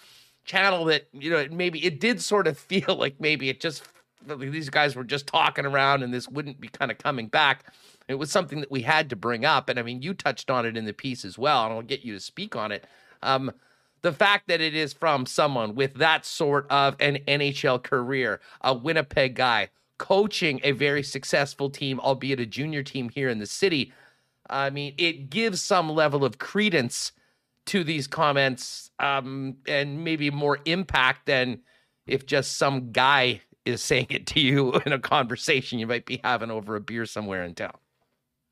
channel 0.45 0.85
that, 0.85 1.07
you 1.11 1.31
know, 1.31 1.47
maybe 1.51 1.83
it 1.83 1.99
did 1.99 2.21
sort 2.21 2.45
of 2.45 2.57
feel 2.59 2.95
like 2.95 3.19
maybe 3.19 3.49
it 3.49 3.59
just 3.59 3.83
these 4.27 4.69
guys 4.69 4.95
were 4.95 5.03
just 5.03 5.27
talking 5.27 5.65
around 5.65 6.03
and 6.03 6.13
this 6.13 6.27
wouldn't 6.27 6.59
be 6.59 6.67
kind 6.67 6.91
of 6.91 6.97
coming 6.97 7.27
back. 7.27 7.63
It 8.07 8.15
was 8.15 8.31
something 8.31 8.59
that 8.59 8.69
we 8.69 8.81
had 8.81 9.09
to 9.09 9.15
bring 9.15 9.45
up. 9.45 9.69
And 9.69 9.79
I 9.79 9.81
mean, 9.81 10.01
you 10.01 10.13
touched 10.13 10.51
on 10.51 10.65
it 10.65 10.77
in 10.77 10.85
the 10.85 10.93
piece 10.93 11.23
as 11.25 11.37
well, 11.37 11.65
and 11.65 11.73
I'll 11.73 11.81
get 11.81 12.03
you 12.03 12.13
to 12.13 12.19
speak 12.19 12.55
on 12.55 12.71
it. 12.71 12.85
Um, 13.23 13.51
the 14.01 14.13
fact 14.13 14.47
that 14.47 14.61
it 14.61 14.75
is 14.75 14.93
from 14.93 15.25
someone 15.25 15.75
with 15.75 15.95
that 15.95 16.25
sort 16.25 16.65
of 16.69 16.95
an 16.99 17.19
NHL 17.27 17.83
career, 17.83 18.39
a 18.61 18.73
Winnipeg 18.73 19.35
guy, 19.35 19.69
coaching 19.97 20.59
a 20.63 20.71
very 20.71 21.03
successful 21.03 21.69
team, 21.69 21.99
albeit 21.99 22.39
a 22.39 22.45
junior 22.45 22.83
team 22.83 23.09
here 23.09 23.29
in 23.29 23.39
the 23.39 23.45
city. 23.45 23.91
I 24.49 24.69
mean, 24.69 24.95
it 24.97 25.29
gives 25.29 25.61
some 25.61 25.89
level 25.89 26.25
of 26.25 26.39
credence 26.39 27.11
to 27.67 27.83
these 27.83 28.07
comments 28.07 28.89
um, 28.99 29.57
and 29.67 30.03
maybe 30.03 30.31
more 30.31 30.59
impact 30.65 31.27
than 31.27 31.59
if 32.07 32.25
just 32.25 32.57
some 32.57 32.91
guy 32.91 33.41
is 33.65 33.83
saying 33.83 34.07
it 34.09 34.25
to 34.27 34.39
you 34.39 34.73
in 34.85 34.93
a 34.93 34.99
conversation 34.99 35.77
you 35.77 35.85
might 35.85 36.05
be 36.05 36.19
having 36.23 36.49
over 36.49 36.75
a 36.75 36.81
beer 36.81 37.05
somewhere 37.05 37.43
in 37.43 37.53
town. 37.53 37.75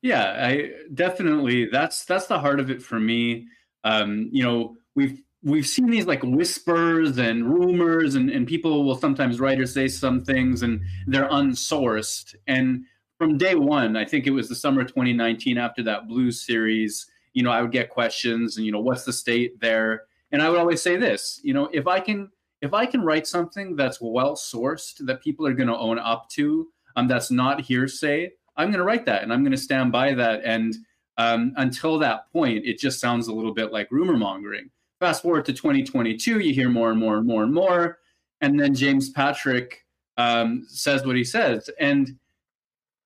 Yeah, 0.00 0.46
I 0.46 0.70
definitely 0.94 1.66
that's 1.66 2.04
that's 2.04 2.26
the 2.26 2.38
heart 2.38 2.60
of 2.60 2.70
it 2.70 2.80
for 2.80 3.00
me. 3.00 3.48
Um, 3.82 4.28
you 4.30 4.44
know, 4.44 4.76
we've 4.94 5.20
we've 5.42 5.66
seen 5.66 5.90
these 5.90 6.06
like 6.06 6.22
whispers 6.22 7.18
and 7.18 7.48
rumors 7.48 8.14
and, 8.14 8.30
and 8.30 8.46
people 8.46 8.84
will 8.84 8.96
sometimes 8.96 9.40
write 9.40 9.60
or 9.60 9.66
say 9.66 9.86
some 9.86 10.24
things 10.24 10.62
and 10.62 10.80
they're 11.06 11.28
unsourced. 11.28 12.34
And 12.46 12.84
from 13.18 13.38
day 13.38 13.54
one, 13.54 13.96
I 13.96 14.04
think 14.04 14.26
it 14.26 14.30
was 14.30 14.48
the 14.48 14.54
summer 14.54 14.82
2019 14.82 15.58
after 15.58 15.82
that 15.84 16.08
Blues 16.08 16.44
series, 16.44 17.06
you 17.34 17.42
know, 17.42 17.50
I 17.50 17.62
would 17.62 17.72
get 17.72 17.90
questions 17.90 18.56
and, 18.56 18.66
you 18.66 18.72
know, 18.72 18.80
what's 18.80 19.04
the 19.04 19.12
state 19.12 19.60
there? 19.60 20.04
And 20.32 20.42
I 20.42 20.48
would 20.48 20.58
always 20.58 20.82
say 20.82 20.96
this, 20.96 21.40
you 21.42 21.54
know, 21.54 21.68
if 21.72 21.86
I 21.86 22.00
can 22.00 22.30
if 22.60 22.74
I 22.74 22.86
can 22.86 23.02
write 23.02 23.26
something 23.26 23.76
that's 23.76 24.00
well 24.00 24.34
sourced 24.34 24.94
that 25.06 25.22
people 25.22 25.46
are 25.46 25.54
going 25.54 25.68
to 25.68 25.76
own 25.76 25.96
up 26.00 26.28
to, 26.30 26.66
um, 26.96 27.06
that's 27.06 27.30
not 27.30 27.60
hearsay, 27.60 28.32
I'm 28.56 28.68
going 28.68 28.78
to 28.78 28.84
write 28.84 29.06
that 29.06 29.22
and 29.22 29.32
I'm 29.32 29.42
going 29.42 29.52
to 29.52 29.56
stand 29.56 29.92
by 29.92 30.12
that. 30.14 30.40
And 30.44 30.74
um, 31.18 31.52
until 31.56 31.98
that 32.00 32.30
point, 32.32 32.66
it 32.66 32.78
just 32.78 32.98
sounds 32.98 33.28
a 33.28 33.32
little 33.32 33.54
bit 33.54 33.72
like 33.72 33.92
rumor 33.92 34.16
mongering. 34.16 34.70
Fast 35.00 35.22
forward 35.22 35.44
to 35.44 35.52
2022, 35.52 36.40
you 36.40 36.52
hear 36.52 36.68
more 36.68 36.90
and 36.90 36.98
more 36.98 37.18
and 37.18 37.26
more 37.26 37.44
and 37.44 37.54
more, 37.54 37.98
and 38.40 38.58
then 38.58 38.74
James 38.74 39.10
Patrick 39.10 39.84
um, 40.16 40.64
says 40.68 41.06
what 41.06 41.16
he 41.16 41.24
says. 41.24 41.70
And 41.78 42.18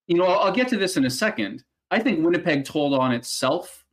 you 0.06 0.16
know, 0.16 0.24
I'll, 0.24 0.40
I'll 0.46 0.52
get 0.52 0.68
to 0.68 0.76
this 0.76 0.96
in 0.96 1.04
a 1.04 1.10
second. 1.10 1.64
I 1.90 1.98
think 1.98 2.24
Winnipeg 2.24 2.64
told 2.64 2.94
on 2.94 3.12
itself 3.12 3.84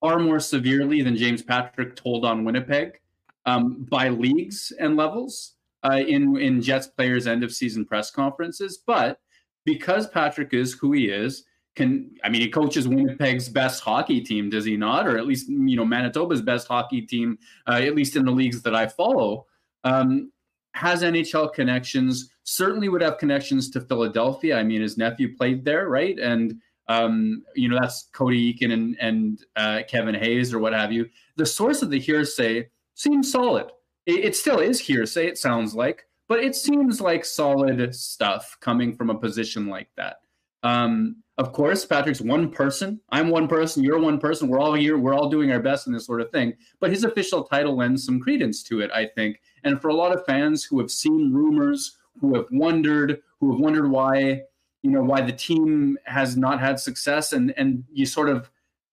far 0.00 0.18
more 0.18 0.40
severely 0.40 1.02
than 1.02 1.16
James 1.16 1.42
Patrick 1.42 1.96
told 1.96 2.24
on 2.24 2.44
Winnipeg 2.44 3.00
um, 3.46 3.86
by 3.90 4.08
leagues 4.08 4.72
and 4.78 4.96
levels 4.96 5.54
uh, 5.82 5.98
in 6.06 6.36
in 6.38 6.62
Jets 6.62 6.86
players' 6.86 7.26
end 7.26 7.44
of 7.44 7.52
season 7.52 7.84
press 7.84 8.10
conferences. 8.10 8.78
But 8.86 9.20
because 9.64 10.08
Patrick 10.08 10.54
is 10.54 10.72
who 10.72 10.92
he 10.92 11.08
is, 11.08 11.44
can 11.76 12.10
I 12.22 12.28
mean 12.28 12.40
he 12.40 12.48
coaches 12.50 12.86
Winnipeg's 12.86 13.48
best 13.48 13.82
hockey 13.82 14.20
team, 14.20 14.50
does 14.50 14.64
he 14.64 14.76
not? 14.76 15.06
Or 15.06 15.18
at 15.18 15.26
least 15.26 15.48
you 15.48 15.76
know 15.76 15.84
Manitoba's 15.84 16.42
best 16.42 16.68
hockey 16.68 17.02
team, 17.02 17.38
uh, 17.66 17.80
at 17.82 17.94
least 17.94 18.16
in 18.16 18.24
the 18.24 18.30
leagues 18.30 18.62
that 18.62 18.74
I 18.74 18.86
follow. 18.86 19.46
Um, 19.82 20.30
has 20.72 21.02
NHL 21.02 21.52
connections. 21.52 22.30
Certainly 22.42 22.88
would 22.88 23.02
have 23.02 23.18
connections 23.18 23.70
to 23.70 23.80
Philadelphia. 23.80 24.58
I 24.58 24.64
mean, 24.64 24.82
his 24.82 24.98
nephew 24.98 25.36
played 25.36 25.64
there, 25.64 25.88
right? 25.88 26.18
And 26.18 26.60
um, 26.88 27.42
you 27.54 27.68
know 27.68 27.78
that's 27.80 28.08
Cody 28.12 28.54
Eakin 28.54 28.72
and, 28.72 28.96
and 29.00 29.44
uh, 29.56 29.80
Kevin 29.88 30.14
Hayes 30.14 30.52
or 30.52 30.58
what 30.58 30.72
have 30.72 30.92
you. 30.92 31.08
The 31.36 31.46
source 31.46 31.82
of 31.82 31.90
the 31.90 32.00
hearsay 32.00 32.68
seems 32.94 33.32
solid. 33.32 33.66
it, 34.06 34.24
it 34.24 34.36
still 34.36 34.60
is 34.60 34.78
hearsay. 34.78 35.26
It 35.26 35.38
sounds 35.38 35.74
like, 35.74 36.06
but 36.28 36.40
it 36.40 36.54
seems 36.54 37.00
like 37.00 37.24
solid 37.24 37.94
stuff 37.94 38.56
coming 38.60 38.94
from 38.94 39.10
a 39.10 39.18
position 39.18 39.66
like 39.66 39.88
that. 39.96 40.18
Um, 40.62 41.23
of 41.36 41.52
course, 41.52 41.84
Patrick's 41.84 42.20
one 42.20 42.50
person. 42.50 43.00
I'm 43.10 43.28
one 43.28 43.48
person. 43.48 43.82
You're 43.82 43.98
one 43.98 44.18
person. 44.18 44.48
We're 44.48 44.60
all 44.60 44.74
here. 44.74 44.96
We're 44.96 45.14
all 45.14 45.28
doing 45.28 45.50
our 45.50 45.58
best 45.58 45.88
in 45.88 45.92
this 45.92 46.06
sort 46.06 46.20
of 46.20 46.30
thing. 46.30 46.54
But 46.78 46.90
his 46.90 47.02
official 47.02 47.42
title 47.42 47.76
lends 47.76 48.04
some 48.04 48.20
credence 48.20 48.62
to 48.64 48.80
it, 48.80 48.90
I 48.92 49.06
think. 49.06 49.40
And 49.64 49.80
for 49.80 49.88
a 49.88 49.94
lot 49.94 50.12
of 50.12 50.24
fans 50.26 50.62
who 50.62 50.78
have 50.78 50.92
seen 50.92 51.32
rumors, 51.32 51.98
who 52.20 52.36
have 52.36 52.46
wondered, 52.52 53.20
who 53.40 53.50
have 53.50 53.60
wondered 53.60 53.90
why, 53.90 54.42
you 54.82 54.90
know, 54.90 55.02
why 55.02 55.22
the 55.22 55.32
team 55.32 55.98
has 56.04 56.36
not 56.36 56.60
had 56.60 56.78
success, 56.78 57.32
and 57.32 57.52
and 57.56 57.82
you 57.92 58.06
sort 58.06 58.28
of, 58.28 58.50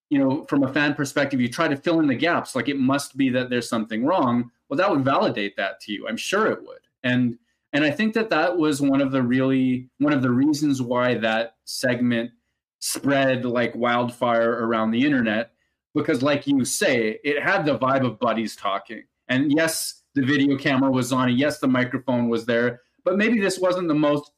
you 0.09 0.17
know, 0.17 0.43
from 0.45 0.63
a 0.63 0.73
fan 0.73 0.95
perspective, 0.95 1.39
you 1.39 1.47
try 1.47 1.67
to 1.67 1.75
fill 1.75 1.99
in 1.99 2.07
the 2.07 2.15
gaps. 2.15 2.55
Like 2.55 2.69
it 2.69 2.79
must 2.79 3.17
be 3.17 3.29
that 3.29 3.51
there's 3.51 3.69
something 3.69 4.03
wrong. 4.03 4.49
Well, 4.67 4.77
that 4.77 4.89
would 4.89 5.05
validate 5.05 5.57
that 5.57 5.79
to 5.81 5.91
you. 5.91 6.07
I'm 6.07 6.17
sure 6.17 6.47
it 6.47 6.61
would. 6.65 6.79
And 7.03 7.37
and 7.73 7.83
I 7.85 7.91
think 7.91 8.13
that 8.15 8.29
that 8.29 8.57
was 8.57 8.81
one 8.81 9.01
of 9.01 9.11
the 9.11 9.21
really 9.21 9.89
one 9.99 10.13
of 10.13 10.21
the 10.21 10.31
reasons 10.31 10.81
why 10.81 11.15
that 11.15 11.55
segment 11.65 12.31
spread 12.79 13.45
like 13.45 13.75
wildfire 13.75 14.65
around 14.65 14.91
the 14.91 15.05
internet 15.05 15.51
because 15.93 16.21
like 16.21 16.47
you 16.47 16.65
say 16.65 17.19
it 17.23 17.41
had 17.41 17.65
the 17.65 17.77
vibe 17.77 18.05
of 18.05 18.19
buddies 18.19 18.55
talking. 18.55 19.03
And 19.27 19.51
yes 19.51 20.03
the 20.15 20.25
video 20.25 20.57
camera 20.57 20.91
was 20.91 21.13
on 21.13 21.29
and 21.29 21.39
yes 21.39 21.59
the 21.59 21.67
microphone 21.67 22.27
was 22.27 22.45
there 22.45 22.81
but 23.05 23.17
maybe 23.17 23.39
this 23.39 23.59
wasn't 23.59 23.87
the 23.87 23.93
most 23.93 24.31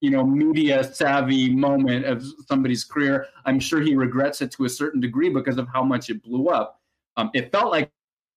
you 0.00 0.10
know 0.10 0.24
media 0.24 0.82
savvy 0.82 1.54
moment 1.54 2.06
of 2.06 2.24
somebody's 2.48 2.84
career. 2.84 3.26
I'm 3.44 3.60
sure 3.60 3.80
he 3.80 3.94
regrets 3.94 4.40
it 4.40 4.50
to 4.52 4.64
a 4.64 4.68
certain 4.68 5.00
degree 5.00 5.28
because 5.28 5.58
of 5.58 5.68
how 5.68 5.82
much 5.82 6.10
it 6.10 6.22
blew 6.22 6.48
up. 6.48 6.80
Um, 7.16 7.30
it 7.34 7.52
felt 7.52 7.70
like 7.70 7.90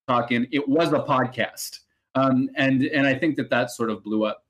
talking. 0.07 0.47
It 0.51 0.67
was 0.67 0.91
a 0.91 0.99
podcast 0.99 1.79
um, 2.15 2.49
and 2.55 2.83
and 2.83 3.07
I 3.07 3.15
think 3.15 3.35
that 3.37 3.49
that 3.49 3.71
sort 3.71 3.89
of 3.89 4.03
blew 4.03 4.25
up. 4.25 4.43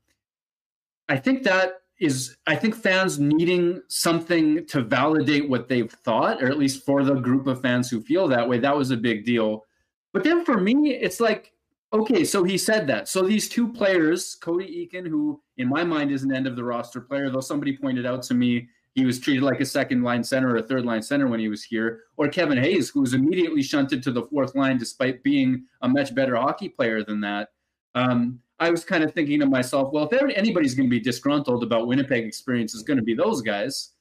I 1.09 1.18
think 1.18 1.43
that 1.43 1.82
is 1.99 2.36
I 2.47 2.55
think 2.55 2.76
fans 2.76 3.20
needing 3.20 3.82
something 3.88 4.66
to 4.68 4.82
validate 4.82 5.49
what 5.49 5.70
they've 5.70 5.91
thought, 5.91 6.41
or 6.41 6.47
at 6.47 6.57
least 6.57 6.86
for 6.86 7.03
the 7.03 7.16
group 7.16 7.47
of 7.47 7.61
fans 7.61 7.89
who 7.89 8.01
feel 8.01 8.28
that 8.28 8.47
way, 8.47 8.59
that 8.59 8.76
was 8.76 8.91
a 8.91 8.97
big 8.97 9.26
deal. 9.26 9.66
But 10.11 10.24
then 10.24 10.45
for 10.45 10.59
me, 10.59 10.93
it's 10.93 11.20
like, 11.20 11.53
okay, 11.91 12.24
so 12.24 12.43
he 12.43 12.57
said 12.57 12.88
that. 12.88 13.07
So 13.07 13.24
these 13.24 13.49
two 13.49 13.72
players, 13.72 14.36
Cody 14.36 14.88
Eakin, 14.88 15.07
who 15.07 15.41
in 15.57 15.68
my 15.68 15.84
mind 15.84 16.11
is 16.11 16.24
an 16.24 16.34
end 16.34 16.47
of 16.47 16.55
the 16.55 16.64
roster 16.64 17.01
player, 17.01 17.30
though 17.30 17.41
somebody 17.41 17.78
pointed 17.78 18.05
out 18.05 18.22
to 18.24 18.34
me 18.34 18.68
he 18.95 19.05
was 19.05 19.20
treated 19.20 19.43
like 19.43 19.59
a 19.59 19.66
second 19.66 20.03
line 20.03 20.24
center 20.24 20.53
or 20.53 20.57
a 20.57 20.64
third 20.64 20.86
line 20.86 21.01
center 21.01 21.28
when 21.28 21.39
he 21.39 21.49
was 21.49 21.64
here, 21.64 22.01
or 22.18 22.28
Kevin 22.28 22.59
Hayes, 22.59 22.89
who 22.89 23.01
was 23.01 23.14
immediately 23.14 23.64
shunted 23.64 24.03
to 24.03 24.11
the 24.11 24.24
fourth 24.24 24.55
line 24.55 24.78
despite 24.78 25.24
being 25.24 25.66
a 25.82 25.89
much 25.89 26.14
better 26.14 26.36
hockey 26.36 26.70
player 26.70 27.03
than 27.03 27.20
that. 27.22 27.49
Um, 27.96 28.39
I 28.60 28.70
was 28.70 28.86
kind 28.86 29.04
of 29.04 29.14
thinking 29.14 29.39
to 29.39 29.46
myself, 29.46 29.91
well, 29.91 30.08
if 30.10 30.38
anybody's 30.38 30.74
going 30.74 30.89
to 30.89 30.96
be 30.96 31.00
disgruntled 31.00 31.64
about 31.64 31.88
Winnipeg 31.88 32.26
experience, 32.26 32.74
is 32.74 32.84
going 32.84 32.98
to 32.98 33.04
be 33.04 33.14
those 33.14 33.41
guys. 33.41 33.91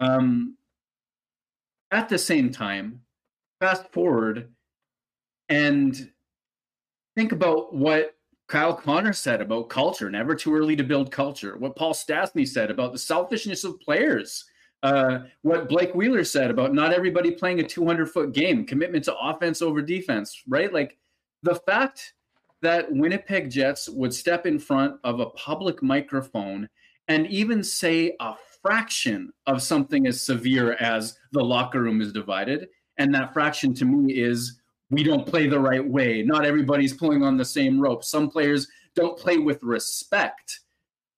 Um, 0.00 0.56
at 1.90 2.08
the 2.08 2.18
same 2.18 2.50
time, 2.50 3.00
fast 3.60 3.92
forward 3.92 4.52
and 5.48 6.10
think 7.14 7.32
about 7.32 7.74
what 7.74 8.16
Kyle 8.48 8.74
Connor 8.74 9.12
said 9.12 9.40
about 9.40 9.68
culture, 9.68 10.10
never 10.10 10.34
too 10.34 10.54
early 10.54 10.76
to 10.76 10.84
build 10.84 11.10
culture. 11.10 11.56
What 11.56 11.76
Paul 11.76 11.94
Stastny 11.94 12.46
said 12.46 12.70
about 12.70 12.92
the 12.92 12.98
selfishness 12.98 13.64
of 13.64 13.80
players. 13.80 14.44
Uh, 14.82 15.20
what 15.42 15.68
Blake 15.68 15.94
Wheeler 15.94 16.22
said 16.22 16.50
about 16.50 16.72
not 16.72 16.92
everybody 16.92 17.32
playing 17.32 17.60
a 17.60 17.64
200 17.66 18.10
foot 18.10 18.32
game, 18.32 18.64
commitment 18.64 19.04
to 19.04 19.16
offense 19.16 19.62
over 19.62 19.82
defense, 19.82 20.42
right? 20.46 20.72
Like 20.72 20.96
the 21.42 21.56
fact 21.56 22.14
that 22.66 22.90
Winnipeg 22.90 23.48
Jets 23.48 23.88
would 23.88 24.12
step 24.12 24.44
in 24.44 24.58
front 24.58 24.98
of 25.04 25.20
a 25.20 25.30
public 25.30 25.84
microphone 25.84 26.68
and 27.06 27.24
even 27.28 27.62
say 27.62 28.16
a 28.18 28.34
fraction 28.60 29.32
of 29.46 29.62
something 29.62 30.08
as 30.08 30.20
severe 30.20 30.72
as 30.80 31.16
the 31.30 31.44
locker 31.44 31.80
room 31.80 32.00
is 32.00 32.12
divided. 32.12 32.66
And 32.98 33.14
that 33.14 33.32
fraction 33.32 33.72
to 33.74 33.84
me 33.84 34.14
is 34.14 34.60
we 34.90 35.04
don't 35.04 35.24
play 35.24 35.46
the 35.46 35.60
right 35.60 35.88
way. 35.88 36.24
Not 36.24 36.44
everybody's 36.44 36.92
pulling 36.92 37.22
on 37.22 37.36
the 37.36 37.44
same 37.44 37.78
rope. 37.78 38.02
Some 38.02 38.28
players 38.28 38.66
don't 38.96 39.16
play 39.16 39.38
with 39.38 39.62
respect. 39.62 40.58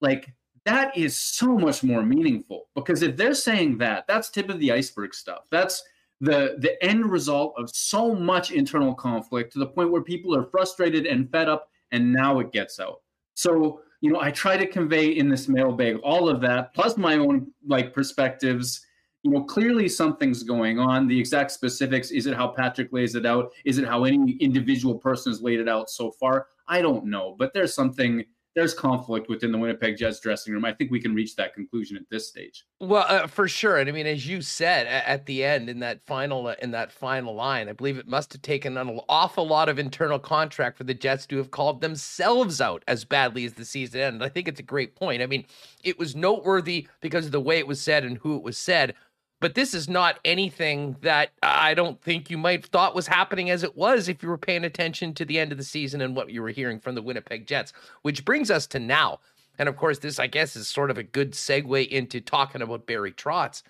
Like 0.02 0.30
that 0.66 0.94
is 0.98 1.18
so 1.18 1.56
much 1.56 1.82
more 1.82 2.02
meaningful 2.02 2.68
because 2.74 3.00
if 3.00 3.16
they're 3.16 3.32
saying 3.32 3.78
that, 3.78 4.04
that's 4.06 4.28
tip 4.28 4.50
of 4.50 4.60
the 4.60 4.70
iceberg 4.70 5.14
stuff. 5.14 5.46
That's 5.50 5.82
the 6.20 6.56
the 6.58 6.82
end 6.84 7.10
result 7.10 7.54
of 7.56 7.70
so 7.70 8.14
much 8.14 8.50
internal 8.50 8.94
conflict 8.94 9.52
to 9.52 9.58
the 9.58 9.66
point 9.66 9.90
where 9.90 10.02
people 10.02 10.34
are 10.36 10.44
frustrated 10.44 11.06
and 11.06 11.30
fed 11.30 11.48
up 11.48 11.70
and 11.92 12.12
now 12.12 12.40
it 12.40 12.52
gets 12.52 12.80
out. 12.80 13.00
So 13.34 13.82
you 14.00 14.12
know 14.12 14.20
i 14.20 14.30
try 14.30 14.56
to 14.56 14.66
convey 14.66 15.08
in 15.08 15.28
this 15.28 15.48
mailbag 15.48 15.96
all 16.04 16.28
of 16.28 16.40
that 16.40 16.72
plus 16.72 16.96
my 16.96 17.14
own 17.14 17.52
like 17.66 17.92
perspectives. 17.92 18.84
You 19.22 19.32
know 19.32 19.44
clearly 19.44 19.88
something's 19.88 20.42
going 20.42 20.78
on. 20.78 21.08
The 21.08 21.18
exact 21.18 21.50
specifics 21.52 22.10
is 22.10 22.26
it 22.26 22.34
how 22.34 22.48
patrick 22.48 22.92
lays 22.92 23.14
it 23.14 23.26
out? 23.26 23.52
Is 23.64 23.78
it 23.78 23.86
how 23.86 24.04
any 24.04 24.32
individual 24.40 24.96
person 24.96 25.32
has 25.32 25.42
laid 25.42 25.60
it 25.60 25.68
out 25.68 25.90
so 25.90 26.10
far? 26.12 26.48
I 26.66 26.82
don't 26.82 27.06
know 27.06 27.36
but 27.38 27.52
there's 27.54 27.74
something 27.74 28.24
there's 28.58 28.74
conflict 28.74 29.28
within 29.28 29.52
the 29.52 29.58
Winnipeg 29.58 29.96
Jets 29.96 30.18
dressing 30.18 30.52
room. 30.52 30.64
I 30.64 30.72
think 30.72 30.90
we 30.90 31.00
can 31.00 31.14
reach 31.14 31.36
that 31.36 31.54
conclusion 31.54 31.96
at 31.96 32.02
this 32.10 32.26
stage. 32.26 32.64
Well, 32.80 33.04
uh, 33.06 33.28
for 33.28 33.46
sure. 33.46 33.76
And 33.76 33.88
I 33.88 33.92
mean, 33.92 34.08
as 34.08 34.26
you 34.26 34.42
said 34.42 34.88
at 34.88 35.26
the 35.26 35.44
end 35.44 35.70
in 35.70 35.78
that 35.78 36.02
final 36.02 36.48
uh, 36.48 36.56
in 36.60 36.72
that 36.72 36.90
final 36.90 37.36
line, 37.36 37.68
I 37.68 37.72
believe 37.72 37.98
it 37.98 38.08
must 38.08 38.32
have 38.32 38.42
taken 38.42 38.76
an 38.76 38.98
awful 39.08 39.46
lot 39.46 39.68
of 39.68 39.78
internal 39.78 40.18
contract 40.18 40.76
for 40.76 40.82
the 40.82 40.92
Jets 40.92 41.24
to 41.26 41.36
have 41.36 41.52
called 41.52 41.80
themselves 41.80 42.60
out 42.60 42.82
as 42.88 43.04
badly 43.04 43.44
as 43.44 43.52
the 43.52 43.64
season 43.64 44.00
ended. 44.00 44.22
I 44.22 44.28
think 44.28 44.48
it's 44.48 44.58
a 44.58 44.64
great 44.64 44.96
point. 44.96 45.22
I 45.22 45.26
mean, 45.26 45.44
it 45.84 45.96
was 45.96 46.16
noteworthy 46.16 46.88
because 47.00 47.26
of 47.26 47.32
the 47.32 47.40
way 47.40 47.58
it 47.58 47.66
was 47.68 47.80
said 47.80 48.04
and 48.04 48.18
who 48.18 48.34
it 48.34 48.42
was 48.42 48.58
said 48.58 48.92
but 49.40 49.54
this 49.54 49.74
is 49.74 49.88
not 49.88 50.18
anything 50.24 50.96
that 51.02 51.30
I 51.42 51.74
don't 51.74 52.00
think 52.02 52.30
you 52.30 52.38
might 52.38 52.62
have 52.62 52.70
thought 52.70 52.94
was 52.94 53.06
happening 53.06 53.50
as 53.50 53.62
it 53.62 53.76
was 53.76 54.08
if 54.08 54.22
you 54.22 54.28
were 54.28 54.38
paying 54.38 54.64
attention 54.64 55.14
to 55.14 55.24
the 55.24 55.38
end 55.38 55.52
of 55.52 55.58
the 55.58 55.64
season 55.64 56.00
and 56.00 56.16
what 56.16 56.30
you 56.30 56.42
were 56.42 56.50
hearing 56.50 56.80
from 56.80 56.94
the 56.94 57.02
Winnipeg 57.02 57.46
Jets, 57.46 57.72
which 58.02 58.24
brings 58.24 58.50
us 58.50 58.66
to 58.68 58.78
now. 58.78 59.20
And 59.58 59.68
of 59.68 59.76
course, 59.76 59.98
this, 59.98 60.18
I 60.18 60.26
guess, 60.26 60.56
is 60.56 60.68
sort 60.68 60.90
of 60.90 60.98
a 60.98 61.02
good 61.02 61.32
segue 61.32 61.88
into 61.88 62.20
talking 62.20 62.62
about 62.62 62.86
Barry 62.86 63.12
Trotz, 63.12 63.62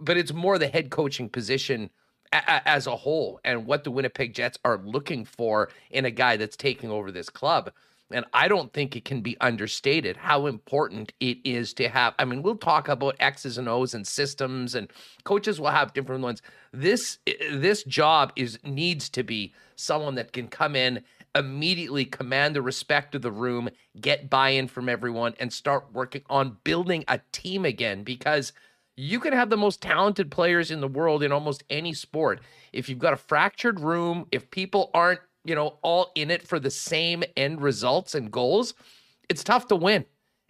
but 0.00 0.16
it's 0.16 0.32
more 0.32 0.58
the 0.58 0.68
head 0.68 0.90
coaching 0.90 1.28
position 1.28 1.90
a- 2.32 2.68
as 2.68 2.86
a 2.86 2.96
whole 2.96 3.40
and 3.44 3.66
what 3.66 3.84
the 3.84 3.90
Winnipeg 3.90 4.34
Jets 4.34 4.58
are 4.64 4.80
looking 4.84 5.24
for 5.24 5.70
in 5.90 6.04
a 6.04 6.10
guy 6.10 6.36
that's 6.36 6.56
taking 6.56 6.90
over 6.90 7.10
this 7.10 7.30
club. 7.30 7.70
And 8.12 8.24
I 8.32 8.46
don't 8.46 8.72
think 8.72 8.94
it 8.94 9.04
can 9.04 9.20
be 9.20 9.36
understated 9.40 10.16
how 10.16 10.46
important 10.46 11.12
it 11.18 11.38
is 11.44 11.74
to 11.74 11.88
have. 11.88 12.14
I 12.18 12.24
mean, 12.24 12.42
we'll 12.42 12.56
talk 12.56 12.88
about 12.88 13.16
X's 13.18 13.58
and 13.58 13.68
O's 13.68 13.94
and 13.94 14.06
systems, 14.06 14.74
and 14.76 14.88
coaches 15.24 15.60
will 15.60 15.70
have 15.70 15.92
different 15.92 16.22
ones. 16.22 16.40
This 16.72 17.18
eh, 17.26 17.32
this 17.52 17.82
job 17.82 18.32
is 18.36 18.58
needs 18.62 19.08
to 19.10 19.24
be 19.24 19.54
someone 19.74 20.14
that 20.14 20.32
can 20.32 20.48
come 20.48 20.76
in 20.76 21.02
immediately 21.34 22.04
command 22.04 22.56
the 22.56 22.62
respect 22.62 23.14
of 23.14 23.22
the 23.22 23.30
room, 23.30 23.68
get 24.00 24.30
buy-in 24.30 24.68
from 24.68 24.88
everyone, 24.88 25.34
and 25.38 25.52
start 25.52 25.92
working 25.92 26.22
on 26.30 26.56
building 26.64 27.04
a 27.08 27.20
team 27.32 27.64
again. 27.64 28.04
Because 28.04 28.52
you 28.96 29.20
can 29.20 29.32
have 29.32 29.50
the 29.50 29.56
most 29.56 29.82
talented 29.82 30.30
players 30.30 30.70
in 30.70 30.80
the 30.80 30.88
world 30.88 31.22
in 31.22 31.32
almost 31.32 31.64
any 31.68 31.92
sport. 31.92 32.40
If 32.72 32.88
you've 32.88 32.98
got 32.98 33.12
a 33.12 33.18
fractured 33.18 33.80
room, 33.80 34.26
if 34.32 34.50
people 34.50 34.90
aren't 34.94 35.20
you 35.46 35.54
know, 35.54 35.78
all 35.82 36.10
in 36.14 36.30
it 36.30 36.46
for 36.46 36.58
the 36.58 36.70
same 36.70 37.22
end 37.36 37.62
results 37.62 38.14
and 38.14 38.30
goals, 38.30 38.74
it's 39.28 39.44
tough 39.44 39.68
to 39.68 39.76
win. 39.76 40.04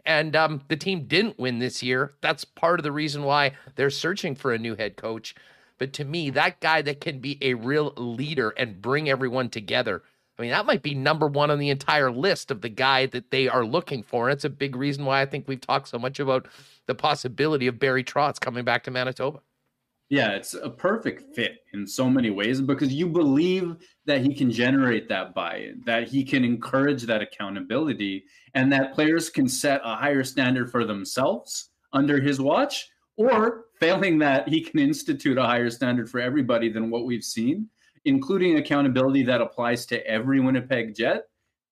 And 0.05 0.37
um, 0.37 0.63
the 0.69 0.77
team 0.77 1.07
didn't 1.07 1.39
win 1.39 1.59
this 1.59 1.83
year. 1.83 2.15
That's 2.21 2.45
part 2.45 2.79
of 2.79 2.85
the 2.85 2.93
reason 2.93 3.25
why 3.25 3.53
they're 3.75 3.91
searching 3.91 4.35
for 4.35 4.53
a 4.53 4.59
new 4.59 4.77
head 4.77 4.97
coach. 4.97 5.35
But 5.79 5.93
to 5.95 6.05
me, 6.05 6.31
that 6.31 6.61
guy 6.61 6.81
that 6.83 7.01
can 7.01 7.19
be 7.19 7.39
a 7.43 7.55
real 7.55 7.93
leader 7.97 8.51
and 8.51 8.81
bring 8.81 9.11
everyone 9.11 9.51
together, 9.51 10.03
I 10.39 10.43
mean, 10.43 10.51
that 10.53 10.67
might 10.67 10.83
be 10.83 10.95
number 10.95 11.27
one 11.27 11.51
on 11.51 11.59
the 11.59 11.71
entire 11.71 12.11
list 12.11 12.51
of 12.51 12.61
the 12.61 12.69
guy 12.69 13.07
that 13.07 13.31
they 13.31 13.49
are 13.49 13.65
looking 13.65 14.03
for. 14.03 14.29
And 14.29 14.35
it's 14.35 14.45
a 14.45 14.51
big 14.51 14.77
reason 14.77 15.05
why 15.05 15.21
I 15.21 15.27
think 15.27 15.49
we've 15.49 15.61
talked 15.61 15.89
so 15.89 15.99
much 15.99 16.21
about 16.21 16.47
the 16.87 16.95
possibility 16.95 17.67
of 17.67 17.79
Barry 17.79 18.05
Trotz 18.05 18.41
coming 18.41 18.65
back 18.65 18.85
to 18.85 18.91
Manitoba. 18.91 19.41
Yeah, 20.09 20.31
it's 20.31 20.55
a 20.55 20.71
perfect 20.71 21.35
fit 21.35 21.65
in 21.75 21.85
so 21.85 22.09
many 22.09 22.31
ways 22.31 22.61
because 22.61 22.93
you 22.93 23.09
believe 23.09 23.77
that 24.05 24.21
he 24.21 24.35
can 24.35 24.53
generate 24.53 25.09
that 25.09 25.35
buy-in, 25.35 25.83
that 25.85 26.07
he 26.07 26.23
can 26.23 26.45
encourage 26.45 27.03
that 27.03 27.23
accountability, 27.23 28.25
and 28.55 28.73
that 28.73 28.95
players 28.95 29.29
can 29.31 29.49
set 29.49 29.81
a 29.85 29.97
higher 29.97 30.23
standard 30.23 30.71
for 30.71 30.85
themselves 30.85 31.71
under 31.93 32.21
his 32.21 32.41
watch, 32.41 32.89
or 33.17 33.65
failing 33.81 34.19
that, 34.19 34.49
he 34.49 34.61
can 34.61 34.79
institute 34.79 35.39
a 35.39 35.43
higher 35.43 35.71
standard 35.71 36.09
for 36.09 36.21
everybody 36.21 36.69
than 36.69 36.89
what 36.89 37.05
we've 37.05 37.25
seen, 37.25 37.69
including 38.05 38.59
accountability 38.59 39.25
that 39.25 39.41
applies 39.41 39.87
to 39.87 40.07
every 40.07 40.39
Winnipeg 40.39 40.95
Jet. 40.95 41.25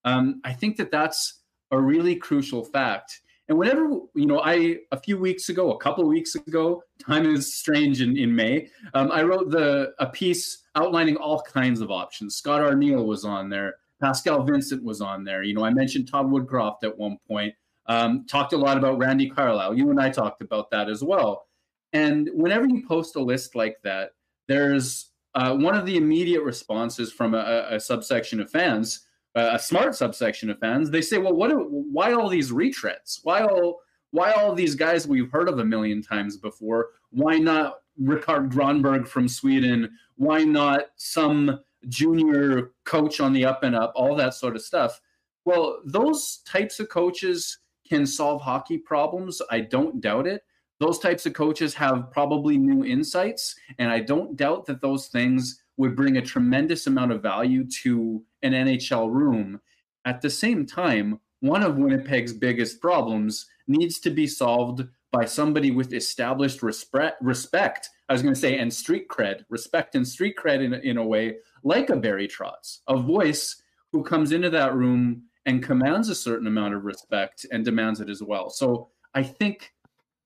Um, 0.05 0.41
I 0.45 0.53
think 0.53 0.77
that 0.79 0.91
that's 0.91 1.43
a 1.71 1.81
really 1.81 2.17
crucial 2.17 2.65
fact 2.65 3.21
and 3.49 3.59
whenever, 3.59 3.89
you 4.15 4.27
know, 4.27 4.41
I, 4.41 4.79
a 4.91 4.99
few 4.99 5.19
weeks 5.19 5.51
ago, 5.51 5.73
a 5.73 5.79
couple 5.79 6.03
of 6.03 6.09
weeks 6.09 6.35
ago, 6.35 6.83
time 7.05 7.27
is 7.27 7.55
strange 7.55 8.01
in, 8.01 8.17
in 8.17 8.35
May, 8.35 8.69
um, 8.95 9.11
I 9.13 9.23
wrote 9.23 9.51
the 9.51 9.93
a 9.99 10.07
piece 10.07 10.63
outlining 10.77 11.17
all 11.17 11.43
kinds 11.43 11.81
of 11.81 11.91
options. 11.91 12.37
Scott 12.37 12.63
Arniel 12.63 13.05
was 13.05 13.25
on 13.25 13.51
there. 13.51 13.75
Pascal 14.01 14.43
Vincent 14.43 14.83
was 14.83 15.01
on 15.01 15.25
there. 15.25 15.43
You 15.43 15.55
know, 15.55 15.65
I 15.65 15.71
mentioned 15.71 16.09
Todd 16.11 16.27
Woodcroft 16.27 16.85
at 16.85 16.97
one 16.97 17.19
point. 17.29 17.55
Um, 17.87 18.25
talked 18.27 18.55
a 18.55 18.57
lot 18.57 18.79
about 18.79 18.99
Randy 18.99 19.29
Carlyle. 19.29 19.75
You 19.75 19.91
and 19.91 20.01
I 20.01 20.09
talked 20.09 20.41
about 20.41 20.71
that 20.71 20.89
as 20.89 21.05
well. 21.05 21.47
And 21.93 22.31
whenever 22.33 22.67
you 22.67 22.87
post 22.87 23.15
a 23.17 23.21
list 23.21 23.55
like 23.55 23.77
that, 23.85 24.13
there's 24.49 25.11
uh, 25.35 25.55
one 25.55 25.75
of 25.75 25.85
the 25.85 25.97
immediate 25.97 26.43
responses 26.43 27.13
from 27.13 27.35
a, 27.35 27.67
a 27.71 27.79
subsection 27.79 28.41
of 28.41 28.51
fans, 28.51 29.07
a 29.35 29.59
smart 29.59 29.95
subsection 29.95 30.51
of 30.51 30.59
fans. 30.59 30.91
They 30.91 31.03
say, 31.03 31.19
"Well, 31.19 31.35
what? 31.35 31.51
Why 31.71 32.13
all 32.13 32.29
these 32.29 32.53
retreads? 32.53 33.21
Why 33.23 33.43
all? 33.43 33.81
Why 34.11 34.33
all 34.33 34.55
these 34.55 34.75
guys 34.75 35.09
we've 35.09 35.31
heard 35.31 35.49
of 35.49 35.59
a 35.59 35.65
million 35.65 36.01
times 36.03 36.37
before? 36.37 36.91
Why 37.11 37.39
not 37.39 37.81
Rikard 38.01 38.53
Grönborg 38.53 39.09
from 39.09 39.27
Sweden? 39.29 39.91
Why 40.17 40.45
not 40.45 40.87
some 40.97 41.61
junior 41.89 42.73
coach 42.85 43.21
on 43.21 43.33
the 43.33 43.45
up 43.45 43.63
and 43.65 43.75
up? 43.75 43.93
All 43.97 44.15
that 44.17 44.35
sort 44.35 44.57
of 44.57 44.63
stuff." 44.63 45.01
Well, 45.45 45.81
those 45.85 46.39
types 46.47 46.81
of 46.81 46.89
coaches 46.89 47.59
can 47.89 48.07
solve 48.07 48.41
hockey 48.41 48.79
problems. 48.79 49.43
I 49.51 49.61
don't 49.61 50.01
doubt 50.01 50.27
it 50.27 50.43
those 50.81 50.99
types 50.99 51.25
of 51.27 51.33
coaches 51.33 51.75
have 51.75 52.11
probably 52.11 52.59
new 52.59 52.85
insights. 52.85 53.55
And 53.79 53.91
I 53.91 54.01
don't 54.01 54.37
doubt 54.37 54.67
that 54.67 54.81
those 54.81 55.09
things 55.09 55.63
would 55.77 55.97
bring 55.97 56.17
a 56.17 56.23
tremendous 56.23 56.87
amount 56.87 57.13
of 57.13 57.23
value 57.23 57.65
to 57.83 58.23
an 58.45 58.53
NHL 58.53 59.13
room. 59.13 59.61
At 60.05 60.21
the 60.21 60.31
same 60.31 60.67
time, 60.67 61.19
one 61.41 61.63
of 61.63 61.79
Winnipeg's 61.79 62.33
biggest 62.33 62.81
problems 62.81 63.47
needs 63.67 63.99
to 64.01 64.11
be 64.11 64.27
solved 64.27 64.85
by 65.11 65.25
somebody 65.25 65.71
with 65.71 65.93
established 65.93 66.63
respect, 66.63 67.21
respect 67.23 67.91
I 68.09 68.13
was 68.13 68.23
going 68.23 68.35
to 68.35 68.41
say, 68.41 68.59
and 68.59 68.73
street 68.73 69.09
cred, 69.09 69.45
respect 69.49 69.95
and 69.95 70.07
street 70.07 70.37
cred 70.37 70.63
in, 70.63 70.75
in 70.75 70.99
a 70.99 71.05
way, 71.05 71.37
like 71.63 71.89
a 71.89 71.97
Barry 71.97 72.29
Trotz, 72.29 72.81
a 72.87 72.97
voice 72.97 73.63
who 73.93 74.03
comes 74.03 74.33
into 74.33 74.51
that 74.51 74.75
room 74.75 75.23
and 75.47 75.63
commands 75.63 76.09
a 76.09 76.15
certain 76.15 76.47
amount 76.47 76.75
of 76.75 76.85
respect 76.85 77.47
and 77.51 77.65
demands 77.65 78.01
it 78.01 78.11
as 78.11 78.23
well. 78.23 78.51
So 78.51 78.91
I 79.15 79.23
think 79.23 79.73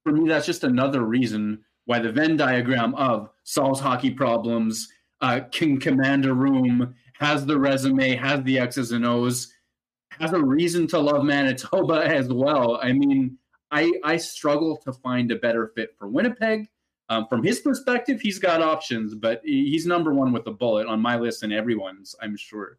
for 0.02 0.12
me, 0.12 0.28
that's 0.28 0.46
just 0.46 0.64
another 0.64 1.02
reason 1.04 1.64
why 1.84 2.00
the 2.00 2.12
Venn 2.12 2.36
diagram 2.36 2.94
of 2.96 3.30
solves 3.44 3.80
hockey 3.80 4.10
problems, 4.10 4.88
uh, 5.20 5.40
can 5.50 5.78
command 5.78 6.26
a 6.26 6.34
room, 6.34 6.94
has 7.18 7.44
the 7.44 7.58
resume, 7.58 8.14
has 8.16 8.42
the 8.44 8.58
X's 8.58 8.92
and 8.92 9.04
O's, 9.04 9.52
has 10.20 10.32
a 10.32 10.42
reason 10.42 10.86
to 10.88 10.98
love 10.98 11.24
Manitoba 11.24 12.04
as 12.06 12.28
well. 12.28 12.78
I 12.82 12.92
mean, 12.92 13.38
I 13.70 13.92
I 14.04 14.16
struggle 14.16 14.76
to 14.78 14.92
find 14.92 15.30
a 15.30 15.36
better 15.36 15.72
fit 15.74 15.94
for 15.98 16.08
Winnipeg. 16.08 16.68
Um, 17.10 17.26
from 17.28 17.42
his 17.42 17.60
perspective, 17.60 18.20
he's 18.20 18.38
got 18.38 18.62
options, 18.62 19.14
but 19.14 19.40
he's 19.42 19.86
number 19.86 20.12
one 20.12 20.30
with 20.32 20.46
a 20.46 20.50
bullet 20.50 20.86
on 20.86 21.00
my 21.00 21.16
list 21.16 21.42
and 21.42 21.52
everyone's, 21.52 22.14
I'm 22.20 22.36
sure. 22.36 22.78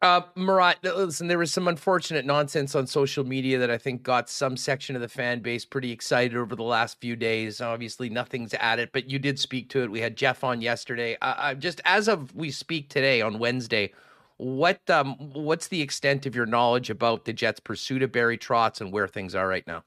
Uh, 0.00 0.20
Murat, 0.36 0.78
listen, 0.84 1.26
there 1.26 1.38
was 1.38 1.52
some 1.52 1.66
unfortunate 1.66 2.24
nonsense 2.24 2.76
on 2.76 2.86
social 2.86 3.24
media 3.24 3.58
that 3.58 3.70
I 3.70 3.78
think 3.78 4.04
got 4.04 4.30
some 4.30 4.56
section 4.56 4.94
of 4.94 5.02
the 5.02 5.08
fan 5.08 5.40
base 5.40 5.64
pretty 5.64 5.90
excited 5.90 6.36
over 6.36 6.54
the 6.54 6.62
last 6.62 7.00
few 7.00 7.16
days. 7.16 7.60
Obviously, 7.60 8.08
nothing's 8.08 8.54
added, 8.54 8.90
but 8.92 9.10
you 9.10 9.18
did 9.18 9.40
speak 9.40 9.68
to 9.70 9.82
it. 9.82 9.90
We 9.90 10.00
had 10.00 10.16
Jeff 10.16 10.44
on 10.44 10.60
yesterday. 10.60 11.16
Just 11.58 11.80
as 11.84 12.08
of 12.08 12.32
we 12.36 12.52
speak 12.52 12.88
today 12.90 13.22
on 13.22 13.40
Wednesday, 13.40 13.92
what 14.36 14.88
um, 14.88 15.16
what's 15.32 15.66
the 15.66 15.82
extent 15.82 16.26
of 16.26 16.36
your 16.36 16.46
knowledge 16.46 16.90
about 16.90 17.24
the 17.24 17.32
Jets' 17.32 17.58
pursuit 17.58 18.04
of 18.04 18.12
Barry 18.12 18.38
Trotz 18.38 18.80
and 18.80 18.92
where 18.92 19.08
things 19.08 19.34
are 19.34 19.48
right 19.48 19.66
now? 19.66 19.82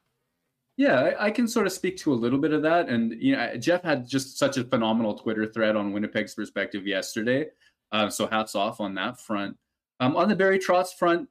Yeah, 0.75 0.99
I, 0.99 1.27
I, 1.27 1.31
can 1.31 1.47
sort 1.47 1.67
of 1.67 1.73
speak 1.73 1.95
to 1.97 2.13
a 2.13 2.15
little 2.15 2.39
bit 2.39 2.51
of 2.51 2.61
that. 2.63 2.89
And 2.89 3.13
you 3.21 3.35
know, 3.35 3.55
Jeff 3.55 3.81
had 3.81 4.09
just 4.09 4.37
such 4.37 4.57
a 4.57 4.65
phenomenal 4.65 5.17
Twitter 5.17 5.45
thread 5.45 5.77
on 5.77 5.93
Winnipeg's 5.93 6.33
perspective 6.33 6.85
yesterday. 6.85 7.47
Uh, 7.93 8.09
so 8.09 8.27
hats 8.27 8.55
off 8.55 8.81
on 8.81 8.93
that 8.95 9.19
front. 9.19 9.55
Um, 10.01 10.17
on 10.17 10.27
the 10.27 10.35
Barry 10.35 10.57
Trotz 10.57 10.93
front, 10.93 11.29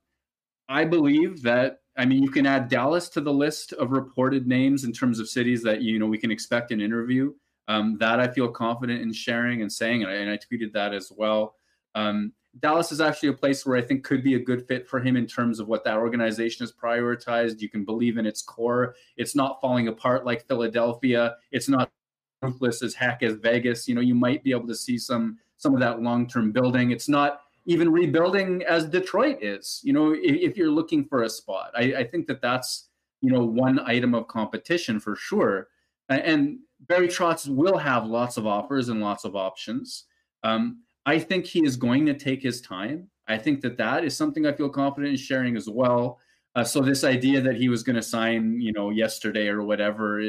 I 0.68 0.84
believe 0.84 1.42
that 1.42 1.80
I 1.98 2.06
mean 2.06 2.22
you 2.22 2.30
can 2.30 2.46
add 2.46 2.68
Dallas 2.68 3.08
to 3.10 3.20
the 3.20 3.32
list 3.32 3.72
of 3.74 3.90
reported 3.90 4.46
names 4.46 4.84
in 4.84 4.92
terms 4.92 5.18
of 5.18 5.28
cities 5.28 5.62
that 5.64 5.82
you 5.82 5.98
know 5.98 6.06
we 6.06 6.18
can 6.18 6.30
expect 6.30 6.70
an 6.70 6.80
interview. 6.80 7.34
Um, 7.68 7.98
that 7.98 8.18
I 8.18 8.26
feel 8.26 8.48
confident 8.48 9.02
in 9.02 9.12
sharing 9.12 9.62
and 9.62 9.72
saying, 9.72 10.02
and 10.02 10.10
I, 10.10 10.14
and 10.14 10.30
I 10.30 10.38
tweeted 10.38 10.72
that 10.72 10.94
as 10.94 11.12
well. 11.14 11.54
Um, 11.94 12.32
Dallas 12.58 12.90
is 12.90 13.00
actually 13.00 13.28
a 13.28 13.34
place 13.34 13.64
where 13.64 13.76
I 13.76 13.82
think 13.82 14.02
could 14.02 14.24
be 14.24 14.34
a 14.34 14.40
good 14.40 14.66
fit 14.66 14.88
for 14.88 14.98
him 14.98 15.16
in 15.16 15.26
terms 15.26 15.60
of 15.60 15.68
what 15.68 15.84
that 15.84 15.96
organization 15.96 16.64
has 16.64 16.72
prioritized. 16.72 17.60
You 17.60 17.68
can 17.68 17.84
believe 17.84 18.18
in 18.18 18.26
its 18.26 18.42
core. 18.42 18.96
It's 19.16 19.36
not 19.36 19.60
falling 19.60 19.86
apart 19.86 20.26
like 20.26 20.48
Philadelphia. 20.48 21.36
It's 21.52 21.68
not 21.68 21.90
ruthless 22.42 22.82
as 22.82 22.94
heck 22.94 23.22
as 23.22 23.34
Vegas. 23.34 23.86
You 23.86 23.94
know, 23.94 24.00
you 24.00 24.16
might 24.16 24.42
be 24.42 24.50
able 24.50 24.66
to 24.66 24.74
see 24.74 24.98
some 24.98 25.38
some 25.56 25.74
of 25.74 25.80
that 25.80 26.02
long 26.02 26.26
term 26.26 26.50
building. 26.50 26.90
It's 26.90 27.08
not 27.08 27.42
even 27.66 27.90
rebuilding 27.90 28.62
as 28.62 28.86
Detroit 28.86 29.38
is. 29.42 29.80
You 29.82 29.92
know, 29.92 30.12
if, 30.12 30.20
if 30.22 30.56
you're 30.56 30.70
looking 30.70 31.04
for 31.04 31.22
a 31.22 31.30
spot, 31.30 31.70
I, 31.76 31.94
I, 31.98 32.04
think 32.04 32.26
that 32.26 32.40
that's 32.40 32.88
you 33.20 33.30
know 33.30 33.44
one 33.44 33.78
item 33.80 34.14
of 34.14 34.28
competition 34.28 34.98
for 34.98 35.16
sure. 35.16 35.68
And 36.08 36.58
Barry 36.80 37.08
Trotz 37.08 37.48
will 37.48 37.78
have 37.78 38.06
lots 38.06 38.36
of 38.36 38.46
offers 38.46 38.88
and 38.88 39.00
lots 39.00 39.24
of 39.24 39.36
options. 39.36 40.06
Um, 40.42 40.82
I 41.06 41.18
think 41.18 41.46
he 41.46 41.64
is 41.64 41.76
going 41.76 42.06
to 42.06 42.14
take 42.14 42.42
his 42.42 42.60
time. 42.60 43.08
I 43.28 43.38
think 43.38 43.60
that 43.60 43.76
that 43.76 44.04
is 44.04 44.16
something 44.16 44.46
I 44.46 44.52
feel 44.52 44.68
confident 44.68 45.12
in 45.12 45.16
sharing 45.16 45.56
as 45.56 45.68
well. 45.68 46.18
Uh, 46.56 46.64
so 46.64 46.80
this 46.80 47.04
idea 47.04 47.40
that 47.40 47.56
he 47.56 47.68
was 47.68 47.84
going 47.84 47.96
to 47.96 48.02
sign, 48.02 48.60
you 48.60 48.72
know, 48.72 48.90
yesterday 48.90 49.46
or 49.46 49.62
whatever, 49.62 50.20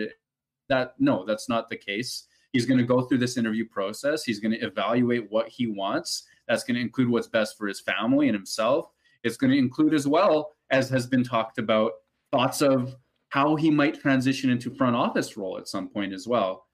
that 0.69 0.93
no, 0.99 1.25
that's 1.25 1.49
not 1.49 1.67
the 1.69 1.77
case. 1.77 2.27
He's 2.53 2.65
going 2.65 2.77
to 2.77 2.85
go 2.85 3.01
through 3.01 3.19
this 3.19 3.37
interview 3.37 3.67
process. 3.67 4.23
He's 4.23 4.39
going 4.39 4.51
to 4.51 4.65
evaluate 4.65 5.31
what 5.31 5.47
he 5.47 5.67
wants 5.67 6.23
that's 6.51 6.65
going 6.65 6.75
to 6.75 6.81
include 6.81 7.09
what's 7.09 7.27
best 7.27 7.57
for 7.57 7.65
his 7.65 7.79
family 7.79 8.27
and 8.27 8.35
himself. 8.35 8.91
It's 9.23 9.37
going 9.37 9.51
to 9.51 9.57
include 9.57 9.93
as 9.93 10.05
well, 10.05 10.51
as 10.69 10.89
has 10.89 11.07
been 11.07 11.23
talked 11.23 11.57
about, 11.57 11.93
thoughts 12.33 12.61
of 12.61 12.95
how 13.29 13.55
he 13.55 13.71
might 13.71 14.01
transition 14.01 14.49
into 14.49 14.75
front 14.75 14.97
office 14.97 15.37
role 15.37 15.57
at 15.57 15.69
some 15.69 15.87
point 15.87 16.11
as 16.11 16.27
well. 16.27 16.65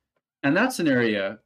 And 0.41 0.57
that's 0.57 0.79
an 0.79 0.87
area, 0.87 1.37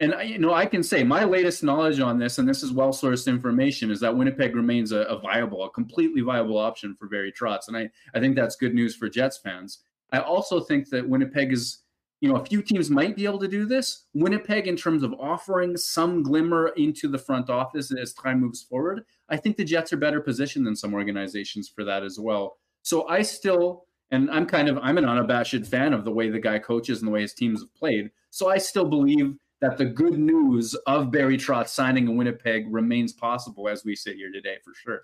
and 0.00 0.12
you 0.24 0.38
know, 0.38 0.54
I 0.54 0.66
can 0.66 0.82
say 0.82 1.04
my 1.04 1.22
latest 1.24 1.62
knowledge 1.62 2.00
on 2.00 2.18
this, 2.18 2.38
and 2.38 2.48
this 2.48 2.64
is 2.64 2.72
well 2.72 2.92
sourced 2.92 3.28
information, 3.28 3.92
is 3.92 4.00
that 4.00 4.16
Winnipeg 4.16 4.56
remains 4.56 4.90
a, 4.90 5.02
a, 5.02 5.18
viable, 5.20 5.64
a 5.64 5.70
completely 5.70 6.20
viable 6.20 6.58
option 6.58 6.96
for 6.98 7.08
Barry 7.08 7.32
Trotz, 7.32 7.68
and 7.68 7.76
I 7.76 7.90
I 8.14 8.20
think 8.20 8.34
that's 8.34 8.56
good 8.56 8.74
news 8.74 8.96
for 8.96 9.08
Jets 9.08 9.38
fans. 9.38 9.80
I 10.12 10.18
also 10.18 10.60
think 10.60 10.88
that 10.90 11.08
Winnipeg 11.08 11.52
is 11.52 11.82
you 12.20 12.28
know, 12.28 12.36
a 12.36 12.44
few 12.44 12.62
teams 12.62 12.90
might 12.90 13.14
be 13.14 13.24
able 13.24 13.38
to 13.38 13.48
do 13.48 13.64
this. 13.64 14.06
Winnipeg, 14.14 14.66
in 14.66 14.76
terms 14.76 15.02
of 15.02 15.14
offering 15.14 15.76
some 15.76 16.22
glimmer 16.22 16.68
into 16.76 17.08
the 17.08 17.18
front 17.18 17.48
office 17.48 17.92
as 17.92 18.12
time 18.12 18.40
moves 18.40 18.62
forward, 18.62 19.04
I 19.28 19.36
think 19.36 19.56
the 19.56 19.64
Jets 19.64 19.92
are 19.92 19.98
better 19.98 20.20
positioned 20.20 20.66
than 20.66 20.76
some 20.76 20.94
organizations 20.94 21.68
for 21.68 21.84
that 21.84 22.02
as 22.02 22.18
well. 22.18 22.58
So 22.82 23.06
I 23.08 23.22
still, 23.22 23.84
and 24.10 24.30
I'm 24.30 24.46
kind 24.46 24.68
of, 24.68 24.78
I'm 24.82 24.98
an 24.98 25.04
unabashed 25.04 25.66
fan 25.66 25.92
of 25.92 26.04
the 26.04 26.10
way 26.10 26.28
the 26.28 26.40
guy 26.40 26.58
coaches 26.58 26.98
and 26.98 27.08
the 27.08 27.12
way 27.12 27.22
his 27.22 27.34
teams 27.34 27.60
have 27.60 27.74
played. 27.74 28.10
So 28.30 28.48
I 28.48 28.58
still 28.58 28.88
believe 28.88 29.34
that 29.60 29.76
the 29.76 29.84
good 29.84 30.18
news 30.18 30.74
of 30.86 31.10
Barry 31.10 31.36
Trotz 31.36 31.68
signing 31.68 32.08
in 32.08 32.16
Winnipeg 32.16 32.66
remains 32.70 33.12
possible 33.12 33.68
as 33.68 33.84
we 33.84 33.94
sit 33.94 34.16
here 34.16 34.30
today 34.32 34.56
for 34.64 34.72
sure 34.74 35.02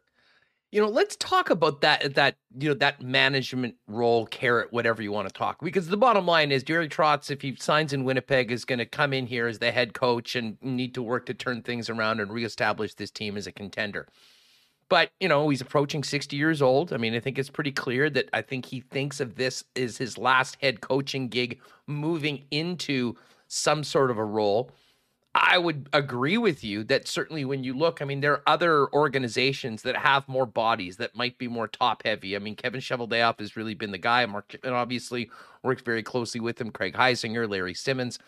you 0.74 0.80
know 0.80 0.88
let's 0.88 1.14
talk 1.16 1.50
about 1.50 1.82
that 1.82 2.14
that 2.16 2.34
you 2.58 2.68
know 2.68 2.74
that 2.74 3.00
management 3.00 3.76
role 3.86 4.26
carrot 4.26 4.72
whatever 4.72 5.02
you 5.02 5.12
want 5.12 5.28
to 5.28 5.32
talk 5.32 5.62
because 5.62 5.86
the 5.86 5.96
bottom 5.96 6.26
line 6.26 6.50
is 6.50 6.64
Jerry 6.64 6.88
Trotz 6.88 7.30
if 7.30 7.42
he 7.42 7.54
signs 7.54 7.92
in 7.92 8.02
Winnipeg 8.02 8.50
is 8.50 8.64
going 8.64 8.80
to 8.80 8.84
come 8.84 9.12
in 9.12 9.26
here 9.28 9.46
as 9.46 9.60
the 9.60 9.70
head 9.70 9.94
coach 9.94 10.34
and 10.34 10.58
need 10.60 10.92
to 10.94 11.02
work 11.02 11.26
to 11.26 11.34
turn 11.34 11.62
things 11.62 11.88
around 11.88 12.18
and 12.18 12.32
reestablish 12.32 12.94
this 12.94 13.12
team 13.12 13.36
as 13.36 13.46
a 13.46 13.52
contender. 13.52 14.08
But 14.88 15.12
you 15.20 15.28
know 15.28 15.48
he's 15.48 15.60
approaching 15.60 16.02
60 16.02 16.36
years 16.36 16.60
old. 16.60 16.92
I 16.92 16.96
mean 16.96 17.14
i 17.14 17.20
think 17.20 17.38
it's 17.38 17.50
pretty 17.50 17.72
clear 17.72 18.10
that 18.10 18.28
i 18.32 18.42
think 18.42 18.66
he 18.66 18.80
thinks 18.80 19.20
of 19.20 19.36
this 19.36 19.62
as 19.76 19.98
his 19.98 20.18
last 20.18 20.56
head 20.60 20.80
coaching 20.80 21.28
gig 21.28 21.60
moving 21.86 22.46
into 22.50 23.14
some 23.46 23.84
sort 23.84 24.10
of 24.10 24.18
a 24.18 24.24
role 24.24 24.72
I 25.34 25.58
would 25.58 25.88
agree 25.92 26.38
with 26.38 26.62
you 26.62 26.84
that 26.84 27.08
certainly 27.08 27.44
when 27.44 27.64
you 27.64 27.74
look, 27.76 28.00
I 28.00 28.04
mean, 28.04 28.20
there 28.20 28.34
are 28.34 28.42
other 28.46 28.92
organizations 28.92 29.82
that 29.82 29.96
have 29.96 30.28
more 30.28 30.46
bodies 30.46 30.96
that 30.98 31.16
might 31.16 31.38
be 31.38 31.48
more 31.48 31.66
top 31.66 32.04
heavy. 32.04 32.36
I 32.36 32.38
mean, 32.38 32.54
Kevin 32.54 32.80
Cheveldayoff 32.80 33.40
has 33.40 33.56
really 33.56 33.74
been 33.74 33.90
the 33.90 33.98
guy. 33.98 34.24
Mark 34.26 34.54
and 34.62 34.74
obviously 34.74 35.30
works 35.64 35.82
very 35.82 36.04
closely 36.04 36.40
with 36.40 36.60
him. 36.60 36.70
Craig 36.70 36.94
Heisinger, 36.94 37.48
Larry 37.48 37.74
Simmons. 37.74 38.20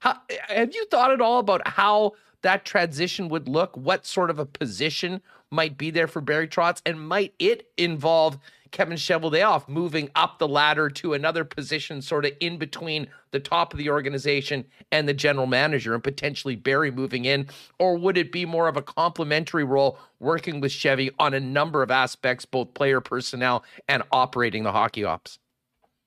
How, 0.00 0.20
eh, 0.28 0.36
have 0.48 0.74
you 0.74 0.84
thought 0.90 1.12
at 1.12 1.22
all 1.22 1.38
about 1.38 1.66
how 1.66 2.12
that 2.42 2.66
transition 2.66 3.30
would 3.30 3.48
look? 3.48 3.74
What 3.74 4.04
sort 4.04 4.28
of 4.28 4.38
a 4.38 4.44
position 4.44 5.22
might 5.50 5.78
be 5.78 5.90
there 5.90 6.08
for 6.08 6.20
Barry 6.20 6.48
Trotz, 6.48 6.82
and 6.84 7.08
might 7.08 7.32
it 7.38 7.68
involve 7.78 8.38
Kevin 8.74 8.96
Cheveldayoff 8.96 9.68
moving 9.68 10.10
up 10.16 10.40
the 10.40 10.48
ladder 10.48 10.90
to 10.90 11.14
another 11.14 11.44
position, 11.44 12.02
sort 12.02 12.24
of 12.24 12.32
in 12.40 12.58
between 12.58 13.06
the 13.30 13.38
top 13.38 13.72
of 13.72 13.78
the 13.78 13.88
organization 13.88 14.64
and 14.90 15.08
the 15.08 15.14
general 15.14 15.46
manager, 15.46 15.94
and 15.94 16.02
potentially 16.02 16.56
Barry 16.56 16.90
moving 16.90 17.24
in? 17.24 17.46
Or 17.78 17.96
would 17.96 18.18
it 18.18 18.32
be 18.32 18.44
more 18.44 18.66
of 18.66 18.76
a 18.76 18.82
complementary 18.82 19.62
role 19.62 19.96
working 20.18 20.60
with 20.60 20.72
Chevy 20.72 21.12
on 21.20 21.34
a 21.34 21.40
number 21.40 21.84
of 21.84 21.92
aspects, 21.92 22.44
both 22.44 22.74
player 22.74 23.00
personnel 23.00 23.64
and 23.86 24.02
operating 24.10 24.64
the 24.64 24.72
hockey 24.72 25.04
ops? 25.04 25.38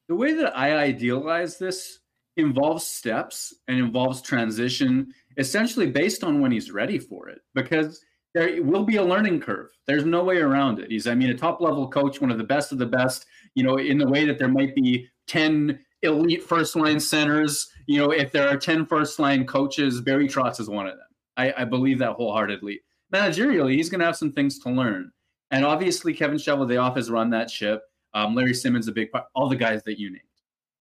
The 0.10 0.16
way 0.16 0.34
that 0.34 0.56
I 0.56 0.76
idealize 0.76 1.58
this 1.58 2.00
involves 2.36 2.86
steps 2.86 3.54
and 3.70 3.80
involves 3.80 4.22
transition 4.22 5.14
essentially 5.38 5.90
based 5.90 6.22
on 6.22 6.42
when 6.42 6.52
he's 6.52 6.70
ready 6.70 7.00
for 7.00 7.30
it 7.30 7.40
because 7.56 8.04
there 8.38 8.62
will 8.62 8.84
be 8.84 8.98
a 8.98 9.04
learning 9.04 9.40
curve. 9.40 9.72
There's 9.88 10.06
no 10.06 10.24
way 10.24 10.38
around 10.38 10.78
it. 10.78 10.92
He's, 10.92 11.08
I 11.08 11.16
mean, 11.16 11.32
a 11.32 11.38
top 11.38 11.60
level 11.60 11.88
coach, 11.88 12.22
one 12.22 12.30
of 12.30 12.38
the 12.38 12.44
best 12.44 12.72
of 12.72 12.78
the 12.78 12.86
best, 12.86 13.26
you 13.56 13.64
know, 13.64 13.78
in 13.78 13.98
the 13.98 14.08
way 14.08 14.26
that 14.26 14.38
there 14.38 14.48
might 14.48 14.76
be 14.76 15.08
10 15.26 15.80
elite 16.04 16.44
first 16.44 16.76
line 16.76 17.00
centers. 17.00 17.72
You 17.88 17.98
know, 17.98 18.12
if 18.12 18.32
there 18.32 18.48
are 18.48 18.58
10 18.58 18.86
first 18.86 19.18
line 19.18 19.48
coaches, 19.48 20.02
Barry 20.02 20.28
Trotz 20.28 20.60
is 20.60 20.70
one 20.70 20.86
of 20.86 20.94
them. 20.94 21.08
I, 21.36 21.52
I 21.58 21.66
believe 21.66 21.98
that 21.98 22.14
wholeheartedly. 22.14 22.80
Managerially, 23.12 23.74
he's 23.74 23.90
going 23.90 24.02
to 24.02 24.06
have 24.06 24.18
some 24.18 24.32
things 24.32 24.60
to 24.60 24.70
learn. 24.70 25.12
And 25.50 25.66
obviously, 25.66 26.14
Kevin 26.14 26.38
Cheveldayoff 26.38 26.96
has 26.96 27.10
run 27.10 27.32
that 27.32 27.50
ship. 27.50 27.82
Um, 28.14 28.36
Larry 28.36 28.54
Simmons, 28.54 28.88
a 28.88 28.92
big 28.92 29.12
part, 29.12 29.26
all 29.34 29.50
the 29.50 29.56
guys 29.56 29.82
that 29.84 30.00
you 30.00 30.12
named. 30.12 30.22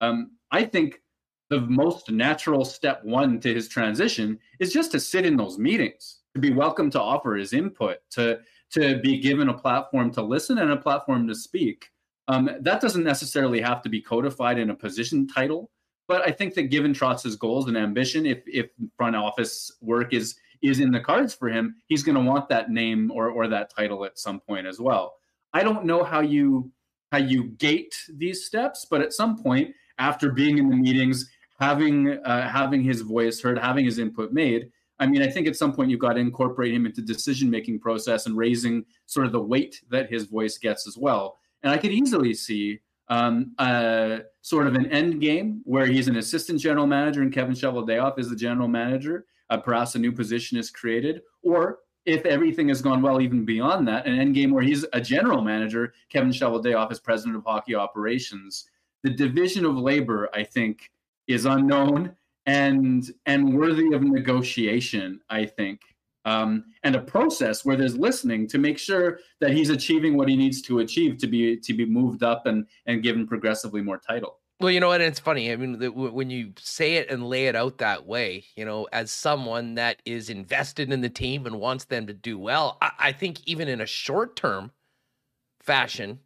Um, 0.01 0.31
I 0.51 0.63
think 0.63 1.01
the 1.49 1.61
most 1.61 2.11
natural 2.11 2.65
step 2.65 3.03
one 3.03 3.39
to 3.39 3.51
his 3.51 3.67
transition 3.67 4.37
is 4.59 4.71
just 4.71 4.91
to 4.91 4.99
sit 4.99 5.25
in 5.25 5.37
those 5.37 5.57
meetings, 5.57 6.16
to 6.37 6.41
be 6.41 6.53
welcome 6.53 6.89
to 6.91 7.01
offer 7.01 7.35
his 7.35 7.53
input, 7.53 7.97
to 8.11 8.39
to 8.71 8.99
be 8.99 9.19
given 9.19 9.49
a 9.49 9.53
platform 9.53 10.11
to 10.11 10.21
listen 10.21 10.59
and 10.59 10.71
a 10.71 10.77
platform 10.77 11.27
to 11.27 11.33
speak. 11.33 11.89
Um, 12.27 12.49
that 12.59 12.81
doesn't 12.81 13.03
necessarily 13.03 13.61
have 13.61 13.81
to 13.81 13.89
be 13.89 14.01
codified 14.01 14.59
in 14.59 14.69
a 14.69 14.75
position 14.75 15.27
title, 15.27 15.71
but 16.07 16.27
I 16.27 16.31
think 16.31 16.53
that 16.55 16.63
given 16.63 16.93
Trotz's 16.93 17.35
goals 17.35 17.67
and 17.67 17.77
ambition, 17.77 18.25
if 18.25 18.43
if 18.45 18.69
front 18.95 19.15
office 19.15 19.71
work 19.81 20.13
is 20.13 20.35
is 20.61 20.79
in 20.79 20.91
the 20.91 20.99
cards 20.99 21.33
for 21.33 21.49
him, 21.49 21.75
he's 21.87 22.03
going 22.03 22.15
to 22.15 22.21
want 22.21 22.49
that 22.49 22.69
name 22.69 23.11
or 23.11 23.29
or 23.29 23.47
that 23.47 23.69
title 23.69 24.05
at 24.05 24.19
some 24.19 24.39
point 24.39 24.67
as 24.67 24.79
well. 24.79 25.15
I 25.53 25.63
don't 25.63 25.85
know 25.85 26.03
how 26.03 26.19
you 26.19 26.71
how 27.11 27.19
you 27.19 27.45
gate 27.57 27.95
these 28.13 28.45
steps, 28.45 28.85
but 28.89 29.01
at 29.01 29.13
some 29.13 29.41
point, 29.41 29.73
after 29.97 30.31
being 30.31 30.57
in 30.57 30.69
the 30.69 30.75
meetings, 30.75 31.29
having 31.59 32.19
uh, 32.23 32.47
having 32.47 32.83
his 32.83 33.01
voice 33.01 33.41
heard, 33.41 33.57
having 33.57 33.85
his 33.85 33.97
input 33.97 34.31
made. 34.31 34.71
I 34.99 35.05
mean, 35.05 35.21
I 35.21 35.27
think 35.27 35.47
at 35.47 35.55
some 35.55 35.73
point 35.73 35.91
you've 35.91 35.99
got 35.99 36.13
to 36.13 36.19
incorporate 36.19 36.73
him 36.73 36.85
into 36.85 37.01
decision 37.01 37.49
making 37.49 37.79
process 37.79 38.25
and 38.25 38.35
raising 38.35 38.85
sort 39.05 39.25
of 39.25 39.31
the 39.31 39.41
weight 39.41 39.81
that 39.89 40.09
his 40.09 40.25
voice 40.25 40.57
gets 40.57 40.87
as 40.87 40.97
well. 40.97 41.37
And 41.63 41.71
I 41.71 41.77
could 41.77 41.91
easily 41.91 42.33
see 42.33 42.79
um, 43.09 43.53
uh, 43.57 44.19
sort 44.41 44.67
of 44.67 44.75
an 44.75 44.91
end 44.91 45.21
game 45.21 45.61
where 45.65 45.85
he's 45.85 46.07
an 46.07 46.17
assistant 46.17 46.59
general 46.59 46.87
manager 46.87 47.21
and 47.21 47.33
Kevin 47.33 47.53
Cheveldayoff 47.53 48.19
is 48.19 48.29
the 48.29 48.35
general 48.35 48.67
manager. 48.67 49.25
Uh, 49.49 49.57
perhaps 49.57 49.95
a 49.95 49.99
new 49.99 50.11
position 50.11 50.57
is 50.57 50.69
created, 50.69 51.21
or 51.41 51.79
if 52.05 52.25
everything 52.25 52.67
has 52.69 52.81
gone 52.81 53.01
well, 53.01 53.21
even 53.21 53.45
beyond 53.45 53.87
that, 53.87 54.05
an 54.05 54.19
end 54.19 54.33
game 54.33 54.51
where 54.51 54.63
he's 54.63 54.85
a 54.93 54.99
general 54.99 55.41
manager, 55.41 55.93
Kevin 56.09 56.31
Cheveldayoff 56.31 56.91
is 56.91 56.99
president 56.99 57.37
of 57.37 57.43
hockey 57.45 57.75
operations. 57.75 58.69
The 59.03 59.09
division 59.09 59.65
of 59.65 59.77
labor, 59.77 60.29
I 60.33 60.43
think, 60.43 60.91
is 61.27 61.45
unknown 61.45 62.15
and 62.47 63.11
and 63.25 63.53
worthy 63.57 63.93
of 63.93 64.01
negotiation. 64.01 65.19
I 65.29 65.45
think. 65.45 65.81
Um, 66.25 66.65
and 66.83 66.93
a 66.93 66.99
process 66.99 67.63
where 67.63 67.77
there's 67.77 67.97
listening 67.97 68.47
to 68.47 68.57
make 68.57 68.77
sure 68.77 69.19
that 69.39 69.51
he's 69.51 69.69
achieving 69.69 70.17
what 70.17 70.27
he 70.27 70.35
needs 70.35 70.61
to 70.63 70.79
achieve 70.79 71.17
to 71.19 71.27
be 71.27 71.55
to 71.57 71.73
be 71.73 71.85
moved 71.85 72.23
up 72.23 72.47
and 72.47 72.65
and 72.85 73.03
given 73.03 73.27
progressively 73.27 73.81
more 73.81 73.97
title. 73.97 74.39
Well, 74.59 74.71
you 74.71 74.79
know 74.79 74.87
what? 74.87 75.01
It's 75.01 75.19
funny. 75.19 75.51
I 75.51 75.55
mean, 75.55 75.79
when 75.93 76.31
you 76.31 76.53
say 76.57 76.95
it 76.95 77.11
and 77.11 77.27
lay 77.27 77.45
it 77.45 77.55
out 77.55 77.77
that 77.77 78.07
way, 78.07 78.43
you 78.55 78.65
know, 78.65 78.87
as 78.91 79.11
someone 79.11 79.75
that 79.75 80.01
is 80.03 80.31
invested 80.31 80.91
in 80.91 81.01
the 81.01 81.09
team 81.09 81.45
and 81.45 81.59
wants 81.59 81.85
them 81.85 82.07
to 82.07 82.13
do 82.13 82.39
well, 82.39 82.77
I, 82.81 82.91
I 82.99 83.11
think 83.11 83.37
even 83.45 83.67
in 83.67 83.81
a 83.81 83.85
short 83.85 84.35
term 84.35 84.71
fashion, 85.61 86.19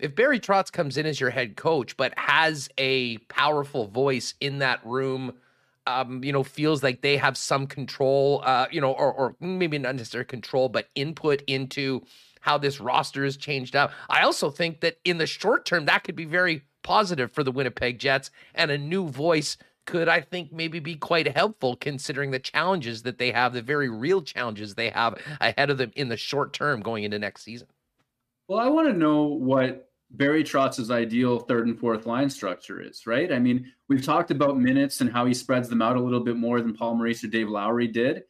if 0.00 0.14
Barry 0.14 0.40
Trotz 0.40 0.72
comes 0.72 0.96
in 0.96 1.04
as 1.04 1.20
your 1.20 1.30
head 1.30 1.56
coach, 1.56 1.96
but 1.96 2.18
has 2.18 2.70
a 2.78 3.18
powerful 3.28 3.86
voice 3.86 4.32
in 4.40 4.58
that 4.60 4.84
room, 4.86 5.34
um, 5.86 6.24
you 6.24 6.32
know, 6.32 6.42
feels 6.42 6.82
like 6.82 7.02
they 7.02 7.16
have 7.16 7.36
some 7.36 7.66
control, 7.66 8.42
uh, 8.44 8.66
you 8.70 8.80
know, 8.80 8.92
or, 8.92 9.12
or 9.12 9.36
maybe 9.40 9.78
not 9.78 9.94
necessarily 9.94 10.26
control, 10.26 10.68
but 10.68 10.88
input 10.94 11.42
into 11.46 12.02
how 12.40 12.58
this 12.58 12.80
roster 12.80 13.24
is 13.24 13.36
changed 13.36 13.74
up. 13.74 13.90
I 14.08 14.22
also 14.22 14.50
think 14.50 14.80
that 14.80 14.98
in 15.04 15.18
the 15.18 15.26
short 15.26 15.64
term, 15.64 15.86
that 15.86 16.04
could 16.04 16.16
be 16.16 16.24
very 16.24 16.62
positive 16.82 17.32
for 17.32 17.42
the 17.42 17.52
Winnipeg 17.52 17.98
Jets, 17.98 18.30
and 18.54 18.70
a 18.70 18.78
new 18.78 19.08
voice 19.08 19.56
could, 19.86 20.08
I 20.08 20.20
think, 20.20 20.52
maybe 20.52 20.78
be 20.78 20.94
quite 20.94 21.36
helpful 21.36 21.76
considering 21.76 22.30
the 22.30 22.38
challenges 22.38 23.02
that 23.02 23.18
they 23.18 23.32
have, 23.32 23.52
the 23.52 23.62
very 23.62 23.88
real 23.88 24.22
challenges 24.22 24.74
they 24.74 24.90
have 24.90 25.18
ahead 25.40 25.70
of 25.70 25.78
them 25.78 25.92
in 25.94 26.08
the 26.08 26.16
short 26.16 26.52
term 26.52 26.80
going 26.80 27.04
into 27.04 27.18
next 27.18 27.42
season. 27.42 27.68
Well, 28.48 28.58
I 28.58 28.68
want 28.68 28.88
to 28.88 28.94
know 28.94 29.24
what 29.24 29.90
Barry 30.16 30.44
Trotz's 30.44 30.90
ideal 30.90 31.40
third 31.40 31.66
and 31.66 31.78
fourth 31.78 32.06
line 32.06 32.30
structure 32.30 32.80
is, 32.80 33.06
right? 33.06 33.32
I 33.32 33.38
mean, 33.38 33.72
we've 33.88 34.04
talked 34.04 34.30
about 34.30 34.58
minutes 34.58 35.00
and 35.00 35.10
how 35.10 35.26
he 35.26 35.34
spreads 35.34 35.68
them 35.68 35.82
out 35.82 35.96
a 35.96 36.00
little 36.00 36.20
bit 36.20 36.36
more 36.36 36.60
than 36.60 36.74
Paul 36.74 36.94
Maurice 36.94 37.24
or 37.24 37.28
Dave 37.28 37.48
Lowry 37.48 37.88
did. 37.88 38.24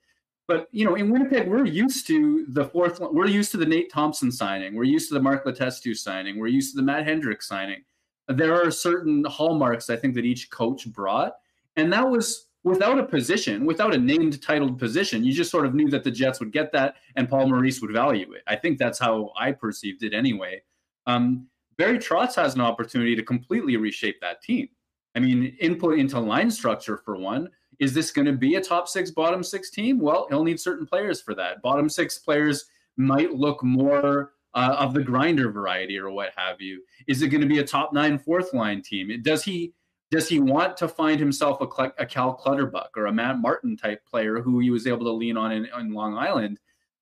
But 0.47 0.69
you 0.73 0.85
know, 0.85 0.94
in 0.94 1.11
Winnipeg, 1.11 1.48
we're 1.48 1.65
used 1.65 2.06
to 2.09 2.47
the 2.48 2.66
fourth. 2.66 3.01
We're 3.01 3.28
used 3.28 3.51
to 3.52 3.56
the 3.56 3.66
Nate 3.66 3.90
Thompson 3.93 4.31
signing. 4.31 4.74
We're 4.74 4.85
used 4.85 5.09
to 5.09 5.15
the 5.15 5.23
Mark 5.23 5.44
Letestu 5.44 5.97
signing. 5.97 6.39
We're 6.39 6.48
used 6.48 6.74
to 6.74 6.77
the 6.77 6.86
Matt 6.86 7.06
Hendricks 7.06 7.48
signing. 7.48 7.85
There 8.28 8.55
are 8.55 8.70
certain 8.70 9.24
hallmarks 9.24 9.90
I 9.90 9.97
think 9.97 10.15
that 10.15 10.24
each 10.24 10.51
coach 10.51 10.86
brought, 10.86 11.35
and 11.77 11.93
that 11.93 12.09
was 12.09 12.48
without 12.62 12.98
a 12.98 13.05
position, 13.05 13.66
without 13.66 13.94
a 13.94 13.98
named 13.98 14.43
titled 14.43 14.78
position, 14.78 15.23
you 15.23 15.32
just 15.32 15.51
sort 15.51 15.66
of 15.66 15.74
knew 15.74 15.89
that 15.90 16.02
the 16.02 16.11
Jets 16.11 16.40
would 16.40 16.51
get 16.51 16.73
that 16.73 16.97
and 17.15 17.28
Paul 17.28 17.48
Maurice 17.48 17.81
would 17.82 17.93
value 17.93 18.32
it. 18.32 18.43
I 18.47 18.56
think 18.56 18.78
that's 18.78 18.98
how 18.98 19.32
I 19.39 19.52
perceived 19.52 20.02
it 20.02 20.15
anyway. 20.15 20.62
Um, 21.06 21.48
Barry 21.76 21.98
Trotz 21.98 22.34
has 22.36 22.55
an 22.55 22.60
opportunity 22.60 23.16
to 23.16 23.22
completely 23.22 23.76
reshape 23.76 24.20
that 24.20 24.42
team. 24.42 24.68
I 25.14 25.20
mean, 25.20 25.56
input 25.60 25.98
into 25.98 26.18
line 26.18 26.51
structure 26.51 26.96
for 26.96 27.16
one. 27.16 27.48
Is 27.78 27.92
this 27.92 28.10
going 28.10 28.26
to 28.26 28.32
be 28.32 28.55
a 28.55 28.60
top 28.60 28.88
six, 28.88 29.10
bottom 29.10 29.42
six 29.42 29.70
team? 29.70 29.98
Well, 29.98 30.26
he'll 30.28 30.44
need 30.44 30.60
certain 30.60 30.86
players 30.86 31.20
for 31.20 31.34
that. 31.34 31.62
Bottom 31.62 31.88
six 31.88 32.18
players 32.18 32.66
might 32.96 33.32
look 33.32 33.62
more 33.62 34.32
uh, 34.55 34.76
of 34.78 34.94
the 34.94 35.02
grinder 35.02 35.51
variety 35.51 35.98
or 35.98 36.10
what 36.10 36.32
have 36.36 36.60
you. 36.60 36.82
Is 37.06 37.22
it 37.22 37.28
going 37.28 37.40
to 37.40 37.46
be 37.46 37.59
a 37.59 37.66
top 37.66 37.92
nine, 37.92 38.18
fourth 38.18 38.55
line 38.55 38.82
team? 38.82 39.10
Does 39.22 39.42
he 39.42 39.72
does 40.10 40.28
he 40.28 40.38
want 40.38 40.76
to 40.76 40.86
find 40.86 41.18
himself 41.18 41.60
a, 41.60 41.92
a 41.98 42.06
Cal 42.06 42.34
Clutterbuck 42.34 42.90
or 42.96 43.06
a 43.06 43.12
Matt 43.12 43.40
Martin 43.40 43.76
type 43.76 44.05
player 44.06 44.40
who 44.40 44.60
he 44.60 44.70
was 44.70 44.86
able 44.86 45.05
to 45.06 45.10
lean 45.10 45.36
on 45.36 45.51
in, 45.51 45.66
in 45.78 45.92
Long 45.92 46.16
Island? 46.16 46.60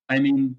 I 0.08 0.18
mean, 0.18 0.56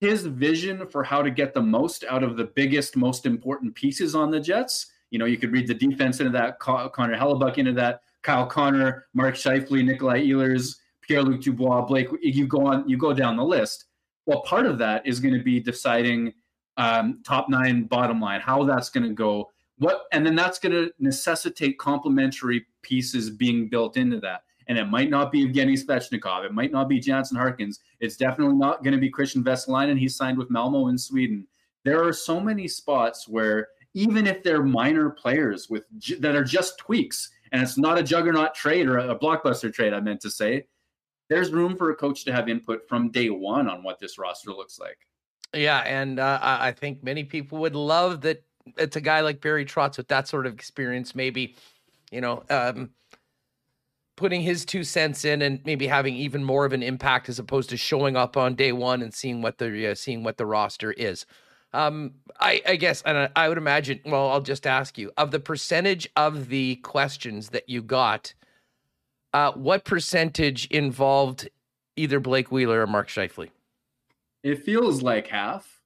his 0.00 0.26
vision 0.26 0.86
for 0.86 1.02
how 1.02 1.22
to 1.22 1.30
get 1.30 1.54
the 1.54 1.62
most 1.62 2.04
out 2.08 2.22
of 2.22 2.36
the 2.36 2.44
biggest, 2.44 2.96
most 2.96 3.26
important 3.26 3.74
pieces 3.74 4.14
on 4.14 4.30
the 4.30 4.40
Jets. 4.40 4.86
You 5.10 5.18
know, 5.18 5.24
you 5.24 5.38
could 5.38 5.52
read 5.52 5.66
the 5.66 5.74
defense 5.74 6.20
into 6.20 6.32
that, 6.32 6.60
Connor 6.60 7.16
Hellebuyck 7.16 7.58
into 7.58 7.72
that, 7.72 8.02
Kyle 8.22 8.46
Connor, 8.46 9.06
Mark 9.14 9.34
Scheifele, 9.34 9.84
Nikolai 9.84 10.20
Ehlers, 10.26 10.76
Pierre-Luc 11.00 11.40
Dubois, 11.40 11.82
Blake. 11.82 12.08
You 12.20 12.46
go 12.46 12.66
on, 12.66 12.88
you 12.88 12.96
go 12.96 13.12
down 13.12 13.36
the 13.36 13.44
list. 13.44 13.86
Well, 14.26 14.42
part 14.42 14.66
of 14.66 14.78
that 14.78 15.06
is 15.06 15.20
going 15.20 15.34
to 15.34 15.42
be 15.42 15.58
deciding 15.60 16.34
um, 16.76 17.22
top 17.24 17.48
nine, 17.48 17.84
bottom 17.84 18.20
line, 18.20 18.40
how 18.40 18.64
that's 18.64 18.90
going 18.90 19.08
to 19.08 19.14
go 19.14 19.50
what 19.78 20.02
and 20.12 20.26
then 20.26 20.34
that's 20.34 20.58
going 20.58 20.72
to 20.72 20.92
necessitate 20.98 21.78
complementary 21.78 22.66
pieces 22.82 23.30
being 23.30 23.68
built 23.68 23.96
into 23.96 24.20
that 24.20 24.42
and 24.68 24.78
it 24.78 24.84
might 24.84 25.10
not 25.10 25.32
be 25.32 25.46
Evgeny 25.46 25.82
Svechnikov. 25.82 26.44
It 26.44 26.52
might 26.52 26.70
not 26.70 26.88
be 26.88 27.00
Jansen 27.00 27.36
Harkins. 27.36 27.80
It's 28.00 28.16
definitely 28.16 28.56
not 28.56 28.84
going 28.84 28.94
to 28.94 29.00
be 29.00 29.10
Kristian 29.10 29.42
Vesalainen. 29.42 29.98
He's 29.98 30.16
signed 30.16 30.38
with 30.38 30.50
Malmo 30.50 30.88
in 30.88 30.98
Sweden. 30.98 31.46
There 31.84 32.04
are 32.04 32.12
so 32.12 32.38
many 32.38 32.68
spots 32.68 33.26
where 33.26 33.68
even 33.94 34.26
if 34.26 34.42
they're 34.42 34.62
minor 34.62 35.10
players 35.10 35.68
with 35.70 35.84
that 36.20 36.36
are 36.36 36.44
just 36.44 36.78
tweaks, 36.78 37.30
and 37.50 37.62
it's 37.62 37.78
not 37.78 37.98
a 37.98 38.02
juggernaut 38.02 38.54
trade 38.54 38.86
or 38.86 38.98
a 38.98 39.18
blockbuster 39.18 39.72
trade, 39.72 39.94
I 39.94 40.00
meant 40.00 40.20
to 40.20 40.30
say, 40.30 40.66
there's 41.30 41.50
room 41.50 41.76
for 41.76 41.90
a 41.90 41.94
coach 41.94 42.24
to 42.24 42.32
have 42.32 42.48
input 42.48 42.86
from 42.88 43.10
day 43.10 43.30
one 43.30 43.68
on 43.68 43.82
what 43.82 43.98
this 43.98 44.18
roster 44.18 44.50
looks 44.50 44.78
like. 44.78 44.98
Yeah, 45.54 45.78
and 45.78 46.20
uh, 46.20 46.38
I 46.42 46.72
think 46.72 47.02
many 47.02 47.24
people 47.24 47.58
would 47.58 47.74
love 47.74 48.20
that 48.22 48.44
it's 48.76 48.96
a 48.96 49.00
guy 49.00 49.20
like 49.20 49.40
Barry 49.40 49.64
Trotz 49.64 49.96
with 49.96 50.08
that 50.08 50.28
sort 50.28 50.46
of 50.46 50.52
experience, 50.52 51.14
maybe, 51.14 51.56
you 52.10 52.20
know, 52.20 52.44
um, 52.50 52.90
putting 54.18 54.42
his 54.42 54.64
two 54.64 54.82
cents 54.82 55.24
in 55.24 55.40
and 55.42 55.60
maybe 55.64 55.86
having 55.86 56.16
even 56.16 56.42
more 56.42 56.64
of 56.64 56.72
an 56.72 56.82
impact 56.82 57.28
as 57.28 57.38
opposed 57.38 57.70
to 57.70 57.76
showing 57.76 58.16
up 58.16 58.36
on 58.36 58.56
day 58.56 58.72
one 58.72 59.00
and 59.00 59.14
seeing 59.14 59.40
what 59.42 59.58
the 59.58 59.92
uh, 59.92 59.94
seeing 59.94 60.24
what 60.24 60.36
the 60.36 60.44
roster 60.44 60.92
is. 60.92 61.24
Um, 61.72 62.14
I, 62.40 62.60
I 62.66 62.76
guess, 62.76 63.00
and 63.02 63.16
I, 63.16 63.28
I 63.36 63.48
would 63.48 63.58
imagine. 63.58 64.00
Well, 64.04 64.28
I'll 64.30 64.40
just 64.40 64.66
ask 64.66 64.98
you 64.98 65.12
of 65.16 65.30
the 65.30 65.38
percentage 65.38 66.08
of 66.16 66.48
the 66.48 66.76
questions 66.76 67.50
that 67.50 67.68
you 67.68 67.80
got. 67.80 68.34
Uh, 69.32 69.52
what 69.52 69.84
percentage 69.84 70.66
involved 70.66 71.48
either 71.94 72.18
Blake 72.18 72.50
Wheeler 72.50 72.82
or 72.82 72.86
Mark 72.88 73.08
Scheifele? 73.08 73.50
It 74.42 74.64
feels 74.64 75.00
like 75.00 75.28
half. 75.28 75.80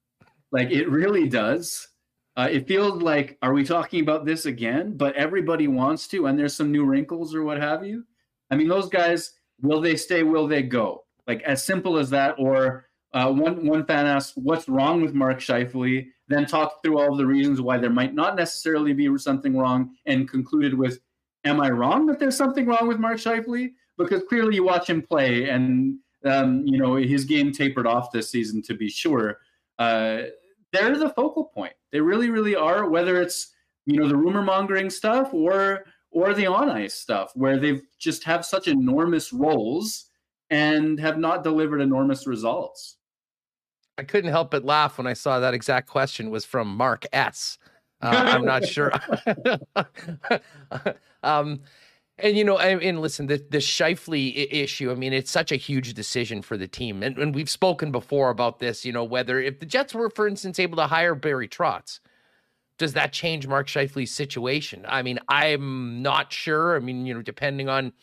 Like 0.51 0.71
it 0.71 0.89
really 0.89 1.29
does. 1.29 1.87
Uh, 2.35 2.47
it 2.49 2.67
feels 2.67 2.99
like, 3.03 3.37
are 3.43 3.53
we 3.53 3.63
talking 3.63 4.01
about 4.01 4.25
this 4.25 4.47
again? 4.47 4.97
But 4.97 5.15
everybody 5.15 5.67
wants 5.67 6.07
to, 6.07 6.25
and 6.25 6.39
there's 6.39 6.55
some 6.55 6.71
new 6.71 6.83
wrinkles 6.83 7.35
or 7.35 7.43
what 7.43 7.59
have 7.59 7.85
you. 7.85 8.05
I 8.53 8.55
mean, 8.55 8.67
those 8.67 8.89
guys, 8.89 9.33
will 9.61 9.81
they 9.81 9.95
stay? 9.95 10.21
Will 10.23 10.47
they 10.47 10.61
go? 10.61 11.05
Like 11.25 11.41
as 11.41 11.63
simple 11.63 11.97
as 11.97 12.09
that. 12.11 12.35
Or 12.37 12.85
uh, 13.13 13.31
one 13.31 13.65
one 13.65 13.85
fan 13.85 14.05
asked, 14.05 14.37
"What's 14.37 14.69
wrong 14.69 15.01
with 15.01 15.13
Mark 15.13 15.39
Scheifele?" 15.39 16.05
Then 16.27 16.45
talked 16.45 16.83
through 16.83 16.99
all 16.99 17.11
of 17.11 17.17
the 17.17 17.25
reasons 17.25 17.59
why 17.59 17.77
there 17.79 17.89
might 17.89 18.13
not 18.13 18.35
necessarily 18.35 18.93
be 18.93 19.17
something 19.17 19.57
wrong, 19.57 19.95
and 20.05 20.29
concluded 20.29 20.73
with, 20.73 20.99
"Am 21.43 21.59
I 21.59 21.69
wrong 21.69 22.05
that 22.07 22.19
there's 22.19 22.37
something 22.37 22.65
wrong 22.67 22.87
with 22.87 22.99
Mark 22.99 23.17
Scheifele?" 23.17 23.73
Because 23.97 24.23
clearly 24.29 24.55
you 24.55 24.63
watch 24.63 24.87
him 24.89 25.01
play, 25.01 25.49
and 25.49 25.99
Um, 26.25 26.63
you 26.65 26.77
know, 26.77 26.95
his 26.95 27.25
game 27.25 27.51
tapered 27.51 27.85
off 27.85 28.13
this 28.13 28.31
season 28.31 28.61
to 28.61 28.73
be 28.73 28.89
sure. 28.89 29.39
Uh, 29.77 30.31
they're 30.71 30.97
the 30.97 31.09
focal 31.09 31.45
point. 31.57 31.75
They 31.91 31.99
really, 31.99 32.29
really 32.29 32.55
are. 32.55 32.89
Whether 32.89 33.21
it's 33.21 33.51
you 33.85 33.97
know 33.97 34.07
the 34.07 34.15
rumor 34.15 34.41
mongering 34.41 34.89
stuff 34.89 35.33
or 35.33 35.83
or 36.13 36.33
the 36.33 36.47
on 36.47 36.69
ice 36.69 36.93
stuff, 36.93 37.31
where 37.35 37.57
they've 37.57 37.81
just 37.99 38.23
have 38.23 38.45
such 38.45 38.67
enormous 38.67 39.33
roles 39.33 40.09
and 40.49 40.99
have 40.99 41.17
not 41.17 41.43
delivered 41.43 41.81
enormous 41.81 42.27
results. 42.27 42.97
I 43.97 44.03
couldn't 44.03 44.31
help 44.31 44.51
but 44.51 44.63
laugh 44.63 44.97
when 44.97 45.07
I 45.07 45.13
saw 45.13 45.39
that 45.39 45.53
exact 45.53 45.87
question 45.87 46.29
was 46.29 46.45
from 46.45 46.67
Mark 46.75 47.05
S. 47.13 47.57
Uh, 48.01 48.09
I'm 48.09 48.45
not 48.45 48.65
sure. 48.65 48.91
um, 51.23 51.61
and 52.17 52.37
you 52.37 52.43
know, 52.43 52.57
and 52.59 53.01
listen, 53.01 53.27
the 53.27 53.43
the 53.49 53.57
Scheifele 53.57 54.47
issue. 54.51 54.91
I 54.91 54.95
mean, 54.95 55.13
it's 55.13 55.31
such 55.31 55.51
a 55.51 55.55
huge 55.55 55.93
decision 55.93 56.41
for 56.41 56.57
the 56.57 56.67
team, 56.67 57.01
and, 57.01 57.17
and 57.17 57.33
we've 57.33 57.49
spoken 57.49 57.91
before 57.91 58.29
about 58.29 58.59
this. 58.59 58.85
You 58.85 58.91
know, 58.91 59.03
whether 59.03 59.39
if 59.39 59.59
the 59.59 59.65
Jets 59.65 59.93
were, 59.93 60.09
for 60.09 60.27
instance, 60.27 60.59
able 60.59 60.77
to 60.77 60.87
hire 60.87 61.15
Barry 61.15 61.47
Trotz, 61.47 61.99
does 62.77 62.93
that 62.93 63.13
change 63.13 63.47
Mark 63.47 63.67
Scheifele's 63.67 64.11
situation? 64.11 64.85
I 64.87 65.01
mean, 65.01 65.19
I'm 65.27 66.01
not 66.01 66.33
sure. 66.33 66.75
I 66.75 66.79
mean, 66.79 67.05
you 67.05 67.13
know, 67.13 67.21
depending 67.21 67.69
on 67.69 67.93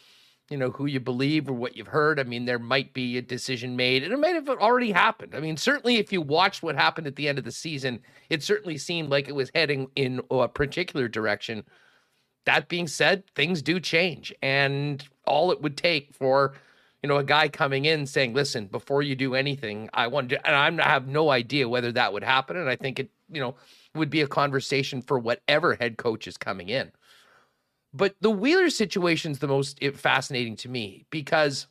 you 0.48 0.56
know 0.56 0.70
who 0.70 0.86
you 0.86 0.98
believe 0.98 1.48
or 1.48 1.52
what 1.52 1.76
you've 1.76 1.86
heard, 1.88 2.18
I 2.18 2.24
mean, 2.24 2.44
there 2.44 2.58
might 2.58 2.92
be 2.92 3.16
a 3.18 3.22
decision 3.22 3.76
made, 3.76 4.02
and 4.02 4.12
it 4.12 4.18
might 4.18 4.34
have 4.34 4.48
already 4.48 4.90
happened. 4.90 5.34
I 5.34 5.40
mean, 5.40 5.56
certainly 5.56 5.96
if 5.96 6.12
you 6.12 6.20
watched 6.20 6.62
what 6.62 6.74
happened 6.74 7.06
at 7.06 7.16
the 7.16 7.28
end 7.28 7.38
of 7.38 7.44
the 7.44 7.52
season, 7.52 8.00
it 8.28 8.42
certainly 8.42 8.78
seemed 8.78 9.10
like 9.10 9.28
it 9.28 9.34
was 9.34 9.50
heading 9.54 9.88
in 9.94 10.20
a 10.30 10.48
particular 10.48 11.06
direction 11.06 11.64
that 12.46 12.68
being 12.68 12.86
said, 12.86 13.24
things 13.34 13.62
do 13.62 13.80
change. 13.80 14.32
And 14.42 15.06
all 15.26 15.52
it 15.52 15.62
would 15.62 15.76
take 15.76 16.14
for, 16.14 16.54
you 17.02 17.08
know, 17.08 17.16
a 17.16 17.24
guy 17.24 17.48
coming 17.48 17.84
in 17.84 18.06
saying, 18.06 18.34
listen, 18.34 18.66
before 18.66 19.02
you 19.02 19.14
do 19.14 19.34
anything, 19.34 19.88
I 19.94 20.06
want 20.06 20.30
to, 20.30 20.46
and 20.46 20.80
I 20.80 20.88
have 20.88 21.06
no 21.06 21.30
idea 21.30 21.68
whether 21.68 21.92
that 21.92 22.12
would 22.12 22.24
happen. 22.24 22.56
And 22.56 22.68
I 22.68 22.76
think 22.76 22.98
it, 22.98 23.10
you 23.30 23.40
know, 23.40 23.56
would 23.94 24.10
be 24.10 24.20
a 24.20 24.26
conversation 24.26 25.02
for 25.02 25.18
whatever 25.18 25.74
head 25.74 25.96
coach 25.96 26.26
is 26.26 26.36
coming 26.36 26.68
in. 26.68 26.92
But 27.92 28.14
the 28.20 28.30
Wheeler 28.30 28.70
situation 28.70 29.32
is 29.32 29.40
the 29.40 29.48
most 29.48 29.82
fascinating 29.94 30.56
to 30.56 30.68
me 30.68 31.06
because, 31.10 31.66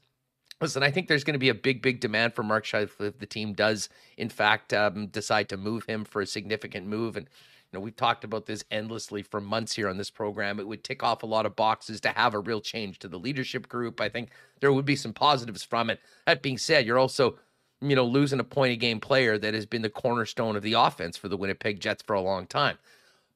listen, 0.60 0.84
I 0.84 0.92
think 0.92 1.08
there's 1.08 1.24
going 1.24 1.34
to 1.34 1.40
be 1.40 1.50
a 1.50 1.54
big, 1.56 1.82
big 1.82 2.02
demand 2.02 2.34
for 2.34 2.44
Mark 2.44 2.66
Scheifele 2.66 3.08
if 3.08 3.20
the 3.20 3.26
team 3.26 3.54
does, 3.54 3.88
in 4.18 4.28
fact, 4.28 4.74
um, 4.74 5.08
decide 5.08 5.48
to 5.50 5.58
move 5.58 5.86
him 5.86 6.04
for 6.04 6.22
a 6.22 6.28
significant 6.28 6.88
move. 6.88 7.16
And 7.16 7.30
you 7.72 7.78
know, 7.78 7.84
we've 7.84 7.96
talked 7.96 8.24
about 8.24 8.48
this 8.48 8.66
endlessly 8.72 9.22
for 9.22 9.40
months 9.40 9.74
here 9.76 9.88
on 9.88 9.98
this 9.98 10.10
program. 10.10 10.60
It 10.60 10.68
would 10.68 10.84
tick 10.84 11.04
off 11.04 11.24
a 11.24 11.28
lot 11.28 11.46
of 11.46 11.56
boxes 11.56 12.02
to 12.02 12.10
have 12.10 12.34
a 12.34 12.40
real 12.40 12.60
change 12.60 13.00
to 13.00 13.08
the 13.08 13.20
leadership 13.20 13.70
group. 13.70 14.02
I 14.02 14.10
think 14.10 14.32
there 14.60 14.74
would 14.74 14.86
be 14.86 14.96
some 14.96 15.14
positives 15.14 15.64
from 15.64 15.90
it. 15.90 16.00
That 16.26 16.42
being 16.42 16.58
said, 16.58 16.86
you're 16.86 16.98
also, 16.98 17.38
you 17.82 17.96
know, 17.96 18.06
losing 18.06 18.40
a 18.40 18.44
point 18.44 18.74
a 18.74 18.76
game 18.76 19.00
player 19.00 19.38
that 19.38 19.54
has 19.54 19.66
been 19.66 19.82
the 19.82 19.90
cornerstone 19.90 20.56
of 20.56 20.64
the 20.64 20.74
offense 20.74 21.18
for 21.18 21.30
the 21.30 21.38
Winnipeg 21.38 21.80
Jets 21.80 22.04
for 22.04 22.14
a 22.14 22.22
long 22.22 22.46
time. 22.46 22.78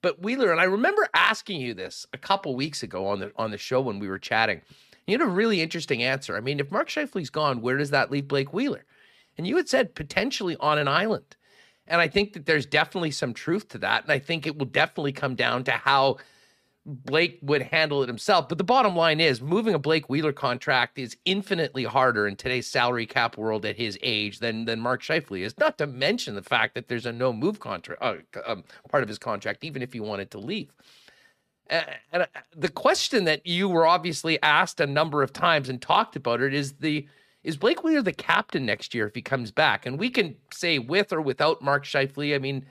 But 0.02 0.22
Wheeler, 0.22 0.52
and 0.52 0.60
I 0.60 0.66
remember 0.66 1.08
asking 1.14 1.62
you 1.62 1.74
this 1.74 2.06
a 2.12 2.18
couple 2.18 2.56
weeks 2.56 2.84
ago 2.84 3.08
on 3.08 3.20
the 3.20 3.32
on 3.38 3.52
the 3.52 3.58
show 3.58 3.80
when 3.80 4.00
we 4.00 4.10
were 4.10 4.20
chatting. 4.20 4.62
You 5.08 5.18
had 5.18 5.28
a 5.28 5.30
really 5.30 5.62
interesting 5.62 6.04
answer. 6.04 6.36
I 6.36 6.40
mean, 6.40 6.60
if 6.60 6.72
Mark 6.72 6.90
Scheifele's 6.90 7.30
gone, 7.30 7.62
where 7.62 7.78
does 7.78 7.90
that 7.90 8.12
leave 8.12 8.28
Blake 8.28 8.54
Wheeler? 8.54 8.86
And 9.38 9.48
you 9.48 9.58
had 9.58 9.68
said 9.68 9.96
potentially 9.96 10.56
on 10.60 10.78
an 10.78 10.88
island. 10.88 11.36
And 11.88 12.00
I 12.00 12.08
think 12.08 12.34
that 12.34 12.46
there's 12.46 12.66
definitely 12.66 13.12
some 13.12 13.34
truth 13.34 13.68
to 13.70 13.78
that. 13.80 14.04
And 14.04 14.12
I 14.12 14.20
think 14.20 14.48
it 14.48 14.58
will 14.58 14.66
definitely 14.66 15.12
come 15.12 15.36
down 15.36 15.66
to 15.66 15.72
how 15.72 16.18
Blake 16.86 17.40
would 17.42 17.62
handle 17.62 18.04
it 18.04 18.08
himself. 18.08 18.50
But 18.50 18.58
the 18.58 18.64
bottom 18.64 18.96
line 18.96 19.22
is 19.22 19.42
moving 19.42 19.74
a 19.74 19.80
Blake 19.80 20.10
Wheeler 20.10 20.34
contract 20.34 21.00
is 21.00 21.16
infinitely 21.24 21.86
harder 21.86 22.28
in 22.28 22.36
today's 22.36 22.68
salary 22.68 23.06
cap 23.06 23.38
world 23.38 23.66
at 23.66 23.78
his 23.78 23.98
age 24.02 24.40
than 24.40 24.66
than 24.66 24.80
Mark 24.80 25.02
Scheifele 25.02 25.42
is. 25.42 25.58
Not 25.58 25.78
to 25.78 25.88
mention 25.88 26.36
the 26.36 26.42
fact 26.42 26.76
that 26.76 26.90
there's 26.90 27.06
a 27.06 27.14
no 27.14 27.32
move 27.32 27.60
contract, 27.60 28.02
uh, 28.02 28.16
um, 28.46 28.64
part 28.90 29.04
of 29.04 29.10
his 29.10 29.18
contract, 29.18 29.64
even 29.64 29.82
if 29.82 29.94
he 29.94 30.02
wanted 30.02 30.30
to 30.32 30.40
leave. 30.40 30.74
And, 31.68 31.86
uh, 32.12 32.26
the 32.56 32.70
question 32.70 33.24
that 33.24 33.48
you 33.48 33.70
were 33.70 33.88
obviously 33.88 34.42
asked 34.44 34.82
a 34.82 34.86
number 34.86 35.24
of 35.24 35.32
times 35.32 35.70
and 35.70 35.82
talked 35.82 36.18
about 36.18 36.42
it 36.42 36.54
is 36.54 36.74
the 36.74 37.08
is 37.44 37.58
Blake 37.58 37.84
Wheeler 37.84 38.02
the 38.02 38.14
captain 38.14 38.66
next 38.66 38.94
year 38.94 39.08
if 39.08 39.16
he 39.16 39.22
comes 39.22 39.52
back? 39.52 39.86
And 39.86 40.00
we 40.00 40.10
can 40.10 40.36
say 40.54 40.80
with 40.80 41.12
or 41.12 41.22
without 41.22 41.62
Mark 41.62 41.86
Scheifele. 41.86 42.36
I 42.36 42.40
mean, 42.40 42.66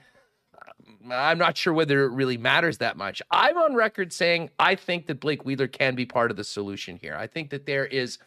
I'm 1.11 1.37
not 1.37 1.57
sure 1.57 1.73
whether 1.73 2.03
it 2.05 2.11
really 2.11 2.37
matters 2.37 2.77
that 2.77 2.97
much. 2.97 3.21
I'm 3.31 3.57
on 3.57 3.75
record 3.75 4.13
saying 4.13 4.49
I 4.59 4.75
think 4.75 5.07
that 5.07 5.19
Blake 5.19 5.45
Wheeler 5.45 5.67
can 5.67 5.95
be 5.95 6.05
part 6.05 6.31
of 6.31 6.37
the 6.37 6.43
solution 6.43 6.97
here. 6.97 7.15
I 7.15 7.27
think 7.27 7.49
that 7.49 7.65
there 7.65 7.85
is 7.85 8.19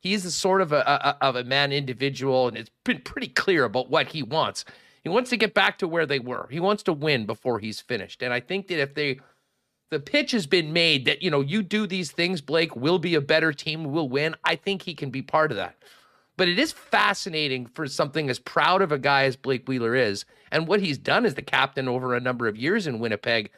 he's 0.00 0.24
a 0.24 0.30
sort 0.30 0.60
of 0.60 0.72
a, 0.72 0.80
a, 0.80 1.24
of 1.24 1.36
a 1.36 1.44
man 1.44 1.72
individual, 1.72 2.48
and 2.48 2.56
it's 2.56 2.70
been 2.84 3.00
pretty 3.00 3.28
clear 3.28 3.64
about 3.64 3.90
what 3.90 4.08
he 4.08 4.22
wants. 4.22 4.64
He 5.02 5.08
wants 5.08 5.30
to 5.30 5.36
get 5.36 5.52
back 5.52 5.78
to 5.78 5.88
where 5.88 6.06
they 6.06 6.20
were. 6.20 6.48
He 6.50 6.60
wants 6.60 6.82
to 6.84 6.92
win 6.92 7.26
before 7.26 7.58
he's 7.58 7.80
finished. 7.80 8.22
And 8.22 8.32
I 8.32 8.40
think 8.40 8.68
that 8.68 8.80
if 8.80 8.94
they 8.94 9.18
the 9.92 10.00
pitch 10.00 10.30
has 10.30 10.46
been 10.46 10.72
made 10.72 11.04
that 11.04 11.22
you 11.22 11.30
know 11.30 11.42
you 11.42 11.62
do 11.62 11.86
these 11.86 12.10
things 12.10 12.40
blake 12.40 12.74
will 12.74 12.98
be 12.98 13.14
a 13.14 13.20
better 13.20 13.52
team 13.52 13.84
will 13.84 14.08
win 14.08 14.34
i 14.42 14.56
think 14.56 14.80
he 14.80 14.94
can 14.94 15.10
be 15.10 15.20
part 15.20 15.50
of 15.50 15.58
that 15.58 15.76
but 16.36 16.48
it 16.48 16.58
is 16.58 16.72
fascinating 16.72 17.66
for 17.66 17.86
something 17.86 18.30
as 18.30 18.38
proud 18.38 18.82
of 18.82 18.92
a 18.92 18.98
guy 18.98 19.24
as 19.24 19.36
blake 19.36 19.68
wheeler 19.68 19.94
is 19.94 20.24
and 20.50 20.66
what 20.66 20.80
he's 20.80 20.98
done 20.98 21.24
as 21.24 21.34
the 21.34 21.42
captain 21.42 21.88
over 21.88 22.14
a 22.14 22.20
number 22.20 22.48
of 22.48 22.56
years 22.56 22.86
in 22.86 22.98
winnipeg 22.98 23.50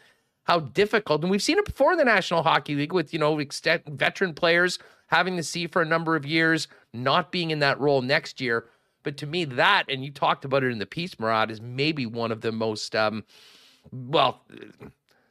how 0.45 0.61
difficult 0.61 1.23
and 1.23 1.31
we've 1.31 1.43
seen 1.43 1.59
it 1.59 1.65
before 1.65 1.93
in 1.93 1.99
the 1.99 2.05
national 2.05 2.43
hockey 2.43 2.75
league 2.75 2.93
with 2.93 3.13
you 3.13 3.19
know 3.19 3.41
veteran 3.89 4.35
players 4.35 4.79
having 5.09 5.37
to 5.37 5.43
see 5.43 5.67
for 5.67 5.83
a 5.83 5.87
number 5.87 6.17
of 6.17 6.27
years 6.27 6.69
not 6.93 7.33
being 7.33 7.51
in 7.51 7.59
that 7.59 7.81
role 7.81 8.03
next 8.03 8.41
year 8.41 8.67
but 9.03 9.17
to 9.17 9.27
me 9.27 9.45
that 9.45 9.85
and 9.89 10.05
you 10.05 10.11
talked 10.11 10.45
about 10.45 10.65
it 10.65 10.73
in 10.73 10.79
the 10.79 10.87
piece 10.87 11.19
Murat 11.19 11.51
is 11.51 11.61
maybe 11.61 12.07
one 12.07 12.33
of 12.33 12.41
the 12.41 12.53
most 12.53 12.95
um 12.97 13.25
well 13.93 14.43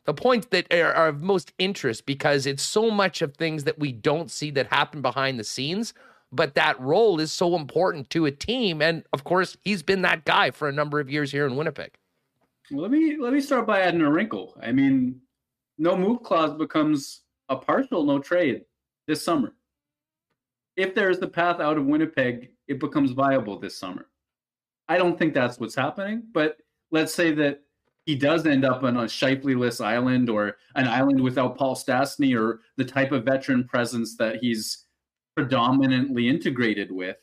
the 0.05 0.13
points 0.13 0.47
that 0.51 0.71
are, 0.73 0.93
are, 0.93 1.07
of 1.07 1.21
most 1.21 1.53
interest 1.57 2.05
because 2.05 2.45
it's 2.45 2.63
so 2.63 2.91
much 2.91 3.21
of 3.21 3.35
things 3.35 3.63
that 3.63 3.79
we 3.79 3.91
don't 3.91 4.29
see 4.29 4.51
that 4.51 4.67
happen 4.67 5.01
behind 5.01 5.39
the 5.39 5.43
scenes. 5.43 5.93
But 6.33 6.55
that 6.55 6.79
role 6.79 7.19
is 7.19 7.31
so 7.31 7.55
important 7.55 8.09
to 8.09 8.25
a 8.25 8.31
team, 8.31 8.81
and 8.81 9.03
of 9.13 9.23
course, 9.23 9.55
he's 9.61 9.83
been 9.83 10.01
that 10.01 10.25
guy 10.25 10.49
for 10.51 10.67
a 10.67 10.73
number 10.73 10.99
of 10.99 11.09
years 11.09 11.31
here 11.31 11.45
in 11.45 11.55
Winnipeg. 11.55 11.93
let 12.71 12.89
me 12.89 13.17
let 13.17 13.33
me 13.33 13.39
start 13.39 13.67
by 13.67 13.81
adding 13.81 14.01
a 14.01 14.11
wrinkle. 14.11 14.57
I 14.61 14.71
mean, 14.71 15.21
no 15.77 15.95
move 15.95 16.23
clause 16.23 16.53
becomes 16.53 17.21
a 17.49 17.55
partial 17.55 18.03
no 18.03 18.19
trade 18.19 18.63
this 19.07 19.23
summer. 19.23 19.53
If 20.75 20.95
there 20.95 21.11
is 21.11 21.19
the 21.19 21.27
path 21.27 21.59
out 21.59 21.77
of 21.77 21.85
Winnipeg, 21.85 22.49
it 22.67 22.79
becomes 22.79 23.11
viable 23.11 23.59
this 23.59 23.77
summer. 23.77 24.07
I 24.87 24.97
don't 24.97 25.17
think 25.19 25.33
that's 25.33 25.59
what's 25.59 25.75
happening, 25.75 26.23
but 26.33 26.57
let's 26.91 27.13
say 27.13 27.31
that 27.33 27.61
he 28.05 28.15
does 28.15 28.45
end 28.45 28.65
up 28.65 28.83
on 28.83 28.97
a 28.97 29.03
Scheifele-less 29.03 29.79
island 29.79 30.29
or 30.29 30.57
an 30.75 30.87
island 30.87 31.21
without 31.21 31.57
Paul 31.57 31.75
Stastny 31.75 32.37
or 32.37 32.61
the 32.75 32.83
type 32.83 33.11
of 33.11 33.23
veteran 33.23 33.65
presence 33.65 34.17
that 34.17 34.37
he's 34.37 34.82
predominantly 35.35 36.29
integrated 36.29 36.91
with, 36.91 37.17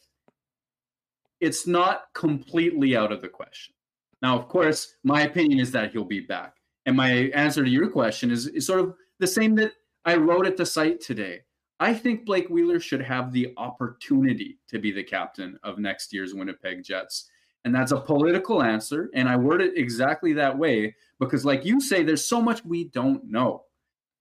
it's 1.40 1.66
not 1.66 2.04
completely 2.14 2.96
out 2.96 3.12
of 3.12 3.22
the 3.22 3.28
question. 3.28 3.74
Now, 4.22 4.38
of 4.38 4.48
course, 4.48 4.96
my 5.02 5.22
opinion 5.22 5.58
is 5.58 5.72
that 5.72 5.92
he'll 5.92 6.04
be 6.04 6.20
back. 6.20 6.56
And 6.86 6.96
my 6.96 7.10
answer 7.34 7.64
to 7.64 7.70
your 7.70 7.88
question 7.88 8.30
is, 8.30 8.46
is 8.46 8.66
sort 8.66 8.80
of 8.80 8.94
the 9.18 9.26
same 9.26 9.54
that 9.56 9.72
I 10.04 10.16
wrote 10.16 10.46
at 10.46 10.56
the 10.56 10.66
site 10.66 11.00
today. 11.00 11.40
I 11.78 11.94
think 11.94 12.26
Blake 12.26 12.48
Wheeler 12.50 12.80
should 12.80 13.00
have 13.00 13.32
the 13.32 13.54
opportunity 13.56 14.58
to 14.68 14.78
be 14.78 14.92
the 14.92 15.02
captain 15.02 15.58
of 15.62 15.78
next 15.78 16.12
year's 16.12 16.34
Winnipeg 16.34 16.84
Jets. 16.84 17.30
And 17.64 17.74
that's 17.74 17.92
a 17.92 18.00
political 18.00 18.62
answer. 18.62 19.10
And 19.14 19.28
I 19.28 19.36
word 19.36 19.62
it 19.62 19.76
exactly 19.76 20.32
that 20.34 20.56
way 20.56 20.94
because, 21.18 21.44
like 21.44 21.64
you 21.64 21.80
say, 21.80 22.02
there's 22.02 22.24
so 22.24 22.40
much 22.40 22.64
we 22.64 22.84
don't 22.84 23.24
know. 23.24 23.64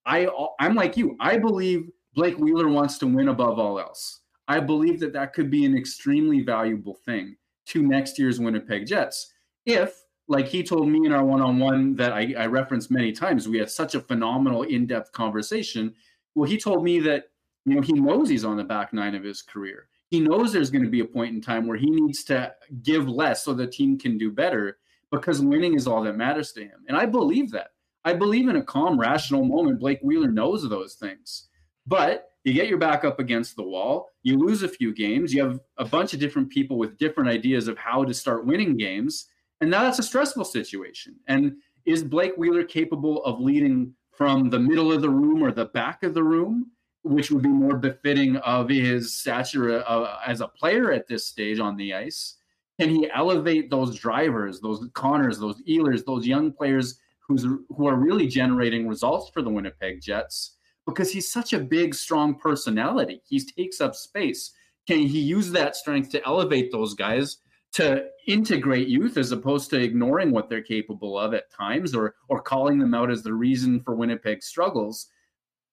I, 0.06 0.28
I'm 0.58 0.74
like 0.74 0.96
you. 0.96 1.16
I 1.20 1.36
believe 1.36 1.90
Blake 2.14 2.38
Wheeler 2.38 2.68
wants 2.68 2.98
to 2.98 3.06
win 3.06 3.28
above 3.28 3.58
all 3.58 3.78
else. 3.78 4.20
I 4.48 4.60
believe 4.60 5.00
that 5.00 5.12
that 5.12 5.32
could 5.32 5.50
be 5.50 5.64
an 5.64 5.76
extremely 5.76 6.42
valuable 6.42 6.94
thing 6.94 7.36
to 7.66 7.82
next 7.82 8.18
year's 8.18 8.40
Winnipeg 8.40 8.86
Jets. 8.86 9.32
If, 9.64 10.04
like 10.26 10.46
he 10.46 10.62
told 10.62 10.88
me 10.88 11.06
in 11.06 11.12
our 11.12 11.24
one 11.24 11.40
on 11.40 11.58
one 11.58 11.94
that 11.96 12.12
I, 12.12 12.34
I 12.36 12.46
referenced 12.46 12.90
many 12.90 13.12
times, 13.12 13.48
we 13.48 13.58
had 13.58 13.70
such 13.70 13.94
a 13.94 14.00
phenomenal 14.00 14.62
in 14.62 14.86
depth 14.86 15.12
conversation. 15.12 15.94
Well, 16.34 16.48
he 16.48 16.58
told 16.58 16.82
me 16.82 16.98
that, 17.00 17.24
you 17.64 17.76
know, 17.76 17.82
he 17.82 17.92
knows 17.92 18.28
he's 18.28 18.44
on 18.44 18.56
the 18.56 18.64
back 18.64 18.92
nine 18.92 19.14
of 19.14 19.22
his 19.22 19.42
career 19.42 19.88
he 20.10 20.18
knows 20.18 20.52
there's 20.52 20.70
going 20.70 20.84
to 20.84 20.90
be 20.90 21.00
a 21.00 21.04
point 21.04 21.34
in 21.34 21.40
time 21.40 21.66
where 21.66 21.76
he 21.76 21.88
needs 21.88 22.24
to 22.24 22.52
give 22.82 23.08
less 23.08 23.44
so 23.44 23.54
the 23.54 23.66
team 23.66 23.96
can 23.96 24.18
do 24.18 24.30
better 24.30 24.78
because 25.10 25.40
winning 25.40 25.74
is 25.74 25.86
all 25.86 26.02
that 26.02 26.16
matters 26.16 26.52
to 26.52 26.62
him. 26.62 26.84
And 26.88 26.96
I 26.96 27.06
believe 27.06 27.52
that. 27.52 27.68
I 28.04 28.14
believe 28.14 28.48
in 28.48 28.56
a 28.56 28.62
calm, 28.62 28.98
rational 28.98 29.44
moment. 29.44 29.78
Blake 29.78 30.00
Wheeler 30.02 30.30
knows 30.30 30.68
those 30.68 30.94
things. 30.94 31.48
But 31.86 32.28
you 32.44 32.52
get 32.52 32.68
your 32.68 32.78
back 32.78 33.04
up 33.04 33.20
against 33.20 33.56
the 33.56 33.62
wall, 33.62 34.08
you 34.22 34.38
lose 34.38 34.62
a 34.62 34.68
few 34.68 34.94
games, 34.94 35.34
you 35.34 35.42
have 35.42 35.60
a 35.76 35.84
bunch 35.84 36.14
of 36.14 36.20
different 36.20 36.50
people 36.50 36.78
with 36.78 36.98
different 36.98 37.28
ideas 37.28 37.68
of 37.68 37.76
how 37.76 38.04
to 38.04 38.14
start 38.14 38.46
winning 38.46 38.76
games. 38.76 39.26
And 39.60 39.70
now 39.70 39.82
that's 39.82 39.98
a 39.98 40.02
stressful 40.02 40.44
situation. 40.44 41.16
And 41.26 41.56
is 41.84 42.02
Blake 42.02 42.32
Wheeler 42.36 42.64
capable 42.64 43.22
of 43.24 43.40
leading 43.40 43.94
from 44.12 44.48
the 44.48 44.58
middle 44.58 44.92
of 44.92 45.02
the 45.02 45.10
room 45.10 45.42
or 45.42 45.52
the 45.52 45.66
back 45.66 46.02
of 46.02 46.14
the 46.14 46.22
room? 46.22 46.70
which 47.02 47.30
would 47.30 47.42
be 47.42 47.48
more 47.48 47.76
befitting 47.76 48.36
of 48.38 48.68
his 48.68 49.14
stature 49.14 49.82
uh, 49.86 50.18
as 50.26 50.40
a 50.40 50.48
player 50.48 50.92
at 50.92 51.06
this 51.06 51.26
stage 51.26 51.58
on 51.58 51.76
the 51.76 51.94
ice? 51.94 52.36
Can 52.78 52.90
he 52.90 53.10
elevate 53.14 53.70
those 53.70 53.96
drivers, 53.96 54.60
those 54.60 54.86
Connors, 54.94 55.38
those 55.38 55.62
Ehlers, 55.62 56.04
those 56.04 56.26
young 56.26 56.52
players 56.52 56.98
who's 57.26 57.42
who 57.44 57.86
are 57.86 57.96
really 57.96 58.26
generating 58.26 58.88
results 58.88 59.30
for 59.32 59.42
the 59.42 59.50
Winnipeg 59.50 60.00
Jets? 60.00 60.56
Because 60.90 61.12
he's 61.12 61.32
such 61.32 61.52
a 61.52 61.58
big, 61.58 61.94
strong 61.94 62.34
personality. 62.34 63.22
He 63.26 63.40
takes 63.40 63.80
up 63.80 63.94
space. 63.94 64.52
Can 64.86 64.98
he 64.98 65.20
use 65.20 65.50
that 65.52 65.76
strength 65.76 66.10
to 66.10 66.24
elevate 66.26 66.70
those 66.70 66.94
guys 66.94 67.38
to 67.72 68.06
integrate 68.26 68.88
youth 68.88 69.16
as 69.16 69.32
opposed 69.32 69.70
to 69.70 69.80
ignoring 69.80 70.32
what 70.32 70.48
they're 70.48 70.62
capable 70.62 71.18
of 71.18 71.34
at 71.34 71.52
times 71.52 71.94
or 71.94 72.16
or 72.28 72.42
calling 72.42 72.78
them 72.78 72.94
out 72.94 73.10
as 73.10 73.22
the 73.22 73.32
reason 73.32 73.80
for 73.80 73.94
Winnipeg's 73.94 74.46
struggles? 74.46 75.06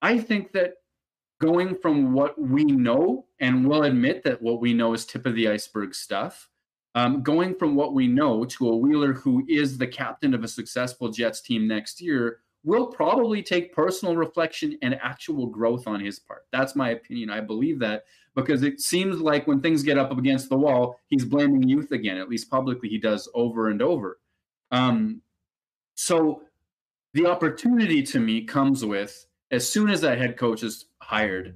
I 0.02 0.20
think 0.20 0.52
that 0.52 0.74
going 1.42 1.76
from 1.76 2.14
what 2.14 2.40
we 2.40 2.64
know, 2.64 3.26
and 3.40 3.68
we'll 3.68 3.84
admit 3.84 4.24
that 4.24 4.42
what 4.42 4.62
we 4.62 4.74
know 4.74 4.94
is 4.94 5.06
tip 5.06 5.26
of 5.26 5.36
the 5.36 5.48
iceberg 5.48 5.94
stuff, 5.94 6.50
um, 6.96 7.22
going 7.22 7.56
from 7.56 7.76
what 7.76 7.94
we 7.94 8.08
know 8.08 8.44
to 8.46 8.70
a 8.70 8.76
Wheeler 8.76 9.14
who 9.14 9.46
is 9.48 9.78
the 9.78 9.88
captain 9.88 10.34
of 10.34 10.44
a 10.44 10.48
successful 10.48 11.10
Jets 11.10 11.42
team 11.42 11.68
next 11.68 12.02
year 12.02 12.40
will 12.68 12.88
probably 12.88 13.42
take 13.42 13.74
personal 13.74 14.18
reflection 14.18 14.78
and 14.82 15.00
actual 15.02 15.48
growth 15.48 15.88
on 15.88 16.02
his 16.02 16.20
part. 16.20 16.46
That's 16.52 16.76
my 16.76 16.90
opinion. 16.90 17.30
I 17.30 17.40
believe 17.40 17.80
that 17.80 18.04
because 18.36 18.62
it 18.62 18.82
seems 18.82 19.22
like 19.22 19.48
when 19.48 19.62
things 19.62 19.84
get 19.84 19.98
up 19.98 20.12
against 20.12 20.50
the 20.50 20.58
wall, 20.58 21.00
he's 21.08 21.24
blaming 21.24 21.64
youth 21.64 21.94
again. 21.94 22.18
At 22.18 22.28
least 22.28 22.52
publicly, 22.52 22.90
he 22.90 22.98
does 22.98 23.30
over 23.34 23.70
and 23.70 23.82
over. 23.82 24.20
Um, 24.72 25.22
so 25.96 26.42
the 27.14 27.26
opportunity 27.26 28.04
to 28.04 28.20
me 28.20 28.44
comes 28.44 28.84
with 28.84 29.26
as 29.50 29.68
soon 29.68 29.90
as 29.90 30.02
that 30.02 30.18
head 30.18 30.36
coach 30.36 30.62
is 30.62 30.88
hired, 31.02 31.56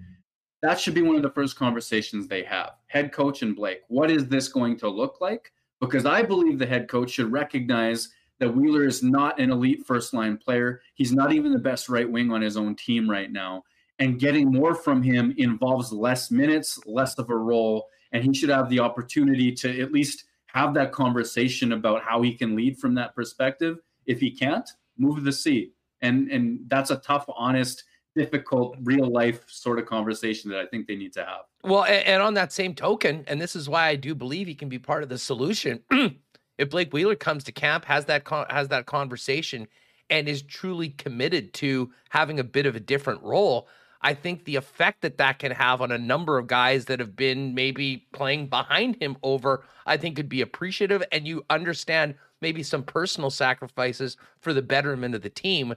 that 0.61 0.79
should 0.79 0.93
be 0.93 1.01
one 1.01 1.17
of 1.17 1.23
the 1.23 1.31
first 1.31 1.57
conversations 1.57 2.25
they 2.25 2.43
have. 2.43 2.71
Head 2.87 3.11
coach 3.11 3.41
and 3.41 3.53
Blake, 3.53 3.81
what 3.89 4.09
is 4.09 4.29
this 4.29 4.47
going 4.47 4.77
to 4.77 4.87
look 4.87 5.19
like? 5.19 5.51
Because 5.81 6.05
I 6.05 6.23
believe 6.23 6.57
the 6.57 6.65
head 6.65 6.87
coach 6.87 7.11
should 7.11 7.33
recognize 7.33 8.07
that 8.41 8.53
Wheeler 8.53 8.85
is 8.85 9.01
not 9.01 9.39
an 9.39 9.51
elite 9.51 9.85
first 9.87 10.13
line 10.13 10.35
player. 10.35 10.81
He's 10.95 11.13
not 11.13 11.31
even 11.31 11.53
the 11.53 11.59
best 11.59 11.87
right 11.87 12.09
wing 12.09 12.29
on 12.31 12.41
his 12.41 12.57
own 12.57 12.75
team 12.75 13.09
right 13.09 13.31
now. 13.31 13.63
And 13.99 14.19
getting 14.19 14.51
more 14.51 14.75
from 14.75 15.01
him 15.01 15.33
involves 15.37 15.93
less 15.93 16.29
minutes, 16.29 16.77
less 16.85 17.17
of 17.17 17.29
a 17.29 17.35
role. 17.35 17.87
And 18.11 18.23
he 18.23 18.33
should 18.33 18.49
have 18.49 18.69
the 18.69 18.79
opportunity 18.79 19.53
to 19.53 19.79
at 19.79 19.93
least 19.93 20.25
have 20.47 20.73
that 20.73 20.91
conversation 20.91 21.71
about 21.71 22.03
how 22.03 22.21
he 22.21 22.33
can 22.33 22.57
lead 22.57 22.77
from 22.77 22.95
that 22.95 23.15
perspective. 23.15 23.77
If 24.05 24.19
he 24.19 24.31
can't, 24.31 24.69
move 24.97 25.23
the 25.23 25.31
seat 25.31 25.73
and 26.01 26.29
and 26.31 26.59
that's 26.67 26.91
a 26.91 26.97
tough 26.97 27.25
honest 27.35 27.83
difficult 28.15 28.75
real 28.83 29.09
life 29.09 29.43
sort 29.47 29.79
of 29.79 29.85
conversation 29.85 30.51
that 30.51 30.59
i 30.59 30.65
think 30.65 30.87
they 30.87 30.95
need 30.95 31.13
to 31.13 31.23
have 31.23 31.41
well 31.63 31.83
and, 31.85 32.05
and 32.05 32.21
on 32.21 32.33
that 32.33 32.51
same 32.51 32.73
token 32.73 33.23
and 33.27 33.41
this 33.41 33.55
is 33.55 33.69
why 33.69 33.87
i 33.87 33.95
do 33.95 34.13
believe 34.13 34.47
he 34.47 34.55
can 34.55 34.69
be 34.69 34.79
part 34.79 35.03
of 35.03 35.09
the 35.09 35.17
solution 35.17 35.81
if 36.61 36.69
blake 36.69 36.93
wheeler 36.93 37.15
comes 37.15 37.43
to 37.43 37.51
camp 37.51 37.85
has 37.85 38.05
that 38.05 38.23
con- 38.23 38.45
has 38.49 38.69
that 38.69 38.85
conversation 38.85 39.67
and 40.09 40.27
is 40.27 40.41
truly 40.41 40.89
committed 40.89 41.53
to 41.53 41.91
having 42.09 42.39
a 42.39 42.43
bit 42.43 42.65
of 42.65 42.75
a 42.75 42.79
different 42.79 43.21
role 43.23 43.67
I 44.01 44.13
think 44.13 44.45
the 44.45 44.55
effect 44.55 45.01
that 45.01 45.17
that 45.19 45.39
can 45.39 45.51
have 45.51 45.81
on 45.81 45.91
a 45.91 45.97
number 45.97 46.37
of 46.37 46.47
guys 46.47 46.85
that 46.85 46.99
have 46.99 47.15
been 47.15 47.53
maybe 47.53 48.07
playing 48.13 48.47
behind 48.47 48.95
him 48.99 49.15
over, 49.21 49.63
I 49.85 49.97
think 49.97 50.15
could 50.15 50.29
be 50.29 50.41
appreciative. 50.41 51.03
And 51.11 51.27
you 51.27 51.45
understand 51.49 52.15
maybe 52.41 52.63
some 52.63 52.83
personal 52.83 53.29
sacrifices 53.29 54.17
for 54.39 54.53
the 54.53 54.61
betterment 54.63 55.13
of 55.13 55.21
the 55.21 55.29
team 55.29 55.75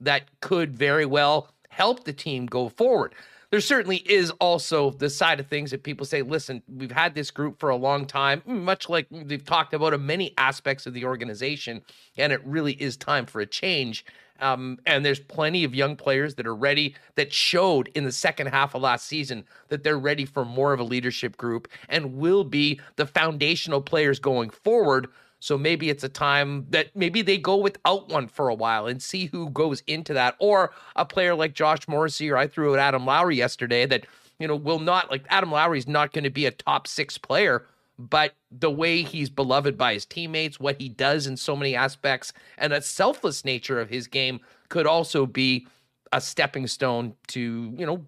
that 0.00 0.40
could 0.40 0.76
very 0.76 1.06
well 1.06 1.52
help 1.68 2.04
the 2.04 2.12
team 2.12 2.46
go 2.46 2.68
forward. 2.68 3.14
There 3.54 3.60
certainly 3.60 3.98
is 3.98 4.32
also 4.40 4.90
the 4.90 5.08
side 5.08 5.38
of 5.38 5.46
things 5.46 5.70
that 5.70 5.84
people 5.84 6.04
say, 6.04 6.22
listen, 6.22 6.60
we've 6.66 6.90
had 6.90 7.14
this 7.14 7.30
group 7.30 7.60
for 7.60 7.70
a 7.70 7.76
long 7.76 8.04
time, 8.04 8.42
much 8.44 8.88
like 8.88 9.06
we've 9.12 9.44
talked 9.44 9.72
about 9.72 9.94
in 9.94 10.04
many 10.04 10.34
aspects 10.36 10.86
of 10.86 10.92
the 10.92 11.04
organization, 11.04 11.82
and 12.16 12.32
it 12.32 12.44
really 12.44 12.72
is 12.72 12.96
time 12.96 13.26
for 13.26 13.40
a 13.40 13.46
change. 13.46 14.04
Um, 14.40 14.80
and 14.86 15.04
there's 15.04 15.20
plenty 15.20 15.62
of 15.62 15.72
young 15.72 15.94
players 15.94 16.34
that 16.34 16.48
are 16.48 16.54
ready 16.56 16.96
that 17.14 17.32
showed 17.32 17.90
in 17.94 18.02
the 18.02 18.10
second 18.10 18.48
half 18.48 18.74
of 18.74 18.82
last 18.82 19.06
season 19.06 19.44
that 19.68 19.84
they're 19.84 20.00
ready 20.00 20.24
for 20.24 20.44
more 20.44 20.72
of 20.72 20.80
a 20.80 20.82
leadership 20.82 21.36
group 21.36 21.68
and 21.88 22.16
will 22.16 22.42
be 22.42 22.80
the 22.96 23.06
foundational 23.06 23.80
players 23.80 24.18
going 24.18 24.50
forward 24.50 25.06
so 25.44 25.58
maybe 25.58 25.90
it's 25.90 26.02
a 26.02 26.08
time 26.08 26.64
that 26.70 26.96
maybe 26.96 27.20
they 27.20 27.36
go 27.36 27.56
without 27.56 28.08
one 28.08 28.28
for 28.28 28.48
a 28.48 28.54
while 28.54 28.86
and 28.86 29.02
see 29.02 29.26
who 29.26 29.50
goes 29.50 29.82
into 29.86 30.14
that. 30.14 30.36
Or 30.38 30.72
a 30.96 31.04
player 31.04 31.34
like 31.34 31.52
Josh 31.52 31.86
Morrissey, 31.86 32.30
or 32.30 32.38
I 32.38 32.46
threw 32.46 32.72
at 32.72 32.80
Adam 32.80 33.04
Lowry 33.04 33.36
yesterday 33.36 33.84
that, 33.84 34.06
you 34.38 34.48
know, 34.48 34.56
will 34.56 34.78
not 34.78 35.10
like 35.10 35.26
Adam 35.28 35.52
Lowry's 35.52 35.86
not 35.86 36.14
going 36.14 36.24
to 36.24 36.30
be 36.30 36.46
a 36.46 36.50
top 36.50 36.86
six 36.86 37.18
player, 37.18 37.66
but 37.98 38.32
the 38.50 38.70
way 38.70 39.02
he's 39.02 39.28
beloved 39.28 39.76
by 39.76 39.92
his 39.92 40.06
teammates, 40.06 40.58
what 40.58 40.80
he 40.80 40.88
does 40.88 41.26
in 41.26 41.36
so 41.36 41.54
many 41.54 41.76
aspects, 41.76 42.32
and 42.56 42.72
that 42.72 42.82
selfless 42.82 43.44
nature 43.44 43.78
of 43.78 43.90
his 43.90 44.06
game 44.06 44.40
could 44.70 44.86
also 44.86 45.26
be 45.26 45.66
a 46.14 46.22
stepping 46.22 46.66
stone 46.66 47.12
to, 47.26 47.70
you 47.76 47.84
know, 47.84 48.02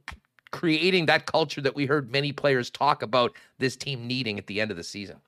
creating 0.53 1.05
that 1.05 1.27
culture 1.27 1.61
that 1.61 1.75
we 1.75 1.85
heard 1.85 2.11
many 2.11 2.33
players 2.33 2.71
talk 2.71 3.03
about 3.03 3.37
this 3.59 3.77
team 3.77 4.07
needing 4.07 4.39
at 4.39 4.47
the 4.47 4.59
end 4.59 4.71
of 4.71 4.79
the 4.79 4.83
season. 4.83 5.19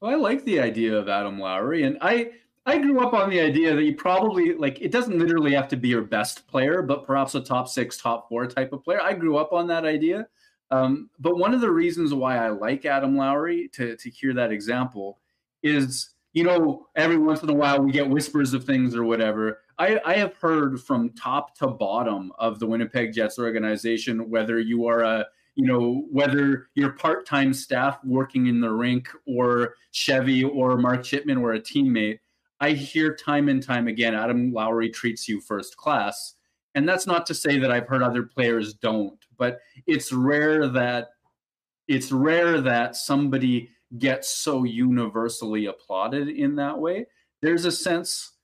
Well, 0.00 0.12
I 0.12 0.14
like 0.14 0.44
the 0.44 0.60
idea 0.60 0.96
of 0.96 1.08
Adam 1.08 1.38
Lowry, 1.40 1.82
and 1.82 1.98
I 2.00 2.30
I 2.64 2.78
grew 2.78 3.00
up 3.00 3.14
on 3.14 3.30
the 3.30 3.40
idea 3.40 3.74
that 3.74 3.82
you 3.82 3.96
probably 3.96 4.54
like 4.54 4.80
it 4.80 4.92
doesn't 4.92 5.18
literally 5.18 5.54
have 5.54 5.68
to 5.68 5.76
be 5.76 5.88
your 5.88 6.02
best 6.02 6.46
player, 6.46 6.82
but 6.82 7.04
perhaps 7.04 7.34
a 7.34 7.40
top 7.40 7.68
six, 7.68 7.96
top 7.96 8.28
four 8.28 8.46
type 8.46 8.72
of 8.72 8.84
player. 8.84 9.00
I 9.02 9.14
grew 9.14 9.38
up 9.38 9.52
on 9.52 9.66
that 9.68 9.84
idea. 9.84 10.28
Um, 10.70 11.08
but 11.18 11.38
one 11.38 11.54
of 11.54 11.60
the 11.62 11.70
reasons 11.70 12.12
why 12.12 12.36
I 12.36 12.50
like 12.50 12.84
Adam 12.84 13.16
Lowry 13.16 13.68
to 13.72 13.96
to 13.96 14.10
hear 14.10 14.34
that 14.34 14.52
example 14.52 15.18
is 15.62 16.10
you 16.32 16.44
know 16.44 16.86
every 16.94 17.18
once 17.18 17.42
in 17.42 17.50
a 17.50 17.54
while 17.54 17.80
we 17.80 17.90
get 17.90 18.08
whispers 18.08 18.52
of 18.54 18.64
things 18.64 18.94
or 18.94 19.04
whatever. 19.04 19.60
I, 19.78 20.00
I 20.04 20.14
have 20.14 20.36
heard 20.36 20.80
from 20.80 21.10
top 21.10 21.56
to 21.58 21.68
bottom 21.68 22.32
of 22.38 22.58
the 22.58 22.66
Winnipeg 22.66 23.12
Jets 23.14 23.38
organization, 23.38 24.28
whether 24.28 24.58
you 24.60 24.86
are 24.86 25.02
a 25.02 25.26
you 25.58 25.66
know, 25.66 26.04
whether 26.12 26.68
you're 26.76 26.92
part-time 26.92 27.52
staff 27.52 27.98
working 28.04 28.46
in 28.46 28.60
the 28.60 28.70
rink 28.70 29.08
or 29.26 29.74
Chevy 29.90 30.44
or 30.44 30.76
Mark 30.76 31.02
Chipman 31.02 31.38
or 31.38 31.54
a 31.54 31.60
teammate, 31.60 32.20
I 32.60 32.70
hear 32.70 33.16
time 33.16 33.48
and 33.48 33.60
time 33.60 33.88
again, 33.88 34.14
Adam 34.14 34.52
Lowry 34.52 34.88
treats 34.88 35.28
you 35.28 35.40
first 35.40 35.76
class. 35.76 36.36
And 36.76 36.88
that's 36.88 37.08
not 37.08 37.26
to 37.26 37.34
say 37.34 37.58
that 37.58 37.72
I've 37.72 37.88
heard 37.88 38.04
other 38.04 38.22
players 38.22 38.74
don't, 38.74 39.18
but 39.36 39.58
it's 39.88 40.12
rare 40.12 40.68
that 40.68 41.08
it's 41.88 42.12
rare 42.12 42.60
that 42.60 42.94
somebody 42.94 43.70
gets 43.98 44.30
so 44.30 44.62
universally 44.62 45.66
applauded 45.66 46.28
in 46.28 46.54
that 46.54 46.78
way. 46.78 47.06
There's 47.42 47.64
a 47.64 47.72
sense 47.72 48.34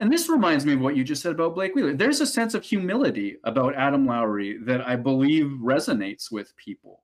and 0.00 0.12
this 0.12 0.28
reminds 0.28 0.66
me 0.66 0.74
of 0.74 0.80
what 0.80 0.96
you 0.96 1.04
just 1.04 1.22
said 1.22 1.32
about 1.32 1.54
Blake 1.54 1.74
Wheeler. 1.74 1.94
There's 1.94 2.20
a 2.20 2.26
sense 2.26 2.54
of 2.54 2.64
humility 2.64 3.36
about 3.44 3.76
Adam 3.76 4.06
Lowry 4.06 4.58
that 4.64 4.86
I 4.86 4.96
believe 4.96 5.46
resonates 5.62 6.32
with 6.32 6.56
people. 6.56 7.02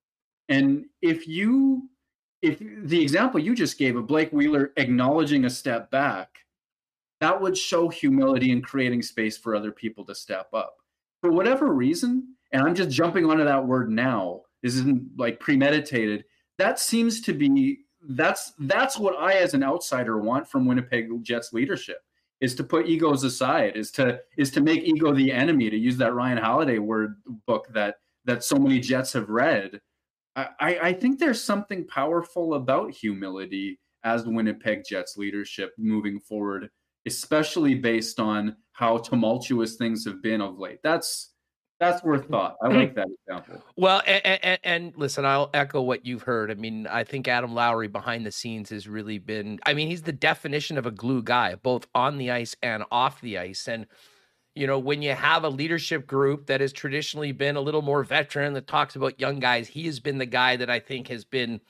And 0.48 0.86
if 1.00 1.28
you, 1.28 1.88
if 2.42 2.58
the 2.58 3.00
example 3.00 3.38
you 3.38 3.54
just 3.54 3.78
gave 3.78 3.96
of 3.96 4.08
Blake 4.08 4.32
Wheeler 4.32 4.72
acknowledging 4.76 5.44
a 5.44 5.50
step 5.50 5.90
back, 5.90 6.40
that 7.20 7.40
would 7.40 7.56
show 7.56 7.88
humility 7.88 8.50
in 8.50 8.60
creating 8.60 9.02
space 9.02 9.38
for 9.38 9.54
other 9.54 9.70
people 9.70 10.04
to 10.06 10.14
step 10.14 10.48
up. 10.52 10.76
For 11.20 11.30
whatever 11.30 11.72
reason, 11.72 12.34
and 12.52 12.62
I'm 12.62 12.74
just 12.74 12.90
jumping 12.90 13.24
onto 13.24 13.44
that 13.44 13.66
word 13.66 13.90
now, 13.90 14.40
this 14.62 14.74
isn't 14.74 15.10
like 15.16 15.38
premeditated. 15.38 16.24
That 16.58 16.80
seems 16.80 17.20
to 17.22 17.34
be 17.34 17.80
that's 18.02 18.54
that's 18.58 18.98
what 18.98 19.14
I 19.18 19.34
as 19.34 19.54
an 19.54 19.62
outsider 19.62 20.18
want 20.18 20.48
from 20.48 20.66
Winnipeg 20.66 21.22
Jets 21.22 21.52
leadership 21.52 21.98
is 22.40 22.54
to 22.54 22.64
put 22.64 22.86
egos 22.86 23.24
aside, 23.24 23.76
is 23.76 23.90
to 23.92 24.20
is 24.36 24.50
to 24.52 24.60
make 24.60 24.82
ego 24.82 25.12
the 25.14 25.32
enemy, 25.32 25.70
to 25.70 25.76
use 25.76 25.96
that 25.98 26.14
Ryan 26.14 26.38
Holiday 26.38 26.78
word 26.78 27.16
book 27.46 27.68
that 27.72 27.96
that 28.24 28.44
so 28.44 28.56
many 28.56 28.80
Jets 28.80 29.12
have 29.12 29.28
read. 29.28 29.80
I, 30.36 30.78
I 30.82 30.92
think 30.92 31.18
there's 31.18 31.42
something 31.42 31.86
powerful 31.86 32.54
about 32.54 32.92
humility 32.92 33.80
as 34.04 34.26
Winnipeg 34.26 34.84
Jets 34.88 35.16
leadership 35.16 35.72
moving 35.76 36.20
forward, 36.20 36.70
especially 37.06 37.74
based 37.74 38.20
on 38.20 38.56
how 38.72 38.98
tumultuous 38.98 39.76
things 39.76 40.04
have 40.04 40.22
been 40.22 40.40
of 40.40 40.58
late. 40.58 40.78
That's 40.82 41.34
that's 41.80 42.04
worth 42.04 42.22
mm-hmm. 42.22 42.32
thought. 42.32 42.56
I 42.62 42.68
mm-hmm. 42.68 42.78
like 42.78 42.94
that 42.94 43.08
example. 43.26 43.64
Well, 43.76 44.02
and, 44.06 44.44
and, 44.44 44.58
and, 44.62 44.92
listen, 44.96 45.24
I'll 45.24 45.50
echo 45.54 45.80
what 45.80 46.06
you've 46.06 46.22
heard. 46.22 46.50
I 46.50 46.54
mean, 46.54 46.86
I 46.86 47.04
think 47.04 47.26
Adam 47.26 47.54
Lowry 47.54 47.88
behind 47.88 48.24
the 48.26 48.30
scenes 48.30 48.68
has 48.70 48.86
really 48.86 49.18
been. 49.18 49.58
I 49.64 49.72
mean, 49.72 49.88
he's 49.88 50.02
the 50.02 50.12
definition 50.12 50.78
of 50.78 50.86
a 50.86 50.90
glue 50.90 51.22
guy, 51.22 51.54
both 51.54 51.86
on 51.94 52.18
the 52.18 52.30
ice 52.30 52.54
and 52.62 52.84
off 52.92 53.20
the 53.22 53.38
ice. 53.38 53.66
And 53.66 53.86
you 54.54 54.66
know, 54.66 54.78
when 54.78 55.00
you 55.00 55.14
have 55.14 55.44
a 55.44 55.48
leadership 55.48 56.06
group 56.06 56.46
that 56.46 56.60
has 56.60 56.72
traditionally 56.72 57.32
been 57.32 57.56
a 57.56 57.60
little 57.60 57.82
more 57.82 58.04
veteran 58.04 58.52
that 58.54 58.66
talks 58.66 58.94
about 58.94 59.18
young 59.18 59.38
guys, 59.40 59.68
he 59.68 59.86
has 59.86 60.00
been 60.00 60.18
the 60.18 60.26
guy 60.26 60.56
that 60.56 60.68
I 60.68 60.80
think 60.80 61.08
has 61.08 61.24
been 61.24 61.60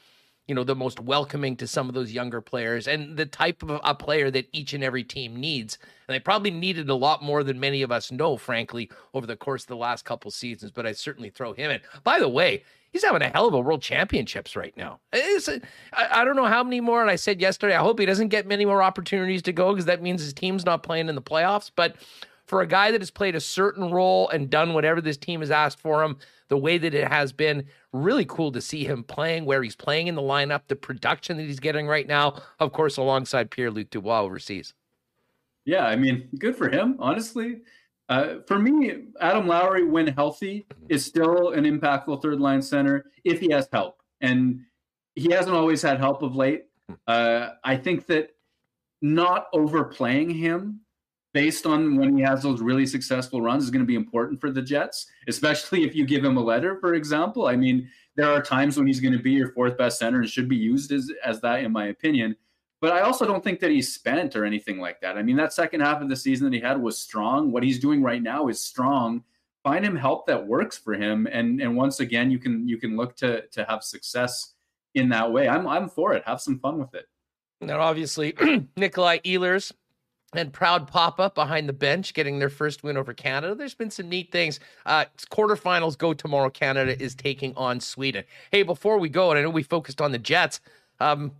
you 0.50 0.54
know, 0.56 0.64
the 0.64 0.74
most 0.74 0.98
welcoming 0.98 1.54
to 1.54 1.64
some 1.68 1.88
of 1.88 1.94
those 1.94 2.10
younger 2.10 2.40
players 2.40 2.88
and 2.88 3.16
the 3.16 3.24
type 3.24 3.62
of 3.62 3.80
a 3.84 3.94
player 3.94 4.32
that 4.32 4.48
each 4.50 4.74
and 4.74 4.82
every 4.82 5.04
team 5.04 5.36
needs. 5.36 5.78
And 6.08 6.14
they 6.16 6.18
probably 6.18 6.50
needed 6.50 6.90
a 6.90 6.94
lot 6.96 7.22
more 7.22 7.44
than 7.44 7.60
many 7.60 7.82
of 7.82 7.92
us 7.92 8.10
know, 8.10 8.36
frankly, 8.36 8.90
over 9.14 9.28
the 9.28 9.36
course 9.36 9.62
of 9.62 9.68
the 9.68 9.76
last 9.76 10.04
couple 10.04 10.28
seasons. 10.32 10.72
But 10.72 10.86
I 10.86 10.92
certainly 10.92 11.30
throw 11.30 11.52
him 11.52 11.70
in. 11.70 11.78
By 12.02 12.18
the 12.18 12.28
way, 12.28 12.64
he's 12.90 13.04
having 13.04 13.22
a 13.22 13.28
hell 13.28 13.46
of 13.46 13.54
a 13.54 13.60
world 13.60 13.80
championships 13.80 14.56
right 14.56 14.76
now. 14.76 14.98
I 15.12 15.60
I, 15.92 16.24
don't 16.24 16.34
know 16.34 16.46
how 16.46 16.64
many 16.64 16.80
more. 16.80 17.00
And 17.00 17.12
I 17.12 17.14
said 17.14 17.40
yesterday, 17.40 17.76
I 17.76 17.80
hope 17.80 18.00
he 18.00 18.04
doesn't 18.06 18.30
get 18.30 18.48
many 18.48 18.64
more 18.64 18.82
opportunities 18.82 19.42
to 19.42 19.52
go 19.52 19.72
because 19.72 19.84
that 19.84 20.02
means 20.02 20.20
his 20.20 20.34
team's 20.34 20.64
not 20.64 20.82
playing 20.82 21.08
in 21.08 21.14
the 21.14 21.22
playoffs. 21.22 21.70
But 21.72 21.94
for 22.50 22.62
a 22.62 22.66
guy 22.66 22.90
that 22.90 23.00
has 23.00 23.12
played 23.12 23.36
a 23.36 23.40
certain 23.40 23.92
role 23.92 24.28
and 24.30 24.50
done 24.50 24.74
whatever 24.74 25.00
this 25.00 25.16
team 25.16 25.38
has 25.38 25.52
asked 25.52 25.78
for 25.78 26.02
him, 26.02 26.18
the 26.48 26.56
way 26.56 26.78
that 26.78 26.92
it 26.94 27.06
has 27.06 27.32
been 27.32 27.64
really 27.92 28.24
cool 28.24 28.50
to 28.50 28.60
see 28.60 28.84
him 28.84 29.04
playing 29.04 29.44
where 29.44 29.62
he's 29.62 29.76
playing 29.76 30.08
in 30.08 30.16
the 30.16 30.20
lineup, 30.20 30.62
the 30.66 30.74
production 30.74 31.36
that 31.36 31.44
he's 31.44 31.60
getting 31.60 31.86
right 31.86 32.08
now, 32.08 32.42
of 32.58 32.72
course, 32.72 32.96
alongside 32.96 33.52
Pierre 33.52 33.70
Luc 33.70 33.88
Dubois 33.90 34.22
overseas. 34.22 34.74
Yeah, 35.64 35.86
I 35.86 35.94
mean, 35.94 36.28
good 36.40 36.56
for 36.56 36.68
him, 36.68 36.96
honestly. 36.98 37.60
Uh, 38.08 38.38
for 38.48 38.58
me, 38.58 39.04
Adam 39.20 39.46
Lowry, 39.46 39.84
when 39.84 40.08
healthy, 40.08 40.66
is 40.88 41.04
still 41.04 41.50
an 41.50 41.62
impactful 41.62 42.20
third 42.20 42.40
line 42.40 42.62
center 42.62 43.12
if 43.22 43.38
he 43.38 43.52
has 43.52 43.68
help. 43.72 44.02
And 44.20 44.62
he 45.14 45.30
hasn't 45.30 45.54
always 45.54 45.82
had 45.82 45.98
help 45.98 46.22
of 46.22 46.34
late. 46.34 46.64
Uh, 47.06 47.50
I 47.62 47.76
think 47.76 48.06
that 48.06 48.30
not 49.00 49.46
overplaying 49.52 50.30
him 50.30 50.80
based 51.32 51.66
on 51.66 51.96
when 51.96 52.16
he 52.16 52.22
has 52.22 52.42
those 52.42 52.60
really 52.60 52.86
successful 52.86 53.40
runs 53.40 53.64
is 53.64 53.70
going 53.70 53.82
to 53.82 53.86
be 53.86 53.94
important 53.94 54.40
for 54.40 54.50
the 54.50 54.62
Jets, 54.62 55.06
especially 55.28 55.84
if 55.84 55.94
you 55.94 56.04
give 56.04 56.24
him 56.24 56.36
a 56.36 56.42
letter, 56.42 56.78
for 56.80 56.94
example. 56.94 57.46
I 57.46 57.56
mean, 57.56 57.88
there 58.16 58.30
are 58.30 58.42
times 58.42 58.76
when 58.76 58.86
he's 58.86 59.00
going 59.00 59.12
to 59.12 59.22
be 59.22 59.32
your 59.32 59.52
fourth 59.52 59.78
best 59.78 59.98
center 59.98 60.20
and 60.20 60.28
should 60.28 60.48
be 60.48 60.56
used 60.56 60.92
as, 60.92 61.10
as 61.24 61.40
that, 61.40 61.62
in 61.62 61.72
my 61.72 61.86
opinion. 61.86 62.36
But 62.80 62.92
I 62.92 63.00
also 63.00 63.26
don't 63.26 63.44
think 63.44 63.60
that 63.60 63.70
he's 63.70 63.94
spent 63.94 64.34
or 64.34 64.44
anything 64.44 64.78
like 64.78 65.00
that. 65.02 65.18
I 65.18 65.22
mean, 65.22 65.36
that 65.36 65.52
second 65.52 65.80
half 65.80 66.00
of 66.00 66.08
the 66.08 66.16
season 66.16 66.46
that 66.46 66.56
he 66.56 66.60
had 66.60 66.80
was 66.80 66.98
strong. 66.98 67.52
What 67.52 67.62
he's 67.62 67.78
doing 67.78 68.02
right 68.02 68.22
now 68.22 68.48
is 68.48 68.60
strong. 68.60 69.22
Find 69.62 69.84
him 69.84 69.94
help 69.94 70.26
that 70.26 70.46
works 70.46 70.78
for 70.78 70.94
him, 70.94 71.28
and 71.30 71.60
and 71.60 71.76
once 71.76 72.00
again, 72.00 72.30
you 72.30 72.38
can 72.38 72.66
you 72.66 72.78
can 72.78 72.96
look 72.96 73.14
to 73.16 73.46
to 73.48 73.64
have 73.66 73.84
success 73.84 74.54
in 74.94 75.10
that 75.10 75.30
way. 75.30 75.46
I'm 75.46 75.68
I'm 75.68 75.90
for 75.90 76.14
it. 76.14 76.22
Have 76.24 76.40
some 76.40 76.58
fun 76.58 76.78
with 76.78 76.94
it. 76.94 77.06
Now, 77.60 77.80
obviously, 77.80 78.34
Nikolai 78.78 79.18
Ehlers 79.18 79.72
and 80.32 80.52
proud 80.52 80.86
pop 80.86 81.18
up 81.18 81.34
behind 81.34 81.68
the 81.68 81.72
bench 81.72 82.14
getting 82.14 82.38
their 82.38 82.48
first 82.48 82.82
win 82.82 82.96
over 82.96 83.12
Canada. 83.12 83.54
There's 83.54 83.74
been 83.74 83.90
some 83.90 84.08
neat 84.08 84.30
things. 84.30 84.60
Uh, 84.86 85.06
quarterfinals 85.30 85.98
go 85.98 86.14
tomorrow. 86.14 86.50
Canada 86.50 87.00
is 87.02 87.14
taking 87.14 87.54
on 87.56 87.80
Sweden. 87.80 88.24
Hey, 88.50 88.62
before 88.62 88.98
we 88.98 89.08
go, 89.08 89.30
and 89.30 89.38
I 89.38 89.42
know 89.42 89.50
we 89.50 89.62
focused 89.62 90.00
on 90.00 90.12
the 90.12 90.18
Jets. 90.18 90.60
Um, 91.00 91.32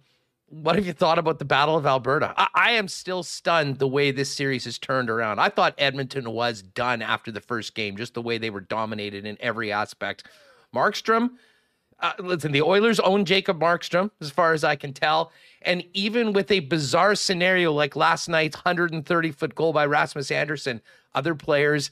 what 0.49 0.75
have 0.75 0.85
you 0.85 0.93
thought 0.93 1.19
about 1.19 1.39
the 1.39 1.45
Battle 1.45 1.77
of 1.77 1.87
Alberta? 1.87 2.35
I, 2.37 2.49
I, 2.55 2.71
am 2.73 2.89
still 2.89 3.23
stunned 3.23 3.79
the 3.79 3.87
way 3.87 4.11
this 4.11 4.35
series 4.35 4.65
has 4.65 4.79
turned 4.79 5.09
around. 5.09 5.39
I 5.39 5.49
thought 5.49 5.75
Edmonton 5.79 6.33
was 6.33 6.61
done 6.61 7.03
after 7.03 7.31
the 7.31 7.41
first 7.41 7.77
game, 7.77 7.97
just 7.97 8.15
the 8.15 8.23
way 8.23 8.37
they 8.37 8.51
were 8.51 8.61
dominated 8.61 9.25
in 9.25 9.37
every 9.39 9.71
aspect. 9.71 10.27
Markstrom, 10.75 11.31
uh, 12.01 12.12
listen, 12.18 12.52
the 12.52 12.62
Oilers 12.62 13.01
own 13.01 13.24
Jacob 13.24 13.60
Markstrom, 13.60 14.10
as 14.20 14.31
far 14.31 14.52
as 14.52 14.64
I 14.64 14.77
can 14.77 14.93
tell. 14.93 15.32
And 15.62 15.85
even 15.93 16.32
with 16.32 16.51
a 16.51 16.60
bizarre 16.60 17.14
scenario 17.14 17.72
like 17.72 17.97
last 17.97 18.28
night's 18.28 18.56
130 18.56 19.31
foot 19.32 19.55
goal 19.55 19.72
by 19.72 19.86
Rasmus 19.86 20.31
Andersson, 20.31 20.81
other 21.14 21.35
players 21.35 21.90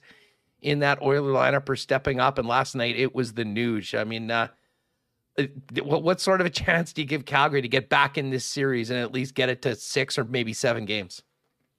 in 0.63 0.81
that 0.81 1.03
Oiler 1.03 1.33
lineup 1.33 1.69
are 1.69 1.77
stepping 1.77 2.21
up. 2.21 2.39
And 2.39 2.49
last 2.49 2.75
night 2.75 2.97
it 2.97 3.15
was 3.15 3.35
the 3.35 3.45
Nuge. 3.45 3.99
I 3.99 4.05
mean, 4.05 4.31
uh, 4.31 4.49
what, 5.83 6.03
what 6.03 6.21
sort 6.21 6.41
of 6.41 6.47
a 6.47 6.51
chance 6.51 6.93
do 6.93 7.03
you 7.03 7.07
give 7.07 7.25
Calgary 7.25 7.63
to 7.63 7.69
get 7.69 7.89
back 7.89 8.19
in 8.19 8.31
this 8.31 8.45
series 8.45 8.91
and 8.91 8.99
at 8.99 9.13
least 9.13 9.35
get 9.35 9.49
it 9.49 9.63
to 9.63 9.75
six 9.77 10.19
or 10.19 10.25
maybe 10.25 10.53
seven 10.53 10.85
games? 10.85 11.23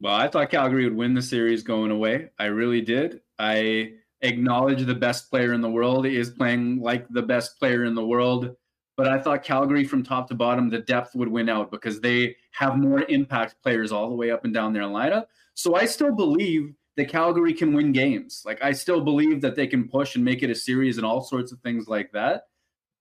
Well, 0.02 0.16
I 0.16 0.30
thought 0.30 0.50
Calgary 0.50 0.86
would 0.86 0.96
win 0.96 1.14
the 1.14 1.22
series 1.22 1.62
going 1.62 1.92
away. 1.92 2.30
I 2.40 2.46
really 2.46 2.82
did. 2.82 3.22
I 3.38 3.94
acknowledge 4.22 4.86
the 4.86 4.96
best 4.96 5.30
player 5.30 5.54
in 5.54 5.62
the 5.62 5.70
world 5.70 6.06
is 6.06 6.30
playing 6.30 6.82
like 6.82 7.08
the 7.10 7.22
best 7.22 7.58
player 7.60 7.86
in 7.86 7.96
the 7.96 8.06
world 8.06 8.56
but 9.00 9.08
I 9.08 9.18
thought 9.18 9.46
Calgary 9.46 9.86
from 9.86 10.04
top 10.04 10.28
to 10.28 10.36
bottom, 10.36 10.70
the 10.70 10.80
depth 10.80 11.16
would 11.16 11.30
win 11.30 11.48
out 11.48 11.72
because 11.72 12.02
they 12.02 12.36
have 12.52 12.76
more 12.76 13.04
impact 13.04 13.56
players 13.64 13.94
all 13.94 14.10
the 14.10 14.16
way 14.16 14.30
up 14.30 14.44
and 14.44 14.54
down 14.54 14.74
their 14.74 14.84
lineup. 14.84 15.28
So 15.54 15.76
I 15.76 15.86
still 15.86 16.14
believe 16.14 16.74
that 16.98 17.08
Calgary 17.08 17.54
can 17.54 17.74
win 17.74 17.94
games. 17.94 18.44
Like 18.46 18.62
I 18.62 18.74
still 18.74 19.00
believe 19.00 19.40
that 19.40 19.56
they 19.56 19.68
can 19.68 19.88
push 19.88 20.16
and 20.16 20.26
make 20.26 20.44
it 20.44 20.50
a 20.50 20.56
series 20.56 20.98
and 20.98 21.06
all 21.06 21.22
sorts 21.22 21.54
of 21.54 21.62
things 21.62 21.88
like 21.88 22.12
that. 22.12 22.48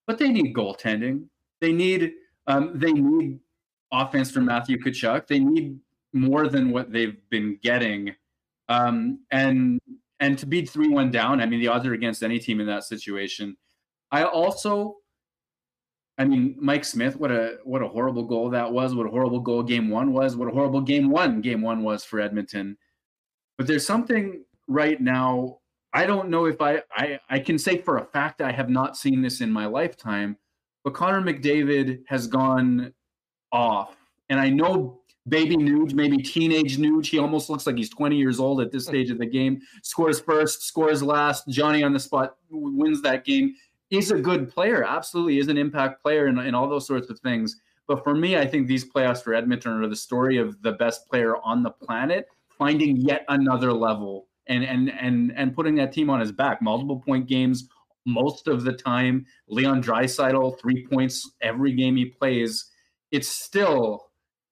But 0.07 0.19
they 0.19 0.28
need 0.28 0.55
goaltending. 0.55 1.24
They 1.61 1.73
need 1.73 2.12
um, 2.47 2.78
they 2.78 2.93
need 2.93 3.40
offense 3.90 4.31
from 4.31 4.45
Matthew 4.45 4.78
Tkachuk. 4.78 5.27
They 5.27 5.40
need 5.40 5.81
more 6.12 6.47
than 6.47 6.70
what 6.70 6.93
they've 6.93 7.19
been 7.28 7.59
getting. 7.61 8.15
Um, 8.69 9.19
and 9.32 9.81
and 10.20 10.39
to 10.39 10.47
beat 10.47 10.69
three 10.69 10.89
one 10.89 11.11
down, 11.11 11.40
I 11.40 11.47
mean 11.47 11.61
the 11.61 11.69
odds 11.69 11.86
are 11.86 11.95
against 11.95 12.23
any 12.23 12.39
team 12.39 12.61
in 12.61 12.66
that 12.66 12.85
situation. 12.85 13.57
I 14.11 14.24
also 14.24 14.97
I 16.19 16.24
mean, 16.24 16.57
Mike 16.59 16.85
Smith, 16.85 17.15
what 17.16 17.31
a 17.31 17.59
what 17.62 17.81
a 17.81 17.89
horrible 17.89 18.24
goal 18.24 18.51
that 18.51 18.73
was. 18.73 18.95
What 18.95 19.07
a 19.07 19.11
horrible 19.11 19.39
goal 19.39 19.62
game 19.62 19.89
one 19.89 20.12
was. 20.12 20.35
What 20.35 20.49
a 20.49 20.51
horrible 20.51 20.81
game 20.81 21.11
one 21.11 21.40
game 21.40 21.62
one 21.62 21.85
was 21.85 22.05
for 22.05 22.20
Edmonton. 22.20 22.77
But 23.57 23.69
there's 23.69 23.86
something 23.86 24.45
right 24.66 25.01
now. 25.01 25.59
I 25.93 26.07
don't 26.07 26.28
know 26.28 26.47
if 26.47 26.61
I 26.61 26.82
I, 26.93 27.20
I 27.31 27.39
can 27.39 27.57
say 27.57 27.78
for 27.78 27.99
a 27.99 28.05
fact 28.05 28.43
I 28.43 28.51
have 28.51 28.69
not 28.69 28.97
seen 28.97 29.23
this 29.23 29.40
in 29.40 29.53
my 29.53 29.66
lifetime, 29.66 30.36
but 30.82 30.93
Connor 30.93 31.23
McDavid 31.23 32.03
has 32.09 32.27
gone 32.27 32.93
off, 33.53 33.97
and 34.28 34.40
I 34.40 34.51
know 34.51 34.98
baby 35.28 35.56
Nuge, 35.56 35.94
maybe 35.94 36.18
teenage 36.18 36.78
Nuge. 36.78 37.06
He 37.06 37.18
almost 37.18 37.50
looks 37.50 37.66
like 37.66 37.76
he's 37.76 37.90
20 37.90 38.16
years 38.16 38.40
old 38.40 38.60
at 38.60 38.72
this 38.72 38.86
hmm. 38.86 38.90
stage 38.90 39.10
of 39.10 39.18
the 39.18 39.26
game. 39.26 39.60
Scores 39.82 40.20
first, 40.20 40.62
scores 40.62 41.02
last. 41.02 41.48
Johnny 41.48 41.82
on 41.82 41.92
the 41.92 42.00
spot 42.00 42.36
wins 42.50 43.02
that 43.02 43.24
game 43.24 43.55
he's 43.88 44.10
a 44.10 44.18
good 44.18 44.50
player, 44.50 44.84
absolutely 44.84 45.38
is 45.38 45.48
an 45.48 45.56
impact 45.59 46.02
player 46.02 46.26
and, 46.26 46.38
and 46.38 46.55
all 46.55 46.68
those 46.68 46.86
sorts 46.86 47.10
of 47.10 47.18
things. 47.20 47.60
But 47.86 48.05
for 48.05 48.14
me, 48.14 48.36
I 48.36 48.46
think 48.46 48.66
these 48.66 48.84
playoffs 48.84 49.22
for 49.22 49.34
Edmonton 49.34 49.82
are 49.82 49.88
the 49.88 49.96
story 49.96 50.36
of 50.36 50.60
the 50.62 50.72
best 50.72 51.09
player 51.09 51.36
on 51.38 51.62
the 51.62 51.70
planet 51.70 52.28
finding 52.59 52.96
yet 52.96 53.24
another 53.28 53.72
level 53.72 54.26
and 54.48 54.64
and 54.64 54.90
and 54.90 55.32
and 55.36 55.55
putting 55.55 55.74
that 55.76 55.92
team 55.92 56.10
on 56.10 56.20
his 56.20 56.32
back. 56.32 56.60
Multiple 56.60 57.00
point 57.00 57.26
games 57.26 57.68
most 58.05 58.46
of 58.46 58.64
the 58.64 58.72
time. 58.72 59.24
Leon 59.48 59.82
Draisaitl, 59.82 60.60
three 60.60 60.86
points 60.86 61.30
every 61.40 61.72
game 61.72 61.96
he 61.96 62.06
plays. 62.06 62.70
It's 63.10 63.28
still 63.28 64.07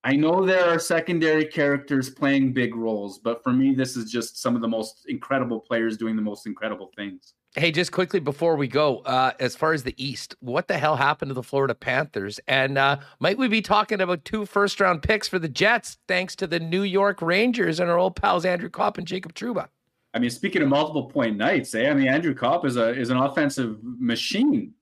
I 0.07 0.15
know 0.15 0.47
there 0.47 0.73
are 0.73 0.79
secondary 0.79 1.45
characters 1.45 2.09
playing 2.09 2.53
big 2.53 2.77
roles, 2.77 3.19
but 3.19 3.43
for 3.43 3.53
me, 3.53 3.75
this 3.75 3.97
is 3.97 4.09
just 4.09 4.41
some 4.41 4.55
of 4.55 4.63
the 4.63 4.69
most 4.69 5.05
incredible 5.09 5.59
players 5.59 5.97
doing 5.97 6.15
the 6.15 6.23
most 6.23 6.47
incredible 6.47 6.93
things. 6.95 7.35
Hey, 7.57 7.73
just 7.73 7.91
quickly 7.91 8.21
before 8.21 8.55
we 8.55 8.69
go, 8.69 8.99
uh, 9.01 9.33
as 9.41 9.57
far 9.57 9.73
as 9.73 9.83
the 9.83 10.01
East, 10.01 10.37
what 10.39 10.69
the 10.69 10.79
hell 10.79 10.95
happened 10.95 11.31
to 11.31 11.35
the 11.35 11.43
Florida 11.43 11.75
Panthers? 11.75 12.39
And 12.47 12.79
uh, 12.79 12.99
might 13.19 13.37
we 13.37 13.49
be 13.49 13.61
talking 13.61 14.01
about 14.01 14.25
two 14.25 14.47
first 14.47 14.79
round 14.79 15.03
picks 15.03 15.27
for 15.27 15.41
the 15.41 15.49
Jets 15.49 15.99
thanks 16.07 16.37
to 16.37 16.47
the 16.47 16.61
New 16.61 16.83
York 16.83 17.21
Rangers 17.21 17.81
and 17.81 17.91
our 17.91 17.99
old 17.99 18.15
pals 18.15 18.45
Andrew 18.45 18.71
Copp 18.71 18.99
and 18.99 19.09
Jacob 19.09 19.35
Trouba? 19.35 19.67
I 20.15 20.21
mean, 20.21 20.31
speaking 20.31 20.63
of 20.63 20.69
multiple 20.69 21.07
point 21.07 21.37
nights, 21.37 21.75
eh? 21.75 21.91
I 21.91 21.95
mean, 21.95 22.07
Andrew 22.07 22.33
Copp 22.33 22.65
is 22.65 22.77
a 22.77 22.91
is 22.91 23.11
an 23.11 23.17
offensive 23.17 23.79
machine. 23.83 24.73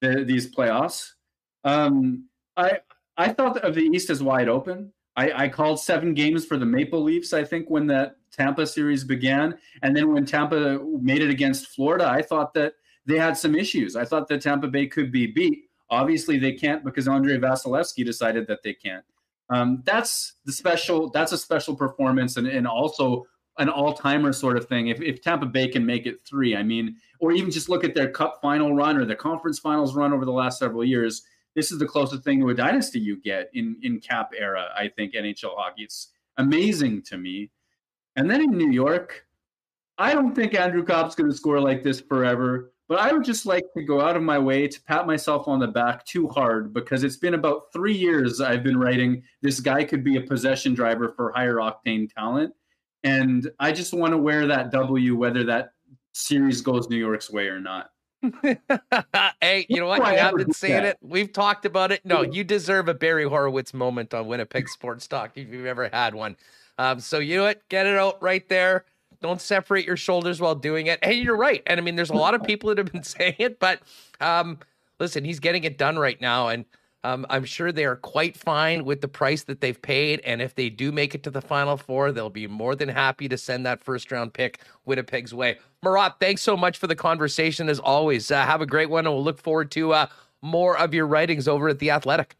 The, 0.00 0.24
these 0.24 0.50
playoffs, 0.50 1.10
um, 1.64 2.30
I 2.56 2.78
I 3.20 3.32
thought 3.32 3.58
of 3.58 3.74
the 3.74 3.82
East 3.82 4.10
as 4.10 4.22
wide 4.22 4.48
open. 4.48 4.92
I, 5.16 5.44
I 5.44 5.48
called 5.48 5.78
seven 5.80 6.14
games 6.14 6.46
for 6.46 6.56
the 6.56 6.64
Maple 6.64 7.02
Leafs. 7.02 7.32
I 7.32 7.44
think 7.44 7.68
when 7.68 7.86
that 7.88 8.16
Tampa 8.32 8.66
series 8.66 9.04
began, 9.04 9.58
and 9.82 9.94
then 9.94 10.12
when 10.12 10.24
Tampa 10.24 10.80
made 11.00 11.20
it 11.20 11.30
against 11.30 11.68
Florida, 11.68 12.08
I 12.08 12.22
thought 12.22 12.54
that 12.54 12.74
they 13.06 13.18
had 13.18 13.36
some 13.36 13.54
issues. 13.54 13.96
I 13.96 14.04
thought 14.04 14.28
that 14.28 14.40
Tampa 14.40 14.68
Bay 14.68 14.86
could 14.86 15.12
be 15.12 15.26
beat. 15.26 15.64
Obviously, 15.90 16.38
they 16.38 16.52
can't 16.52 16.84
because 16.84 17.08
Andrei 17.08 17.36
Vasilevskiy 17.36 18.04
decided 18.04 18.46
that 18.46 18.62
they 18.62 18.72
can't. 18.72 19.04
Um, 19.50 19.82
that's 19.84 20.34
the 20.46 20.52
special. 20.52 21.10
That's 21.10 21.32
a 21.32 21.38
special 21.38 21.74
performance, 21.74 22.36
and, 22.36 22.46
and 22.46 22.66
also 22.66 23.26
an 23.58 23.68
all-timer 23.68 24.32
sort 24.32 24.56
of 24.56 24.66
thing. 24.66 24.88
If, 24.88 25.02
if 25.02 25.20
Tampa 25.20 25.44
Bay 25.44 25.68
can 25.68 25.84
make 25.84 26.06
it 26.06 26.20
three, 26.24 26.56
I 26.56 26.62
mean, 26.62 26.96
or 27.18 27.32
even 27.32 27.50
just 27.50 27.68
look 27.68 27.84
at 27.84 27.94
their 27.94 28.10
Cup 28.10 28.38
final 28.40 28.74
run 28.74 28.96
or 28.96 29.04
the 29.04 29.16
Conference 29.16 29.58
Finals 29.58 29.94
run 29.94 30.14
over 30.14 30.24
the 30.24 30.32
last 30.32 30.58
several 30.58 30.84
years 30.84 31.22
this 31.54 31.72
is 31.72 31.78
the 31.78 31.86
closest 31.86 32.24
thing 32.24 32.40
to 32.40 32.50
a 32.50 32.54
dynasty 32.54 33.00
you 33.00 33.20
get 33.20 33.50
in 33.54 33.76
in 33.82 34.00
cap 34.00 34.32
era. 34.36 34.68
I 34.76 34.88
think 34.88 35.14
NHL 35.14 35.56
hockey. 35.56 35.82
It's 35.82 36.12
amazing 36.36 37.02
to 37.02 37.18
me. 37.18 37.50
And 38.16 38.30
then 38.30 38.42
in 38.42 38.50
New 38.56 38.70
York, 38.70 39.26
I 39.98 40.14
don't 40.14 40.34
think 40.34 40.54
Andrew 40.54 40.84
Copp's 40.84 41.14
going 41.14 41.30
to 41.30 41.36
score 41.36 41.60
like 41.60 41.82
this 41.82 42.00
forever. 42.00 42.72
But 42.88 42.98
I 42.98 43.12
would 43.12 43.24
just 43.24 43.46
like 43.46 43.62
to 43.76 43.84
go 43.84 44.00
out 44.00 44.16
of 44.16 44.22
my 44.22 44.36
way 44.36 44.66
to 44.66 44.82
pat 44.82 45.06
myself 45.06 45.46
on 45.46 45.60
the 45.60 45.68
back 45.68 46.04
too 46.04 46.26
hard 46.26 46.74
because 46.74 47.04
it's 47.04 47.16
been 47.16 47.34
about 47.34 47.72
three 47.72 47.96
years 47.96 48.40
I've 48.40 48.64
been 48.64 48.76
writing 48.76 49.22
this 49.42 49.60
guy 49.60 49.84
could 49.84 50.02
be 50.02 50.16
a 50.16 50.20
possession 50.20 50.74
driver 50.74 51.10
for 51.10 51.30
higher 51.30 51.56
octane 51.56 52.12
talent. 52.12 52.52
And 53.04 53.48
I 53.60 53.70
just 53.70 53.94
want 53.94 54.12
to 54.12 54.18
wear 54.18 54.48
that 54.48 54.72
W, 54.72 55.14
whether 55.16 55.44
that 55.44 55.70
series 56.14 56.62
goes 56.62 56.88
New 56.88 56.96
York's 56.96 57.30
way 57.30 57.46
or 57.46 57.60
not. 57.60 57.90
hey, 59.40 59.66
you 59.68 59.80
know 59.80 59.86
what? 59.86 59.98
You 59.98 60.18
have 60.18 60.36
been 60.36 60.52
saying 60.52 60.84
it. 60.84 60.98
We've 61.00 61.32
talked 61.32 61.64
about 61.64 61.92
it. 61.92 62.04
No, 62.04 62.22
you 62.22 62.44
deserve 62.44 62.88
a 62.88 62.94
Barry 62.94 63.24
Horowitz 63.24 63.72
moment 63.72 64.12
on 64.12 64.26
Winnipeg 64.26 64.68
Sports 64.68 65.06
Talk 65.06 65.32
if 65.36 65.48
you've 65.48 65.66
ever 65.66 65.88
had 65.92 66.14
one. 66.14 66.36
Um, 66.78 67.00
so 67.00 67.18
you 67.18 67.36
know 67.36 67.44
what? 67.44 67.66
Get 67.68 67.86
it 67.86 67.96
out 67.96 68.22
right 68.22 68.46
there. 68.48 68.84
Don't 69.22 69.40
separate 69.40 69.86
your 69.86 69.96
shoulders 69.96 70.40
while 70.40 70.54
doing 70.54 70.86
it. 70.86 71.02
Hey, 71.04 71.14
you're 71.14 71.36
right. 71.36 71.62
And 71.66 71.78
I 71.78 71.82
mean, 71.82 71.96
there's 71.96 72.10
a 72.10 72.14
lot 72.14 72.34
of 72.34 72.42
people 72.42 72.68
that 72.68 72.78
have 72.78 72.90
been 72.90 73.02
saying 73.04 73.36
it, 73.38 73.58
but 73.58 73.80
um, 74.20 74.58
listen, 74.98 75.24
he's 75.24 75.40
getting 75.40 75.64
it 75.64 75.78
done 75.78 75.98
right 75.98 76.20
now. 76.20 76.48
And 76.48 76.64
um, 77.02 77.24
I'm 77.30 77.44
sure 77.44 77.72
they 77.72 77.84
are 77.84 77.96
quite 77.96 78.36
fine 78.36 78.84
with 78.84 79.00
the 79.00 79.08
price 79.08 79.44
that 79.44 79.60
they've 79.60 79.80
paid. 79.80 80.20
And 80.20 80.42
if 80.42 80.54
they 80.54 80.68
do 80.68 80.92
make 80.92 81.14
it 81.14 81.22
to 81.22 81.30
the 81.30 81.40
final 81.40 81.76
four, 81.76 82.12
they'll 82.12 82.28
be 82.28 82.46
more 82.46 82.74
than 82.74 82.88
happy 82.88 83.28
to 83.28 83.38
send 83.38 83.64
that 83.66 83.82
first 83.82 84.12
round 84.12 84.34
pick 84.34 84.60
Winnipeg's 84.84 85.32
way. 85.32 85.58
Murat, 85.82 86.16
thanks 86.20 86.42
so 86.42 86.56
much 86.56 86.76
for 86.76 86.86
the 86.86 86.96
conversation 86.96 87.68
as 87.68 87.78
always. 87.78 88.30
Uh, 88.30 88.44
have 88.44 88.60
a 88.60 88.66
great 88.66 88.90
one. 88.90 89.06
And 89.06 89.14
we'll 89.14 89.24
look 89.24 89.40
forward 89.40 89.70
to 89.72 89.92
uh, 89.92 90.06
more 90.42 90.76
of 90.76 90.92
your 90.92 91.06
writings 91.06 91.48
over 91.48 91.68
at 91.68 91.78
The 91.78 91.90
Athletic. 91.90 92.36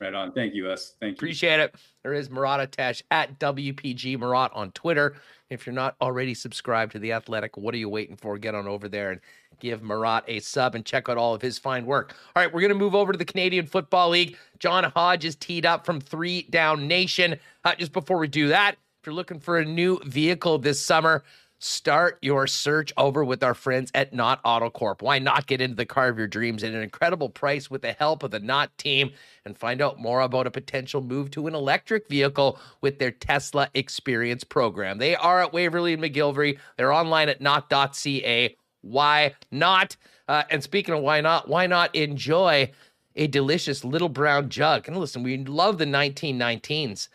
Right 0.00 0.14
on. 0.14 0.32
Thank 0.32 0.54
you, 0.54 0.68
us. 0.68 0.94
Thank 1.00 1.12
you. 1.12 1.16
Appreciate 1.16 1.60
it. 1.60 1.74
There 2.02 2.12
is 2.12 2.30
Murat 2.30 2.60
Ates 2.78 3.02
at 3.10 3.38
WPG 3.38 4.18
Murat 4.18 4.50
on 4.54 4.70
Twitter. 4.72 5.16
If 5.48 5.66
you're 5.66 5.74
not 5.74 5.96
already 6.00 6.34
subscribed 6.34 6.92
to 6.92 6.98
The 6.98 7.12
Athletic, 7.12 7.56
what 7.56 7.74
are 7.74 7.78
you 7.78 7.88
waiting 7.88 8.16
for? 8.16 8.36
Get 8.36 8.54
on 8.54 8.66
over 8.66 8.88
there 8.88 9.12
and 9.12 9.20
give 9.60 9.82
Murat 9.82 10.24
a 10.26 10.40
sub 10.40 10.74
and 10.74 10.84
check 10.84 11.08
out 11.08 11.16
all 11.16 11.34
of 11.34 11.40
his 11.40 11.58
fine 11.58 11.86
work. 11.86 12.14
All 12.34 12.42
right, 12.42 12.52
we're 12.52 12.60
going 12.60 12.72
to 12.72 12.78
move 12.78 12.94
over 12.94 13.12
to 13.12 13.18
the 13.18 13.24
Canadian 13.24 13.66
Football 13.66 14.10
League. 14.10 14.36
John 14.58 14.84
Hodge 14.84 15.24
is 15.24 15.36
teed 15.36 15.64
up 15.64 15.86
from 15.86 16.00
Three 16.00 16.42
Down 16.50 16.86
Nation. 16.86 17.36
Uh, 17.64 17.74
just 17.74 17.92
before 17.92 18.18
we 18.18 18.28
do 18.28 18.48
that, 18.48 18.72
if 18.72 19.06
you're 19.06 19.14
looking 19.14 19.40
for 19.40 19.58
a 19.58 19.64
new 19.64 19.98
vehicle 20.04 20.58
this 20.58 20.80
summer, 20.82 21.22
Start 21.66 22.18
your 22.22 22.46
search 22.46 22.92
over 22.96 23.24
with 23.24 23.42
our 23.42 23.52
friends 23.52 23.90
at 23.92 24.12
Nott 24.12 24.40
Autocorp. 24.44 25.02
Why 25.02 25.18
not 25.18 25.48
get 25.48 25.60
into 25.60 25.74
the 25.74 25.84
car 25.84 26.08
of 26.08 26.16
your 26.16 26.28
dreams 26.28 26.62
at 26.62 26.72
an 26.72 26.80
incredible 26.80 27.28
price 27.28 27.68
with 27.68 27.82
the 27.82 27.90
help 27.90 28.22
of 28.22 28.30
the 28.30 28.38
Nott 28.38 28.70
team 28.78 29.10
and 29.44 29.58
find 29.58 29.82
out 29.82 29.98
more 29.98 30.20
about 30.20 30.46
a 30.46 30.50
potential 30.52 31.02
move 31.02 31.32
to 31.32 31.48
an 31.48 31.56
electric 31.56 32.08
vehicle 32.08 32.60
with 32.82 33.00
their 33.00 33.10
Tesla 33.10 33.68
Experience 33.74 34.44
program? 34.44 34.98
They 34.98 35.16
are 35.16 35.42
at 35.42 35.52
Waverly 35.52 35.94
and 35.94 36.02
McGillivray. 36.04 36.56
They're 36.76 36.92
online 36.92 37.28
at 37.28 37.40
not.ca. 37.40 38.56
Why 38.82 39.34
not? 39.50 39.96
Uh, 40.28 40.44
and 40.48 40.62
speaking 40.62 40.94
of 40.94 41.02
why 41.02 41.20
not, 41.20 41.48
why 41.48 41.66
not 41.66 41.92
enjoy 41.96 42.70
a 43.16 43.26
delicious 43.26 43.84
little 43.84 44.08
brown 44.08 44.50
jug? 44.50 44.86
And 44.86 44.96
listen, 44.96 45.24
we 45.24 45.36
love 45.38 45.78
the 45.78 45.84
1919s. 45.84 47.08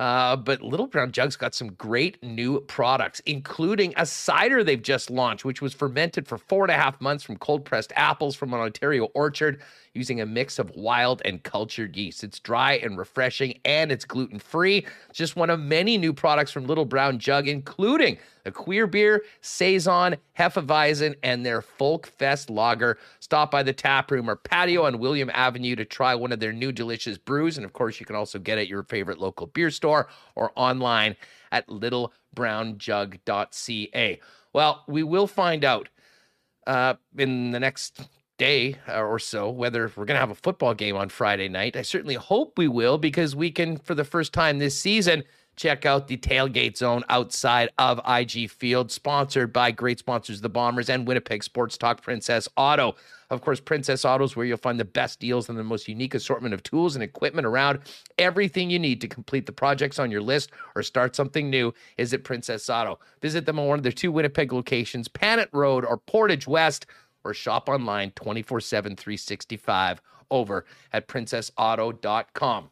Uh, 0.00 0.34
but 0.34 0.62
Little 0.62 0.86
Brown 0.86 1.12
Jug's 1.12 1.36
got 1.36 1.54
some 1.54 1.74
great 1.74 2.22
new 2.22 2.62
products, 2.62 3.20
including 3.26 3.92
a 3.98 4.06
cider 4.06 4.64
they've 4.64 4.80
just 4.80 5.10
launched, 5.10 5.44
which 5.44 5.60
was 5.60 5.74
fermented 5.74 6.26
for 6.26 6.38
four 6.38 6.64
and 6.64 6.70
a 6.70 6.74
half 6.74 6.98
months 7.02 7.22
from 7.22 7.36
cold 7.36 7.66
pressed 7.66 7.92
apples 7.96 8.34
from 8.34 8.54
an 8.54 8.60
Ontario 8.60 9.10
orchard 9.12 9.60
using 9.94 10.20
a 10.20 10.26
mix 10.26 10.58
of 10.58 10.70
wild 10.76 11.22
and 11.24 11.42
cultured 11.42 11.96
yeast. 11.96 12.22
It's 12.22 12.38
dry 12.38 12.74
and 12.74 12.96
refreshing 12.96 13.58
and 13.64 13.90
it's 13.90 14.04
gluten 14.04 14.38
free. 14.38 14.86
Just 15.12 15.36
one 15.36 15.50
of 15.50 15.58
many 15.58 15.98
new 15.98 16.12
products 16.12 16.52
from 16.52 16.66
Little 16.66 16.84
Brown 16.84 17.18
Jug, 17.18 17.48
including 17.48 18.18
a 18.46 18.52
queer 18.52 18.86
beer, 18.86 19.24
Saison, 19.40 20.16
Hefeweizen, 20.38 21.14
and 21.22 21.44
their 21.44 21.60
Folk 21.60 22.06
Fest 22.06 22.50
lager. 22.50 22.98
Stop 23.18 23.50
by 23.50 23.62
the 23.62 23.72
tap 23.72 24.10
room 24.10 24.30
or 24.30 24.36
patio 24.36 24.84
on 24.84 24.98
William 24.98 25.30
Avenue 25.34 25.76
to 25.76 25.84
try 25.84 26.14
one 26.14 26.32
of 26.32 26.40
their 26.40 26.52
new 26.52 26.72
delicious 26.72 27.18
brews. 27.18 27.56
And 27.56 27.64
of 27.64 27.72
course, 27.72 28.00
you 28.00 28.06
can 28.06 28.16
also 28.16 28.38
get 28.38 28.58
it 28.58 28.62
at 28.62 28.68
your 28.68 28.82
favorite 28.84 29.18
local 29.18 29.48
beer 29.48 29.70
store 29.70 30.08
or 30.36 30.52
online 30.56 31.16
at 31.52 31.68
littlebrownjug.ca. 31.68 34.20
Well, 34.52 34.84
we 34.88 35.02
will 35.02 35.26
find 35.26 35.64
out 35.64 35.88
uh, 36.66 36.94
in 37.16 37.50
the 37.50 37.60
next 37.60 38.08
day 38.40 38.74
uh, 38.88 39.02
or 39.02 39.18
so 39.18 39.50
whether 39.50 39.92
we're 39.94 40.06
going 40.06 40.16
to 40.16 40.20
have 40.20 40.30
a 40.30 40.34
football 40.34 40.72
game 40.72 40.96
on 40.96 41.10
Friday 41.10 41.46
night. 41.46 41.76
I 41.76 41.82
certainly 41.82 42.14
hope 42.14 42.56
we 42.56 42.68
will 42.68 42.96
because 42.96 43.36
we 43.36 43.50
can, 43.50 43.76
for 43.76 43.94
the 43.94 44.02
first 44.02 44.32
time 44.32 44.58
this 44.58 44.80
season, 44.80 45.24
check 45.56 45.84
out 45.84 46.08
the 46.08 46.16
tailgate 46.16 46.78
zone 46.78 47.04
outside 47.10 47.68
of 47.76 48.00
IG 48.08 48.48
Field, 48.48 48.90
sponsored 48.90 49.52
by 49.52 49.70
great 49.70 49.98
sponsors, 49.98 50.40
the 50.40 50.48
Bombers 50.48 50.88
and 50.88 51.06
Winnipeg 51.06 51.44
Sports 51.44 51.76
Talk 51.76 52.00
Princess 52.00 52.48
Auto. 52.56 52.94
Of 53.28 53.42
course, 53.42 53.60
Princess 53.60 54.06
Auto 54.06 54.24
is 54.24 54.34
where 54.34 54.46
you'll 54.46 54.56
find 54.56 54.80
the 54.80 54.86
best 54.86 55.20
deals 55.20 55.50
and 55.50 55.58
the 55.58 55.62
most 55.62 55.86
unique 55.86 56.14
assortment 56.14 56.54
of 56.54 56.62
tools 56.62 56.96
and 56.96 57.02
equipment 57.02 57.46
around. 57.46 57.80
Everything 58.16 58.70
you 58.70 58.78
need 58.78 59.02
to 59.02 59.06
complete 59.06 59.44
the 59.44 59.52
projects 59.52 59.98
on 59.98 60.10
your 60.10 60.22
list 60.22 60.50
or 60.74 60.82
start 60.82 61.14
something 61.14 61.50
new 61.50 61.74
is 61.98 62.14
at 62.14 62.24
Princess 62.24 62.70
Auto. 62.70 62.98
Visit 63.20 63.44
them 63.44 63.58
on 63.58 63.66
one 63.66 63.78
of 63.78 63.82
their 63.82 63.92
two 63.92 64.10
Winnipeg 64.10 64.54
locations, 64.54 65.08
Panet 65.08 65.50
Road 65.52 65.84
or 65.84 65.98
Portage 65.98 66.46
West 66.46 66.86
or 67.24 67.34
shop 67.34 67.68
online 67.68 68.12
24 68.12 68.60
7, 68.60 68.96
365 68.96 70.00
over 70.30 70.64
at 70.92 71.08
princessauto.com. 71.08 72.70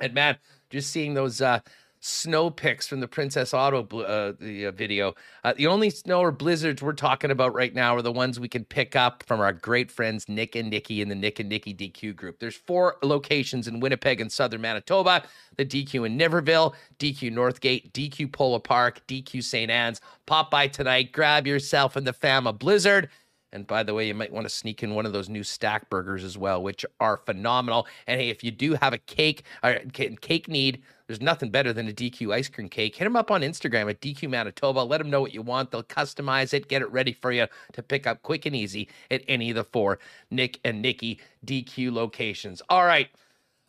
And 0.00 0.14
man, 0.14 0.38
just 0.70 0.90
seeing 0.90 1.14
those 1.14 1.40
uh, 1.40 1.60
snow 2.00 2.48
pics 2.48 2.86
from 2.86 3.00
the 3.00 3.08
Princess 3.08 3.52
Auto 3.52 3.82
uh, 4.00 4.32
the 4.40 4.66
uh, 4.66 4.70
video. 4.72 5.14
Uh, 5.44 5.52
the 5.56 5.66
only 5.66 5.90
snow 5.90 6.20
or 6.20 6.32
blizzards 6.32 6.82
we're 6.82 6.92
talking 6.92 7.30
about 7.30 7.54
right 7.54 7.74
now 7.74 7.94
are 7.94 8.02
the 8.02 8.10
ones 8.10 8.40
we 8.40 8.48
can 8.48 8.64
pick 8.64 8.96
up 8.96 9.22
from 9.24 9.40
our 9.40 9.52
great 9.52 9.90
friends 9.90 10.28
Nick 10.28 10.56
and 10.56 10.70
Nikki 10.70 11.02
in 11.02 11.08
the 11.08 11.14
Nick 11.14 11.38
and 11.38 11.48
Nikki 11.48 11.74
DQ 11.74 12.16
group. 12.16 12.38
There's 12.38 12.56
four 12.56 12.96
locations 13.02 13.68
in 13.68 13.80
Winnipeg 13.80 14.20
and 14.20 14.32
southern 14.32 14.62
Manitoba: 14.62 15.24
the 15.56 15.64
DQ 15.64 16.06
in 16.06 16.18
Niverville, 16.18 16.74
DQ 16.98 17.32
Northgate, 17.32 17.92
DQ 17.92 18.32
Polo 18.32 18.58
Park, 18.58 19.02
DQ 19.06 19.44
St. 19.44 19.70
Anne's. 19.70 20.00
Pop 20.26 20.50
by 20.50 20.68
tonight, 20.68 21.12
grab 21.12 21.46
yourself 21.46 21.96
and 21.96 22.06
the 22.06 22.12
fam 22.12 22.46
a 22.46 22.52
blizzard 22.52 23.10
and 23.52 23.66
by 23.66 23.82
the 23.82 23.94
way, 23.94 24.06
you 24.06 24.14
might 24.14 24.32
want 24.32 24.46
to 24.46 24.54
sneak 24.54 24.82
in 24.82 24.94
one 24.94 25.06
of 25.06 25.12
those 25.12 25.28
new 25.28 25.42
stack 25.42 25.90
burgers 25.90 26.22
as 26.22 26.38
well, 26.38 26.62
which 26.62 26.86
are 27.00 27.16
phenomenal. 27.16 27.86
And 28.06 28.20
hey, 28.20 28.28
if 28.28 28.44
you 28.44 28.50
do 28.50 28.74
have 28.74 28.92
a 28.92 28.98
cake 28.98 29.42
uh, 29.62 29.74
or 29.94 30.14
cake 30.20 30.48
need, 30.48 30.82
there's 31.06 31.20
nothing 31.20 31.50
better 31.50 31.72
than 31.72 31.88
a 31.88 31.92
DQ 31.92 32.32
ice 32.32 32.48
cream 32.48 32.68
cake. 32.68 32.94
Hit 32.94 33.04
them 33.04 33.16
up 33.16 33.32
on 33.32 33.40
Instagram 33.40 33.90
at 33.90 34.00
DQ 34.00 34.30
Manitoba. 34.30 34.80
Let 34.80 34.98
them 34.98 35.10
know 35.10 35.20
what 35.20 35.34
you 35.34 35.42
want. 35.42 35.72
They'll 35.72 35.82
customize 35.82 36.54
it, 36.54 36.68
get 36.68 36.82
it 36.82 36.92
ready 36.92 37.12
for 37.12 37.32
you 37.32 37.46
to 37.72 37.82
pick 37.82 38.06
up 38.06 38.22
quick 38.22 38.46
and 38.46 38.54
easy 38.54 38.88
at 39.10 39.22
any 39.26 39.50
of 39.50 39.56
the 39.56 39.64
four 39.64 39.98
Nick 40.30 40.60
and 40.64 40.80
Nikki 40.80 41.18
DQ 41.44 41.92
locations. 41.92 42.62
All 42.68 42.84
right. 42.84 43.08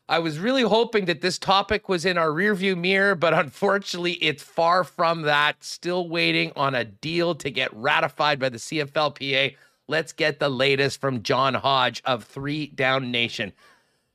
I 0.08 0.20
was 0.20 0.40
really 0.40 0.64
hoping 0.64 1.06
that 1.06 1.22
this 1.22 1.40
topic 1.40 1.88
was 1.88 2.06
in 2.06 2.18
our 2.18 2.32
rearview 2.32 2.78
mirror, 2.78 3.16
but 3.16 3.34
unfortunately, 3.34 4.14
it's 4.14 4.44
far 4.44 4.84
from 4.84 5.22
that. 5.22 5.64
Still 5.64 6.10
waiting 6.10 6.52
on 6.58 6.76
a 6.76 6.84
deal 6.84 7.34
to 7.36 7.50
get 7.50 7.74
ratified 7.74 8.38
by 8.38 8.50
the 8.50 8.58
CFLPA. 8.58 9.56
Let's 9.88 10.14
get 10.14 10.40
the 10.40 10.50
latest 10.50 11.02
from 11.02 11.24
John 11.24 11.54
Hodge 11.54 12.02
of 12.06 12.24
Three 12.24 12.68
Down 12.68 13.12
Nation. 13.12 13.54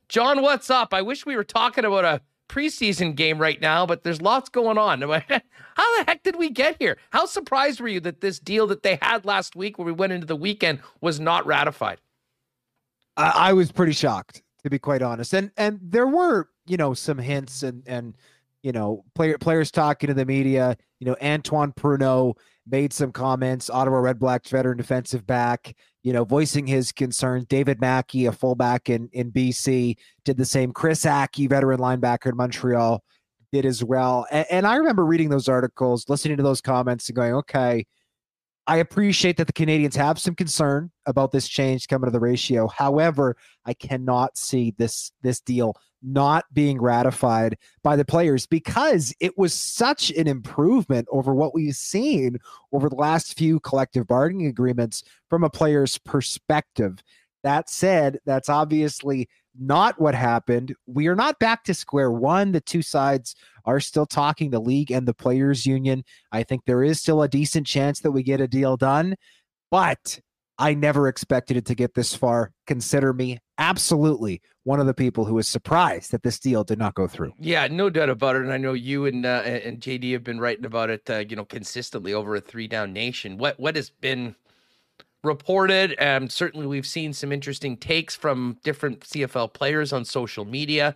John, 0.09 0.41
what's 0.41 0.69
up? 0.69 0.93
I 0.93 1.01
wish 1.01 1.25
we 1.25 1.35
were 1.35 1.43
talking 1.43 1.85
about 1.85 2.05
a 2.05 2.21
preseason 2.49 3.15
game 3.15 3.37
right 3.37 3.59
now, 3.59 3.85
but 3.85 4.03
there's 4.03 4.21
lots 4.21 4.49
going 4.49 4.77
on. 4.77 5.01
How 5.01 5.97
the 5.97 6.03
heck 6.07 6.23
did 6.23 6.37
we 6.37 6.49
get 6.49 6.77
here? 6.79 6.97
How 7.11 7.25
surprised 7.25 7.79
were 7.79 7.87
you 7.89 7.99
that 8.01 8.21
this 8.21 8.39
deal 8.39 8.67
that 8.67 8.83
they 8.83 8.97
had 9.01 9.25
last 9.25 9.55
week, 9.55 9.77
where 9.77 9.85
we 9.85 9.91
went 9.91 10.13
into 10.13 10.25
the 10.25 10.35
weekend, 10.35 10.79
was 11.01 11.19
not 11.19 11.45
ratified? 11.45 11.99
I, 13.17 13.31
I 13.35 13.53
was 13.53 13.71
pretty 13.71 13.91
shocked, 13.91 14.43
to 14.63 14.69
be 14.69 14.79
quite 14.79 15.01
honest. 15.01 15.33
And 15.33 15.51
and 15.57 15.79
there 15.81 16.07
were, 16.07 16.49
you 16.65 16.77
know, 16.77 16.93
some 16.93 17.17
hints 17.17 17.63
and 17.63 17.83
and 17.85 18.15
you 18.63 18.71
know, 18.71 19.03
player 19.13 19.37
players 19.37 19.71
talking 19.71 20.07
to 20.07 20.13
the 20.13 20.25
media. 20.25 20.77
You 20.99 21.07
know, 21.07 21.15
Antoine 21.21 21.73
Pruneau 21.73 22.35
made 22.69 22.93
some 22.93 23.11
comments. 23.11 23.69
Ottawa 23.69 23.97
Red 23.97 24.19
Blacks 24.19 24.49
veteran 24.49 24.77
defensive 24.77 25.25
back, 25.25 25.75
you 26.03 26.13
know, 26.13 26.23
voicing 26.23 26.67
his 26.67 26.91
concerns. 26.91 27.45
David 27.45 27.79
Mackie, 27.79 28.25
a 28.25 28.31
fullback 28.31 28.89
in 28.89 29.09
in 29.13 29.31
BC, 29.31 29.95
did 30.25 30.37
the 30.37 30.45
same. 30.45 30.71
Chris 30.71 31.05
Ackie, 31.05 31.49
veteran 31.49 31.79
linebacker 31.79 32.29
in 32.29 32.37
Montreal, 32.37 33.03
did 33.51 33.65
as 33.65 33.83
well. 33.83 34.25
And, 34.31 34.45
and 34.49 34.67
I 34.67 34.75
remember 34.75 35.05
reading 35.05 35.29
those 35.29 35.47
articles, 35.47 36.05
listening 36.09 36.37
to 36.37 36.43
those 36.43 36.61
comments, 36.61 37.09
and 37.09 37.15
going, 37.15 37.33
okay. 37.35 37.85
I 38.67 38.77
appreciate 38.77 39.37
that 39.37 39.47
the 39.47 39.53
Canadians 39.53 39.95
have 39.95 40.19
some 40.19 40.35
concern 40.35 40.91
about 41.05 41.31
this 41.31 41.47
change 41.47 41.87
coming 41.87 42.07
to 42.07 42.11
the 42.11 42.19
ratio. 42.19 42.67
However, 42.67 43.37
I 43.65 43.73
cannot 43.73 44.37
see 44.37 44.75
this 44.77 45.11
this 45.21 45.39
deal 45.39 45.75
not 46.03 46.45
being 46.53 46.79
ratified 46.79 47.57
by 47.81 47.95
the 47.95 48.05
players 48.05 48.45
because 48.45 49.15
it 49.19 49.37
was 49.37 49.53
such 49.53 50.11
an 50.11 50.27
improvement 50.27 51.07
over 51.11 51.33
what 51.33 51.55
we've 51.55 51.75
seen 51.75 52.37
over 52.73 52.89
the 52.89 52.95
last 52.95 53.37
few 53.37 53.59
collective 53.61 54.05
bargaining 54.05 54.47
agreements 54.47 55.03
from 55.29 55.43
a 55.43 55.49
player's 55.49 55.97
perspective. 55.97 57.01
That 57.43 57.69
said, 57.69 58.19
that's 58.25 58.49
obviously 58.49 59.29
not 59.59 59.99
what 59.99 60.15
happened. 60.15 60.75
We 60.85 61.07
are 61.07 61.15
not 61.15 61.39
back 61.39 61.63
to 61.65 61.73
square 61.73 62.11
one. 62.11 62.51
The 62.51 62.61
two 62.61 62.81
sides 62.81 63.35
are 63.65 63.79
still 63.79 64.05
talking, 64.05 64.49
the 64.49 64.59
league 64.59 64.91
and 64.91 65.07
the 65.07 65.13
players' 65.13 65.65
union. 65.65 66.03
I 66.31 66.43
think 66.43 66.61
there 66.65 66.83
is 66.83 66.99
still 66.99 67.21
a 67.21 67.27
decent 67.27 67.67
chance 67.67 67.99
that 68.01 68.11
we 68.11 68.23
get 68.23 68.41
a 68.41 68.47
deal 68.47 68.77
done, 68.77 69.15
but 69.69 70.19
I 70.57 70.73
never 70.73 71.07
expected 71.07 71.57
it 71.57 71.65
to 71.65 71.75
get 71.75 71.93
this 71.93 72.15
far. 72.15 72.51
Consider 72.65 73.13
me 73.13 73.39
absolutely 73.57 74.41
one 74.63 74.79
of 74.79 74.85
the 74.85 74.93
people 74.93 75.23
who 75.23 75.35
was 75.35 75.47
surprised 75.47 76.11
that 76.11 76.23
this 76.23 76.39
deal 76.39 76.63
did 76.63 76.79
not 76.79 76.95
go 76.95 77.07
through. 77.07 77.33
Yeah, 77.39 77.67
no 77.67 77.89
doubt 77.89 78.09
about 78.09 78.35
it. 78.35 78.41
And 78.41 78.51
I 78.51 78.57
know 78.57 78.73
you 78.73 79.05
and 79.05 79.25
uh, 79.25 79.43
and 79.45 79.79
JD 79.79 80.11
have 80.13 80.23
been 80.23 80.39
writing 80.39 80.65
about 80.65 80.89
it, 80.89 81.09
uh, 81.09 81.19
you 81.19 81.35
know, 81.35 81.45
consistently 81.45 82.13
over 82.13 82.35
a 82.35 82.41
three 82.41 82.67
down 82.67 82.91
nation. 82.91 83.37
What 83.37 83.59
what 83.59 83.75
has 83.75 83.89
been 83.89 84.35
reported, 85.27 85.93
and 85.99 86.31
certainly 86.31 86.65
we've 86.65 86.87
seen 86.87 87.13
some 87.13 87.31
interesting 87.31 87.77
takes 87.77 88.15
from 88.15 88.57
different 88.63 89.01
CFL 89.01 89.53
players 89.53 89.93
on 89.93 90.05
social 90.05 90.45
media 90.45 90.95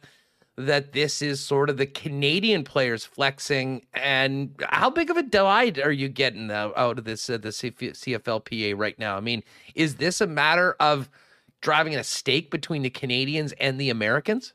that 0.58 0.94
this 0.94 1.22
is 1.22 1.40
sort 1.40 1.70
of 1.70 1.78
the 1.78 1.86
Canadian 1.86 2.64
players 2.64 3.06
flexing. 3.06 3.86
And 3.94 4.56
how 4.70 4.90
big 4.90 5.10
of 5.10 5.18
a 5.18 5.24
divide 5.24 5.80
are 5.80 5.92
you 5.92 6.10
getting 6.10 6.52
out 6.52 6.98
of 6.98 7.04
this 7.04 7.30
uh, 7.30 7.38
the 7.38 7.50
CFLPA 7.50 8.78
right 8.78 8.98
now? 8.98 9.18
I 9.18 9.22
mean, 9.22 9.44
is 9.76 9.96
this 9.96 10.22
a 10.22 10.28
matter 10.28 10.76
of 10.80 11.10
driving 11.62 11.96
a 11.96 12.04
stake 12.04 12.50
between 12.52 12.82
the 12.82 12.90
Canadians 12.90 13.54
and 13.54 13.80
the 13.80 13.90
Americans? 13.90 14.54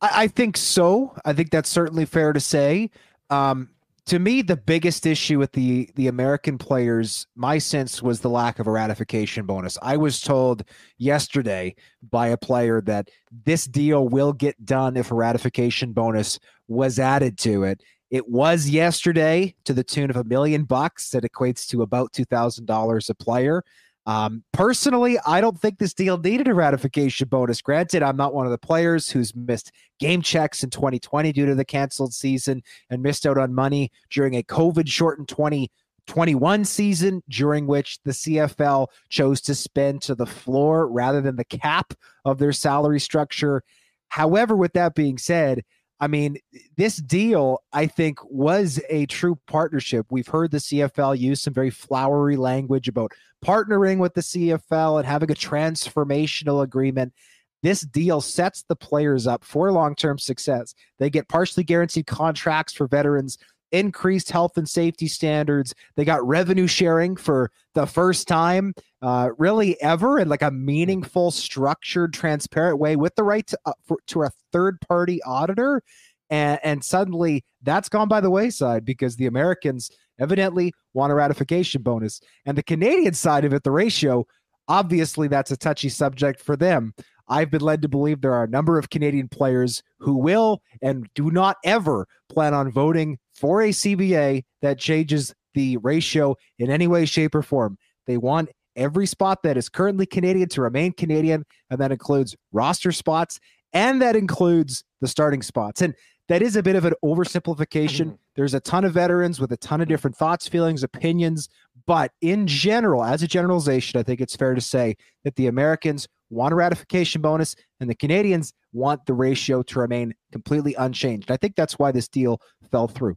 I, 0.00 0.10
I 0.24 0.28
think 0.28 0.56
so. 0.56 1.14
I 1.24 1.32
think 1.32 1.50
that's 1.50 1.70
certainly 1.70 2.04
fair 2.04 2.32
to 2.32 2.40
say. 2.40 2.90
Um, 3.30 3.70
to 4.06 4.20
me, 4.20 4.40
the 4.40 4.56
biggest 4.56 5.04
issue 5.04 5.38
with 5.38 5.52
the 5.52 5.90
the 5.96 6.06
American 6.06 6.58
players, 6.58 7.26
my 7.34 7.58
sense 7.58 8.00
was 8.00 8.20
the 8.20 8.30
lack 8.30 8.60
of 8.60 8.68
a 8.68 8.70
ratification 8.70 9.46
bonus. 9.46 9.76
I 9.82 9.96
was 9.96 10.20
told 10.20 10.62
yesterday 10.96 11.74
by 12.08 12.28
a 12.28 12.36
player 12.36 12.80
that 12.82 13.08
this 13.44 13.66
deal 13.66 14.08
will 14.08 14.32
get 14.32 14.64
done 14.64 14.96
if 14.96 15.10
a 15.10 15.14
ratification 15.14 15.92
bonus 15.92 16.38
was 16.68 17.00
added 17.00 17.36
to 17.38 17.64
it. 17.64 17.82
It 18.10 18.28
was 18.28 18.68
yesterday 18.68 19.56
to 19.64 19.72
the 19.72 19.82
tune 19.82 20.10
of 20.10 20.16
a 20.16 20.24
million 20.24 20.64
bucks. 20.64 21.10
That 21.10 21.24
equates 21.24 21.66
to 21.70 21.82
about 21.82 22.12
two 22.12 22.24
thousand 22.24 22.66
dollars 22.66 23.10
a 23.10 23.14
player. 23.14 23.64
Um, 24.06 24.44
personally, 24.52 25.18
I 25.26 25.40
don't 25.40 25.58
think 25.58 25.78
this 25.78 25.92
deal 25.92 26.16
needed 26.16 26.46
a 26.46 26.54
ratification 26.54 27.26
bonus. 27.28 27.60
Granted, 27.60 28.04
I'm 28.04 28.16
not 28.16 28.34
one 28.34 28.46
of 28.46 28.52
the 28.52 28.58
players 28.58 29.10
who's 29.10 29.34
missed 29.34 29.72
game 29.98 30.22
checks 30.22 30.62
in 30.62 30.70
2020 30.70 31.32
due 31.32 31.46
to 31.46 31.56
the 31.56 31.64
canceled 31.64 32.14
season 32.14 32.62
and 32.88 33.02
missed 33.02 33.26
out 33.26 33.36
on 33.36 33.52
money 33.52 33.90
during 34.10 34.34
a 34.34 34.44
COVID 34.44 34.88
shortened 34.88 35.28
2021 35.28 36.64
season, 36.64 37.22
during 37.28 37.66
which 37.66 37.98
the 38.04 38.12
CFL 38.12 38.86
chose 39.08 39.40
to 39.40 39.56
spend 39.56 40.02
to 40.02 40.14
the 40.14 40.26
floor 40.26 40.86
rather 40.86 41.20
than 41.20 41.34
the 41.34 41.44
cap 41.44 41.92
of 42.24 42.38
their 42.38 42.52
salary 42.52 43.00
structure. 43.00 43.64
However, 44.08 44.54
with 44.54 44.72
that 44.74 44.94
being 44.94 45.18
said, 45.18 45.64
I 45.98 46.08
mean, 46.08 46.36
this 46.76 46.96
deal, 46.96 47.62
I 47.72 47.86
think, 47.86 48.18
was 48.24 48.80
a 48.90 49.06
true 49.06 49.38
partnership. 49.46 50.06
We've 50.10 50.26
heard 50.26 50.50
the 50.50 50.58
CFL 50.58 51.18
use 51.18 51.42
some 51.42 51.54
very 51.54 51.70
flowery 51.70 52.36
language 52.36 52.88
about 52.88 53.12
partnering 53.44 53.98
with 53.98 54.12
the 54.14 54.20
CFL 54.20 54.98
and 54.98 55.06
having 55.06 55.30
a 55.30 55.34
transformational 55.34 56.62
agreement. 56.62 57.14
This 57.62 57.80
deal 57.80 58.20
sets 58.20 58.64
the 58.68 58.76
players 58.76 59.26
up 59.26 59.42
for 59.42 59.72
long 59.72 59.94
term 59.94 60.18
success. 60.18 60.74
They 60.98 61.08
get 61.08 61.28
partially 61.28 61.64
guaranteed 61.64 62.06
contracts 62.06 62.74
for 62.74 62.86
veterans, 62.86 63.38
increased 63.72 64.30
health 64.30 64.56
and 64.56 64.68
safety 64.68 65.08
standards. 65.08 65.74
They 65.96 66.04
got 66.04 66.26
revenue 66.26 66.66
sharing 66.66 67.16
for 67.16 67.50
the 67.74 67.86
first 67.86 68.28
time, 68.28 68.74
uh, 69.02 69.30
really 69.38 69.80
ever, 69.82 70.18
in 70.18 70.28
like 70.28 70.42
a 70.42 70.50
meaningful, 70.50 71.30
structured, 71.30 72.12
transparent 72.12 72.78
way 72.78 72.96
with 72.96 73.14
the 73.16 73.24
right 73.24 73.46
to, 73.46 73.58
uh, 73.66 73.72
for, 73.84 73.98
to 74.08 74.22
a 74.22 74.30
third 74.52 74.80
party 74.80 75.22
auditor. 75.24 75.82
And, 76.30 76.58
and 76.62 76.84
suddenly 76.84 77.44
that's 77.62 77.88
gone 77.88 78.08
by 78.08 78.20
the 78.20 78.30
wayside 78.30 78.84
because 78.84 79.16
the 79.16 79.26
Americans 79.26 79.90
evidently 80.18 80.72
want 80.94 81.12
a 81.12 81.14
ratification 81.14 81.82
bonus. 81.82 82.20
And 82.44 82.56
the 82.56 82.62
Canadian 82.62 83.14
side 83.14 83.44
of 83.44 83.52
it, 83.52 83.62
the 83.62 83.70
ratio, 83.70 84.26
obviously 84.68 85.28
that's 85.28 85.50
a 85.50 85.56
touchy 85.56 85.88
subject 85.88 86.40
for 86.40 86.56
them. 86.56 86.94
I've 87.28 87.50
been 87.50 87.60
led 87.60 87.82
to 87.82 87.88
believe 87.88 88.20
there 88.20 88.34
are 88.34 88.44
a 88.44 88.48
number 88.48 88.78
of 88.78 88.90
Canadian 88.90 89.28
players 89.28 89.82
who 89.98 90.16
will 90.16 90.62
and 90.80 91.08
do 91.14 91.30
not 91.30 91.56
ever 91.64 92.06
plan 92.28 92.54
on 92.54 92.70
voting 92.70 93.18
for 93.36 93.62
a 93.62 93.70
CBA 93.70 94.44
that 94.62 94.78
changes 94.78 95.34
the 95.54 95.76
ratio 95.78 96.36
in 96.58 96.70
any 96.70 96.86
way, 96.86 97.04
shape, 97.04 97.34
or 97.34 97.42
form. 97.42 97.78
They 98.06 98.18
want 98.18 98.50
every 98.76 99.06
spot 99.06 99.42
that 99.42 99.56
is 99.56 99.68
currently 99.68 100.06
Canadian 100.06 100.48
to 100.50 100.60
remain 100.62 100.92
Canadian, 100.92 101.44
and 101.70 101.80
that 101.80 101.92
includes 101.92 102.36
roster 102.52 102.92
spots 102.92 103.40
and 103.72 104.00
that 104.00 104.16
includes 104.16 104.84
the 105.00 105.08
starting 105.08 105.42
spots. 105.42 105.82
And 105.82 105.94
that 106.28 106.42
is 106.42 106.56
a 106.56 106.62
bit 106.62 106.76
of 106.76 106.84
an 106.84 106.94
oversimplification. 107.04 108.06
Mm-hmm. 108.06 108.14
There's 108.34 108.54
a 108.54 108.60
ton 108.60 108.84
of 108.84 108.92
veterans 108.92 109.38
with 109.40 109.52
a 109.52 109.56
ton 109.58 109.80
of 109.80 109.88
different 109.88 110.16
thoughts, 110.16 110.48
feelings, 110.48 110.82
opinions. 110.82 111.48
But 111.86 112.10
in 112.20 112.46
general, 112.46 113.04
as 113.04 113.22
a 113.22 113.28
generalization, 113.28 114.00
I 114.00 114.02
think 114.02 114.20
it's 114.20 114.34
fair 114.34 114.54
to 114.54 114.60
say 114.60 114.96
that 115.24 115.36
the 115.36 115.46
Americans 115.46 116.08
want 116.30 116.52
a 116.52 116.56
ratification 116.56 117.22
bonus 117.22 117.54
and 117.78 117.88
the 117.88 117.94
Canadians 117.94 118.52
want 118.72 119.06
the 119.06 119.14
ratio 119.14 119.62
to 119.62 119.78
remain 119.78 120.14
completely 120.32 120.74
unchanged. 120.74 121.30
I 121.30 121.36
think 121.36 121.54
that's 121.54 121.78
why 121.78 121.92
this 121.92 122.08
deal 122.08 122.40
fell 122.72 122.88
through. 122.88 123.16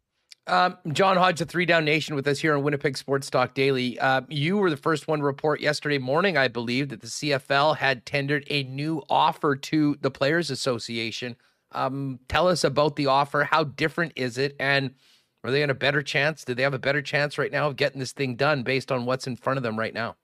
Um, 0.50 0.78
John 0.92 1.16
Hodge, 1.18 1.40
the 1.40 1.46
Three 1.46 1.66
Down 1.66 1.86
Nation, 1.86 2.16
with 2.16 2.28
us 2.28 2.40
here 2.40 2.56
on 2.56 2.64
Winnipeg 2.64 2.98
Sports 2.98 3.30
Talk 3.30 3.54
Daily. 3.54 4.00
Uh, 4.00 4.22
you 4.30 4.58
were 4.58 4.70
the 4.70 4.78
first 4.78 5.08
one 5.08 5.20
to 5.20 5.26
report 5.26 5.62
yesterday 5.62 6.00
morning, 6.00 6.38
I 6.38 6.48
believe, 6.48 6.90
that 6.90 7.02
the 7.02 7.08
CFL 7.08 7.78
had 7.78 8.06
tendered 8.06 8.46
a 8.50 8.64
new 8.64 9.04
offer 9.10 9.56
to 9.56 9.98
the 10.02 10.12
Players 10.12 10.50
Association 10.50 11.36
um, 11.72 12.20
tell 12.28 12.48
us 12.48 12.64
about 12.64 12.96
the 12.96 13.08
offer. 13.08 13.44
How 13.44 13.64
different 13.64 14.14
is 14.16 14.38
it? 14.38 14.56
And 14.60 14.96
are 15.44 15.52
they 15.52 15.62
in 15.62 15.70
a 15.70 15.76
better 15.76 16.02
chance? 16.02 16.44
Do 16.44 16.54
they 16.54 16.64
have 16.64 16.74
a 16.74 16.80
better 16.80 17.02
chance 17.02 17.38
right 17.38 17.52
now 17.52 17.68
of 17.68 17.76
getting 17.76 18.00
this 18.00 18.12
thing 18.12 18.36
done 18.36 18.64
based 18.64 18.92
on 18.92 19.06
what's 19.06 19.28
in 19.28 19.36
front 19.36 19.58
of 19.58 19.64
them 19.64 19.78
right 19.78 19.94
now? 19.94 20.16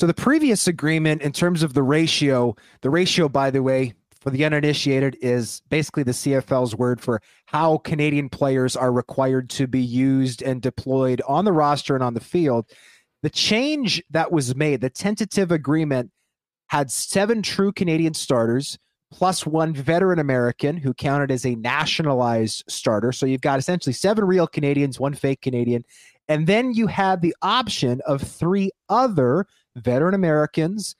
So 0.00 0.06
the 0.06 0.14
previous 0.14 0.66
agreement, 0.66 1.22
in 1.22 1.32
terms 1.32 1.62
of 1.62 1.72
the 1.72 1.82
ratio, 1.82 2.54
the 2.82 2.90
ratio, 2.90 3.28
by 3.28 3.50
the 3.50 3.62
way, 3.62 3.94
for 4.26 4.30
the 4.30 4.44
uninitiated, 4.44 5.16
is 5.22 5.62
basically 5.70 6.02
the 6.02 6.10
CFL's 6.10 6.74
word 6.74 7.00
for 7.00 7.22
how 7.44 7.78
Canadian 7.78 8.28
players 8.28 8.74
are 8.74 8.90
required 8.90 9.48
to 9.50 9.68
be 9.68 9.80
used 9.80 10.42
and 10.42 10.60
deployed 10.60 11.22
on 11.28 11.44
the 11.44 11.52
roster 11.52 11.94
and 11.94 12.02
on 12.02 12.14
the 12.14 12.18
field. 12.18 12.66
The 13.22 13.30
change 13.30 14.02
that 14.10 14.32
was 14.32 14.56
made, 14.56 14.80
the 14.80 14.90
tentative 14.90 15.52
agreement, 15.52 16.10
had 16.66 16.90
seven 16.90 17.40
true 17.40 17.70
Canadian 17.70 18.14
starters 18.14 18.76
plus 19.12 19.46
one 19.46 19.72
veteran 19.72 20.18
American 20.18 20.76
who 20.76 20.92
counted 20.92 21.30
as 21.30 21.46
a 21.46 21.54
nationalized 21.54 22.64
starter. 22.68 23.12
So 23.12 23.26
you've 23.26 23.42
got 23.42 23.60
essentially 23.60 23.92
seven 23.92 24.24
real 24.24 24.48
Canadians, 24.48 24.98
one 24.98 25.14
fake 25.14 25.40
Canadian. 25.40 25.84
And 26.26 26.48
then 26.48 26.72
you 26.72 26.88
had 26.88 27.22
the 27.22 27.36
option 27.42 28.00
of 28.08 28.22
three 28.22 28.72
other 28.88 29.46
veteran 29.76 30.14
Americans 30.14 30.96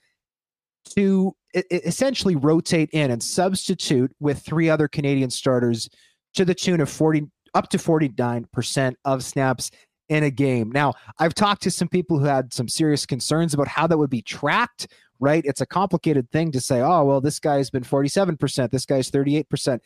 to 0.91 1.35
essentially 1.71 2.37
rotate 2.37 2.91
in 2.93 3.11
and 3.11 3.23
substitute 3.23 4.15
with 4.21 4.41
three 4.41 4.69
other 4.69 4.89
Canadian 4.89 5.31
starters 5.31 5.89
to 6.35 6.45
the 6.45 6.55
tune 6.55 6.81
of 6.81 6.91
40 6.91 7.27
up 7.55 7.71
to 7.71 7.79
49% 7.79 8.95
of 9.05 9.25
snaps 9.25 9.71
in 10.09 10.25
a 10.25 10.31
game. 10.31 10.71
Now, 10.71 10.93
I've 11.19 11.35
talked 11.35 11.63
to 11.63 11.71
some 11.71 11.89
people 11.89 12.19
who 12.19 12.27
had 12.27 12.53
some 12.53 12.69
serious 12.69 13.07
concerns 13.07 13.55
about 13.55 13.67
how 13.67 13.87
that 13.87 13.97
would 13.97 14.11
be 14.11 14.23
tracked 14.23 14.87
right? 15.21 15.43
It's 15.45 15.61
a 15.61 15.67
complicated 15.67 16.31
thing 16.31 16.53
to 16.53 16.61
say, 16.61 16.81
oh, 16.81 17.05
well, 17.05 17.21
this 17.21 17.39
guy's 17.39 17.71
been 17.71 17.83
47%, 17.83 18.71
this 18.71 18.87
guy's 18.87 19.11
38%. 19.11 19.81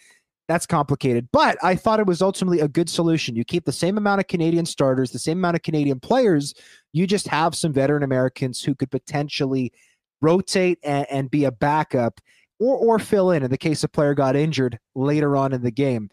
That's 0.49 0.67
complicated. 0.67 1.29
But 1.33 1.59
I 1.63 1.77
thought 1.77 2.01
it 2.01 2.09
was 2.09 2.23
ultimately 2.23 2.59
a 2.59 2.67
good 2.67 2.91
solution. 2.91 3.37
You 3.37 3.45
keep 3.45 3.65
the 3.65 3.73
same 3.73 3.97
amount 3.97 4.21
of 4.21 4.27
Canadian 4.27 4.67
starters, 4.67 5.13
the 5.13 5.19
same 5.19 5.39
amount 5.39 5.55
of 5.55 5.63
Canadian 5.63 6.01
players. 6.01 6.55
You 6.93 7.07
just 7.07 7.29
have 7.29 7.55
some 7.55 7.73
veteran 7.73 8.03
Americans 8.03 8.61
who 8.61 8.75
could 8.75 8.91
potentially 8.91 9.73
rotate 10.21 10.79
and, 10.83 11.07
and 11.11 11.31
be 11.31 11.45
a 11.45 11.53
backup 11.53 12.21
or, 12.59 12.77
or 12.77 12.99
fill 12.99 13.31
in 13.31 13.43
in 13.43 13.51
the 13.51 13.59
case 13.59 13.83
a 13.85 13.89
player 13.89 14.15
got 14.15 14.37
injured 14.37 14.79
later 14.95 15.37
on 15.37 15.53
in 15.53 15.63
the 15.63 15.71
game. 15.71 16.11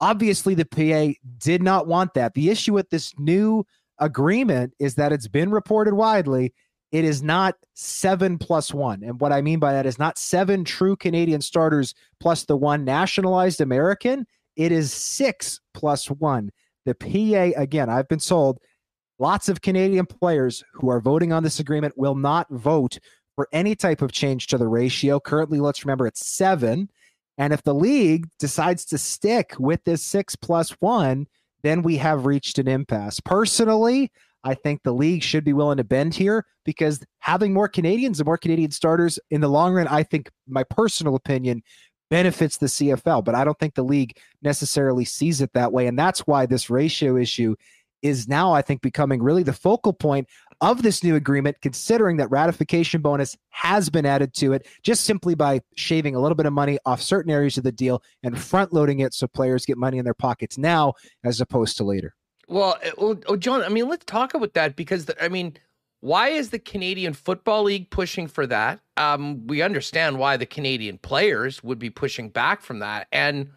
Obviously, 0.00 0.54
the 0.54 0.64
PA 0.64 1.18
did 1.38 1.62
not 1.62 1.86
want 1.86 2.14
that. 2.14 2.34
The 2.34 2.50
issue 2.50 2.74
with 2.74 2.90
this 2.90 3.12
new 3.18 3.64
agreement 3.98 4.74
is 4.78 4.96
that 4.96 5.12
it's 5.12 5.28
been 5.28 5.50
reported 5.50 5.94
widely 5.94 6.52
it 6.92 7.04
is 7.04 7.22
not 7.22 7.56
seven 7.74 8.38
plus 8.38 8.72
one. 8.72 9.02
And 9.02 9.20
what 9.20 9.32
I 9.32 9.42
mean 9.42 9.58
by 9.58 9.72
that 9.72 9.86
is 9.86 9.98
not 9.98 10.18
seven 10.18 10.64
true 10.64 10.96
Canadian 10.96 11.40
starters 11.40 11.94
plus 12.20 12.44
the 12.44 12.56
one 12.56 12.84
nationalized 12.84 13.60
American. 13.60 14.26
It 14.56 14.72
is 14.72 14.92
six 14.92 15.60
plus 15.74 16.06
one. 16.06 16.50
The 16.84 16.94
PA, 16.94 17.60
again, 17.60 17.90
I've 17.90 18.08
been 18.08 18.20
sold 18.20 18.60
lots 19.18 19.48
of 19.48 19.62
Canadian 19.62 20.06
players 20.06 20.62
who 20.74 20.88
are 20.88 21.00
voting 21.00 21.32
on 21.32 21.42
this 21.42 21.58
agreement 21.58 21.98
will 21.98 22.14
not 22.14 22.46
vote 22.50 22.98
for 23.36 23.48
any 23.52 23.76
type 23.76 24.02
of 24.02 24.10
change 24.10 24.48
to 24.48 24.58
the 24.58 24.66
ratio. 24.66 25.20
Currently, 25.20 25.60
let's 25.60 25.84
remember 25.84 26.06
it's 26.06 26.26
seven. 26.26 26.90
And 27.38 27.52
if 27.52 27.62
the 27.62 27.74
league 27.74 28.26
decides 28.38 28.84
to 28.86 28.98
stick 28.98 29.54
with 29.58 29.84
this 29.84 30.02
six 30.02 30.34
plus 30.34 30.70
one, 30.80 31.26
then 31.62 31.82
we 31.82 31.96
have 31.98 32.26
reached 32.26 32.58
an 32.58 32.66
impasse. 32.66 33.20
Personally, 33.20 34.10
I 34.42 34.54
think 34.54 34.82
the 34.82 34.94
league 34.94 35.22
should 35.22 35.44
be 35.44 35.52
willing 35.52 35.76
to 35.76 35.84
bend 35.84 36.14
here 36.14 36.46
because 36.64 37.04
having 37.18 37.52
more 37.52 37.68
Canadians 37.68 38.20
and 38.20 38.26
more 38.26 38.38
Canadian 38.38 38.70
starters 38.70 39.18
in 39.30 39.40
the 39.40 39.48
long 39.48 39.74
run, 39.74 39.88
I 39.88 40.02
think, 40.02 40.30
my 40.48 40.64
personal 40.64 41.14
opinion, 41.14 41.62
benefits 42.08 42.56
the 42.56 42.66
CFL. 42.66 43.24
But 43.24 43.34
I 43.34 43.44
don't 43.44 43.58
think 43.58 43.74
the 43.74 43.82
league 43.82 44.16
necessarily 44.42 45.04
sees 45.04 45.40
it 45.40 45.52
that 45.54 45.72
way. 45.72 45.88
And 45.88 45.98
that's 45.98 46.20
why 46.20 46.46
this 46.46 46.70
ratio 46.70 47.16
issue 47.16 47.56
is 48.02 48.28
now, 48.28 48.52
I 48.52 48.62
think, 48.62 48.80
becoming 48.80 49.22
really 49.22 49.42
the 49.42 49.52
focal 49.52 49.92
point 49.92 50.28
of 50.60 50.82
this 50.82 51.02
new 51.04 51.14
agreement, 51.14 51.56
considering 51.60 52.16
that 52.16 52.30
ratification 52.30 53.00
bonus 53.00 53.36
has 53.50 53.90
been 53.90 54.06
added 54.06 54.34
to 54.34 54.52
it 54.52 54.66
just 54.82 55.04
simply 55.04 55.34
by 55.34 55.60
shaving 55.76 56.14
a 56.14 56.20
little 56.20 56.36
bit 56.36 56.46
of 56.46 56.52
money 56.52 56.78
off 56.86 57.00
certain 57.00 57.30
areas 57.30 57.58
of 57.58 57.64
the 57.64 57.72
deal 57.72 58.02
and 58.22 58.38
front 58.38 58.72
loading 58.72 59.00
it 59.00 59.14
so 59.14 59.26
players 59.26 59.66
get 59.66 59.76
money 59.76 59.98
in 59.98 60.04
their 60.04 60.14
pockets 60.14 60.56
now 60.56 60.92
as 61.24 61.40
opposed 61.40 61.76
to 61.76 61.84
later. 61.84 62.14
Well, 62.48 62.78
eh, 62.82 62.92
oh, 62.98 63.36
John, 63.36 63.62
I 63.62 63.68
mean, 63.68 63.88
let's 63.88 64.04
talk 64.04 64.34
about 64.34 64.54
that 64.54 64.76
because 64.76 65.06
the, 65.06 65.24
I 65.24 65.28
mean, 65.28 65.56
Why 66.00 66.28
is 66.28 66.50
the 66.50 66.58
Canadian 66.58 67.14
Football 67.14 67.64
League 67.64 67.90
pushing 67.90 68.28
for 68.28 68.46
that? 68.46 68.80
Um, 68.96 69.46
we 69.46 69.62
understand 69.62 70.18
why 70.18 70.36
the 70.36 70.46
Canadian 70.46 70.98
players 70.98 71.64
would 71.64 71.78
be 71.78 71.90
pushing 71.90 72.28
back 72.28 72.60
from 72.60 72.78
that. 72.80 73.08
And 73.10 73.50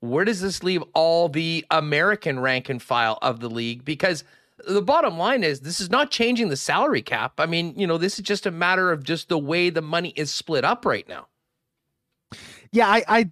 where 0.00 0.24
does 0.24 0.40
this 0.40 0.62
leave 0.62 0.84
all 0.94 1.28
the 1.28 1.64
American 1.70 2.38
rank 2.38 2.68
and 2.68 2.82
file 2.82 3.18
of 3.22 3.40
the 3.40 3.50
league? 3.50 3.84
Because 3.84 4.24
the 4.66 4.82
bottom 4.82 5.16
line 5.16 5.44
is 5.44 5.60
this 5.60 5.80
is 5.80 5.90
not 5.90 6.10
changing 6.10 6.48
the 6.48 6.56
salary 6.56 7.02
cap. 7.02 7.34
I 7.38 7.46
mean, 7.46 7.74
you 7.76 7.86
know, 7.86 7.98
this 7.98 8.18
is 8.18 8.24
just 8.24 8.46
a 8.46 8.50
matter 8.50 8.90
of 8.92 9.04
just 9.04 9.28
the 9.28 9.38
way 9.38 9.70
the 9.70 9.82
money 9.82 10.10
is 10.16 10.30
split 10.30 10.64
up 10.64 10.84
right 10.84 11.08
now. 11.08 11.28
Yeah, 12.72 12.88
I, 12.88 13.04
I 13.08 13.30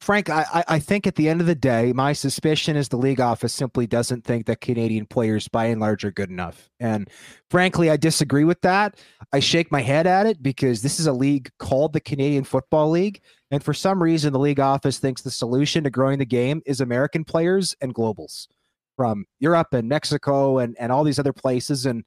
Frank, 0.00 0.28
I, 0.30 0.64
I 0.66 0.78
think 0.80 1.06
at 1.06 1.14
the 1.14 1.28
end 1.28 1.40
of 1.40 1.46
the 1.46 1.54
day, 1.54 1.92
my 1.92 2.12
suspicion 2.12 2.76
is 2.76 2.88
the 2.88 2.96
league 2.96 3.20
office 3.20 3.54
simply 3.54 3.86
doesn't 3.86 4.24
think 4.24 4.46
that 4.46 4.60
Canadian 4.60 5.06
players 5.06 5.46
by 5.46 5.66
and 5.66 5.80
large 5.80 6.04
are 6.04 6.10
good 6.10 6.28
enough. 6.28 6.68
And 6.80 7.08
frankly, 7.50 7.88
I 7.88 7.96
disagree 7.96 8.42
with 8.42 8.60
that. 8.62 8.96
I 9.32 9.38
shake 9.38 9.70
my 9.70 9.80
head 9.80 10.08
at 10.08 10.26
it 10.26 10.42
because 10.42 10.82
this 10.82 10.98
is 10.98 11.06
a 11.06 11.12
league 11.12 11.50
called 11.60 11.92
the 11.92 12.00
Canadian 12.00 12.42
Football 12.42 12.90
League. 12.90 13.20
And 13.52 13.62
for 13.62 13.72
some 13.72 14.02
reason, 14.02 14.32
the 14.32 14.40
league 14.40 14.58
office 14.58 14.98
thinks 14.98 15.22
the 15.22 15.30
solution 15.30 15.84
to 15.84 15.90
growing 15.90 16.18
the 16.18 16.24
game 16.24 16.62
is 16.66 16.80
American 16.80 17.22
players 17.22 17.76
and 17.80 17.94
globals 17.94 18.48
from 18.96 19.24
Europe 19.40 19.72
and 19.72 19.88
Mexico 19.88 20.58
and, 20.58 20.76
and 20.78 20.92
all 20.92 21.04
these 21.04 21.18
other 21.18 21.32
places. 21.32 21.86
And 21.86 22.04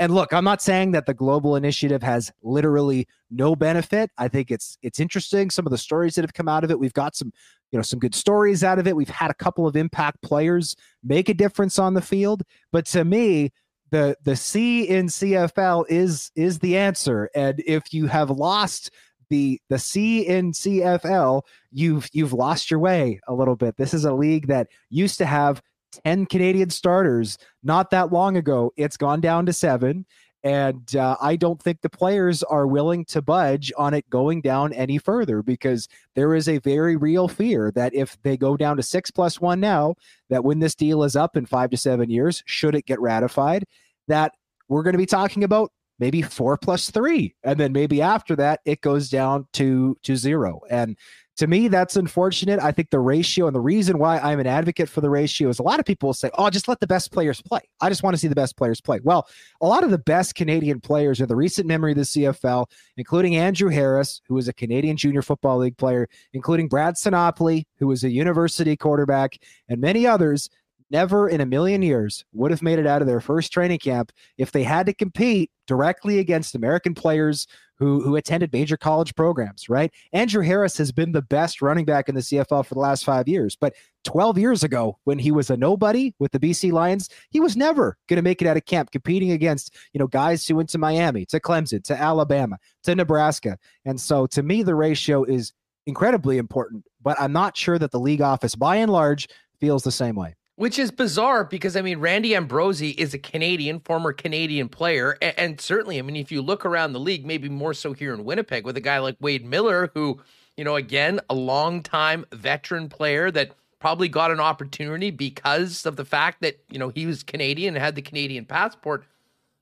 and 0.00 0.14
look, 0.14 0.32
I'm 0.32 0.44
not 0.44 0.62
saying 0.62 0.92
that 0.92 1.06
the 1.06 1.14
global 1.14 1.56
initiative 1.56 2.04
has 2.04 2.30
literally 2.42 3.08
no 3.30 3.56
benefit. 3.56 4.10
I 4.16 4.28
think 4.28 4.50
it's 4.50 4.78
it's 4.80 5.00
interesting 5.00 5.50
some 5.50 5.66
of 5.66 5.72
the 5.72 5.78
stories 5.78 6.14
that 6.14 6.22
have 6.22 6.34
come 6.34 6.48
out 6.48 6.62
of 6.62 6.70
it. 6.70 6.78
We've 6.78 6.92
got 6.92 7.16
some, 7.16 7.32
you 7.72 7.78
know, 7.78 7.82
some 7.82 7.98
good 7.98 8.14
stories 8.14 8.62
out 8.62 8.78
of 8.78 8.86
it. 8.86 8.94
We've 8.94 9.08
had 9.08 9.30
a 9.30 9.34
couple 9.34 9.66
of 9.66 9.76
impact 9.76 10.22
players 10.22 10.76
make 11.02 11.28
a 11.28 11.34
difference 11.34 11.78
on 11.78 11.94
the 11.94 12.00
field, 12.00 12.44
but 12.70 12.86
to 12.86 13.04
me, 13.04 13.50
the 13.90 14.16
the 14.24 14.36
C 14.36 14.84
in 14.84 15.06
CFL 15.06 15.84
is 15.88 16.30
is 16.36 16.60
the 16.60 16.76
answer. 16.76 17.28
And 17.34 17.60
if 17.66 17.92
you 17.92 18.06
have 18.06 18.30
lost 18.30 18.90
the 19.30 19.60
the 19.68 19.78
C 19.78 20.26
in 20.26 20.52
CFL, 20.52 21.42
you've 21.72 22.08
you've 22.12 22.32
lost 22.32 22.70
your 22.70 22.80
way 22.80 23.20
a 23.26 23.34
little 23.34 23.56
bit. 23.56 23.76
This 23.76 23.94
is 23.94 24.04
a 24.04 24.14
league 24.14 24.46
that 24.46 24.68
used 24.90 25.18
to 25.18 25.26
have 25.26 25.60
10 26.04 26.26
Canadian 26.26 26.70
starters 26.70 27.38
not 27.62 27.90
that 27.90 28.12
long 28.12 28.36
ago. 28.36 28.72
It's 28.76 28.96
gone 28.96 29.20
down 29.20 29.46
to 29.46 29.52
seven. 29.52 30.06
And 30.44 30.94
uh, 30.94 31.16
I 31.20 31.34
don't 31.34 31.60
think 31.60 31.80
the 31.80 31.90
players 31.90 32.44
are 32.44 32.66
willing 32.66 33.04
to 33.06 33.20
budge 33.20 33.72
on 33.76 33.92
it 33.92 34.08
going 34.08 34.40
down 34.40 34.72
any 34.72 34.98
further 34.98 35.42
because 35.42 35.88
there 36.14 36.34
is 36.34 36.48
a 36.48 36.58
very 36.58 36.94
real 36.94 37.26
fear 37.26 37.72
that 37.74 37.92
if 37.94 38.16
they 38.22 38.36
go 38.36 38.56
down 38.56 38.76
to 38.76 38.82
six 38.82 39.10
plus 39.10 39.40
one 39.40 39.58
now, 39.58 39.96
that 40.30 40.44
when 40.44 40.60
this 40.60 40.76
deal 40.76 41.02
is 41.02 41.16
up 41.16 41.36
in 41.36 41.44
five 41.44 41.70
to 41.70 41.76
seven 41.76 42.08
years, 42.08 42.44
should 42.46 42.76
it 42.76 42.86
get 42.86 43.00
ratified, 43.00 43.64
that 44.06 44.32
we're 44.68 44.84
going 44.84 44.94
to 44.94 44.98
be 44.98 45.06
talking 45.06 45.42
about 45.42 45.72
maybe 45.98 46.22
four 46.22 46.56
plus 46.56 46.90
three. 46.90 47.34
And 47.42 47.58
then 47.58 47.72
maybe 47.72 48.00
after 48.00 48.36
that, 48.36 48.60
it 48.64 48.80
goes 48.80 49.08
down 49.08 49.48
to, 49.54 49.96
to 50.04 50.16
zero. 50.16 50.60
And 50.70 50.96
to 51.38 51.46
me, 51.46 51.68
that's 51.68 51.96
unfortunate. 51.96 52.58
I 52.60 52.72
think 52.72 52.90
the 52.90 52.98
ratio 52.98 53.46
and 53.46 53.54
the 53.54 53.60
reason 53.60 53.98
why 53.98 54.18
I'm 54.18 54.40
an 54.40 54.48
advocate 54.48 54.88
for 54.88 55.00
the 55.00 55.08
ratio 55.08 55.48
is 55.48 55.60
a 55.60 55.62
lot 55.62 55.78
of 55.78 55.86
people 55.86 56.08
will 56.08 56.14
say, 56.14 56.30
oh, 56.34 56.50
just 56.50 56.66
let 56.66 56.80
the 56.80 56.86
best 56.86 57.12
players 57.12 57.40
play. 57.40 57.60
I 57.80 57.88
just 57.88 58.02
want 58.02 58.14
to 58.14 58.18
see 58.18 58.26
the 58.26 58.34
best 58.34 58.56
players 58.56 58.80
play. 58.80 58.98
Well, 59.04 59.28
a 59.60 59.66
lot 59.66 59.84
of 59.84 59.90
the 59.90 59.98
best 59.98 60.34
Canadian 60.34 60.80
players 60.80 61.20
in 61.20 61.28
the 61.28 61.36
recent 61.36 61.68
memory 61.68 61.92
of 61.92 61.98
the 61.98 62.02
CFL, 62.02 62.66
including 62.96 63.36
Andrew 63.36 63.68
Harris, 63.68 64.20
who 64.26 64.34
was 64.34 64.48
a 64.48 64.52
Canadian 64.52 64.96
Junior 64.96 65.22
Football 65.22 65.58
League 65.58 65.76
player, 65.76 66.08
including 66.32 66.66
Brad 66.66 66.94
Sinopoli, 66.94 67.66
who 67.78 67.86
was 67.86 68.02
a 68.02 68.10
university 68.10 68.76
quarterback, 68.76 69.38
and 69.68 69.80
many 69.80 70.08
others, 70.08 70.50
never 70.90 71.28
in 71.28 71.40
a 71.40 71.46
million 71.46 71.82
years 71.82 72.24
would 72.32 72.50
have 72.50 72.62
made 72.62 72.78
it 72.78 72.86
out 72.86 73.02
of 73.02 73.08
their 73.08 73.20
first 73.20 73.52
training 73.52 73.78
camp 73.78 74.12
if 74.36 74.52
they 74.52 74.62
had 74.62 74.86
to 74.86 74.94
compete 74.94 75.50
directly 75.66 76.18
against 76.18 76.54
American 76.54 76.94
players 76.94 77.46
who 77.78 78.02
who 78.02 78.16
attended 78.16 78.52
major 78.52 78.76
college 78.76 79.14
programs, 79.14 79.68
right? 79.68 79.92
Andrew 80.12 80.42
Harris 80.42 80.76
has 80.78 80.90
been 80.90 81.12
the 81.12 81.22
best 81.22 81.62
running 81.62 81.84
back 81.84 82.08
in 82.08 82.14
the 82.14 82.20
CFL 82.20 82.66
for 82.66 82.74
the 82.74 82.80
last 82.80 83.04
5 83.04 83.28
years, 83.28 83.56
but 83.56 83.74
12 84.04 84.38
years 84.38 84.64
ago 84.64 84.98
when 85.04 85.18
he 85.18 85.30
was 85.30 85.50
a 85.50 85.56
nobody 85.56 86.12
with 86.18 86.32
the 86.32 86.40
BC 86.40 86.72
Lions, 86.72 87.08
he 87.30 87.40
was 87.40 87.56
never 87.56 87.96
going 88.08 88.16
to 88.16 88.22
make 88.22 88.42
it 88.42 88.48
out 88.48 88.56
of 88.56 88.64
camp 88.64 88.90
competing 88.90 89.30
against, 89.30 89.74
you 89.92 89.98
know, 89.98 90.06
guys 90.06 90.46
who 90.46 90.56
went 90.56 90.70
to 90.70 90.78
Miami, 90.78 91.24
to 91.26 91.38
Clemson, 91.38 91.84
to 91.84 92.00
Alabama, 92.00 92.58
to 92.82 92.94
Nebraska. 92.94 93.58
And 93.84 94.00
so 94.00 94.26
to 94.28 94.42
me 94.42 94.62
the 94.62 94.74
ratio 94.74 95.22
is 95.24 95.52
incredibly 95.86 96.38
important, 96.38 96.84
but 97.00 97.20
I'm 97.20 97.32
not 97.32 97.56
sure 97.56 97.78
that 97.78 97.92
the 97.92 98.00
league 98.00 98.22
office 98.22 98.54
by 98.54 98.76
and 98.76 98.90
large 98.90 99.28
feels 99.60 99.82
the 99.84 99.92
same 99.92 100.16
way. 100.16 100.34
Which 100.58 100.76
is 100.76 100.90
bizarre 100.90 101.44
because 101.44 101.76
I 101.76 101.82
mean 101.82 102.00
Randy 102.00 102.34
Ambrosie 102.34 102.90
is 102.90 103.14
a 103.14 103.18
Canadian, 103.18 103.78
former 103.78 104.12
Canadian 104.12 104.68
player, 104.68 105.16
and, 105.22 105.38
and, 105.38 105.60
certainly, 105.60 106.00
I 106.00 106.02
mean, 106.02 106.16
if 106.16 106.32
you 106.32 106.42
look 106.42 106.66
around 106.66 106.94
the 106.94 106.98
league, 106.98 107.24
maybe 107.24 107.48
more 107.48 107.72
so 107.72 107.92
here 107.92 108.12
in 108.12 108.24
Winnipeg, 108.24 108.64
with 108.64 108.76
a 108.76 108.80
guy 108.80 108.98
like 108.98 109.14
Wade 109.20 109.44
Miller, 109.44 109.92
who, 109.94 110.20
you 110.56 110.64
know, 110.64 110.74
again, 110.74 111.20
a 111.30 111.34
long-time 111.36 112.26
veteran 112.32 112.88
player 112.88 113.30
that 113.30 113.52
probably 113.78 114.08
got 114.08 114.32
an 114.32 114.40
opportunity 114.40 115.12
because 115.12 115.86
of 115.86 115.94
the 115.94 116.04
fact 116.04 116.40
that 116.40 116.58
you 116.68 116.78
know 116.80 116.88
he 116.88 117.06
was 117.06 117.22
Canadian 117.22 117.76
and 117.76 117.84
had 117.84 117.94
the 117.94 118.02
Canadian 118.02 118.44
passport. 118.44 119.04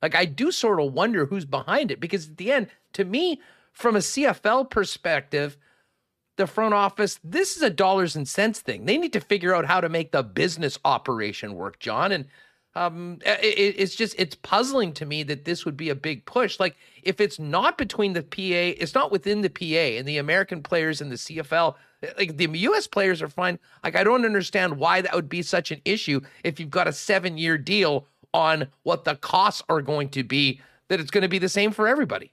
Like 0.01 0.15
I 0.15 0.25
do 0.25 0.51
sort 0.51 0.81
of 0.81 0.95
wonder 0.95 1.27
who's 1.27 1.45
behind 1.45 1.91
it 1.91 2.01
because 2.01 2.31
at 2.31 2.39
the 2.39 2.53
end, 2.53 2.69
to 2.95 3.05
me, 3.05 3.43
from 3.71 3.97
a 3.97 3.99
CFL 3.99 4.71
perspective 4.71 5.59
the 6.37 6.47
front 6.47 6.75
office, 6.75 7.19
this 7.25 7.57
is 7.57 7.63
a 7.63 7.71
dollars 7.71 8.15
and 8.17 8.29
cents 8.29 8.61
thing. 8.61 8.85
They 8.85 8.99
need 8.99 9.13
to 9.15 9.21
figure 9.21 9.55
out 9.55 9.67
how 9.67 9.81
to 9.81 9.89
make 9.89 10.13
the 10.13 10.23
business 10.23 10.79
operation 10.85 11.55
work, 11.55 11.79
John. 11.79 12.13
And 12.13 12.27
um, 12.75 13.19
it, 13.25 13.75
it's 13.79 13.95
just 13.95 14.15
it's 14.19 14.35
puzzling 14.35 14.93
to 14.95 15.07
me 15.07 15.23
that 15.23 15.47
this 15.47 15.65
would 15.65 15.79
be 15.79 15.89
a 15.89 15.95
big 15.95 16.27
push. 16.27 16.61
Like 16.61 16.77
if 17.03 17.21
it's 17.21 17.39
not 17.39 17.79
between 17.79 18.13
the 18.13 18.23
PA, 18.23 18.37
it's 18.83 18.95
not 18.95 19.11
within 19.11 19.41
the 19.41 19.49
PA 19.49 19.99
and 19.99 20.07
the 20.07 20.19
American 20.19 20.63
players 20.63 21.01
and 21.01 21.11
the 21.11 21.17
CFL. 21.17 21.75
Like 22.19 22.37
the 22.37 22.47
U.S. 22.47 22.87
players 22.87 23.23
are 23.23 23.29
fine. 23.29 23.59
Like 23.83 23.97
I 23.97 24.05
don't 24.05 24.27
understand 24.27 24.77
why 24.77 25.01
that 25.01 25.15
would 25.15 25.31
be 25.31 25.41
such 25.41 25.71
an 25.71 25.81
issue 25.87 26.21
if 26.45 26.61
you've 26.61 26.71
got 26.71 26.87
a 26.87 26.93
seven-year 26.93 27.57
deal 27.57 28.07
on 28.35 28.69
what 28.83 29.05
the 29.05 29.17
costs 29.17 29.63
are 29.71 29.81
going 29.81 30.11
to 30.11 30.23
be. 30.23 30.61
That 30.89 31.01
it's 31.01 31.11
going 31.11 31.23
to 31.23 31.29
be 31.29 31.39
the 31.39 31.49
same 31.49 31.73
for 31.73 31.89
everybody. 31.89 32.33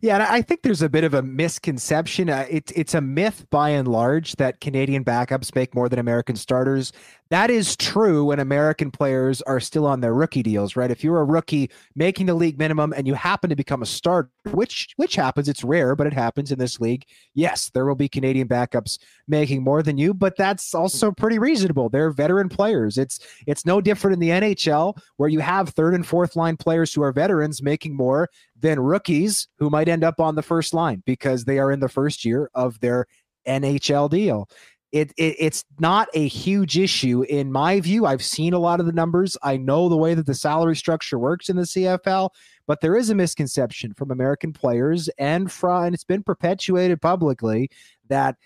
Yeah, 0.00 0.14
and 0.14 0.22
I 0.22 0.42
think 0.42 0.62
there's 0.62 0.82
a 0.82 0.88
bit 0.88 1.04
of 1.04 1.14
a 1.14 1.22
misconception. 1.22 2.30
Uh, 2.30 2.46
it's 2.48 2.72
it's 2.72 2.94
a 2.94 3.00
myth 3.00 3.46
by 3.50 3.70
and 3.70 3.88
large 3.88 4.36
that 4.36 4.60
Canadian 4.60 5.04
backups 5.04 5.54
make 5.54 5.74
more 5.74 5.88
than 5.88 5.98
American 5.98 6.36
starters. 6.36 6.92
That 7.30 7.50
is 7.50 7.74
true 7.76 8.26
when 8.26 8.38
American 8.38 8.90
players 8.90 9.40
are 9.42 9.58
still 9.58 9.86
on 9.86 10.00
their 10.00 10.12
rookie 10.12 10.42
deals, 10.42 10.76
right? 10.76 10.90
If 10.90 11.02
you're 11.02 11.20
a 11.20 11.24
rookie 11.24 11.70
making 11.96 12.26
the 12.26 12.34
league 12.34 12.58
minimum 12.58 12.92
and 12.94 13.06
you 13.06 13.14
happen 13.14 13.48
to 13.48 13.56
become 13.56 13.82
a 13.82 13.86
starter, 13.86 14.30
which 14.50 14.92
which 14.96 15.16
happens, 15.16 15.48
it's 15.48 15.64
rare, 15.64 15.96
but 15.96 16.06
it 16.06 16.12
happens 16.12 16.52
in 16.52 16.58
this 16.58 16.80
league. 16.80 17.04
Yes, 17.32 17.70
there 17.70 17.86
will 17.86 17.94
be 17.94 18.08
Canadian 18.08 18.46
backups 18.46 18.98
making 19.26 19.64
more 19.64 19.82
than 19.82 19.96
you, 19.96 20.12
but 20.12 20.36
that's 20.36 20.74
also 20.74 21.10
pretty 21.10 21.38
reasonable. 21.38 21.88
They're 21.88 22.10
veteran 22.10 22.50
players. 22.50 22.98
It's 22.98 23.18
it's 23.46 23.64
no 23.64 23.80
different 23.80 24.14
in 24.14 24.20
the 24.20 24.28
NHL 24.28 24.98
where 25.16 25.30
you 25.30 25.40
have 25.40 25.70
third 25.70 25.94
and 25.94 26.06
fourth 26.06 26.36
line 26.36 26.58
players 26.58 26.92
who 26.92 27.02
are 27.02 27.12
veterans 27.12 27.62
making 27.62 27.96
more 27.96 28.28
than 28.60 28.78
rookies 28.78 29.48
who 29.58 29.70
might 29.70 29.88
end 29.88 30.04
up 30.04 30.20
on 30.20 30.34
the 30.34 30.42
first 30.42 30.74
line 30.74 31.02
because 31.06 31.46
they 31.46 31.58
are 31.58 31.72
in 31.72 31.80
the 31.80 31.88
first 31.88 32.24
year 32.24 32.50
of 32.54 32.78
their 32.80 33.06
NHL 33.46 34.10
deal. 34.10 34.48
It, 34.94 35.12
it, 35.16 35.34
it's 35.40 35.64
not 35.80 36.08
a 36.14 36.28
huge 36.28 36.78
issue 36.78 37.22
in 37.22 37.50
my 37.50 37.80
view. 37.80 38.06
I've 38.06 38.22
seen 38.22 38.52
a 38.52 38.60
lot 38.60 38.78
of 38.78 38.86
the 38.86 38.92
numbers. 38.92 39.36
I 39.42 39.56
know 39.56 39.88
the 39.88 39.96
way 39.96 40.14
that 40.14 40.24
the 40.24 40.34
salary 40.34 40.76
structure 40.76 41.18
works 41.18 41.48
in 41.48 41.56
the 41.56 41.62
CFL, 41.62 42.30
but 42.68 42.80
there 42.80 42.96
is 42.96 43.10
a 43.10 43.14
misconception 43.16 43.92
from 43.92 44.12
American 44.12 44.52
players 44.52 45.08
and 45.18 45.50
from 45.50 45.86
and 45.86 45.94
it's 45.96 46.04
been 46.04 46.22
perpetuated 46.22 47.02
publicly 47.02 47.70
that 48.08 48.36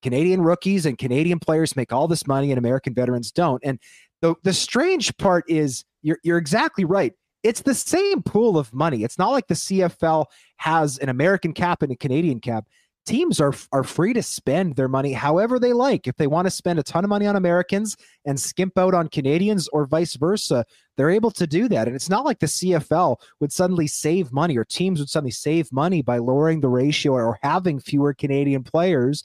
Canadian 0.00 0.40
rookies 0.40 0.86
and 0.86 0.96
Canadian 0.96 1.40
players 1.40 1.76
make 1.76 1.92
all 1.92 2.08
this 2.08 2.26
money 2.26 2.50
and 2.52 2.58
American 2.58 2.94
veterans 2.94 3.30
don't. 3.30 3.62
And 3.62 3.78
the 4.22 4.34
the 4.44 4.54
strange 4.54 5.14
part 5.18 5.44
is 5.46 5.84
you're 6.00 6.18
you're 6.24 6.38
exactly 6.38 6.86
right 6.86 7.12
it's 7.42 7.62
the 7.62 7.74
same 7.74 8.22
pool 8.22 8.58
of 8.58 8.74
money. 8.74 9.04
It's 9.04 9.18
not 9.18 9.30
like 9.30 9.46
the 9.46 9.54
CFL 9.54 10.26
has 10.56 10.98
an 10.98 11.08
American 11.08 11.52
cap 11.52 11.82
and 11.82 11.92
a 11.92 11.96
Canadian 11.96 12.40
cap. 12.40 12.66
Teams 13.08 13.40
are 13.40 13.54
are 13.72 13.84
free 13.84 14.12
to 14.12 14.22
spend 14.22 14.76
their 14.76 14.86
money 14.86 15.14
however 15.14 15.58
they 15.58 15.72
like. 15.72 16.06
If 16.06 16.16
they 16.16 16.26
want 16.26 16.44
to 16.44 16.50
spend 16.50 16.78
a 16.78 16.82
ton 16.82 17.04
of 17.04 17.08
money 17.08 17.26
on 17.26 17.36
Americans 17.36 17.96
and 18.26 18.38
skimp 18.38 18.76
out 18.76 18.92
on 18.92 19.08
Canadians 19.08 19.66
or 19.68 19.86
vice 19.86 20.14
versa, 20.16 20.66
they're 20.98 21.08
able 21.08 21.30
to 21.30 21.46
do 21.46 21.68
that. 21.70 21.86
And 21.86 21.96
it's 21.96 22.10
not 22.10 22.26
like 22.26 22.38
the 22.38 22.44
CFL 22.46 23.16
would 23.40 23.50
suddenly 23.50 23.86
save 23.86 24.30
money 24.30 24.58
or 24.58 24.64
teams 24.66 25.00
would 25.00 25.08
suddenly 25.08 25.30
save 25.30 25.72
money 25.72 26.02
by 26.02 26.18
lowering 26.18 26.60
the 26.60 26.68
ratio 26.68 27.14
or 27.14 27.38
having 27.42 27.80
fewer 27.80 28.12
Canadian 28.12 28.62
players 28.62 29.24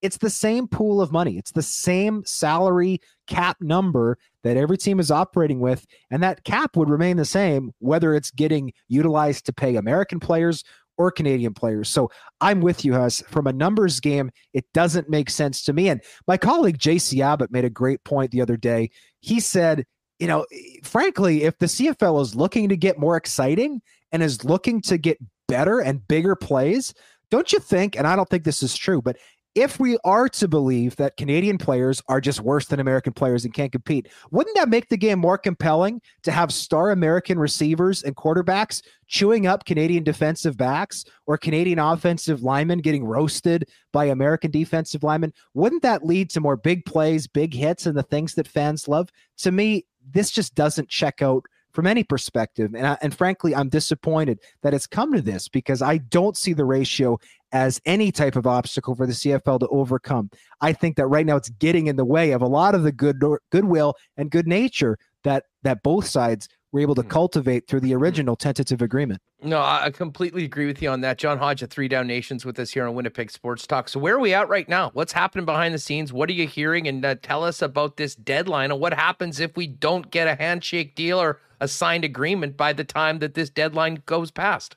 it's 0.00 0.18
the 0.18 0.30
same 0.30 0.68
pool 0.68 1.00
of 1.00 1.10
money. 1.10 1.38
It's 1.38 1.50
the 1.50 1.62
same 1.62 2.22
salary 2.24 3.00
cap 3.26 3.56
number 3.60 4.16
that 4.44 4.56
every 4.56 4.78
team 4.78 5.00
is 5.00 5.10
operating 5.10 5.60
with. 5.60 5.84
And 6.10 6.22
that 6.22 6.44
cap 6.44 6.76
would 6.76 6.88
remain 6.88 7.16
the 7.16 7.24
same 7.24 7.72
whether 7.80 8.14
it's 8.14 8.30
getting 8.30 8.72
utilized 8.86 9.46
to 9.46 9.52
pay 9.52 9.76
American 9.76 10.20
players 10.20 10.62
or 10.98 11.10
Canadian 11.10 11.54
players. 11.54 11.88
So 11.88 12.10
I'm 12.40 12.60
with 12.60 12.84
you, 12.84 12.92
Huss. 12.92 13.22
From 13.28 13.46
a 13.46 13.52
numbers 13.52 14.00
game, 14.00 14.30
it 14.52 14.64
doesn't 14.74 15.08
make 15.08 15.30
sense 15.30 15.62
to 15.62 15.72
me. 15.72 15.88
And 15.88 16.02
my 16.26 16.36
colleague 16.36 16.78
JC 16.78 17.20
Abbott 17.20 17.50
made 17.50 17.64
a 17.64 17.70
great 17.70 18.02
point 18.04 18.32
the 18.32 18.42
other 18.42 18.56
day. 18.56 18.90
He 19.20 19.40
said, 19.40 19.84
you 20.18 20.26
know, 20.26 20.44
frankly, 20.82 21.44
if 21.44 21.56
the 21.58 21.66
CFL 21.66 22.20
is 22.20 22.34
looking 22.34 22.68
to 22.68 22.76
get 22.76 22.98
more 22.98 23.16
exciting 23.16 23.80
and 24.12 24.22
is 24.22 24.44
looking 24.44 24.82
to 24.82 24.98
get 24.98 25.18
better 25.46 25.80
and 25.80 26.06
bigger 26.08 26.34
plays, 26.34 26.92
don't 27.30 27.52
you 27.52 27.60
think? 27.60 27.96
And 27.96 28.06
I 28.06 28.16
don't 28.16 28.28
think 28.28 28.44
this 28.44 28.62
is 28.62 28.76
true, 28.76 29.00
but 29.00 29.16
if 29.54 29.80
we 29.80 29.98
are 30.04 30.28
to 30.28 30.46
believe 30.46 30.96
that 30.96 31.16
Canadian 31.16 31.58
players 31.58 32.02
are 32.08 32.20
just 32.20 32.40
worse 32.40 32.66
than 32.66 32.80
American 32.80 33.12
players 33.12 33.44
and 33.44 33.52
can't 33.52 33.72
compete, 33.72 34.08
wouldn't 34.30 34.56
that 34.56 34.68
make 34.68 34.88
the 34.88 34.96
game 34.96 35.18
more 35.18 35.38
compelling 35.38 36.00
to 36.22 36.30
have 36.30 36.52
star 36.52 36.90
American 36.90 37.38
receivers 37.38 38.02
and 38.02 38.14
quarterbacks 38.14 38.82
chewing 39.06 39.46
up 39.46 39.64
Canadian 39.64 40.04
defensive 40.04 40.56
backs 40.56 41.04
or 41.26 41.36
Canadian 41.36 41.78
offensive 41.78 42.42
linemen 42.42 42.80
getting 42.80 43.04
roasted 43.04 43.68
by 43.92 44.04
American 44.04 44.50
defensive 44.50 45.02
linemen? 45.02 45.32
Wouldn't 45.54 45.82
that 45.82 46.04
lead 46.04 46.30
to 46.30 46.40
more 46.40 46.56
big 46.56 46.84
plays, 46.84 47.26
big 47.26 47.54
hits, 47.54 47.86
and 47.86 47.96
the 47.96 48.02
things 48.02 48.34
that 48.34 48.46
fans 48.46 48.86
love? 48.86 49.10
To 49.38 49.50
me, 49.50 49.86
this 50.10 50.30
just 50.30 50.54
doesn't 50.54 50.88
check 50.88 51.22
out 51.22 51.44
from 51.72 51.86
any 51.86 52.02
perspective. 52.02 52.74
And, 52.74 52.86
I, 52.86 52.98
and 53.02 53.14
frankly, 53.14 53.54
I'm 53.54 53.68
disappointed 53.68 54.40
that 54.62 54.74
it's 54.74 54.86
come 54.86 55.12
to 55.12 55.22
this 55.22 55.48
because 55.48 55.82
I 55.82 55.98
don't 55.98 56.36
see 56.36 56.52
the 56.52 56.64
ratio 56.64 57.18
as 57.52 57.80
any 57.86 58.12
type 58.12 58.36
of 58.36 58.46
obstacle 58.46 58.94
for 58.94 59.06
the 59.06 59.12
CFL 59.12 59.60
to 59.60 59.68
overcome. 59.68 60.30
I 60.60 60.72
think 60.72 60.96
that 60.96 61.06
right 61.06 61.26
now 61.26 61.36
it's 61.36 61.48
getting 61.48 61.86
in 61.86 61.96
the 61.96 62.04
way 62.04 62.32
of 62.32 62.42
a 62.42 62.46
lot 62.46 62.74
of 62.74 62.82
the 62.82 62.92
good 62.92 63.22
goodwill 63.50 63.94
and 64.16 64.30
good 64.30 64.46
nature 64.46 64.98
that 65.24 65.44
that 65.62 65.82
both 65.82 66.06
sides 66.06 66.48
were 66.72 66.80
able 66.80 66.94
to 66.94 67.02
hmm. 67.02 67.08
cultivate 67.08 67.66
through 67.66 67.80
the 67.80 67.94
original 67.94 68.36
tentative 68.36 68.82
agreement. 68.82 69.20
No, 69.42 69.60
I 69.60 69.90
completely 69.90 70.44
agree 70.44 70.66
with 70.66 70.82
you 70.82 70.90
on 70.90 71.00
that. 71.02 71.18
John 71.18 71.38
Hodge 71.38 71.62
of 71.62 71.70
Three 71.70 71.88
Down 71.88 72.06
Nations 72.06 72.44
with 72.44 72.58
us 72.58 72.70
here 72.70 72.86
on 72.86 72.94
Winnipeg 72.94 73.30
Sports 73.30 73.66
Talk. 73.66 73.88
So 73.88 74.00
where 74.00 74.16
are 74.16 74.20
we 74.20 74.34
at 74.34 74.48
right 74.48 74.68
now? 74.68 74.90
What's 74.92 75.12
happening 75.12 75.44
behind 75.44 75.74
the 75.74 75.78
scenes? 75.78 76.12
What 76.12 76.28
are 76.28 76.34
you 76.34 76.46
hearing? 76.46 76.88
And 76.88 77.04
uh, 77.04 77.14
tell 77.22 77.44
us 77.44 77.62
about 77.62 77.96
this 77.96 78.14
deadline 78.14 78.70
and 78.70 78.80
what 78.80 78.92
happens 78.92 79.40
if 79.40 79.56
we 79.56 79.66
don't 79.66 80.10
get 80.10 80.26
a 80.26 80.34
handshake 80.34 80.94
deal 80.94 81.20
or 81.20 81.40
a 81.60 81.68
signed 81.68 82.04
agreement 82.04 82.56
by 82.56 82.72
the 82.72 82.84
time 82.84 83.20
that 83.20 83.34
this 83.34 83.50
deadline 83.50 84.02
goes 84.06 84.30
past. 84.30 84.76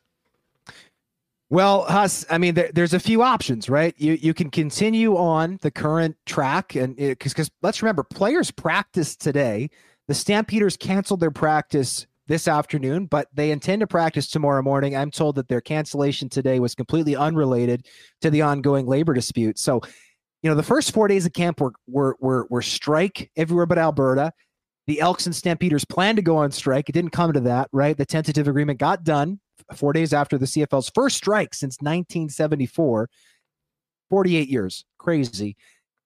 Well, 1.50 1.84
Huss, 1.84 2.26
I 2.30 2.38
mean, 2.38 2.54
there, 2.54 2.72
there's 2.74 2.94
a 2.94 3.00
few 3.00 3.22
options, 3.22 3.70
right? 3.70 3.94
You 3.98 4.14
you 4.14 4.34
can 4.34 4.50
continue 4.50 5.18
on 5.18 5.60
the 5.62 5.70
current 5.70 6.16
track, 6.26 6.76
and 6.76 6.96
because 6.96 7.34
because 7.34 7.52
let's 7.62 7.82
remember, 7.82 8.04
players 8.04 8.52
practice 8.52 9.18
today. 9.18 9.70
The 10.12 10.16
Stampeders 10.16 10.76
canceled 10.76 11.22
their 11.22 11.32
practice 11.32 12.06
this 12.28 12.50
afternoon, 12.50 13.06
but 13.06 13.30
they 13.34 13.50
intend 13.50 13.80
to 13.80 13.88
practice 13.88 14.30
tomorrow 14.30 14.62
morning. 14.62 14.94
I'm 14.94 15.10
told 15.10 15.36
that 15.36 15.48
their 15.48 15.62
cancellation 15.62 16.28
today 16.28 16.60
was 16.60 16.76
completely 16.76 17.16
unrelated 17.16 17.88
to 18.20 18.30
the 18.30 18.42
ongoing 18.42 18.88
labor 18.88 19.14
dispute. 19.14 19.58
So, 19.58 19.80
you 20.44 20.50
know, 20.50 20.56
the 20.56 20.64
first 20.64 20.92
four 20.94 21.08
days 21.08 21.26
of 21.26 21.32
camp 21.32 21.62
were 21.62 21.72
were 21.88 22.18
were, 22.20 22.46
were 22.50 22.62
strike 22.62 23.32
everywhere 23.38 23.66
but 23.66 23.78
Alberta. 23.78 24.34
The 24.86 25.00
Elks 25.00 25.28
and 25.28 25.34
Stampeders 25.34 25.86
planned 25.86 26.18
to 26.18 26.22
go 26.22 26.36
on 26.36 26.52
strike. 26.52 26.90
It 26.90 26.92
didn't 26.92 27.12
come 27.12 27.32
to 27.32 27.40
that, 27.40 27.70
right? 27.72 27.98
The 27.98 28.06
tentative 28.06 28.50
agreement 28.50 28.80
got 28.80 29.06
done 29.06 29.40
four 29.76 29.94
days 29.94 30.12
after 30.12 30.38
the 30.38 30.46
CFL's 30.46 30.92
first 30.94 31.16
strike 31.16 31.54
since 31.54 31.78
1974. 31.80 33.10
48 34.10 34.50
years. 34.50 34.84
Crazy. 34.98 35.56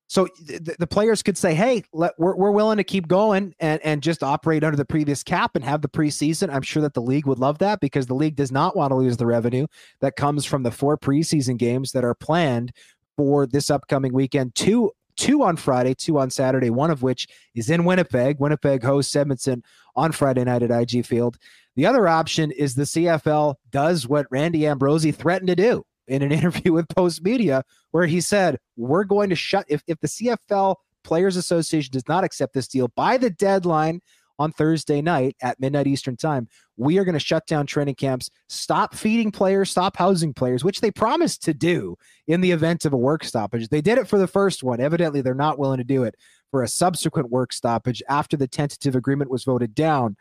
So 0.08 0.28
the, 0.40 0.76
the 0.78 0.88
players 0.88 1.24
could 1.24 1.38
say, 1.38 1.56
hey, 1.56 1.84
let, 1.92 2.14
we're, 2.20 2.36
we're 2.36 2.52
willing 2.52 2.78
to 2.78 2.84
keep 2.84 3.08
going 3.08 3.56
and, 3.60 3.82
and 3.84 4.04
just 4.04 4.22
operate 4.22 4.64
under 4.64 4.78
the 4.78 4.86
previous 4.86 5.24
cap 5.24 5.56
and 5.56 5.66
have 5.66 5.82
the 5.82 5.90
preseason. 5.90 6.54
I'm 6.54 6.62
sure 6.62 6.82
that 6.84 6.94
the 6.94 7.02
league 7.02 7.26
would 7.26 7.40
love 7.40 7.58
that 7.60 7.80
because 7.80 8.06
the 8.06 8.14
league 8.14 8.36
does 8.36 8.52
not 8.52 8.76
want 8.76 8.92
to 8.92 8.96
lose 8.96 9.18
the 9.18 9.26
revenue 9.26 9.66
that 10.02 10.16
comes 10.16 10.46
from 10.46 10.64
the 10.64 10.72
four 10.72 10.98
preseason 10.98 11.58
games 11.58 11.92
that 11.94 12.04
are 12.04 12.14
planned 12.14 12.72
for 13.18 13.48
this 13.48 13.70
upcoming 13.70 14.14
weekend. 14.14 14.54
Two 14.54 14.92
two 15.16 15.44
on 15.44 15.56
Friday, 15.56 15.94
two 15.94 16.20
on 16.20 16.30
Saturday, 16.30 16.70
one 16.70 16.92
of 16.92 17.02
which 17.02 17.28
is 17.56 17.70
in 17.70 17.86
Winnipeg. 17.86 18.38
Winnipeg 18.40 18.84
hosts 18.84 19.16
Edmonton 19.16 19.64
on 19.96 20.12
Friday 20.12 20.44
night 20.44 20.62
at 20.62 20.72
IG 20.72 21.06
Field. 21.06 21.38
The 21.76 21.86
other 21.86 22.08
option 22.08 22.52
is 22.52 22.76
the 22.76 22.84
CFL 22.84 23.56
does 23.72 24.08
what 24.08 24.28
Randy 24.30 24.68
Ambrosie 24.68 25.12
threatened 25.12 25.48
to 25.48 25.56
do 25.56 25.86
in 26.08 26.22
an 26.22 26.32
interview 26.32 26.74
with 26.74 26.88
Postmedia, 26.88 27.64
where 27.92 28.06
he 28.06 28.22
said, 28.22 28.60
We're 28.76 29.04
going 29.04 29.30
to 29.30 29.36
shut, 29.36 29.66
if, 29.68 29.82
if 29.88 30.00
the 30.00 30.08
CFL 30.08 30.76
Players 31.04 31.38
Association 31.38 31.92
does 31.92 32.08
not 32.08 32.24
accept 32.24 32.54
this 32.54 32.68
deal 32.68 32.90
by 32.96 33.18
the 33.18 33.30
deadline 33.30 34.02
on 34.38 34.52
Thursday 34.52 35.02
night 35.02 35.36
at 35.42 35.60
midnight 35.60 35.88
Eastern 35.88 36.18
time, 36.18 36.48
we 36.78 36.98
are 36.98 37.06
going 37.06 37.14
to 37.14 37.20
shut 37.20 37.48
down 37.48 37.66
training 37.66 37.96
camps, 37.96 38.30
stop 38.50 38.94
feeding 38.94 39.32
players, 39.32 39.70
stop 39.70 39.96
housing 39.96 40.34
players, 40.34 40.64
which 40.64 40.82
they 40.82 40.92
promised 40.92 41.44
to 41.44 41.54
do 41.54 41.98
in 42.28 42.42
the 42.42 42.52
event 42.52 42.86
of 42.86 42.94
a 42.94 42.98
work 42.98 43.24
stoppage. 43.24 43.70
They 43.70 43.82
did 43.82 43.98
it 43.98 44.08
for 44.08 44.18
the 44.18 44.28
first 44.28 44.64
one. 44.64 44.80
Evidently, 44.80 45.22
they're 45.22 45.34
not 45.34 45.58
willing 45.60 45.78
to 45.78 45.84
do 45.84 46.04
it 46.04 46.16
for 46.52 46.64
a 46.64 46.68
subsequent 46.68 47.30
work 47.30 47.54
stoppage 47.54 48.02
after 48.10 48.38
the 48.38 48.48
tentative 48.48 48.96
agreement 48.96 49.32
was 49.32 49.44
voted 49.44 49.76
down. 49.76 50.16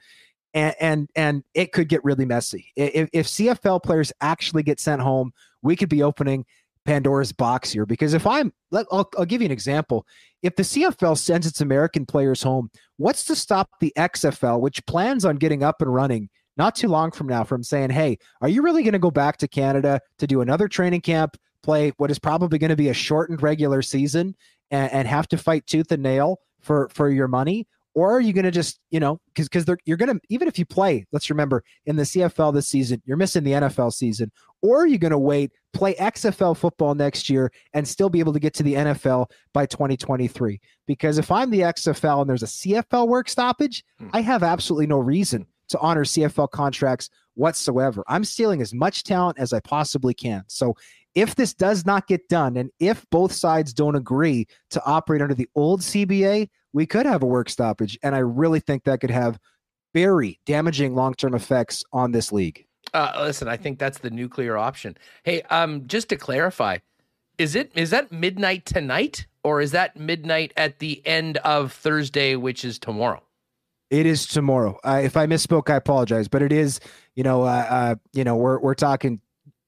And, 0.52 0.74
and 0.80 1.10
and 1.16 1.44
it 1.52 1.72
could 1.72 1.88
get 1.88 2.04
really 2.04 2.24
messy. 2.24 2.72
If, 2.76 3.08
if 3.12 3.26
CFL 3.26 3.82
players 3.82 4.12
actually 4.20 4.62
get 4.62 4.78
sent 4.78 5.02
home, 5.02 5.32
we 5.64 5.74
could 5.74 5.88
be 5.88 6.02
opening 6.02 6.44
Pandora's 6.84 7.32
box 7.32 7.72
here 7.72 7.86
because 7.86 8.14
if 8.14 8.26
I'm, 8.26 8.52
let, 8.70 8.86
I'll, 8.92 9.10
I'll 9.18 9.24
give 9.24 9.40
you 9.40 9.46
an 9.46 9.52
example. 9.52 10.06
If 10.42 10.54
the 10.54 10.62
CFL 10.62 11.18
sends 11.18 11.46
its 11.46 11.60
American 11.60 12.06
players 12.06 12.42
home, 12.42 12.70
what's 12.98 13.24
to 13.24 13.34
stop 13.34 13.70
the 13.80 13.92
XFL, 13.96 14.60
which 14.60 14.84
plans 14.86 15.24
on 15.24 15.36
getting 15.36 15.62
up 15.62 15.80
and 15.80 15.92
running 15.92 16.28
not 16.56 16.76
too 16.76 16.88
long 16.88 17.10
from 17.10 17.26
now, 17.26 17.42
from 17.42 17.62
saying, 17.62 17.90
hey, 17.90 18.18
are 18.40 18.48
you 18.48 18.62
really 18.62 18.82
going 18.82 18.92
to 18.92 18.98
go 18.98 19.10
back 19.10 19.38
to 19.38 19.48
Canada 19.48 20.00
to 20.18 20.26
do 20.26 20.40
another 20.40 20.68
training 20.68 21.00
camp, 21.00 21.36
play 21.62 21.92
what 21.96 22.10
is 22.10 22.18
probably 22.18 22.58
going 22.58 22.70
to 22.70 22.76
be 22.76 22.90
a 22.90 22.94
shortened 22.94 23.42
regular 23.42 23.82
season, 23.82 24.36
and, 24.70 24.92
and 24.92 25.08
have 25.08 25.26
to 25.28 25.38
fight 25.38 25.66
tooth 25.66 25.90
and 25.90 26.02
nail 26.02 26.38
for 26.60 26.88
for 26.90 27.10
your 27.10 27.26
money? 27.26 27.66
Or 27.94 28.12
are 28.12 28.20
you 28.20 28.32
going 28.32 28.44
to 28.44 28.50
just 28.50 28.80
you 28.90 29.00
know 29.00 29.20
because 29.28 29.48
because 29.48 29.64
you're 29.84 29.96
going 29.96 30.12
to 30.12 30.20
even 30.28 30.48
if 30.48 30.58
you 30.58 30.66
play 30.66 31.06
let's 31.12 31.30
remember 31.30 31.62
in 31.86 31.96
the 31.96 32.02
cfl 32.02 32.52
this 32.52 32.68
season 32.68 33.00
you're 33.04 33.16
missing 33.16 33.44
the 33.44 33.52
nfl 33.52 33.92
season. 33.92 34.30
Or 34.62 34.80
are 34.80 34.86
you 34.86 34.96
going 34.96 35.10
to 35.10 35.18
wait 35.18 35.52
play 35.72 35.94
xfl 35.94 36.56
football 36.56 36.94
next 36.94 37.28
year 37.28 37.50
and 37.72 37.86
still 37.86 38.08
be 38.08 38.20
able 38.20 38.32
to 38.32 38.40
get 38.40 38.54
to 38.54 38.62
the 38.62 38.74
nfl 38.74 39.30
by 39.52 39.66
2023 39.66 40.60
because 40.86 41.18
if 41.18 41.30
i'm 41.30 41.50
the 41.50 41.60
xfl 41.60 42.20
and 42.20 42.30
there's 42.30 42.42
a 42.42 42.46
cfl 42.46 43.06
work 43.06 43.28
stoppage 43.28 43.84
hmm. 43.98 44.08
i 44.12 44.20
have 44.20 44.42
absolutely 44.42 44.86
no 44.86 44.98
reason 44.98 45.46
to 45.68 45.78
honor 45.80 46.04
cfl 46.04 46.50
contracts 46.50 47.10
whatsoever. 47.34 48.04
I'm 48.06 48.24
stealing 48.24 48.62
as 48.62 48.72
much 48.72 49.02
talent 49.02 49.38
as 49.38 49.52
i 49.52 49.60
possibly 49.60 50.14
can. 50.14 50.44
So 50.46 50.74
if 51.14 51.34
this 51.34 51.54
does 51.54 51.86
not 51.86 52.06
get 52.06 52.28
done 52.28 52.56
and 52.56 52.70
if 52.80 53.04
both 53.10 53.32
sides 53.32 53.72
don't 53.72 53.94
agree 53.94 54.46
to 54.70 54.82
operate 54.84 55.22
under 55.22 55.34
the 55.34 55.48
old 55.54 55.80
cba 55.80 56.48
we 56.74 56.84
could 56.84 57.06
have 57.06 57.22
a 57.22 57.26
work 57.26 57.48
stoppage. 57.48 57.98
And 58.02 58.14
I 58.14 58.18
really 58.18 58.60
think 58.60 58.84
that 58.84 59.00
could 59.00 59.10
have 59.10 59.38
very 59.94 60.40
damaging 60.44 60.94
long 60.94 61.14
term 61.14 61.34
effects 61.34 61.82
on 61.92 62.12
this 62.12 62.32
league. 62.32 62.66
Uh, 62.92 63.12
listen, 63.20 63.48
I 63.48 63.56
think 63.56 63.78
that's 63.78 63.98
the 63.98 64.10
nuclear 64.10 64.58
option. 64.58 64.96
Hey, 65.22 65.40
um, 65.42 65.86
just 65.86 66.10
to 66.10 66.16
clarify, 66.16 66.78
is 67.38 67.54
it 67.54 67.72
is 67.74 67.90
that 67.90 68.12
midnight 68.12 68.66
tonight 68.66 69.26
or 69.42 69.60
is 69.60 69.70
that 69.70 69.96
midnight 69.96 70.52
at 70.56 70.80
the 70.80 71.00
end 71.06 71.38
of 71.38 71.72
Thursday, 71.72 72.36
which 72.36 72.64
is 72.64 72.78
tomorrow? 72.78 73.22
It 73.90 74.06
is 74.06 74.26
tomorrow. 74.26 74.78
Uh, 74.84 75.00
if 75.02 75.16
I 75.16 75.26
misspoke, 75.26 75.70
I 75.70 75.76
apologize, 75.76 76.28
but 76.28 76.42
it 76.42 76.52
is. 76.52 76.80
You 77.14 77.22
know, 77.22 77.42
uh, 77.42 77.66
uh, 77.68 77.94
you 78.12 78.24
know, 78.24 78.36
we're 78.36 78.58
we're 78.58 78.74
talking. 78.74 79.20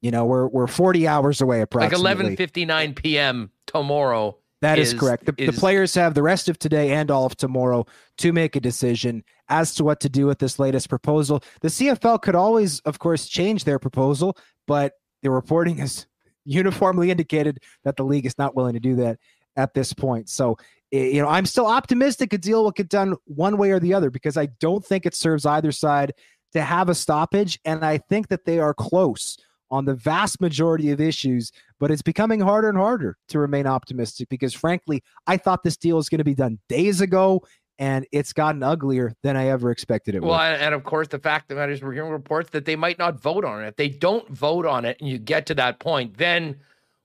You 0.02 0.10
know, 0.10 0.24
we're 0.26 0.48
we're 0.48 0.66
forty 0.66 1.06
hours 1.06 1.40
away, 1.40 1.60
approximately. 1.60 2.04
Like 2.04 2.16
eleven 2.16 2.36
fifty 2.36 2.64
nine 2.64 2.94
p.m. 2.94 3.50
tomorrow 3.66 4.36
that 4.62 4.78
is, 4.78 4.92
is 4.92 4.98
correct. 4.98 5.26
The, 5.26 5.34
is, 5.36 5.54
the, 5.54 5.60
players 5.60 5.94
have 5.94 6.14
the 6.14 6.22
rest 6.22 6.48
of 6.48 6.58
today 6.58 6.92
and 6.92 7.10
all 7.10 7.26
of 7.26 7.36
tomorrow 7.36 7.86
to 8.18 8.32
make 8.32 8.56
a 8.56 8.60
decision 8.60 9.22
as 9.48 9.74
to 9.74 9.84
what 9.84 10.00
to 10.00 10.08
do 10.08 10.26
with 10.26 10.38
this 10.38 10.58
latest 10.58 10.88
proposal. 10.88 11.42
The 11.60 11.68
CFL 11.68 12.22
could 12.22 12.34
always, 12.34 12.80
of 12.80 12.98
course, 12.98 13.26
change 13.26 13.64
their 13.64 13.78
proposal, 13.78 14.36
but 14.66 14.94
the 15.22 15.30
reporting 15.30 15.76
has 15.78 16.06
uniformly 16.44 17.10
indicated 17.10 17.60
that 17.84 17.96
the 17.96 18.04
league 18.04 18.26
is 18.26 18.38
not 18.38 18.54
willing 18.56 18.74
to 18.74 18.80
do 18.80 18.96
that 18.96 19.18
at 19.56 19.74
this 19.74 19.92
point. 19.92 20.28
So, 20.28 20.56
eh, 20.92 21.08
you 21.08 21.22
know, 21.22 21.28
I'm 21.28 21.46
still 21.46 21.66
optimistic 21.66 22.32
a 22.32 22.38
deal 22.38 22.64
will 22.64 22.70
get 22.70 22.88
done 22.88 23.16
one 23.24 23.58
way 23.58 23.70
or 23.70 23.80
the 23.80 23.94
other 23.94 24.10
because 24.10 24.36
I 24.36 24.46
don't 24.60 24.84
think 24.84 25.04
it 25.04 25.14
serves 25.14 25.44
either 25.44 25.72
side 25.72 26.12
to 26.52 26.62
have 26.62 26.88
a 26.88 26.94
stoppage. 26.94 27.58
And 27.64 27.84
I 27.84 27.98
think 27.98 28.28
that 28.28 28.44
they 28.44 28.58
are 28.58 28.72
close 28.74 29.36
on 29.70 29.84
the 29.84 29.94
vast 29.94 30.40
majority 30.40 30.90
of 30.90 31.00
issues, 31.00 31.52
but 31.80 31.90
it's 31.90 32.02
becoming 32.02 32.40
harder 32.40 32.68
and 32.68 32.78
harder 32.78 33.16
to 33.28 33.38
remain 33.38 33.66
optimistic 33.66 34.28
because, 34.28 34.54
frankly, 34.54 35.02
I 35.26 35.36
thought 35.36 35.62
this 35.62 35.76
deal 35.76 35.96
was 35.96 36.08
going 36.08 36.18
to 36.18 36.24
be 36.24 36.34
done 36.34 36.58
days 36.68 37.00
ago. 37.00 37.42
And 37.78 38.06
it's 38.10 38.32
gotten 38.32 38.62
uglier 38.62 39.12
than 39.22 39.36
I 39.36 39.48
ever 39.48 39.70
expected 39.70 40.14
it. 40.14 40.22
Well, 40.22 40.40
and 40.40 40.74
of 40.74 40.82
course, 40.84 41.08
the 41.08 41.18
fact 41.18 41.44
of 41.44 41.48
the 41.56 41.60
matter 41.60 41.72
is, 41.72 41.82
we're 41.82 41.92
hearing 41.92 42.10
reports 42.10 42.48
that 42.52 42.64
they 42.64 42.74
might 42.74 42.98
not 42.98 43.20
vote 43.20 43.44
on 43.44 43.62
it. 43.62 43.68
If 43.68 43.76
they 43.76 43.90
don't 43.90 44.26
vote 44.30 44.64
on 44.64 44.86
it, 44.86 44.96
and 44.98 45.10
you 45.10 45.18
get 45.18 45.44
to 45.44 45.54
that 45.56 45.78
point, 45.78 46.16
then 46.16 46.56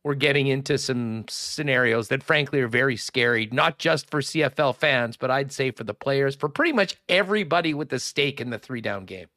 we're 0.06 0.16
getting 0.16 0.48
into 0.48 0.78
some 0.78 1.26
scenarios 1.28 2.08
that 2.08 2.24
frankly 2.24 2.62
are 2.62 2.70
very 2.70 2.96
scary, 2.96 3.50
not 3.52 3.80
just 3.80 4.10
for 4.10 4.22
CFL 4.22 4.76
fans, 4.78 5.18
but 5.18 5.30
I'd 5.30 5.52
say 5.52 5.72
for 5.72 5.84
the 5.84 5.94
players, 5.94 6.38
for 6.38 6.48
pretty 6.48 6.72
much 6.72 6.96
everybody 7.10 7.74
with 7.74 7.92
a 7.92 8.00
stake 8.00 8.40
in 8.40 8.50
the 8.50 8.58
three 8.58 8.80
down 8.80 9.04
game. 9.04 9.28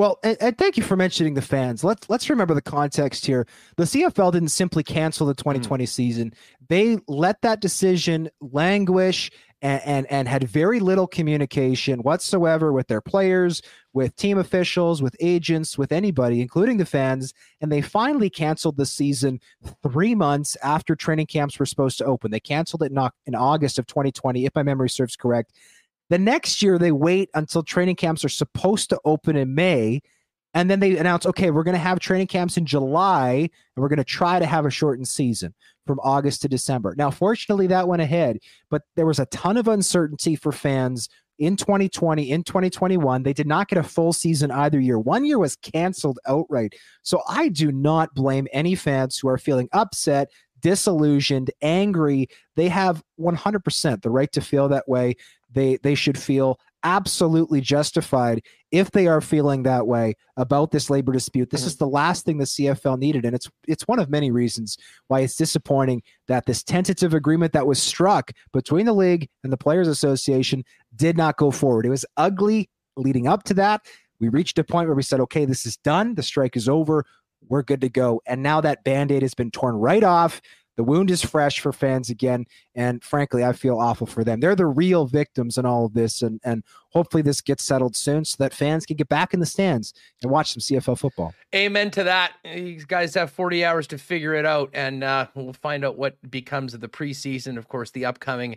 Well, 0.00 0.18
and, 0.22 0.38
and, 0.40 0.56
thank 0.56 0.78
you 0.78 0.82
for 0.82 0.96
mentioning 0.96 1.34
the 1.34 1.42
fans. 1.42 1.84
Let's 1.84 2.08
let's 2.08 2.30
remember 2.30 2.54
the 2.54 2.62
context 2.62 3.26
here. 3.26 3.46
The 3.76 3.84
CFL 3.84 4.32
didn't 4.32 4.48
simply 4.48 4.82
cancel 4.82 5.26
the 5.26 5.34
2020 5.34 5.84
mm. 5.84 5.88
season; 5.88 6.32
they 6.70 7.00
let 7.06 7.42
that 7.42 7.60
decision 7.60 8.30
languish 8.40 9.30
and, 9.60 9.82
and 9.84 10.06
and 10.10 10.26
had 10.26 10.44
very 10.44 10.80
little 10.80 11.06
communication 11.06 11.98
whatsoever 12.00 12.72
with 12.72 12.86
their 12.86 13.02
players, 13.02 13.60
with 13.92 14.16
team 14.16 14.38
officials, 14.38 15.02
with 15.02 15.14
agents, 15.20 15.76
with 15.76 15.92
anybody, 15.92 16.40
including 16.40 16.78
the 16.78 16.86
fans. 16.86 17.34
And 17.60 17.70
they 17.70 17.82
finally 17.82 18.30
canceled 18.30 18.78
the 18.78 18.86
season 18.86 19.38
three 19.82 20.14
months 20.14 20.56
after 20.62 20.96
training 20.96 21.26
camps 21.26 21.58
were 21.58 21.66
supposed 21.66 21.98
to 21.98 22.06
open. 22.06 22.30
They 22.30 22.40
canceled 22.40 22.84
it 22.84 22.90
in, 22.90 23.10
in 23.26 23.34
August 23.34 23.78
of 23.78 23.86
2020, 23.86 24.46
if 24.46 24.54
my 24.54 24.62
memory 24.62 24.88
serves 24.88 25.14
correct. 25.14 25.52
The 26.10 26.18
next 26.18 26.62
year, 26.62 26.78
they 26.78 26.92
wait 26.92 27.30
until 27.34 27.62
training 27.62 27.96
camps 27.96 28.24
are 28.24 28.28
supposed 28.28 28.90
to 28.90 29.00
open 29.04 29.36
in 29.36 29.54
May. 29.54 30.02
And 30.52 30.68
then 30.68 30.80
they 30.80 30.98
announce, 30.98 31.24
okay, 31.26 31.52
we're 31.52 31.62
going 31.62 31.76
to 31.76 31.78
have 31.78 32.00
training 32.00 32.26
camps 32.26 32.56
in 32.56 32.66
July, 32.66 33.32
and 33.34 33.50
we're 33.76 33.88
going 33.88 33.98
to 33.98 34.04
try 34.04 34.40
to 34.40 34.46
have 34.46 34.66
a 34.66 34.70
shortened 34.70 35.06
season 35.06 35.54
from 35.86 36.00
August 36.02 36.42
to 36.42 36.48
December. 36.48 36.94
Now, 36.98 37.10
fortunately, 37.12 37.68
that 37.68 37.86
went 37.86 38.02
ahead, 38.02 38.38
but 38.68 38.82
there 38.96 39.06
was 39.06 39.20
a 39.20 39.26
ton 39.26 39.56
of 39.56 39.68
uncertainty 39.68 40.34
for 40.34 40.50
fans 40.50 41.08
in 41.38 41.56
2020, 41.56 42.28
in 42.28 42.42
2021. 42.42 43.22
They 43.22 43.32
did 43.32 43.46
not 43.46 43.68
get 43.68 43.78
a 43.78 43.84
full 43.84 44.12
season 44.12 44.50
either 44.50 44.80
year. 44.80 44.98
One 44.98 45.24
year 45.24 45.38
was 45.38 45.54
canceled 45.54 46.18
outright. 46.26 46.74
So 47.02 47.22
I 47.28 47.48
do 47.48 47.70
not 47.70 48.12
blame 48.14 48.48
any 48.52 48.74
fans 48.74 49.18
who 49.18 49.28
are 49.28 49.38
feeling 49.38 49.68
upset 49.72 50.30
disillusioned, 50.60 51.50
angry. 51.62 52.28
They 52.56 52.68
have 52.68 53.02
100% 53.18 54.02
the 54.02 54.10
right 54.10 54.30
to 54.32 54.40
feel 54.40 54.68
that 54.68 54.88
way. 54.88 55.16
They 55.52 55.78
they 55.82 55.94
should 55.94 56.18
feel 56.18 56.58
absolutely 56.82 57.60
justified 57.60 58.42
if 58.70 58.90
they 58.92 59.06
are 59.06 59.20
feeling 59.20 59.62
that 59.62 59.86
way 59.86 60.14
about 60.36 60.70
this 60.70 60.88
labor 60.88 61.12
dispute. 61.12 61.50
This 61.50 61.62
mm-hmm. 61.62 61.68
is 61.68 61.76
the 61.76 61.86
last 61.86 62.24
thing 62.24 62.38
the 62.38 62.44
CFL 62.44 62.98
needed, 62.98 63.24
and 63.24 63.34
it's 63.34 63.50
it's 63.66 63.88
one 63.88 63.98
of 63.98 64.10
many 64.10 64.30
reasons 64.30 64.78
why 65.08 65.20
it's 65.20 65.36
disappointing 65.36 66.02
that 66.28 66.46
this 66.46 66.62
tentative 66.62 67.14
agreement 67.14 67.52
that 67.52 67.66
was 67.66 67.82
struck 67.82 68.32
between 68.52 68.86
the 68.86 68.92
league 68.92 69.28
and 69.44 69.52
the 69.52 69.56
Players 69.56 69.88
Association 69.88 70.64
did 70.96 71.16
not 71.16 71.36
go 71.36 71.50
forward. 71.50 71.86
It 71.86 71.90
was 71.90 72.06
ugly 72.16 72.68
leading 72.96 73.26
up 73.26 73.44
to 73.44 73.54
that. 73.54 73.82
We 74.20 74.28
reached 74.28 74.58
a 74.58 74.64
point 74.64 74.88
where 74.88 74.94
we 74.94 75.02
said, 75.02 75.20
okay, 75.20 75.46
this 75.46 75.64
is 75.64 75.78
done. 75.78 76.14
The 76.14 76.22
strike 76.22 76.56
is 76.56 76.68
over. 76.68 77.04
We're 77.48 77.62
good 77.62 77.80
to 77.80 77.88
go. 77.88 78.20
And 78.26 78.42
now 78.42 78.60
that 78.60 78.84
band 78.84 79.10
aid 79.10 79.22
has 79.22 79.34
been 79.34 79.50
torn 79.50 79.76
right 79.76 80.04
off. 80.04 80.42
The 80.80 80.84
wound 80.84 81.10
is 81.10 81.22
fresh 81.22 81.60
for 81.60 81.74
fans 81.74 82.08
again, 82.08 82.46
and 82.74 83.04
frankly, 83.04 83.44
I 83.44 83.52
feel 83.52 83.78
awful 83.78 84.06
for 84.06 84.24
them. 84.24 84.40
They're 84.40 84.56
the 84.56 84.64
real 84.64 85.04
victims 85.04 85.58
in 85.58 85.66
all 85.66 85.84
of 85.84 85.92
this, 85.92 86.22
and 86.22 86.40
and 86.42 86.64
hopefully 86.88 87.22
this 87.22 87.42
gets 87.42 87.64
settled 87.64 87.94
soon 87.94 88.24
so 88.24 88.36
that 88.38 88.54
fans 88.54 88.86
can 88.86 88.96
get 88.96 89.10
back 89.10 89.34
in 89.34 89.40
the 89.40 89.46
stands 89.46 89.92
and 90.22 90.30
watch 90.30 90.54
some 90.54 90.60
CFL 90.60 90.98
football. 90.98 91.34
Amen 91.54 91.90
to 91.90 92.04
that. 92.04 92.32
These 92.44 92.86
guys 92.86 93.12
have 93.12 93.30
40 93.30 93.62
hours 93.62 93.88
to 93.88 93.98
figure 93.98 94.32
it 94.32 94.46
out, 94.46 94.70
and 94.72 95.04
uh, 95.04 95.26
we'll 95.34 95.52
find 95.52 95.84
out 95.84 95.98
what 95.98 96.16
becomes 96.30 96.72
of 96.72 96.80
the 96.80 96.88
preseason. 96.88 97.58
Of 97.58 97.68
course, 97.68 97.90
the 97.90 98.06
upcoming 98.06 98.56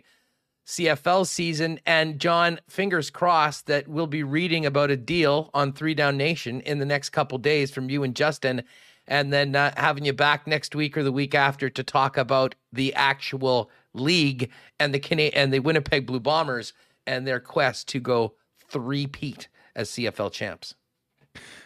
CFL 0.66 1.26
season. 1.26 1.78
And 1.84 2.18
John, 2.18 2.58
fingers 2.70 3.10
crossed 3.10 3.66
that 3.66 3.86
we'll 3.86 4.06
be 4.06 4.22
reading 4.22 4.64
about 4.64 4.90
a 4.90 4.96
deal 4.96 5.50
on 5.52 5.74
Three 5.74 5.92
Down 5.92 6.16
Nation 6.16 6.62
in 6.62 6.78
the 6.78 6.86
next 6.86 7.10
couple 7.10 7.36
days 7.36 7.70
from 7.70 7.90
you 7.90 8.02
and 8.02 8.16
Justin 8.16 8.62
and 9.06 9.32
then 9.32 9.54
uh, 9.54 9.72
having 9.76 10.04
you 10.04 10.12
back 10.12 10.46
next 10.46 10.74
week 10.74 10.96
or 10.96 11.02
the 11.02 11.12
week 11.12 11.34
after 11.34 11.68
to 11.68 11.82
talk 11.82 12.16
about 12.16 12.54
the 12.72 12.94
actual 12.94 13.70
league 13.92 14.50
and 14.78 14.94
the 14.94 14.98
Cana- 14.98 15.30
and 15.34 15.52
the 15.52 15.60
Winnipeg 15.60 16.06
Blue 16.06 16.20
Bombers 16.20 16.72
and 17.06 17.26
their 17.26 17.40
quest 17.40 17.88
to 17.88 18.00
go 18.00 18.34
three-peat 18.68 19.48
as 19.76 19.90
CFL 19.90 20.32
champs. 20.32 20.74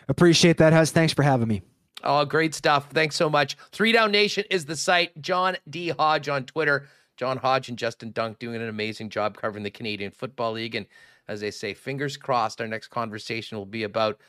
Appreciate 0.08 0.56
that, 0.58 0.72
Hus. 0.72 0.90
Thanks 0.90 1.12
for 1.12 1.22
having 1.22 1.48
me. 1.48 1.62
Oh, 2.02 2.24
great 2.24 2.54
stuff. 2.54 2.90
Thanks 2.90 3.16
so 3.16 3.28
much. 3.28 3.56
Three 3.72 3.92
Down 3.92 4.10
Nation 4.12 4.44
is 4.50 4.64
the 4.64 4.76
site. 4.76 5.20
John 5.20 5.56
D. 5.68 5.88
Hodge 5.88 6.28
on 6.28 6.44
Twitter. 6.44 6.86
John 7.16 7.36
Hodge 7.36 7.68
and 7.68 7.76
Justin 7.76 8.12
Dunk 8.12 8.38
doing 8.38 8.62
an 8.62 8.68
amazing 8.68 9.10
job 9.10 9.36
covering 9.36 9.64
the 9.64 9.70
Canadian 9.70 10.12
Football 10.12 10.52
League. 10.52 10.76
And 10.76 10.86
as 11.26 11.40
they 11.40 11.50
say, 11.50 11.74
fingers 11.74 12.16
crossed, 12.16 12.60
our 12.60 12.68
next 12.68 12.88
conversation 12.88 13.58
will 13.58 13.66
be 13.66 13.82
about 13.82 14.20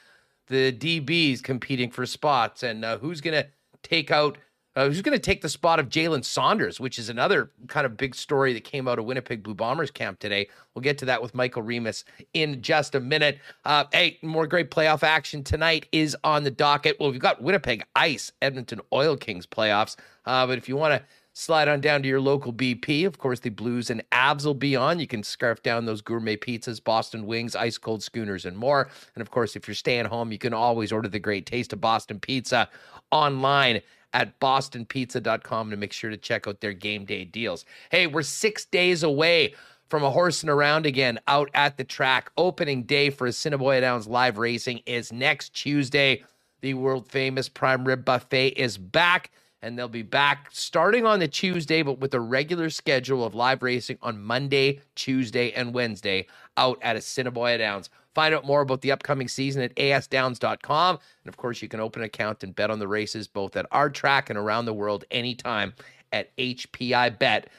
the 0.49 0.73
DBs 0.73 1.41
competing 1.41 1.89
for 1.91 2.05
spots 2.05 2.63
and 2.63 2.83
uh, 2.83 2.97
who's 2.97 3.21
going 3.21 3.41
to 3.41 3.47
take 3.81 4.11
out 4.11 4.37
uh, 4.75 4.85
who's 4.85 5.01
going 5.01 5.17
to 5.17 5.19
take 5.21 5.41
the 5.41 5.49
spot 5.49 5.79
of 5.79 5.89
Jalen 5.89 6.23
Saunders, 6.23 6.79
which 6.79 6.99
is 6.99 7.09
another 7.09 7.51
kind 7.67 7.85
of 7.85 7.97
big 7.97 8.13
story 8.13 8.53
that 8.53 8.63
came 8.63 8.87
out 8.87 8.99
of 8.99 9.05
Winnipeg 9.05 9.41
Blue 9.41 9.55
Bombers 9.55 9.89
camp 9.89 10.19
today. 10.19 10.47
We'll 10.73 10.83
get 10.83 10.97
to 10.99 11.05
that 11.05 11.21
with 11.21 11.33
Michael 11.33 11.63
Remis 11.63 12.05
in 12.33 12.61
just 12.61 12.93
a 12.93 12.99
minute. 12.99 13.39
Uh, 13.65 13.85
hey, 13.91 14.19
more 14.21 14.45
great 14.45 14.69
playoff 14.69 15.01
action 15.01 15.43
tonight 15.43 15.87
is 15.91 16.15
on 16.23 16.43
the 16.43 16.51
docket. 16.51 16.97
Well, 16.99 17.11
we've 17.11 17.19
got 17.19 17.41
Winnipeg 17.41 17.83
Ice, 17.95 18.31
Edmonton 18.41 18.79
Oil 18.93 19.17
Kings 19.17 19.47
playoffs. 19.47 19.97
Uh, 20.25 20.45
but 20.45 20.57
if 20.57 20.69
you 20.69 20.77
want 20.77 20.93
to 20.93 21.03
slide 21.39 21.69
on 21.69 21.79
down 21.79 22.01
to 22.01 22.07
your 22.07 22.19
local 22.19 22.51
BP. 22.51 23.05
Of 23.05 23.17
course, 23.17 23.39
the 23.39 23.49
Blues 23.49 23.89
and 23.89 24.03
Avs 24.11 24.45
will 24.45 24.53
be 24.53 24.75
on. 24.75 24.99
You 24.99 25.07
can 25.07 25.23
scarf 25.23 25.63
down 25.63 25.85
those 25.85 26.01
gourmet 26.01 26.35
pizzas, 26.35 26.83
Boston 26.83 27.25
wings, 27.25 27.55
ice 27.55 27.77
cold 27.77 28.03
schooners, 28.03 28.45
and 28.45 28.57
more. 28.57 28.89
And 29.15 29.21
of 29.21 29.31
course, 29.31 29.55
if 29.55 29.67
you're 29.67 29.75
staying 29.75 30.05
home, 30.05 30.31
you 30.31 30.37
can 30.37 30.53
always 30.53 30.91
order 30.91 31.07
the 31.07 31.19
great 31.19 31.45
taste 31.45 31.71
of 31.71 31.79
Boston 31.79 32.19
pizza 32.19 32.67
online 33.11 33.81
at 34.13 34.37
bostonpizza.com 34.39 35.69
to 35.69 35.77
make 35.77 35.93
sure 35.93 36.09
to 36.09 36.17
check 36.17 36.45
out 36.47 36.59
their 36.59 36.73
game 36.73 37.05
day 37.05 37.23
deals. 37.23 37.63
Hey, 37.89 38.07
we're 38.07 38.23
six 38.23 38.65
days 38.65 39.03
away 39.03 39.53
from 39.87 40.03
a 40.03 40.11
horsing 40.11 40.49
around 40.49 40.85
again 40.85 41.19
out 41.27 41.49
at 41.53 41.77
the 41.77 41.83
track. 41.83 42.31
Opening 42.37 42.83
day 42.83 43.09
for 43.09 43.27
Assiniboia 43.27 43.81
Downs 43.81 44.07
live 44.07 44.37
racing 44.37 44.81
is 44.85 45.13
next 45.13 45.53
Tuesday. 45.53 46.23
The 46.61 46.73
world 46.73 47.07
famous 47.07 47.47
prime 47.47 47.85
rib 47.85 48.03
buffet 48.03 48.49
is 48.49 48.77
back 48.77 49.31
and 49.61 49.77
they'll 49.77 49.87
be 49.87 50.01
back 50.01 50.49
starting 50.51 51.05
on 51.05 51.19
the 51.19 51.27
Tuesday, 51.27 51.81
but 51.81 51.99
with 51.99 52.13
a 52.13 52.19
regular 52.19 52.69
schedule 52.69 53.25
of 53.25 53.35
live 53.35 53.61
racing 53.61 53.97
on 54.01 54.21
Monday, 54.21 54.81
Tuesday, 54.95 55.51
and 55.51 55.73
Wednesday 55.73 56.27
out 56.57 56.79
at 56.81 56.95
Assiniboia 56.95 57.57
Downs. 57.57 57.89
Find 58.15 58.33
out 58.33 58.45
more 58.45 58.61
about 58.61 58.81
the 58.81 58.91
upcoming 58.91 59.27
season 59.27 59.61
at 59.61 59.75
asdowns.com. 59.75 60.99
And 61.23 61.29
of 61.29 61.37
course, 61.37 61.61
you 61.61 61.67
can 61.67 61.79
open 61.79 62.01
an 62.01 62.07
account 62.07 62.43
and 62.43 62.55
bet 62.55 62.71
on 62.71 62.79
the 62.79 62.87
races 62.87 63.27
both 63.27 63.55
at 63.55 63.67
our 63.71 63.89
track 63.89 64.29
and 64.29 64.39
around 64.39 64.65
the 64.65 64.73
world 64.73 65.05
anytime 65.11 65.73
at 66.11 66.35
hpibet.com. 66.37 67.49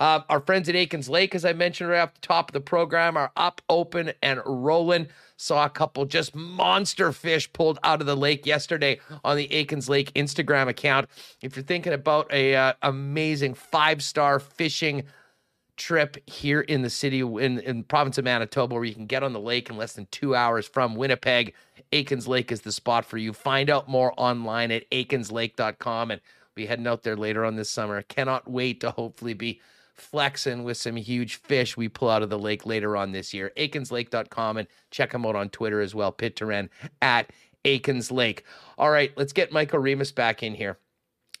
Uh, 0.00 0.20
our 0.28 0.40
friends 0.40 0.68
at 0.68 0.76
Aikens 0.76 1.08
Lake, 1.08 1.34
as 1.34 1.44
I 1.44 1.52
mentioned 1.52 1.90
right 1.90 2.00
off 2.00 2.14
the 2.14 2.20
top 2.20 2.50
of 2.50 2.52
the 2.52 2.60
program, 2.60 3.16
are 3.16 3.32
up, 3.36 3.60
open, 3.68 4.12
and 4.22 4.40
rolling. 4.46 5.08
Saw 5.36 5.64
a 5.64 5.70
couple 5.70 6.04
just 6.04 6.34
monster 6.34 7.12
fish 7.12 7.52
pulled 7.52 7.78
out 7.82 8.00
of 8.00 8.06
the 8.06 8.16
lake 8.16 8.46
yesterday 8.46 9.00
on 9.24 9.36
the 9.36 9.52
Aikens 9.52 9.88
Lake 9.88 10.12
Instagram 10.14 10.68
account. 10.68 11.08
If 11.42 11.56
you're 11.56 11.64
thinking 11.64 11.92
about 11.92 12.32
a 12.32 12.54
uh, 12.54 12.72
amazing 12.82 13.54
five 13.54 14.02
star 14.02 14.38
fishing 14.38 15.04
trip 15.76 16.16
here 16.28 16.60
in 16.60 16.82
the 16.82 16.90
city 16.90 17.20
in, 17.20 17.60
in 17.60 17.84
province 17.84 18.18
of 18.18 18.24
Manitoba 18.24 18.74
where 18.74 18.84
you 18.84 18.94
can 18.94 19.06
get 19.06 19.22
on 19.22 19.32
the 19.32 19.40
lake 19.40 19.70
in 19.70 19.76
less 19.76 19.92
than 19.92 20.06
two 20.10 20.34
hours 20.34 20.66
from 20.66 20.96
Winnipeg. 20.96 21.54
Aikens 21.92 22.26
Lake 22.28 22.52
is 22.52 22.62
the 22.62 22.72
spot 22.72 23.04
for 23.04 23.16
you. 23.16 23.32
Find 23.32 23.70
out 23.70 23.88
more 23.88 24.12
online 24.16 24.70
at 24.72 24.90
aikenslake.com 24.90 26.10
and 26.10 26.20
be 26.54 26.66
heading 26.66 26.86
out 26.86 27.04
there 27.04 27.16
later 27.16 27.44
on 27.44 27.54
this 27.54 27.70
summer. 27.70 28.02
Cannot 28.02 28.50
wait 28.50 28.80
to 28.80 28.90
hopefully 28.90 29.34
be 29.34 29.60
flexing 30.00 30.64
with 30.64 30.76
some 30.76 30.96
huge 30.96 31.36
fish 31.36 31.76
we 31.76 31.88
pull 31.88 32.08
out 32.08 32.22
of 32.22 32.30
the 32.30 32.38
lake 32.38 32.66
later 32.66 32.96
on 32.96 33.12
this 33.12 33.34
year. 33.34 33.52
AikensLake.com 33.56 34.56
and 34.56 34.68
check 34.90 35.12
them 35.12 35.26
out 35.26 35.36
on 35.36 35.48
Twitter 35.50 35.80
as 35.80 35.94
well. 35.94 36.12
Pit 36.12 36.36
Terren 36.36 36.68
at 37.02 37.30
Aikens 37.64 38.10
Lake. 38.10 38.44
All 38.76 38.90
right, 38.90 39.12
let's 39.16 39.32
get 39.32 39.52
Michael 39.52 39.80
Remis 39.80 40.12
back 40.12 40.42
in 40.42 40.54
here 40.54 40.78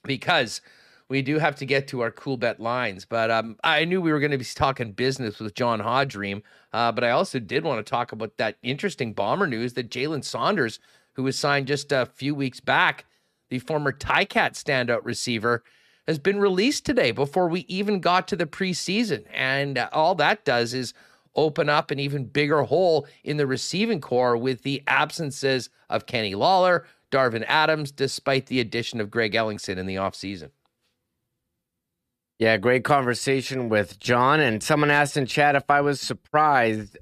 because 0.04 0.60
we 1.08 1.22
do 1.22 1.38
have 1.38 1.56
to 1.56 1.66
get 1.66 1.88
to 1.88 2.00
our 2.00 2.10
Coolbet 2.10 2.58
lines. 2.58 3.04
But 3.04 3.30
um, 3.30 3.56
I 3.64 3.84
knew 3.84 4.00
we 4.00 4.12
were 4.12 4.20
going 4.20 4.32
to 4.32 4.38
be 4.38 4.44
talking 4.44 4.92
business 4.92 5.38
with 5.38 5.54
John 5.54 5.80
Hodge, 5.80 6.16
uh, 6.16 6.92
but 6.92 7.04
I 7.04 7.10
also 7.10 7.38
did 7.38 7.64
want 7.64 7.84
to 7.84 7.90
talk 7.90 8.12
about 8.12 8.36
that 8.36 8.56
interesting 8.62 9.12
bomber 9.12 9.46
news 9.46 9.72
that 9.74 9.90
Jalen 9.90 10.24
Saunders, 10.24 10.80
who 11.14 11.22
was 11.22 11.38
signed 11.38 11.66
just 11.66 11.92
a 11.92 12.06
few 12.06 12.34
weeks 12.34 12.60
back, 12.60 13.06
the 13.48 13.58
former 13.58 13.92
Ticat 13.92 14.52
standout 14.52 15.04
receiver, 15.04 15.64
has 16.08 16.18
been 16.18 16.40
released 16.40 16.86
today 16.86 17.12
before 17.12 17.48
we 17.48 17.66
even 17.68 18.00
got 18.00 18.26
to 18.26 18.34
the 18.34 18.46
preseason. 18.46 19.24
And 19.32 19.78
all 19.92 20.14
that 20.16 20.44
does 20.46 20.72
is 20.72 20.94
open 21.36 21.68
up 21.68 21.90
an 21.90 22.00
even 22.00 22.24
bigger 22.24 22.62
hole 22.62 23.06
in 23.22 23.36
the 23.36 23.46
receiving 23.46 24.00
corps 24.00 24.36
with 24.36 24.62
the 24.62 24.82
absences 24.86 25.68
of 25.90 26.06
Kenny 26.06 26.34
Lawler, 26.34 26.86
Darvin 27.12 27.44
Adams, 27.46 27.92
despite 27.92 28.46
the 28.46 28.58
addition 28.58 29.00
of 29.00 29.10
Greg 29.10 29.34
Ellingson 29.34 29.76
in 29.76 29.84
the 29.84 29.96
offseason. 29.96 30.50
Yeah, 32.38 32.56
great 32.56 32.84
conversation 32.84 33.68
with 33.68 33.98
John. 34.00 34.40
And 34.40 34.62
someone 34.62 34.90
asked 34.90 35.16
in 35.16 35.26
chat 35.26 35.56
if 35.56 35.70
I 35.70 35.82
was 35.82 36.00
surprised. 36.00 36.96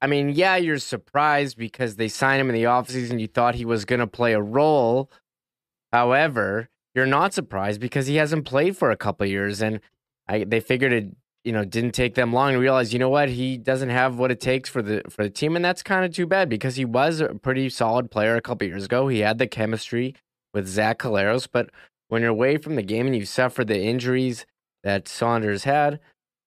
I 0.00 0.06
mean, 0.06 0.28
yeah, 0.28 0.56
you're 0.56 0.78
surprised 0.78 1.56
because 1.56 1.96
they 1.96 2.08
signed 2.08 2.40
him 2.40 2.50
in 2.50 2.54
the 2.54 2.64
offseason. 2.64 3.18
You 3.18 3.26
thought 3.26 3.56
he 3.56 3.64
was 3.64 3.84
going 3.84 4.00
to 4.00 4.06
play 4.06 4.34
a 4.34 4.40
role. 4.40 5.10
However, 5.92 6.68
you're 6.94 7.06
not 7.06 7.34
surprised 7.34 7.80
because 7.80 8.06
he 8.06 8.16
hasn't 8.16 8.44
played 8.44 8.76
for 8.76 8.90
a 8.90 8.96
couple 8.96 9.26
years, 9.26 9.60
and 9.60 9.80
I, 10.28 10.44
they 10.44 10.60
figured 10.60 10.92
it 10.92 11.16
you 11.44 11.52
know, 11.52 11.64
didn't 11.64 11.92
take 11.92 12.14
them 12.14 12.32
long 12.32 12.52
to 12.52 12.58
realize, 12.58 12.92
you 12.92 12.98
know 12.98 13.10
what, 13.10 13.28
he 13.28 13.58
doesn't 13.58 13.90
have 13.90 14.18
what 14.18 14.30
it 14.30 14.40
takes 14.40 14.68
for 14.68 14.80
the 14.80 15.02
for 15.10 15.22
the 15.22 15.30
team, 15.30 15.54
and 15.54 15.64
that's 15.64 15.82
kind 15.82 16.04
of 16.04 16.12
too 16.12 16.26
bad 16.26 16.48
because 16.48 16.76
he 16.76 16.86
was 16.86 17.20
a 17.20 17.34
pretty 17.34 17.68
solid 17.68 18.10
player 18.10 18.34
a 18.34 18.40
couple 18.40 18.66
years 18.66 18.86
ago. 18.86 19.08
He 19.08 19.20
had 19.20 19.38
the 19.38 19.46
chemistry 19.46 20.14
with 20.54 20.66
Zach 20.66 20.98
Collaros, 20.98 21.46
but 21.50 21.70
when 22.08 22.22
you're 22.22 22.30
away 22.30 22.56
from 22.56 22.76
the 22.76 22.82
game 22.82 23.06
and 23.06 23.14
you 23.14 23.26
suffer 23.26 23.62
the 23.62 23.78
injuries 23.78 24.46
that 24.82 25.06
Saunders 25.06 25.64
had, 25.64 26.00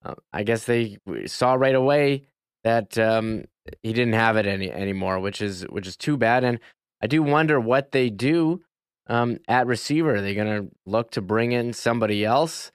uh, 0.03 0.15
I 0.34 0.44
guess 0.44 0.65
they 0.65 0.98
saw 1.26 1.53
right 1.53 1.76
away 1.76 2.24
that 2.64 2.98
um, 2.98 3.45
he 3.84 3.94
didn't 3.94 4.14
have 4.14 4.36
it 4.36 4.48
any 4.48 4.72
anymore, 4.72 5.19
which 5.19 5.44
is 5.44 5.61
which 5.69 5.86
is 5.86 5.95
too 5.95 6.18
bad. 6.18 6.44
And 6.44 6.60
I 7.03 7.07
do 7.07 7.22
wonder 7.22 7.60
what 7.60 7.91
they 7.91 8.10
do 8.10 8.64
um, 9.07 9.39
at 9.47 9.67
receiver. 9.67 10.15
Are 10.15 10.21
they 10.21 10.35
going 10.35 10.47
to 10.63 10.71
look 10.85 11.11
to 11.11 11.21
bring 11.21 11.51
in 11.51 11.73
somebody 11.73 12.23
else? 12.23 12.71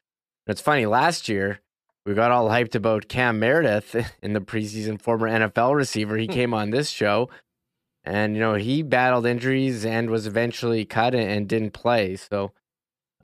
It's 0.47 0.61
funny. 0.61 0.87
Last 0.87 1.29
year, 1.29 1.61
we 2.05 2.15
got 2.15 2.31
all 2.31 2.49
hyped 2.49 2.75
about 2.75 3.09
Cam 3.09 3.39
Meredith 3.39 3.95
in 4.23 4.33
the 4.33 4.41
preseason, 4.41 5.01
former 5.01 5.29
NFL 5.29 5.75
receiver. 5.75 6.17
He 6.17 6.27
hmm. 6.27 6.33
came 6.33 6.55
on 6.55 6.71
this 6.71 6.91
show, 6.91 7.29
and 8.05 8.35
you 8.35 8.41
know 8.41 8.55
he 8.55 8.83
battled 8.83 9.27
injuries 9.27 9.85
and 9.85 10.11
was 10.11 10.27
eventually 10.27 10.85
cut 10.85 11.15
and, 11.15 11.49
didn't 11.49 11.73
play. 11.73 12.17
So, 12.17 12.53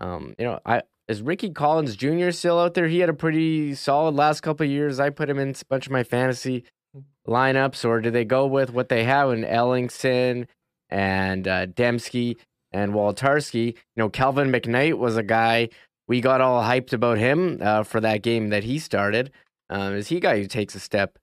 um, 0.01 0.35
you 0.39 0.44
know, 0.44 0.60
I 0.64 0.82
is 1.09 1.22
Ricky 1.22 1.51
Collins 1.51 1.97
Jr. 1.97 2.30
still 2.30 2.60
out 2.60 2.74
there? 2.74 2.86
He 2.86 3.01
had 3.01 3.09
a 3.09 3.14
pretty 3.14 3.74
solid 3.74 4.14
last 4.14 4.43
couple 4.43 4.66
years. 4.66 5.01
I 5.01 5.10
put 5.10 5.30
him 5.30 5.39
in 5.39 5.51
a 5.51 5.64
bunch 5.68 5.86
of 5.86 5.93
my 5.93 6.05
fantasy 6.05 6.64
lineups, 7.26 7.85
or 7.85 8.01
do 8.01 8.10
they 8.10 8.24
go 8.24 8.47
with 8.47 8.70
what 8.70 8.89
they 8.89 9.05
have 9.05 9.30
in 9.30 9.43
Ellingson 9.43 10.47
and 10.90 11.48
uh, 11.48 11.66
Demski 11.66 12.36
and 12.73 12.93
Wolitarsky? 12.93 13.66
You 13.66 13.74
know, 13.97 14.09
Calvin 14.09 14.51
McKnight 14.51 14.99
was 14.99 15.16
a 15.16 15.23
guy 15.23 15.69
we 16.09 16.20
got 16.20 16.40
all 16.40 16.62
hyped 16.62 16.93
about 16.93 17.19
him 17.19 17.59
uh, 17.61 17.82
for 17.82 18.01
that 18.01 18.23
game 18.23 18.49
that 18.49 18.65
he 18.65 18.78
started. 18.78 19.31
Um, 19.70 19.95
is 19.95 20.09
he 20.09 20.20
guy 20.20 20.39
who 20.39 20.47
takes 20.47 20.74
a 20.74 20.81
step 20.81 21.19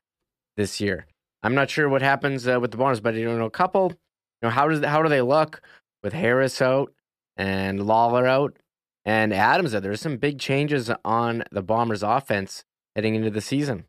this 0.56 0.80
year? 0.80 1.08
I'm 1.44 1.56
not 1.56 1.70
sure 1.70 1.90
what 1.90 2.02
happens 2.02 2.48
uh, 2.48 2.60
with 2.60 2.72
the 2.72 2.78
Bombers, 2.78 3.02
but 3.02 3.16
you 3.16 3.26
know, 3.26 3.46
a 3.46 3.50
couple. 3.50 3.90
You 3.90 4.48
know, 4.48 4.50
how 4.50 4.68
does 4.68 4.84
how 4.86 5.02
do 5.02 5.10
they 5.10 5.22
look 5.22 5.62
with 6.04 6.14
Harris 6.14 6.62
out 6.62 6.94
and 7.36 7.86
Lawler 7.86 8.28
out 8.28 8.58
and 9.06 9.34
Adams 9.34 9.74
out? 9.74 9.84
There's 9.84 10.02
some 10.02 10.18
big 10.18 10.40
changes 10.40 10.92
on 11.04 11.44
the 11.52 11.64
Bombers' 11.64 12.04
offense 12.04 12.64
heading 12.96 13.16
into 13.16 13.32
the 13.32 13.42
season. 13.42 13.86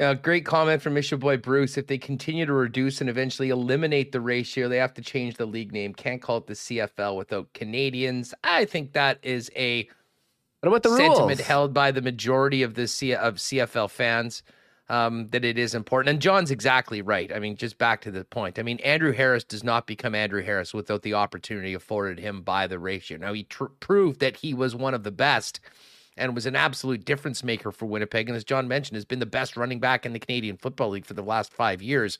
Yeah, 0.00 0.14
great 0.14 0.46
comment 0.46 0.80
from 0.80 0.94
Mission 0.94 1.18
Boy 1.18 1.36
Bruce. 1.36 1.76
If 1.76 1.86
they 1.86 1.98
continue 1.98 2.46
to 2.46 2.52
reduce 2.52 3.02
and 3.02 3.10
eventually 3.10 3.50
eliminate 3.50 4.12
the 4.12 4.22
ratio, 4.22 4.68
they 4.68 4.78
have 4.78 4.94
to 4.94 5.02
change 5.02 5.36
the 5.36 5.44
league 5.44 5.72
name. 5.72 5.92
Can't 5.92 6.22
call 6.22 6.38
it 6.38 6.46
the 6.46 6.54
CFL 6.54 7.16
without 7.16 7.52
Canadians. 7.52 8.32
I 8.42 8.64
think 8.64 8.94
that 8.94 9.18
is 9.22 9.50
a 9.54 9.88
what 10.60 10.68
about 10.68 10.82
the 10.82 10.96
sentiment 10.96 11.38
rules? 11.38 11.40
held 11.40 11.74
by 11.74 11.90
the 11.90 12.00
majority 12.00 12.62
of 12.62 12.74
the 12.74 12.88
C- 12.88 13.14
of 13.14 13.34
CFL 13.34 13.90
fans 13.90 14.42
um, 14.88 15.28
that 15.28 15.44
it 15.44 15.58
is 15.58 15.74
important. 15.74 16.10
And 16.10 16.22
John's 16.22 16.50
exactly 16.50 17.02
right. 17.02 17.30
I 17.32 17.38
mean, 17.38 17.56
just 17.56 17.76
back 17.78 18.00
to 18.02 18.10
the 18.10 18.24
point. 18.24 18.58
I 18.58 18.62
mean, 18.62 18.78
Andrew 18.80 19.12
Harris 19.12 19.44
does 19.44 19.64
not 19.64 19.86
become 19.86 20.14
Andrew 20.14 20.42
Harris 20.42 20.72
without 20.72 21.02
the 21.02 21.14
opportunity 21.14 21.74
afforded 21.74 22.18
him 22.18 22.42
by 22.42 22.66
the 22.66 22.78
ratio. 22.78 23.18
Now 23.18 23.32
he 23.32 23.44
tr- 23.44 23.66
proved 23.80 24.20
that 24.20 24.36
he 24.36 24.54
was 24.54 24.74
one 24.74 24.94
of 24.94 25.02
the 25.02 25.10
best 25.10 25.60
and 26.16 26.34
was 26.34 26.46
an 26.46 26.56
absolute 26.56 27.04
difference 27.04 27.42
maker 27.42 27.72
for 27.72 27.86
Winnipeg. 27.86 28.28
And 28.28 28.36
as 28.36 28.44
John 28.44 28.68
mentioned, 28.68 28.96
has 28.96 29.04
been 29.04 29.18
the 29.18 29.26
best 29.26 29.56
running 29.56 29.80
back 29.80 30.04
in 30.04 30.12
the 30.12 30.18
Canadian 30.18 30.56
Football 30.56 30.90
League 30.90 31.06
for 31.06 31.14
the 31.14 31.22
last 31.22 31.52
five 31.52 31.80
years. 31.82 32.18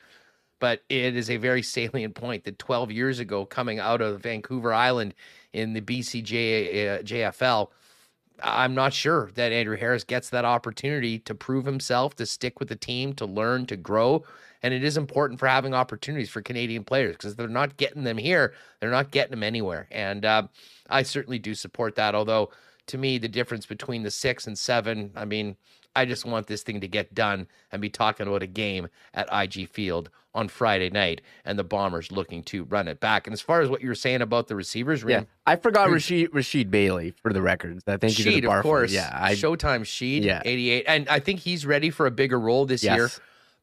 But 0.60 0.82
it 0.88 1.16
is 1.16 1.28
a 1.28 1.36
very 1.36 1.62
salient 1.62 2.14
point 2.14 2.44
that 2.44 2.58
12 2.58 2.90
years 2.90 3.18
ago, 3.18 3.44
coming 3.44 3.78
out 3.78 4.00
of 4.00 4.20
Vancouver 4.20 4.72
Island 4.72 5.14
in 5.52 5.72
the 5.72 5.80
BCJ 5.80 7.00
uh, 7.00 7.02
JFL, 7.02 7.68
I'm 8.42 8.74
not 8.74 8.92
sure 8.92 9.30
that 9.34 9.52
Andrew 9.52 9.76
Harris 9.76 10.04
gets 10.04 10.30
that 10.30 10.44
opportunity 10.44 11.18
to 11.20 11.34
prove 11.34 11.64
himself, 11.64 12.16
to 12.16 12.26
stick 12.26 12.58
with 12.58 12.68
the 12.68 12.76
team, 12.76 13.12
to 13.14 13.26
learn, 13.26 13.66
to 13.66 13.76
grow. 13.76 14.24
And 14.62 14.72
it 14.72 14.84
is 14.84 14.96
important 14.96 15.40
for 15.40 15.48
having 15.48 15.74
opportunities 15.74 16.30
for 16.30 16.40
Canadian 16.40 16.84
players 16.84 17.16
because 17.16 17.34
they're 17.36 17.48
not 17.48 17.76
getting 17.76 18.04
them 18.04 18.18
here. 18.18 18.54
They're 18.80 18.90
not 18.90 19.10
getting 19.10 19.32
them 19.32 19.42
anywhere. 19.42 19.88
And 19.90 20.24
uh, 20.24 20.46
I 20.88 21.02
certainly 21.02 21.38
do 21.38 21.54
support 21.54 21.96
that. 21.96 22.14
Although 22.14 22.50
to 22.86 22.98
me, 22.98 23.18
the 23.18 23.28
difference 23.28 23.66
between 23.66 24.02
the 24.02 24.10
six 24.10 24.46
and 24.46 24.58
seven, 24.58 25.12
I 25.14 25.24
mean, 25.24 25.56
I 25.94 26.04
just 26.04 26.24
want 26.24 26.46
this 26.46 26.62
thing 26.62 26.80
to 26.80 26.88
get 26.88 27.14
done 27.14 27.46
and 27.70 27.82
be 27.82 27.90
talking 27.90 28.26
about 28.26 28.42
a 28.42 28.46
game 28.46 28.88
at 29.14 29.28
IG 29.32 29.68
Field 29.68 30.10
on 30.34 30.48
Friday 30.48 30.88
night 30.88 31.20
and 31.44 31.58
the 31.58 31.64
Bombers 31.64 32.10
looking 32.10 32.42
to 32.44 32.64
run 32.64 32.88
it 32.88 33.00
back. 33.00 33.26
And 33.26 33.34
as 33.34 33.42
far 33.42 33.60
as 33.60 33.68
what 33.68 33.82
you 33.82 33.88
were 33.88 33.94
saying 33.94 34.22
about 34.22 34.48
the 34.48 34.56
receivers, 34.56 35.04
yeah, 35.06 35.24
I 35.46 35.56
forgot 35.56 35.90
Rashid 35.90 36.32
Rasheed 36.32 36.70
Bailey 36.70 37.12
for 37.22 37.32
the 37.32 37.42
records. 37.42 37.84
I 37.86 37.98
think 37.98 38.14
Sheed, 38.14 38.50
of 38.50 38.62
course. 38.62 38.92
Yeah, 38.92 39.10
I, 39.12 39.34
Showtime 39.34 39.82
Sheed, 39.82 40.24
yeah. 40.24 40.40
88. 40.44 40.84
And 40.88 41.08
I 41.08 41.18
think 41.20 41.40
he's 41.40 41.66
ready 41.66 41.90
for 41.90 42.06
a 42.06 42.10
bigger 42.10 42.40
role 42.40 42.64
this 42.64 42.82
yes. 42.82 42.96
year. 42.96 43.10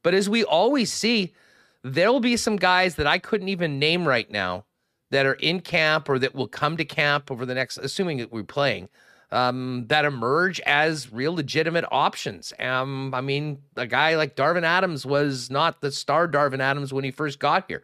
But 0.02 0.14
as 0.14 0.28
we 0.28 0.44
always 0.44 0.92
see, 0.92 1.34
there'll 1.82 2.20
be 2.20 2.36
some 2.36 2.56
guys 2.56 2.94
that 2.94 3.06
I 3.06 3.18
couldn't 3.18 3.48
even 3.48 3.78
name 3.78 4.06
right 4.06 4.30
now 4.30 4.64
that 5.10 5.26
are 5.26 5.34
in 5.34 5.60
camp 5.60 6.08
or 6.08 6.20
that 6.20 6.36
will 6.36 6.46
come 6.46 6.76
to 6.76 6.84
camp 6.84 7.32
over 7.32 7.44
the 7.44 7.54
next, 7.54 7.78
assuming 7.78 8.18
that 8.18 8.32
we're 8.32 8.44
playing– 8.44 8.88
um, 9.32 9.86
that 9.88 10.04
emerge 10.04 10.60
as 10.60 11.12
real 11.12 11.34
legitimate 11.34 11.84
options. 11.90 12.52
Um, 12.58 13.14
I 13.14 13.20
mean, 13.20 13.58
a 13.76 13.86
guy 13.86 14.16
like 14.16 14.36
Darvin 14.36 14.64
Adams 14.64 15.06
was 15.06 15.50
not 15.50 15.80
the 15.80 15.92
star 15.92 16.28
Darvin 16.28 16.60
Adams 16.60 16.92
when 16.92 17.04
he 17.04 17.10
first 17.10 17.38
got 17.38 17.64
here. 17.68 17.82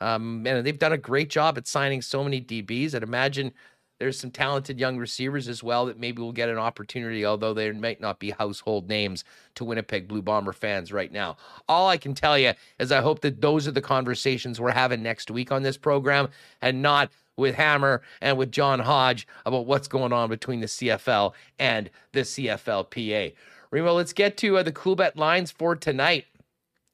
Um, 0.00 0.46
and 0.46 0.66
they've 0.66 0.78
done 0.78 0.92
a 0.92 0.98
great 0.98 1.30
job 1.30 1.56
at 1.56 1.66
signing 1.66 2.02
so 2.02 2.22
many 2.22 2.40
DBs. 2.40 2.94
I'd 2.94 3.02
imagine 3.02 3.52
there's 3.98 4.18
some 4.18 4.30
talented 4.30 4.78
young 4.78 4.98
receivers 4.98 5.48
as 5.48 5.62
well 5.62 5.86
that 5.86 5.98
maybe 5.98 6.20
will 6.20 6.32
get 6.32 6.50
an 6.50 6.58
opportunity, 6.58 7.24
although 7.24 7.54
they 7.54 7.70
might 7.72 8.00
not 8.00 8.18
be 8.18 8.30
household 8.30 8.88
names 8.88 9.24
to 9.54 9.64
Winnipeg 9.64 10.06
Blue 10.06 10.20
Bomber 10.20 10.52
fans 10.52 10.92
right 10.92 11.10
now. 11.10 11.36
All 11.66 11.88
I 11.88 11.96
can 11.96 12.14
tell 12.14 12.38
you 12.38 12.52
is 12.78 12.92
I 12.92 13.00
hope 13.00 13.20
that 13.20 13.40
those 13.40 13.66
are 13.66 13.72
the 13.72 13.80
conversations 13.80 14.60
we're 14.60 14.72
having 14.72 15.02
next 15.02 15.30
week 15.30 15.50
on 15.50 15.62
this 15.62 15.78
program 15.78 16.28
and 16.60 16.82
not 16.82 17.10
with 17.36 17.54
Hammer 17.54 18.02
and 18.20 18.38
with 18.38 18.52
John 18.52 18.80
Hodge 18.80 19.26
about 19.44 19.66
what's 19.66 19.88
going 19.88 20.12
on 20.12 20.28
between 20.28 20.60
the 20.60 20.66
CFL 20.66 21.32
and 21.58 21.90
the 22.12 22.20
CFLPA. 22.20 23.34
Remo, 23.70 23.92
let's 23.92 24.12
get 24.12 24.36
to 24.38 24.58
uh, 24.58 24.62
the 24.62 24.72
Coolbet 24.72 25.16
lines 25.16 25.50
for 25.50 25.76
tonight. 25.76 26.26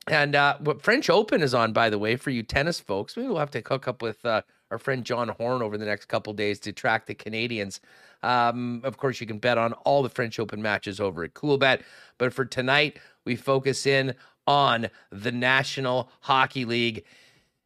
And 0.09 0.35
uh, 0.35 0.57
what 0.59 0.83
French 0.83 1.09
Open 1.09 1.43
is 1.43 1.55
on, 1.55 1.73
by 1.73 1.89
the 1.89 1.99
way, 1.99 2.17
for 2.17 2.31
you 2.31 2.43
tennis 2.43 2.81
folks. 2.81 3.17
Maybe 3.17 3.29
we'll 3.29 3.39
have 3.39 3.53
to 3.53 3.63
hook 3.65 3.87
up 3.87 4.03
with 4.03 4.25
uh, 4.25 4.43
our 4.71 4.79
friend 4.79 5.05
John 5.05 5.29
Horn 5.29 5.63
over 5.63 5.79
the 5.79 5.85
next 5.85 6.07
couple 6.07 6.33
days 6.33 6.59
to 6.61 6.73
track 6.73 7.07
the 7.07 7.15
Canadians. 7.15 7.81
Um, 8.23 8.81
of 8.85 8.97
course, 8.97 9.21
you 9.21 9.27
can 9.27 9.39
bet 9.39 9.59
on 9.59 9.75
all 9.85 10.03
the 10.03 10.09
French 10.09 10.41
Open 10.41 10.61
matches 10.61 10.99
over 10.99 11.23
at 11.23 11.35
Coolbet. 11.35 11.83
But 12.19 12.33
for 12.33 12.45
tonight, 12.45 12.99
we 13.25 13.37
focus 13.37 13.87
in 13.87 14.15
on 14.47 14.89
the 15.11 15.31
National 15.31 16.11
Hockey 16.21 16.65
League 16.65 17.05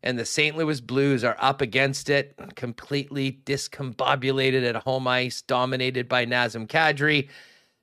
and 0.03 0.19
the 0.19 0.25
St. 0.25 0.57
Louis 0.57 0.81
Blues 0.81 1.25
are 1.25 1.37
up 1.41 1.61
against 1.61 2.09
it, 2.11 2.39
completely 2.55 3.41
discombobulated 3.45 4.69
at 4.69 4.83
home 4.85 5.09
ice, 5.09 5.43
dominated 5.43 6.09
by 6.09 6.25
Nazem 6.27 6.67
Kadri. 6.67 7.29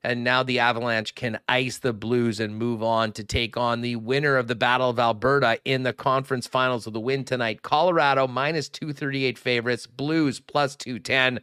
And 0.05 0.23
now 0.23 0.43
the 0.43 0.59
Avalanche 0.59 1.15
can 1.15 1.39
ice 1.47 1.77
the 1.77 1.93
Blues 1.93 2.39
and 2.39 2.57
move 2.57 2.83
on 2.83 3.13
to 3.13 3.23
take 3.23 3.55
on 3.55 3.81
the 3.81 3.95
winner 3.95 4.35
of 4.35 4.47
the 4.47 4.55
Battle 4.55 4.89
of 4.89 4.99
Alberta 4.99 5.59
in 5.63 5.83
the 5.83 5.93
conference 5.93 6.45
finals 6.45 6.85
of 6.85 6.93
the 6.93 6.99
win 6.99 7.23
tonight. 7.23 7.61
Colorado 7.61 8.27
minus 8.27 8.67
238 8.67 9.37
favorites, 9.37 9.87
Blues 9.87 10.41
plus 10.41 10.75
210. 10.75 11.39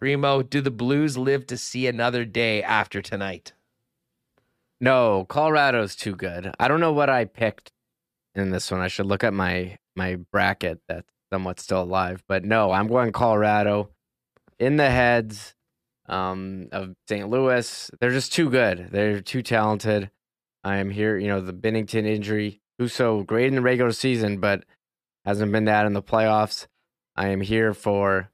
Remo, 0.00 0.42
do 0.42 0.60
the 0.60 0.70
Blues 0.70 1.18
live 1.18 1.46
to 1.48 1.56
see 1.56 1.86
another 1.86 2.24
day 2.24 2.62
after 2.62 3.02
tonight? 3.02 3.52
No, 4.80 5.26
Colorado's 5.28 5.94
too 5.94 6.16
good. 6.16 6.52
I 6.58 6.66
don't 6.66 6.80
know 6.80 6.92
what 6.92 7.10
I 7.10 7.24
picked 7.24 7.70
in 8.34 8.50
this 8.50 8.70
one. 8.70 8.80
I 8.80 8.88
should 8.88 9.06
look 9.06 9.22
at 9.22 9.34
my 9.34 9.78
my 9.96 10.16
bracket 10.30 10.80
that's 10.88 11.08
somewhat 11.32 11.60
still 11.60 11.82
alive. 11.82 12.22
But 12.28 12.44
no, 12.44 12.70
I'm 12.72 12.88
going 12.88 13.12
Colorado 13.12 13.90
in 14.58 14.76
the 14.76 14.90
heads 14.90 15.54
um, 16.06 16.68
of 16.72 16.94
St. 17.08 17.28
Louis. 17.28 17.90
They're 18.00 18.10
just 18.10 18.32
too 18.32 18.50
good. 18.50 18.88
They're 18.90 19.20
too 19.20 19.42
talented. 19.42 20.10
I 20.64 20.76
am 20.76 20.90
here, 20.90 21.18
you 21.18 21.28
know, 21.28 21.40
the 21.40 21.52
Binnington 21.52 22.06
injury, 22.06 22.60
who's 22.78 22.92
so 22.92 23.22
great 23.22 23.48
in 23.48 23.56
the 23.56 23.62
regular 23.62 23.92
season, 23.92 24.38
but 24.38 24.64
hasn't 25.24 25.52
been 25.52 25.64
that 25.64 25.86
in 25.86 25.92
the 25.92 26.02
playoffs. 26.02 26.66
I 27.16 27.28
am 27.28 27.40
here 27.40 27.74
for 27.74 28.30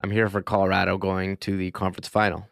I'm 0.00 0.10
here 0.10 0.28
for 0.28 0.42
Colorado 0.42 0.96
going 0.96 1.36
to 1.38 1.56
the 1.56 1.70
conference 1.72 2.08
final. 2.08 2.48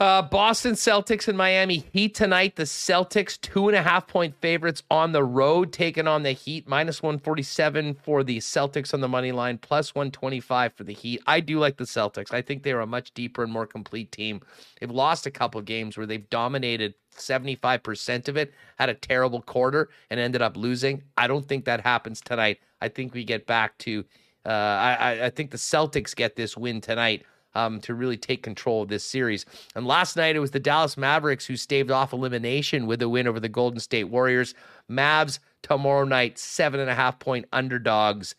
Uh, 0.00 0.22
Boston 0.22 0.74
Celtics 0.74 1.26
and 1.26 1.36
Miami 1.36 1.84
Heat 1.92 2.14
tonight. 2.14 2.54
The 2.54 2.62
Celtics, 2.62 3.40
two 3.40 3.66
and 3.66 3.76
a 3.76 3.82
half 3.82 4.06
point 4.06 4.36
favorites 4.40 4.84
on 4.92 5.10
the 5.10 5.24
road, 5.24 5.72
taking 5.72 6.06
on 6.06 6.22
the 6.22 6.30
Heat, 6.30 6.68
minus 6.68 7.02
147 7.02 7.94
for 7.94 8.22
the 8.22 8.38
Celtics 8.38 8.94
on 8.94 9.00
the 9.00 9.08
money 9.08 9.32
line, 9.32 9.58
plus 9.58 9.96
125 9.96 10.72
for 10.74 10.84
the 10.84 10.92
Heat. 10.94 11.20
I 11.26 11.40
do 11.40 11.58
like 11.58 11.78
the 11.78 11.84
Celtics. 11.84 12.32
I 12.32 12.42
think 12.42 12.62
they're 12.62 12.80
a 12.80 12.86
much 12.86 13.12
deeper 13.12 13.42
and 13.42 13.52
more 13.52 13.66
complete 13.66 14.12
team. 14.12 14.40
They've 14.78 14.88
lost 14.88 15.26
a 15.26 15.32
couple 15.32 15.60
games 15.62 15.96
where 15.96 16.06
they've 16.06 16.30
dominated 16.30 16.94
75% 17.16 18.28
of 18.28 18.36
it, 18.36 18.54
had 18.78 18.90
a 18.90 18.94
terrible 18.94 19.42
quarter, 19.42 19.88
and 20.10 20.20
ended 20.20 20.42
up 20.42 20.56
losing. 20.56 21.02
I 21.16 21.26
don't 21.26 21.48
think 21.48 21.64
that 21.64 21.80
happens 21.80 22.20
tonight. 22.20 22.60
I 22.80 22.88
think 22.88 23.14
we 23.14 23.24
get 23.24 23.48
back 23.48 23.76
to, 23.78 24.04
uh, 24.46 24.48
I, 24.48 25.24
I 25.24 25.30
think 25.30 25.50
the 25.50 25.56
Celtics 25.56 26.14
get 26.14 26.36
this 26.36 26.56
win 26.56 26.80
tonight 26.80 27.24
um, 27.58 27.80
to 27.80 27.94
really 27.94 28.16
take 28.16 28.42
control 28.44 28.82
of 28.82 28.88
this 28.88 29.04
series. 29.04 29.44
And 29.74 29.84
last 29.84 30.16
night 30.16 30.36
it 30.36 30.40
was 30.40 30.52
the 30.52 30.60
Dallas 30.60 30.96
Mavericks 30.96 31.44
who 31.44 31.56
staved 31.56 31.90
off 31.90 32.12
elimination 32.12 32.86
with 32.86 33.02
a 33.02 33.08
win 33.08 33.26
over 33.26 33.40
the 33.40 33.48
Golden 33.48 33.80
State 33.80 34.04
Warriors. 34.04 34.54
Mavs 34.88 35.40
tomorrow 35.62 36.04
night, 36.04 36.38
seven 36.38 36.78
and 36.78 36.88
a 36.88 36.94
half 36.94 37.18
point 37.18 37.46
underdogs 37.52 38.36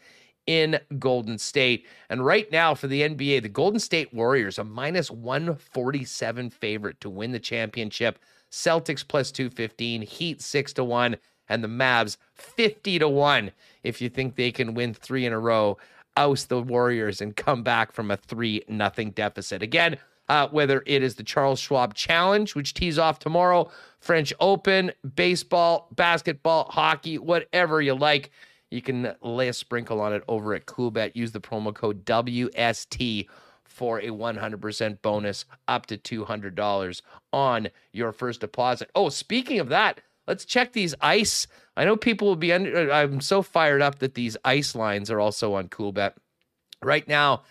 in 0.47 0.79
Golden 0.97 1.37
State. 1.37 1.85
And 2.09 2.25
right 2.25 2.49
now 2.49 2.73
for 2.73 2.87
the 2.87 3.01
NBA, 3.01 3.41
the 3.41 3.49
Golden 3.49 3.79
State 3.79 4.13
Warriors, 4.13 4.57
a 4.57 4.63
minus 4.63 5.11
147 5.11 6.49
favorite 6.49 7.01
to 7.01 7.09
win 7.09 7.33
the 7.33 7.39
championship. 7.39 8.19
Celtics 8.49 9.05
plus 9.05 9.31
215, 9.31 10.01
Heat 10.01 10.41
6 10.41 10.73
to 10.73 10.83
1, 10.83 11.17
and 11.49 11.63
the 11.63 11.67
Mavs 11.67 12.17
50 12.33 12.99
to 12.99 13.09
1 13.09 13.51
if 13.83 14.01
you 14.01 14.09
think 14.09 14.35
they 14.35 14.51
can 14.51 14.73
win 14.73 14.93
three 14.93 15.25
in 15.25 15.33
a 15.33 15.39
row, 15.39 15.77
oust 16.19 16.49
the 16.49 16.61
Warriors 16.61 17.21
and 17.21 17.35
come 17.35 17.63
back 17.63 17.93
from 17.93 18.11
a 18.11 18.17
3 18.17 18.63
nothing 18.67 19.11
deficit. 19.11 19.63
Again, 19.63 19.97
uh, 20.27 20.47
whether 20.49 20.83
it 20.85 21.01
is 21.01 21.15
the 21.15 21.23
Charles 21.23 21.59
Schwab 21.59 21.95
Challenge, 21.95 22.53
which 22.53 22.75
tees 22.75 22.99
off 22.99 23.17
tomorrow, 23.17 23.71
French 23.99 24.31
Open, 24.39 24.91
baseball, 25.15 25.87
basketball, 25.95 26.65
hockey, 26.65 27.17
whatever 27.17 27.81
you 27.81 27.95
like. 27.95 28.29
You 28.69 28.83
can 28.83 29.15
lay 29.21 29.47
a 29.47 29.53
sprinkle 29.53 29.99
on 29.99 30.13
it 30.13 30.23
over 30.27 30.53
at 30.53 30.67
Coolbet. 30.67 31.15
Use 31.15 31.31
the 31.31 31.41
promo 31.41 31.73
code 31.73 32.05
WST 32.05 33.27
for 33.63 33.99
a 33.99 34.09
100% 34.09 35.01
bonus 35.01 35.45
up 35.67 35.85
to 35.87 35.97
$200 35.97 37.01
on 37.31 37.69
your 37.93 38.11
first 38.11 38.41
deposit. 38.41 38.91
Oh, 38.93 39.09
speaking 39.09 39.59
of 39.59 39.69
that, 39.69 40.01
let's 40.29 40.45
check 40.45 40.71
these 40.71 40.95
ice. 41.01 41.47
I 41.75 41.83
know 41.85 41.97
people 41.97 42.27
will 42.29 42.35
be 42.37 42.53
under, 42.53 42.91
I'm 42.91 43.19
so 43.19 43.41
fired 43.41 43.81
up 43.81 43.99
that 43.99 44.13
these 44.13 44.37
ice 44.45 44.75
lines 44.75 45.11
are 45.11 45.19
also 45.19 45.55
on 45.55 45.67
Coolbet. 45.67 46.13
Right 46.81 47.07
now, 47.07 47.41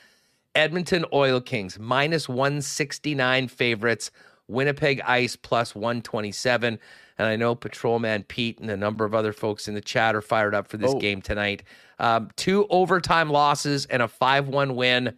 Edmonton 0.54 1.04
Oil 1.12 1.40
Kings 1.40 1.78
minus 1.78 2.28
169 2.28 3.48
favorites, 3.48 4.10
Winnipeg 4.46 5.00
Ice 5.06 5.36
plus 5.36 5.74
127. 5.74 6.78
And 7.18 7.26
I 7.26 7.36
know 7.36 7.54
Patrolman 7.54 8.22
Pete 8.22 8.58
and 8.60 8.70
a 8.70 8.76
number 8.76 9.04
of 9.04 9.14
other 9.14 9.32
folks 9.32 9.66
in 9.68 9.74
the 9.74 9.80
chat 9.80 10.14
are 10.14 10.22
fired 10.22 10.54
up 10.54 10.68
for 10.68 10.76
this 10.76 10.92
Oh. 10.92 10.98
game 11.00 11.20
tonight. 11.20 11.64
Um, 11.98 12.30
two 12.36 12.66
overtime 12.70 13.28
losses 13.28 13.86
and 13.86 14.02
a 14.02 14.08
5 14.08 14.48
1 14.48 14.76
win. 14.76 15.16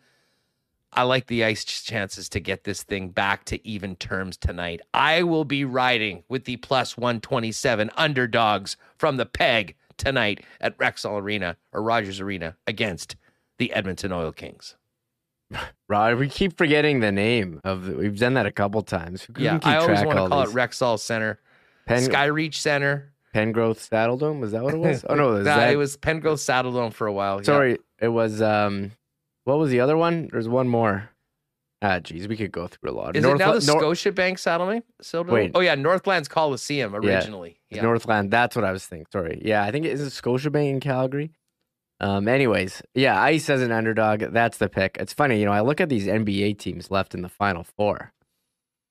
I 0.92 1.02
like 1.04 1.26
the 1.28 1.44
ice 1.44 1.64
chances 1.64 2.28
to 2.30 2.40
get 2.40 2.64
this 2.64 2.82
thing 2.82 3.10
back 3.10 3.44
to 3.46 3.66
even 3.66 3.94
terms 3.96 4.36
tonight. 4.36 4.80
I 4.92 5.22
will 5.22 5.44
be 5.44 5.64
riding 5.64 6.24
with 6.28 6.44
the 6.44 6.56
plus 6.56 6.96
127 6.96 7.90
underdogs 7.96 8.76
from 8.98 9.16
the 9.16 9.26
peg 9.26 9.76
tonight 9.96 10.44
at 10.60 10.76
Rexall 10.78 11.20
Arena 11.20 11.56
or 11.72 11.82
Rogers 11.82 12.20
Arena 12.20 12.56
against 12.66 13.16
the 13.58 13.72
Edmonton 13.72 14.10
Oil 14.12 14.32
Kings. 14.32 14.76
Rod, 15.88 16.16
we 16.18 16.28
keep 16.28 16.56
forgetting 16.56 17.00
the 17.00 17.12
name 17.12 17.60
of. 17.64 17.84
The, 17.84 17.96
we've 17.96 18.18
done 18.18 18.34
that 18.34 18.46
a 18.46 18.52
couple 18.52 18.82
times. 18.82 19.26
Can 19.26 19.44
Yeah, 19.44 19.58
I 19.62 19.76
always 19.76 20.04
want 20.04 20.18
to 20.18 20.28
call 20.28 20.44
these? 20.44 20.54
it 20.54 20.56
Rexall 20.56 20.98
Center, 20.98 21.40
Pen, 21.86 22.02
Skyreach 22.02 22.54
Center. 22.54 23.12
Pengrowth 23.34 23.78
Saddle 23.78 24.16
Dome. 24.16 24.40
Was 24.40 24.52
that 24.52 24.62
what 24.64 24.74
it 24.74 24.78
was? 24.78 25.04
Oh 25.08 25.14
no, 25.14 25.36
Nah, 25.38 25.42
that, 25.44 25.72
it 25.72 25.76
was 25.76 25.96
Pengrowth 25.96 26.40
Saddle 26.40 26.72
Dome 26.72 26.90
for 26.90 27.06
a 27.06 27.12
while. 27.12 27.36
yeah. 27.38 27.42
Sorry, 27.44 27.78
it 28.00 28.08
was. 28.08 28.40
Um, 28.42 28.92
what 29.44 29.58
was 29.58 29.70
the 29.70 29.80
other 29.80 29.96
one? 29.96 30.28
There's 30.30 30.48
one 30.48 30.68
more. 30.68 31.10
Ah, 31.82 31.98
geez, 31.98 32.28
we 32.28 32.36
could 32.36 32.52
go 32.52 32.66
through 32.66 32.90
a 32.90 32.92
lot. 32.92 33.16
Is 33.16 33.24
it 33.24 33.38
now 33.38 33.52
the 33.54 33.66
Nor- 33.66 33.80
Scotiabank 33.80 34.38
Saddle 34.38 34.82
Saddle 35.00 35.32
Wait. 35.32 35.52
Oh 35.54 35.60
yeah, 35.60 35.74
Northlands 35.74 36.28
Coliseum 36.28 36.94
originally. 36.94 37.58
Yeah. 37.70 37.82
Northland. 37.82 38.30
That's 38.30 38.54
what 38.54 38.66
I 38.66 38.72
was 38.72 38.84
thinking. 38.84 39.06
Sorry. 39.10 39.40
Yeah, 39.42 39.64
I 39.64 39.70
think 39.70 39.86
it 39.86 39.92
is 39.92 40.02
it 40.02 40.10
Scotiabank 40.10 40.70
in 40.70 40.80
Calgary. 40.80 41.30
Um. 41.98 42.28
Anyways, 42.28 42.82
yeah, 42.94 43.20
Ice 43.22 43.48
as 43.48 43.62
an 43.62 43.72
underdog. 43.72 44.20
That's 44.20 44.58
the 44.58 44.68
pick. 44.68 44.98
It's 45.00 45.14
funny, 45.14 45.38
you 45.40 45.46
know. 45.46 45.52
I 45.52 45.60
look 45.60 45.80
at 45.80 45.88
these 45.88 46.06
NBA 46.06 46.58
teams 46.58 46.90
left 46.90 47.14
in 47.14 47.22
the 47.22 47.28
Final 47.28 47.64
Four. 47.64 48.12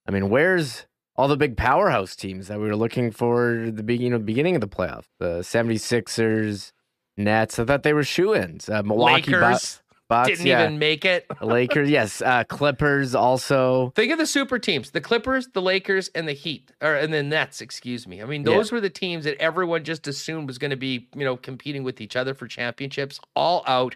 I 0.07 0.11
mean, 0.11 0.29
where's 0.29 0.87
all 1.15 1.27
the 1.27 1.37
big 1.37 1.57
powerhouse 1.57 2.15
teams 2.15 2.47
that 2.47 2.59
we 2.59 2.65
were 2.65 2.75
looking 2.75 3.11
for 3.11 3.65
at 3.65 3.75
the 3.77 3.83
beginning 3.83 4.13
of 4.13 4.25
beginning 4.25 4.55
of 4.55 4.61
the 4.61 4.67
playoffs? 4.67 5.05
The 5.19 5.41
76ers, 5.41 6.71
Nets. 7.17 7.59
I 7.59 7.65
thought 7.65 7.83
they 7.83 7.93
were 7.93 8.03
shoe-ins. 8.03 8.69
Uh, 8.69 8.81
Milwaukee 8.81 9.31
Lakers 9.31 9.41
Bucks. 9.41 9.81
Didn't 10.09 10.45
yeah. 10.45 10.63
even 10.63 10.79
make 10.79 11.05
it. 11.05 11.25
Lakers. 11.41 11.89
Yes. 11.89 12.21
Uh, 12.21 12.43
Clippers 12.45 13.15
also. 13.15 13.91
Think 13.95 14.11
of 14.11 14.17
the 14.17 14.25
super 14.25 14.59
teams: 14.59 14.91
the 14.91 15.01
Clippers, 15.01 15.47
the 15.53 15.61
Lakers, 15.61 16.09
and 16.15 16.27
the 16.27 16.33
Heat, 16.33 16.71
or 16.81 16.95
and 16.95 17.13
the 17.13 17.23
Nets. 17.23 17.61
Excuse 17.61 18.07
me. 18.07 18.21
I 18.21 18.25
mean, 18.25 18.43
Yeah. 18.43 18.55
those 18.55 18.71
were 18.71 18.81
the 18.81 18.89
teams 18.89 19.25
that 19.25 19.37
everyone 19.39 19.83
just 19.83 20.07
assumed 20.07 20.47
was 20.47 20.57
going 20.57 20.71
to 20.71 20.77
be, 20.77 21.07
you 21.15 21.25
know, 21.25 21.37
competing 21.37 21.83
with 21.83 22.01
each 22.01 22.15
other 22.15 22.33
for 22.33 22.47
championships, 22.47 23.19
all 23.35 23.63
out. 23.67 23.95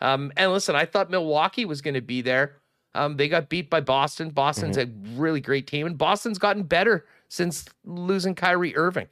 Um, 0.00 0.32
and 0.36 0.52
listen, 0.52 0.76
I 0.76 0.84
thought 0.84 1.10
Milwaukee 1.10 1.64
was 1.64 1.82
going 1.82 1.94
to 1.94 2.00
be 2.00 2.22
there. 2.22 2.56
Um, 2.94 3.16
they 3.16 3.28
got 3.28 3.48
beat 3.48 3.68
by 3.68 3.80
Boston. 3.80 4.30
Boston's 4.30 4.76
a 4.76 4.88
really 5.14 5.40
great 5.40 5.66
team, 5.66 5.86
and 5.86 5.98
Boston's 5.98 6.38
gotten 6.38 6.62
better 6.62 7.04
since 7.28 7.66
losing 7.84 8.34
Kyrie 8.34 8.76
Irving. 8.76 9.08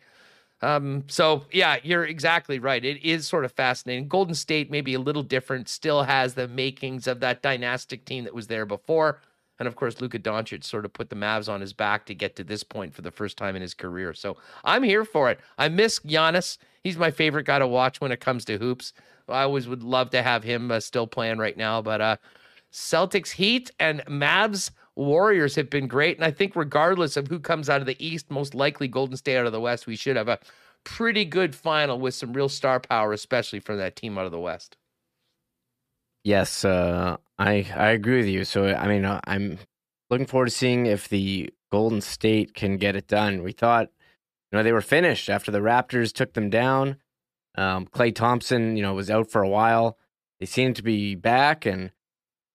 Um, 0.63 1.05
so 1.07 1.45
yeah, 1.53 1.77
you're 1.83 2.05
exactly 2.05 2.59
right. 2.59 2.85
It 2.85 3.05
is 3.05 3.29
sort 3.29 3.45
of 3.45 3.53
fascinating. 3.53 4.09
Golden 4.09 4.35
State 4.35 4.71
maybe 4.71 4.95
a 4.95 5.01
little 5.01 5.23
different, 5.23 5.69
still 5.69 6.05
has 6.05 6.35
the 6.35 6.49
makings 6.49 7.07
of 7.07 7.21
that 7.21 7.43
dynastic 7.43 8.05
team 8.05 8.25
that 8.25 8.35
was 8.35 8.47
there 8.47 8.67
before. 8.67 9.21
And 9.59 9.67
of 9.67 9.77
course, 9.77 10.01
Luka 10.01 10.19
Doncic 10.19 10.65
sort 10.65 10.85
of 10.85 10.93
put 10.93 11.09
the 11.09 11.17
Mavs 11.17 11.49
on 11.49 11.61
his 11.61 11.73
back 11.73 12.05
to 12.07 12.15
get 12.15 12.37
to 12.37 12.45
this 12.45 12.63
point 12.63 12.95
for 12.95 13.03
the 13.03 13.11
first 13.11 13.39
time 13.39 13.57
in 13.57 13.63
his 13.63 13.75
career. 13.75 14.13
So 14.13 14.37
I'm 14.65 14.83
here 14.83 15.05
for 15.05 15.31
it. 15.31 15.41
I 15.57 15.69
miss 15.69 15.99
Giannis. 16.01 16.59
He's 16.83 16.99
my 16.99 17.11
favorite 17.11 17.47
guy 17.47 17.59
to 17.59 17.67
watch 17.67 18.01
when 18.01 18.13
it 18.13 18.21
comes 18.21 18.45
to 18.47 18.59
hoops. 18.59 18.93
I 19.29 19.43
always 19.43 19.67
would 19.67 19.83
love 19.83 20.11
to 20.11 20.23
have 20.23 20.45
him 20.45 20.71
uh, 20.71 20.81
still 20.81 21.07
playing 21.07 21.39
right 21.39 21.57
now, 21.57 21.83
but 21.83 22.01
uh, 22.01 22.17
Celtics 22.73 23.33
Heat 23.33 23.71
and 23.81 24.05
Mavs 24.07 24.71
Warriors 24.97 25.55
have 25.57 25.69
been 25.69 25.87
great. 25.87 26.17
And 26.17 26.25
I 26.25 26.31
think, 26.31 26.57
regardless 26.57 27.17
of 27.17 27.29
who 27.29 27.39
comes 27.39 27.69
out 27.69 27.81
of 27.81 27.87
the 27.87 28.05
East, 28.05 28.31
most 28.31 28.55
likely 28.55 28.89
Golden 28.89 29.17
State 29.17 29.37
out 29.37 29.47
of 29.47 29.53
the 29.53 29.61
West, 29.61 29.87
we 29.87 29.97
should 29.97 30.17
have 30.17 30.29
a 30.29 30.39
pretty 30.85 31.25
good 31.25 31.55
final 31.55 31.99
with 31.99 32.15
some 32.15 32.33
real 32.33 32.49
star 32.49 32.81
power, 32.81 33.13
especially 33.13 33.61
from 33.61 33.77
that 33.77 33.97
team 33.97 34.17
out 34.17 34.25
of 34.25 34.33
the 34.33 34.41
West. 34.41 34.77
Yes, 36.25 36.65
uh, 36.65 37.19
I 37.39 37.67
I 37.77 37.91
agree 37.91 38.17
with 38.17 38.27
you. 38.27 38.45
So 38.45 38.67
I 38.67 38.89
mean, 38.89 39.05
uh, 39.05 39.21
I'm 39.27 39.59
looking 40.11 40.27
forward 40.27 40.47
to 40.47 40.51
seeing 40.51 40.87
if 40.87 41.09
the 41.09 41.53
Golden 41.71 42.01
State 42.01 42.55
can 42.55 42.79
get 42.79 42.97
it 42.97 43.07
done. 43.07 43.43
We 43.43 43.53
thought, 43.53 43.89
you 44.51 44.57
know, 44.57 44.63
they 44.63 44.73
were 44.73 44.81
finished 44.81 45.29
after 45.29 45.51
the 45.51 45.61
Raptors 45.61 46.13
took 46.13 46.33
them 46.33 46.51
down. 46.51 46.97
Um, 47.57 47.87
Klay 47.87 48.15
Thompson, 48.15 48.77
you 48.77 48.83
know, 48.83 48.95
was 48.95 49.11
out 49.11 49.31
for 49.31 49.43
a 49.43 49.49
while. 49.49 49.99
They 50.41 50.47
seem 50.47 50.75
to 50.75 50.83
be 50.83 51.15
back, 51.15 51.65
and 51.67 51.91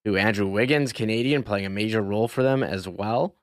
to 0.06 0.18
Andrew 0.18 0.48
Wiggins, 0.48 0.94
Canadian, 0.94 1.44
playing 1.44 1.66
a 1.66 1.70
major 1.70 2.02
role 2.02 2.28
for 2.28 2.44
them 2.44 2.64
as 2.64 2.88
well. 2.88 3.36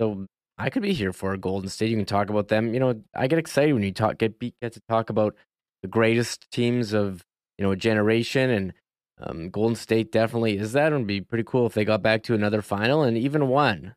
So 0.00 0.26
I 0.58 0.70
could 0.70 0.82
be 0.82 0.92
here 0.92 1.12
for 1.12 1.36
Golden 1.36 1.68
State. 1.68 1.90
You 1.90 1.96
can 1.96 2.06
talk 2.06 2.30
about 2.30 2.48
them. 2.48 2.74
You 2.74 2.80
know, 2.80 3.02
I 3.14 3.26
get 3.26 3.38
excited 3.38 3.72
when 3.72 3.82
you 3.82 3.92
talk 3.92 4.18
get 4.18 4.38
get 4.40 4.72
to 4.72 4.80
talk 4.88 5.10
about 5.10 5.34
the 5.82 5.88
greatest 5.88 6.50
teams 6.50 6.92
of 6.92 7.24
you 7.58 7.64
know 7.64 7.72
a 7.72 7.76
generation 7.76 8.50
and 8.50 8.72
um, 9.22 9.50
Golden 9.50 9.76
State 9.76 10.12
definitely 10.12 10.56
is 10.56 10.72
that. 10.72 10.92
It 10.92 10.96
would 10.96 11.06
be 11.06 11.20
pretty 11.20 11.44
cool 11.44 11.66
if 11.66 11.74
they 11.74 11.84
got 11.84 12.02
back 12.02 12.22
to 12.24 12.34
another 12.34 12.62
final 12.62 13.02
and 13.02 13.16
even 13.16 13.48
won. 13.48 13.94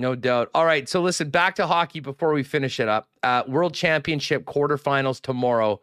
No 0.00 0.14
doubt. 0.14 0.50
All 0.54 0.64
right. 0.64 0.88
So 0.88 1.02
listen, 1.02 1.30
back 1.30 1.56
to 1.56 1.66
hockey 1.66 2.00
before 2.00 2.32
we 2.32 2.42
finish 2.42 2.80
it 2.80 2.88
up. 2.88 3.08
Uh, 3.22 3.42
World 3.46 3.74
Championship 3.74 4.44
quarterfinals 4.46 5.20
tomorrow. 5.20 5.80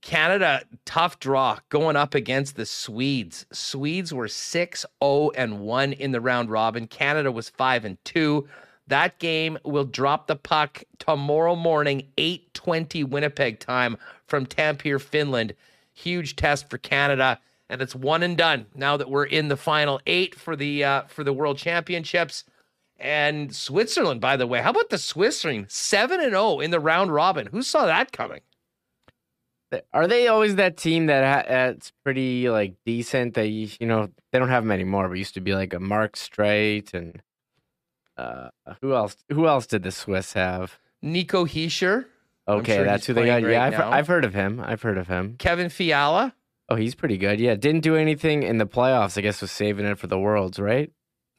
Canada, 0.00 0.62
tough 0.84 1.18
draw 1.18 1.58
going 1.68 1.96
up 1.96 2.14
against 2.14 2.56
the 2.56 2.66
Swedes. 2.66 3.46
Swedes 3.52 4.12
were 4.14 4.28
6 4.28 4.86
0 5.02 5.30
and 5.36 5.60
1 5.60 5.92
in 5.92 6.12
the 6.12 6.20
round 6.20 6.50
robin. 6.50 6.86
Canada 6.86 7.32
was 7.32 7.48
5 7.50 7.84
and 7.84 8.04
2. 8.04 8.48
That 8.86 9.18
game 9.18 9.58
will 9.64 9.84
drop 9.84 10.26
the 10.26 10.36
puck 10.36 10.82
tomorrow 10.98 11.54
morning, 11.54 12.08
8:20 12.16 13.04
Winnipeg 13.04 13.60
time 13.60 13.98
from 14.26 14.46
Tampere, 14.46 14.98
Finland. 14.98 15.54
Huge 15.92 16.36
test 16.36 16.70
for 16.70 16.78
Canada, 16.78 17.38
and 17.68 17.82
it's 17.82 17.94
one 17.94 18.22
and 18.22 18.36
done 18.36 18.66
now 18.74 18.96
that 18.96 19.10
we're 19.10 19.26
in 19.26 19.48
the 19.48 19.58
final 19.58 20.00
eight 20.06 20.34
for 20.34 20.56
the 20.56 20.84
uh, 20.84 21.02
for 21.02 21.22
the 21.22 21.34
World 21.34 21.58
Championships. 21.58 22.44
And 22.98 23.54
Switzerland, 23.54 24.20
by 24.20 24.36
the 24.36 24.46
way, 24.46 24.60
how 24.62 24.70
about 24.70 24.90
the 24.90 24.98
Swiss 24.98 25.42
team? 25.42 25.66
Seven 25.68 26.20
and 26.20 26.30
zero 26.30 26.58
in 26.60 26.70
the 26.70 26.80
round 26.80 27.12
robin. 27.12 27.46
Who 27.48 27.62
saw 27.62 27.84
that 27.84 28.10
coming? 28.10 28.40
Are 29.92 30.06
they 30.06 30.28
always 30.28 30.56
that 30.56 30.76
team 30.76 31.06
that 31.06 31.24
ha- 31.24 31.48
that's 31.48 31.92
pretty 32.04 32.48
like 32.48 32.74
decent? 32.86 33.34
That 33.34 33.48
you, 33.48 33.68
you 33.80 33.86
know 33.86 34.08
they 34.32 34.38
don't 34.38 34.48
have 34.48 34.64
them 34.64 34.72
anymore. 34.72 35.08
But 35.08 35.18
used 35.18 35.34
to 35.34 35.40
be 35.40 35.54
like 35.54 35.74
a 35.74 35.80
Mark 35.80 36.14
Streit 36.16 36.94
and 36.94 37.20
uh, 38.16 38.48
who 38.80 38.94
else? 38.94 39.16
Who 39.30 39.46
else 39.46 39.66
did 39.66 39.82
the 39.82 39.92
Swiss 39.92 40.32
have? 40.32 40.78
Nico 41.02 41.44
Hischier, 41.44 42.06
Okay, 42.48 42.76
sure 42.76 42.84
that's 42.84 43.06
who 43.06 43.12
they 43.12 43.26
got. 43.26 43.42
playing 43.42 43.52
yeah, 43.52 43.64
I've. 43.66 43.80
I've 43.80 44.06
heard 44.08 44.24
of 44.24 44.34
him. 44.34 44.60
I've 44.64 44.82
heard 44.82 44.98
of 44.98 45.06
him. 45.06 45.36
Kevin 45.38 45.68
Fiala. 45.68 46.34
Oh, 46.70 46.76
he's 46.76 46.94
pretty 46.94 47.16
good. 47.16 47.38
Yeah, 47.40 47.54
didn't 47.54 47.80
do 47.82 47.94
anything 47.96 48.42
in 48.42 48.58
the 48.58 48.66
playoffs. 48.66 49.16
I 49.16 49.20
guess 49.20 49.40
was 49.40 49.50
saving 49.50 49.86
it 49.86 49.98
for 49.98 50.06
the 50.06 50.18
Worlds, 50.18 50.58
right? 50.58 50.90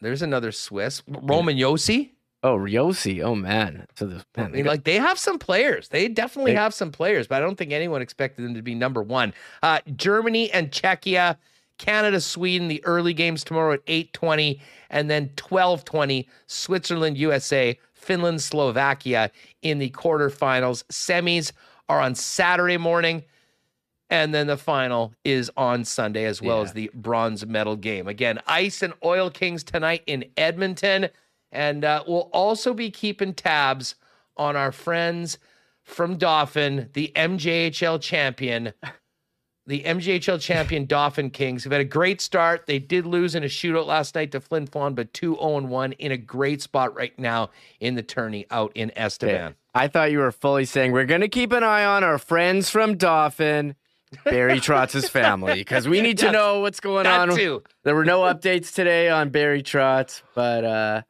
There's 0.01 0.21
another 0.21 0.51
Swiss. 0.51 1.03
Roman 1.07 1.57
Josi. 1.57 2.11
Oh, 2.41 2.55
Ryosi. 2.57 3.21
Oh 3.21 3.35
man. 3.35 3.85
So 3.95 4.05
the 4.05 4.23
man, 4.37 4.51
mean, 4.51 4.63
got- 4.63 4.69
like 4.71 4.83
they 4.85 4.95
have 4.95 5.19
some 5.19 5.39
players. 5.39 5.89
They 5.89 6.07
definitely 6.07 6.53
They- 6.53 6.57
have 6.59 6.73
some 6.73 6.91
players, 6.91 7.27
but 7.27 7.35
I 7.35 7.39
don't 7.41 7.57
think 7.57 7.71
anyone 7.71 8.01
expected 8.01 8.45
them 8.45 8.53
to 8.55 8.61
be 8.61 8.75
number 8.75 9.03
one. 9.03 9.33
Uh, 9.61 9.79
Germany 9.95 10.51
and 10.51 10.71
Czechia. 10.71 11.37
Canada, 11.77 12.19
Sweden, 12.19 12.67
the 12.67 12.83
early 12.83 13.13
games 13.13 13.41
tomorrow 13.41 13.71
at 13.71 13.79
8:20, 13.87 14.59
and 14.89 15.09
then 15.09 15.29
12:20, 15.37 16.27
Switzerland, 16.45 17.17
USA, 17.17 17.79
Finland, 17.93 18.41
Slovakia 18.41 19.31
in 19.61 19.79
the 19.79 19.89
quarterfinals. 19.91 20.83
Semis 20.91 21.53
are 21.87 22.01
on 22.01 22.15
Saturday 22.15 22.75
morning. 22.77 23.23
And 24.09 24.33
then 24.33 24.47
the 24.47 24.57
final 24.57 25.13
is 25.23 25.49
on 25.55 25.85
Sunday, 25.85 26.25
as 26.25 26.41
well 26.41 26.57
Yeah. 26.57 26.63
as 26.63 26.73
the 26.73 26.91
bronze 26.93 27.45
medal 27.45 27.75
game. 27.77 28.07
Again, 28.09 28.39
Ice 28.47 28.81
and 28.81 28.93
Oil 29.05 29.29
Kings 29.29 29.63
tonight 29.63 30.01
in 30.07 30.25
Edmonton. 30.35 31.09
And 31.51 31.83
uh, 31.83 32.03
we'll 32.07 32.29
also 32.33 32.73
be 32.73 32.91
keeping 32.91 33.33
tabs 33.33 33.95
on 34.37 34.55
our 34.55 34.71
friends 34.71 35.37
from 35.83 36.17
Dauphin, 36.17 36.89
the 36.93 37.11
MJHL 37.15 37.99
champion, 37.99 38.73
the 39.65 39.83
MJHL 39.83 40.39
champion 40.39 40.85
Dauphin 40.85 41.29
Kings. 41.31 41.63
Have 41.63 41.71
had 41.71 41.81
a 41.81 41.85
great 41.85 42.21
start. 42.21 42.65
They 42.67 42.79
did 42.79 43.05
lose 43.05 43.33
in 43.35 43.43
a 43.43 43.47
shootout 43.47 43.87
last 43.87 44.15
night 44.15 44.31
to 44.33 44.39
Flin 44.39 44.67
Flon, 44.67 44.93
but 44.95 45.13
2 45.13 45.35
0 45.35 45.61
1 45.61 45.91
in 45.93 46.11
a 46.11 46.17
great 46.17 46.61
spot 46.61 46.95
right 46.95 47.17
now 47.17 47.49
in 47.79 47.95
the 47.95 48.03
tourney 48.03 48.45
out 48.51 48.71
in 48.75 48.91
Estevan. 48.95 49.55
I 49.73 49.87
thought 49.87 50.11
you 50.11 50.19
were 50.19 50.31
fully 50.31 50.65
saying 50.65 50.91
we're 50.91 51.05
going 51.05 51.21
to 51.21 51.27
keep 51.27 51.51
an 51.51 51.63
eye 51.63 51.85
on 51.85 52.03
our 52.03 52.17
friends 52.17 52.69
from 52.69 52.97
Dauphin, 52.97 53.75
Barry 54.25 54.59
Trotz's 54.59 55.09
family, 55.09 55.55
because 55.55 55.87
we 55.87 56.01
need 56.01 56.17
to 56.19 56.25
Yes, 56.25 56.33
know 56.33 56.59
what's 56.61 56.79
going 56.79 57.05
on. 57.07 57.29
too. 57.29 57.63
There 57.83 57.95
were 57.95 58.05
no 58.05 58.21
updates 58.21 58.73
today 58.73 59.09
on 59.09 59.29
Barry 59.29 59.61
Trotz, 59.61 60.21
but 60.33 60.63
uh, 60.63 61.01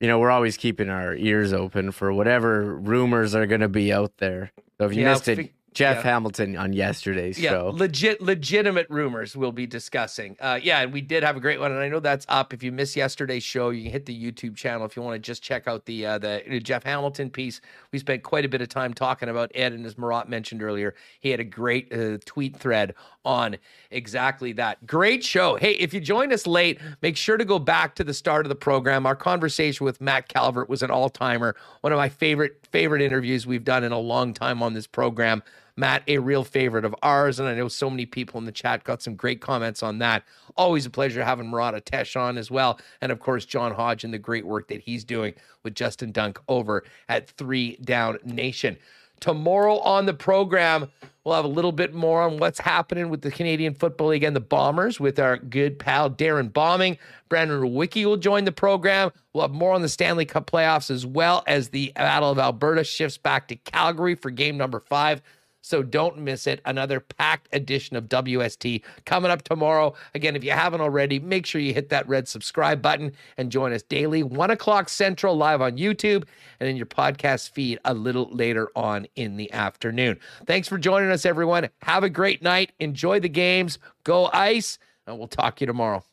you 0.00 0.08
know 0.08 0.18
we're 0.18 0.30
always 0.30 0.56
keeping 0.56 0.88
our 0.90 1.14
ears 1.16 1.52
open 1.52 1.92
for 1.92 2.12
whatever 2.12 2.74
rumors 2.76 3.34
are 3.34 3.46
going 3.46 3.60
to 3.62 3.68
be 3.68 3.92
out 3.92 4.16
there. 4.18 4.52
So 4.78 4.86
if 4.86 4.94
you 4.94 5.02
Yeah, 5.02 5.12
missed 5.12 5.28
it, 5.28 5.52
Jeff 5.76 5.96
yeah. 5.96 6.12
Hamilton 6.12 6.56
on 6.56 6.72
yesterday's 6.72 7.38
yeah, 7.38 7.50
show. 7.50 7.70
legit, 7.74 8.22
legitimate 8.22 8.86
rumors 8.88 9.36
we'll 9.36 9.52
be 9.52 9.66
discussing. 9.66 10.34
Uh, 10.40 10.58
yeah, 10.62 10.80
and 10.80 10.90
we 10.90 11.02
did 11.02 11.22
have 11.22 11.36
a 11.36 11.40
great 11.40 11.60
one, 11.60 11.70
and 11.70 11.78
I 11.78 11.90
know 11.90 12.00
that's 12.00 12.24
up. 12.30 12.54
If 12.54 12.62
you 12.62 12.72
missed 12.72 12.96
yesterday's 12.96 13.42
show, 13.42 13.68
you 13.68 13.82
can 13.82 13.92
hit 13.92 14.06
the 14.06 14.18
YouTube 14.18 14.56
channel 14.56 14.86
if 14.86 14.96
you 14.96 15.02
want 15.02 15.16
to 15.16 15.18
just 15.18 15.42
check 15.42 15.68
out 15.68 15.84
the 15.84 16.06
uh, 16.06 16.18
the 16.18 16.60
Jeff 16.64 16.82
Hamilton 16.82 17.28
piece. 17.28 17.60
We 17.92 17.98
spent 17.98 18.22
quite 18.22 18.46
a 18.46 18.48
bit 18.48 18.62
of 18.62 18.70
time 18.70 18.94
talking 18.94 19.28
about 19.28 19.52
Ed, 19.54 19.74
and 19.74 19.84
as 19.84 19.98
Murat 19.98 20.30
mentioned 20.30 20.62
earlier, 20.62 20.94
he 21.20 21.28
had 21.28 21.40
a 21.40 21.44
great 21.44 21.92
uh, 21.92 22.16
tweet 22.24 22.56
thread 22.56 22.94
on 23.26 23.58
exactly 23.90 24.52
that. 24.54 24.86
Great 24.86 25.22
show. 25.22 25.56
Hey, 25.56 25.72
if 25.72 25.92
you 25.92 26.00
joined 26.00 26.32
us 26.32 26.46
late, 26.46 26.80
make 27.02 27.18
sure 27.18 27.36
to 27.36 27.44
go 27.44 27.58
back 27.58 27.94
to 27.96 28.04
the 28.04 28.14
start 28.14 28.46
of 28.46 28.48
the 28.48 28.54
program. 28.54 29.04
Our 29.04 29.16
conversation 29.16 29.84
with 29.84 30.00
Matt 30.00 30.28
Calvert 30.28 30.70
was 30.70 30.82
an 30.82 30.90
all 30.90 31.10
timer, 31.10 31.54
one 31.82 31.92
of 31.92 31.98
my 31.98 32.08
favorite 32.08 32.66
favorite 32.70 33.02
interviews 33.02 33.46
we've 33.46 33.64
done 33.64 33.84
in 33.84 33.92
a 33.92 33.98
long 33.98 34.32
time 34.32 34.62
on 34.62 34.72
this 34.72 34.86
program. 34.86 35.42
Matt, 35.76 36.02
a 36.08 36.18
real 36.18 36.44
favorite 36.44 36.84
of 36.84 36.94
ours. 37.02 37.38
And 37.38 37.48
I 37.48 37.54
know 37.54 37.68
so 37.68 37.90
many 37.90 38.06
people 38.06 38.38
in 38.38 38.46
the 38.46 38.52
chat 38.52 38.84
got 38.84 39.02
some 39.02 39.14
great 39.14 39.40
comments 39.40 39.82
on 39.82 39.98
that. 39.98 40.24
Always 40.56 40.86
a 40.86 40.90
pleasure 40.90 41.22
having 41.22 41.50
Murat 41.50 41.74
Ates 41.74 42.16
on 42.16 42.38
as 42.38 42.50
well. 42.50 42.80
And 43.00 43.12
of 43.12 43.20
course, 43.20 43.44
John 43.44 43.74
Hodge 43.74 44.04
and 44.04 44.12
the 44.12 44.18
great 44.18 44.46
work 44.46 44.68
that 44.68 44.80
he's 44.80 45.04
doing 45.04 45.34
with 45.62 45.74
Justin 45.74 46.12
Dunk 46.12 46.40
over 46.48 46.84
at 47.08 47.28
Three 47.28 47.76
Down 47.76 48.18
Nation. 48.24 48.78
Tomorrow 49.20 49.78
on 49.78 50.04
the 50.04 50.12
program, 50.12 50.90
we'll 51.24 51.34
have 51.34 51.46
a 51.46 51.48
little 51.48 51.72
bit 51.72 51.94
more 51.94 52.22
on 52.22 52.36
what's 52.36 52.58
happening 52.58 53.08
with 53.08 53.22
the 53.22 53.30
Canadian 53.30 53.74
Football 53.74 54.08
League 54.08 54.24
and 54.24 54.36
the 54.36 54.40
Bombers 54.40 55.00
with 55.00 55.18
our 55.18 55.38
good 55.38 55.78
pal 55.78 56.10
Darren 56.10 56.52
Bombing. 56.52 56.98
Brandon 57.30 57.74
Wiki 57.74 58.04
will 58.04 58.18
join 58.18 58.44
the 58.44 58.52
program. 58.52 59.10
We'll 59.32 59.44
have 59.44 59.52
more 59.52 59.72
on 59.72 59.80
the 59.80 59.88
Stanley 59.88 60.26
Cup 60.26 60.50
playoffs 60.50 60.90
as 60.90 61.06
well 61.06 61.44
as 61.46 61.70
the 61.70 61.92
Battle 61.96 62.30
of 62.30 62.38
Alberta 62.38 62.84
shifts 62.84 63.16
back 63.16 63.48
to 63.48 63.56
Calgary 63.56 64.14
for 64.14 64.30
game 64.30 64.58
number 64.58 64.80
five. 64.80 65.22
So 65.66 65.82
don't 65.82 66.18
miss 66.18 66.46
it. 66.46 66.60
Another 66.64 67.00
packed 67.00 67.48
edition 67.52 67.96
of 67.96 68.04
WST 68.04 68.82
coming 69.04 69.32
up 69.32 69.42
tomorrow. 69.42 69.94
Again, 70.14 70.36
if 70.36 70.44
you 70.44 70.52
haven't 70.52 70.80
already, 70.80 71.18
make 71.18 71.44
sure 71.44 71.60
you 71.60 71.74
hit 71.74 71.88
that 71.88 72.06
red 72.06 72.28
subscribe 72.28 72.80
button 72.80 73.10
and 73.36 73.50
join 73.50 73.72
us 73.72 73.82
daily, 73.82 74.22
one 74.22 74.52
o'clock 74.52 74.88
central, 74.88 75.36
live 75.36 75.60
on 75.60 75.76
YouTube 75.76 76.22
and 76.60 76.68
in 76.68 76.76
your 76.76 76.86
podcast 76.86 77.50
feed 77.50 77.80
a 77.84 77.94
little 77.94 78.28
later 78.30 78.68
on 78.76 79.08
in 79.16 79.36
the 79.36 79.52
afternoon. 79.52 80.20
Thanks 80.46 80.68
for 80.68 80.78
joining 80.78 81.10
us, 81.10 81.26
everyone. 81.26 81.68
Have 81.82 82.04
a 82.04 82.10
great 82.10 82.42
night. 82.42 82.70
Enjoy 82.78 83.18
the 83.18 83.28
games. 83.28 83.80
Go 84.04 84.30
ice, 84.32 84.78
and 85.04 85.18
we'll 85.18 85.26
talk 85.26 85.56
to 85.56 85.62
you 85.62 85.66
tomorrow. 85.66 86.04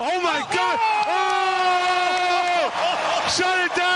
Oh 0.00 0.20
my 0.20 0.40
God! 0.52 0.78
Oh! 1.06 2.82
Shut 3.28 3.70
it 3.70 3.76
down! 3.76 3.95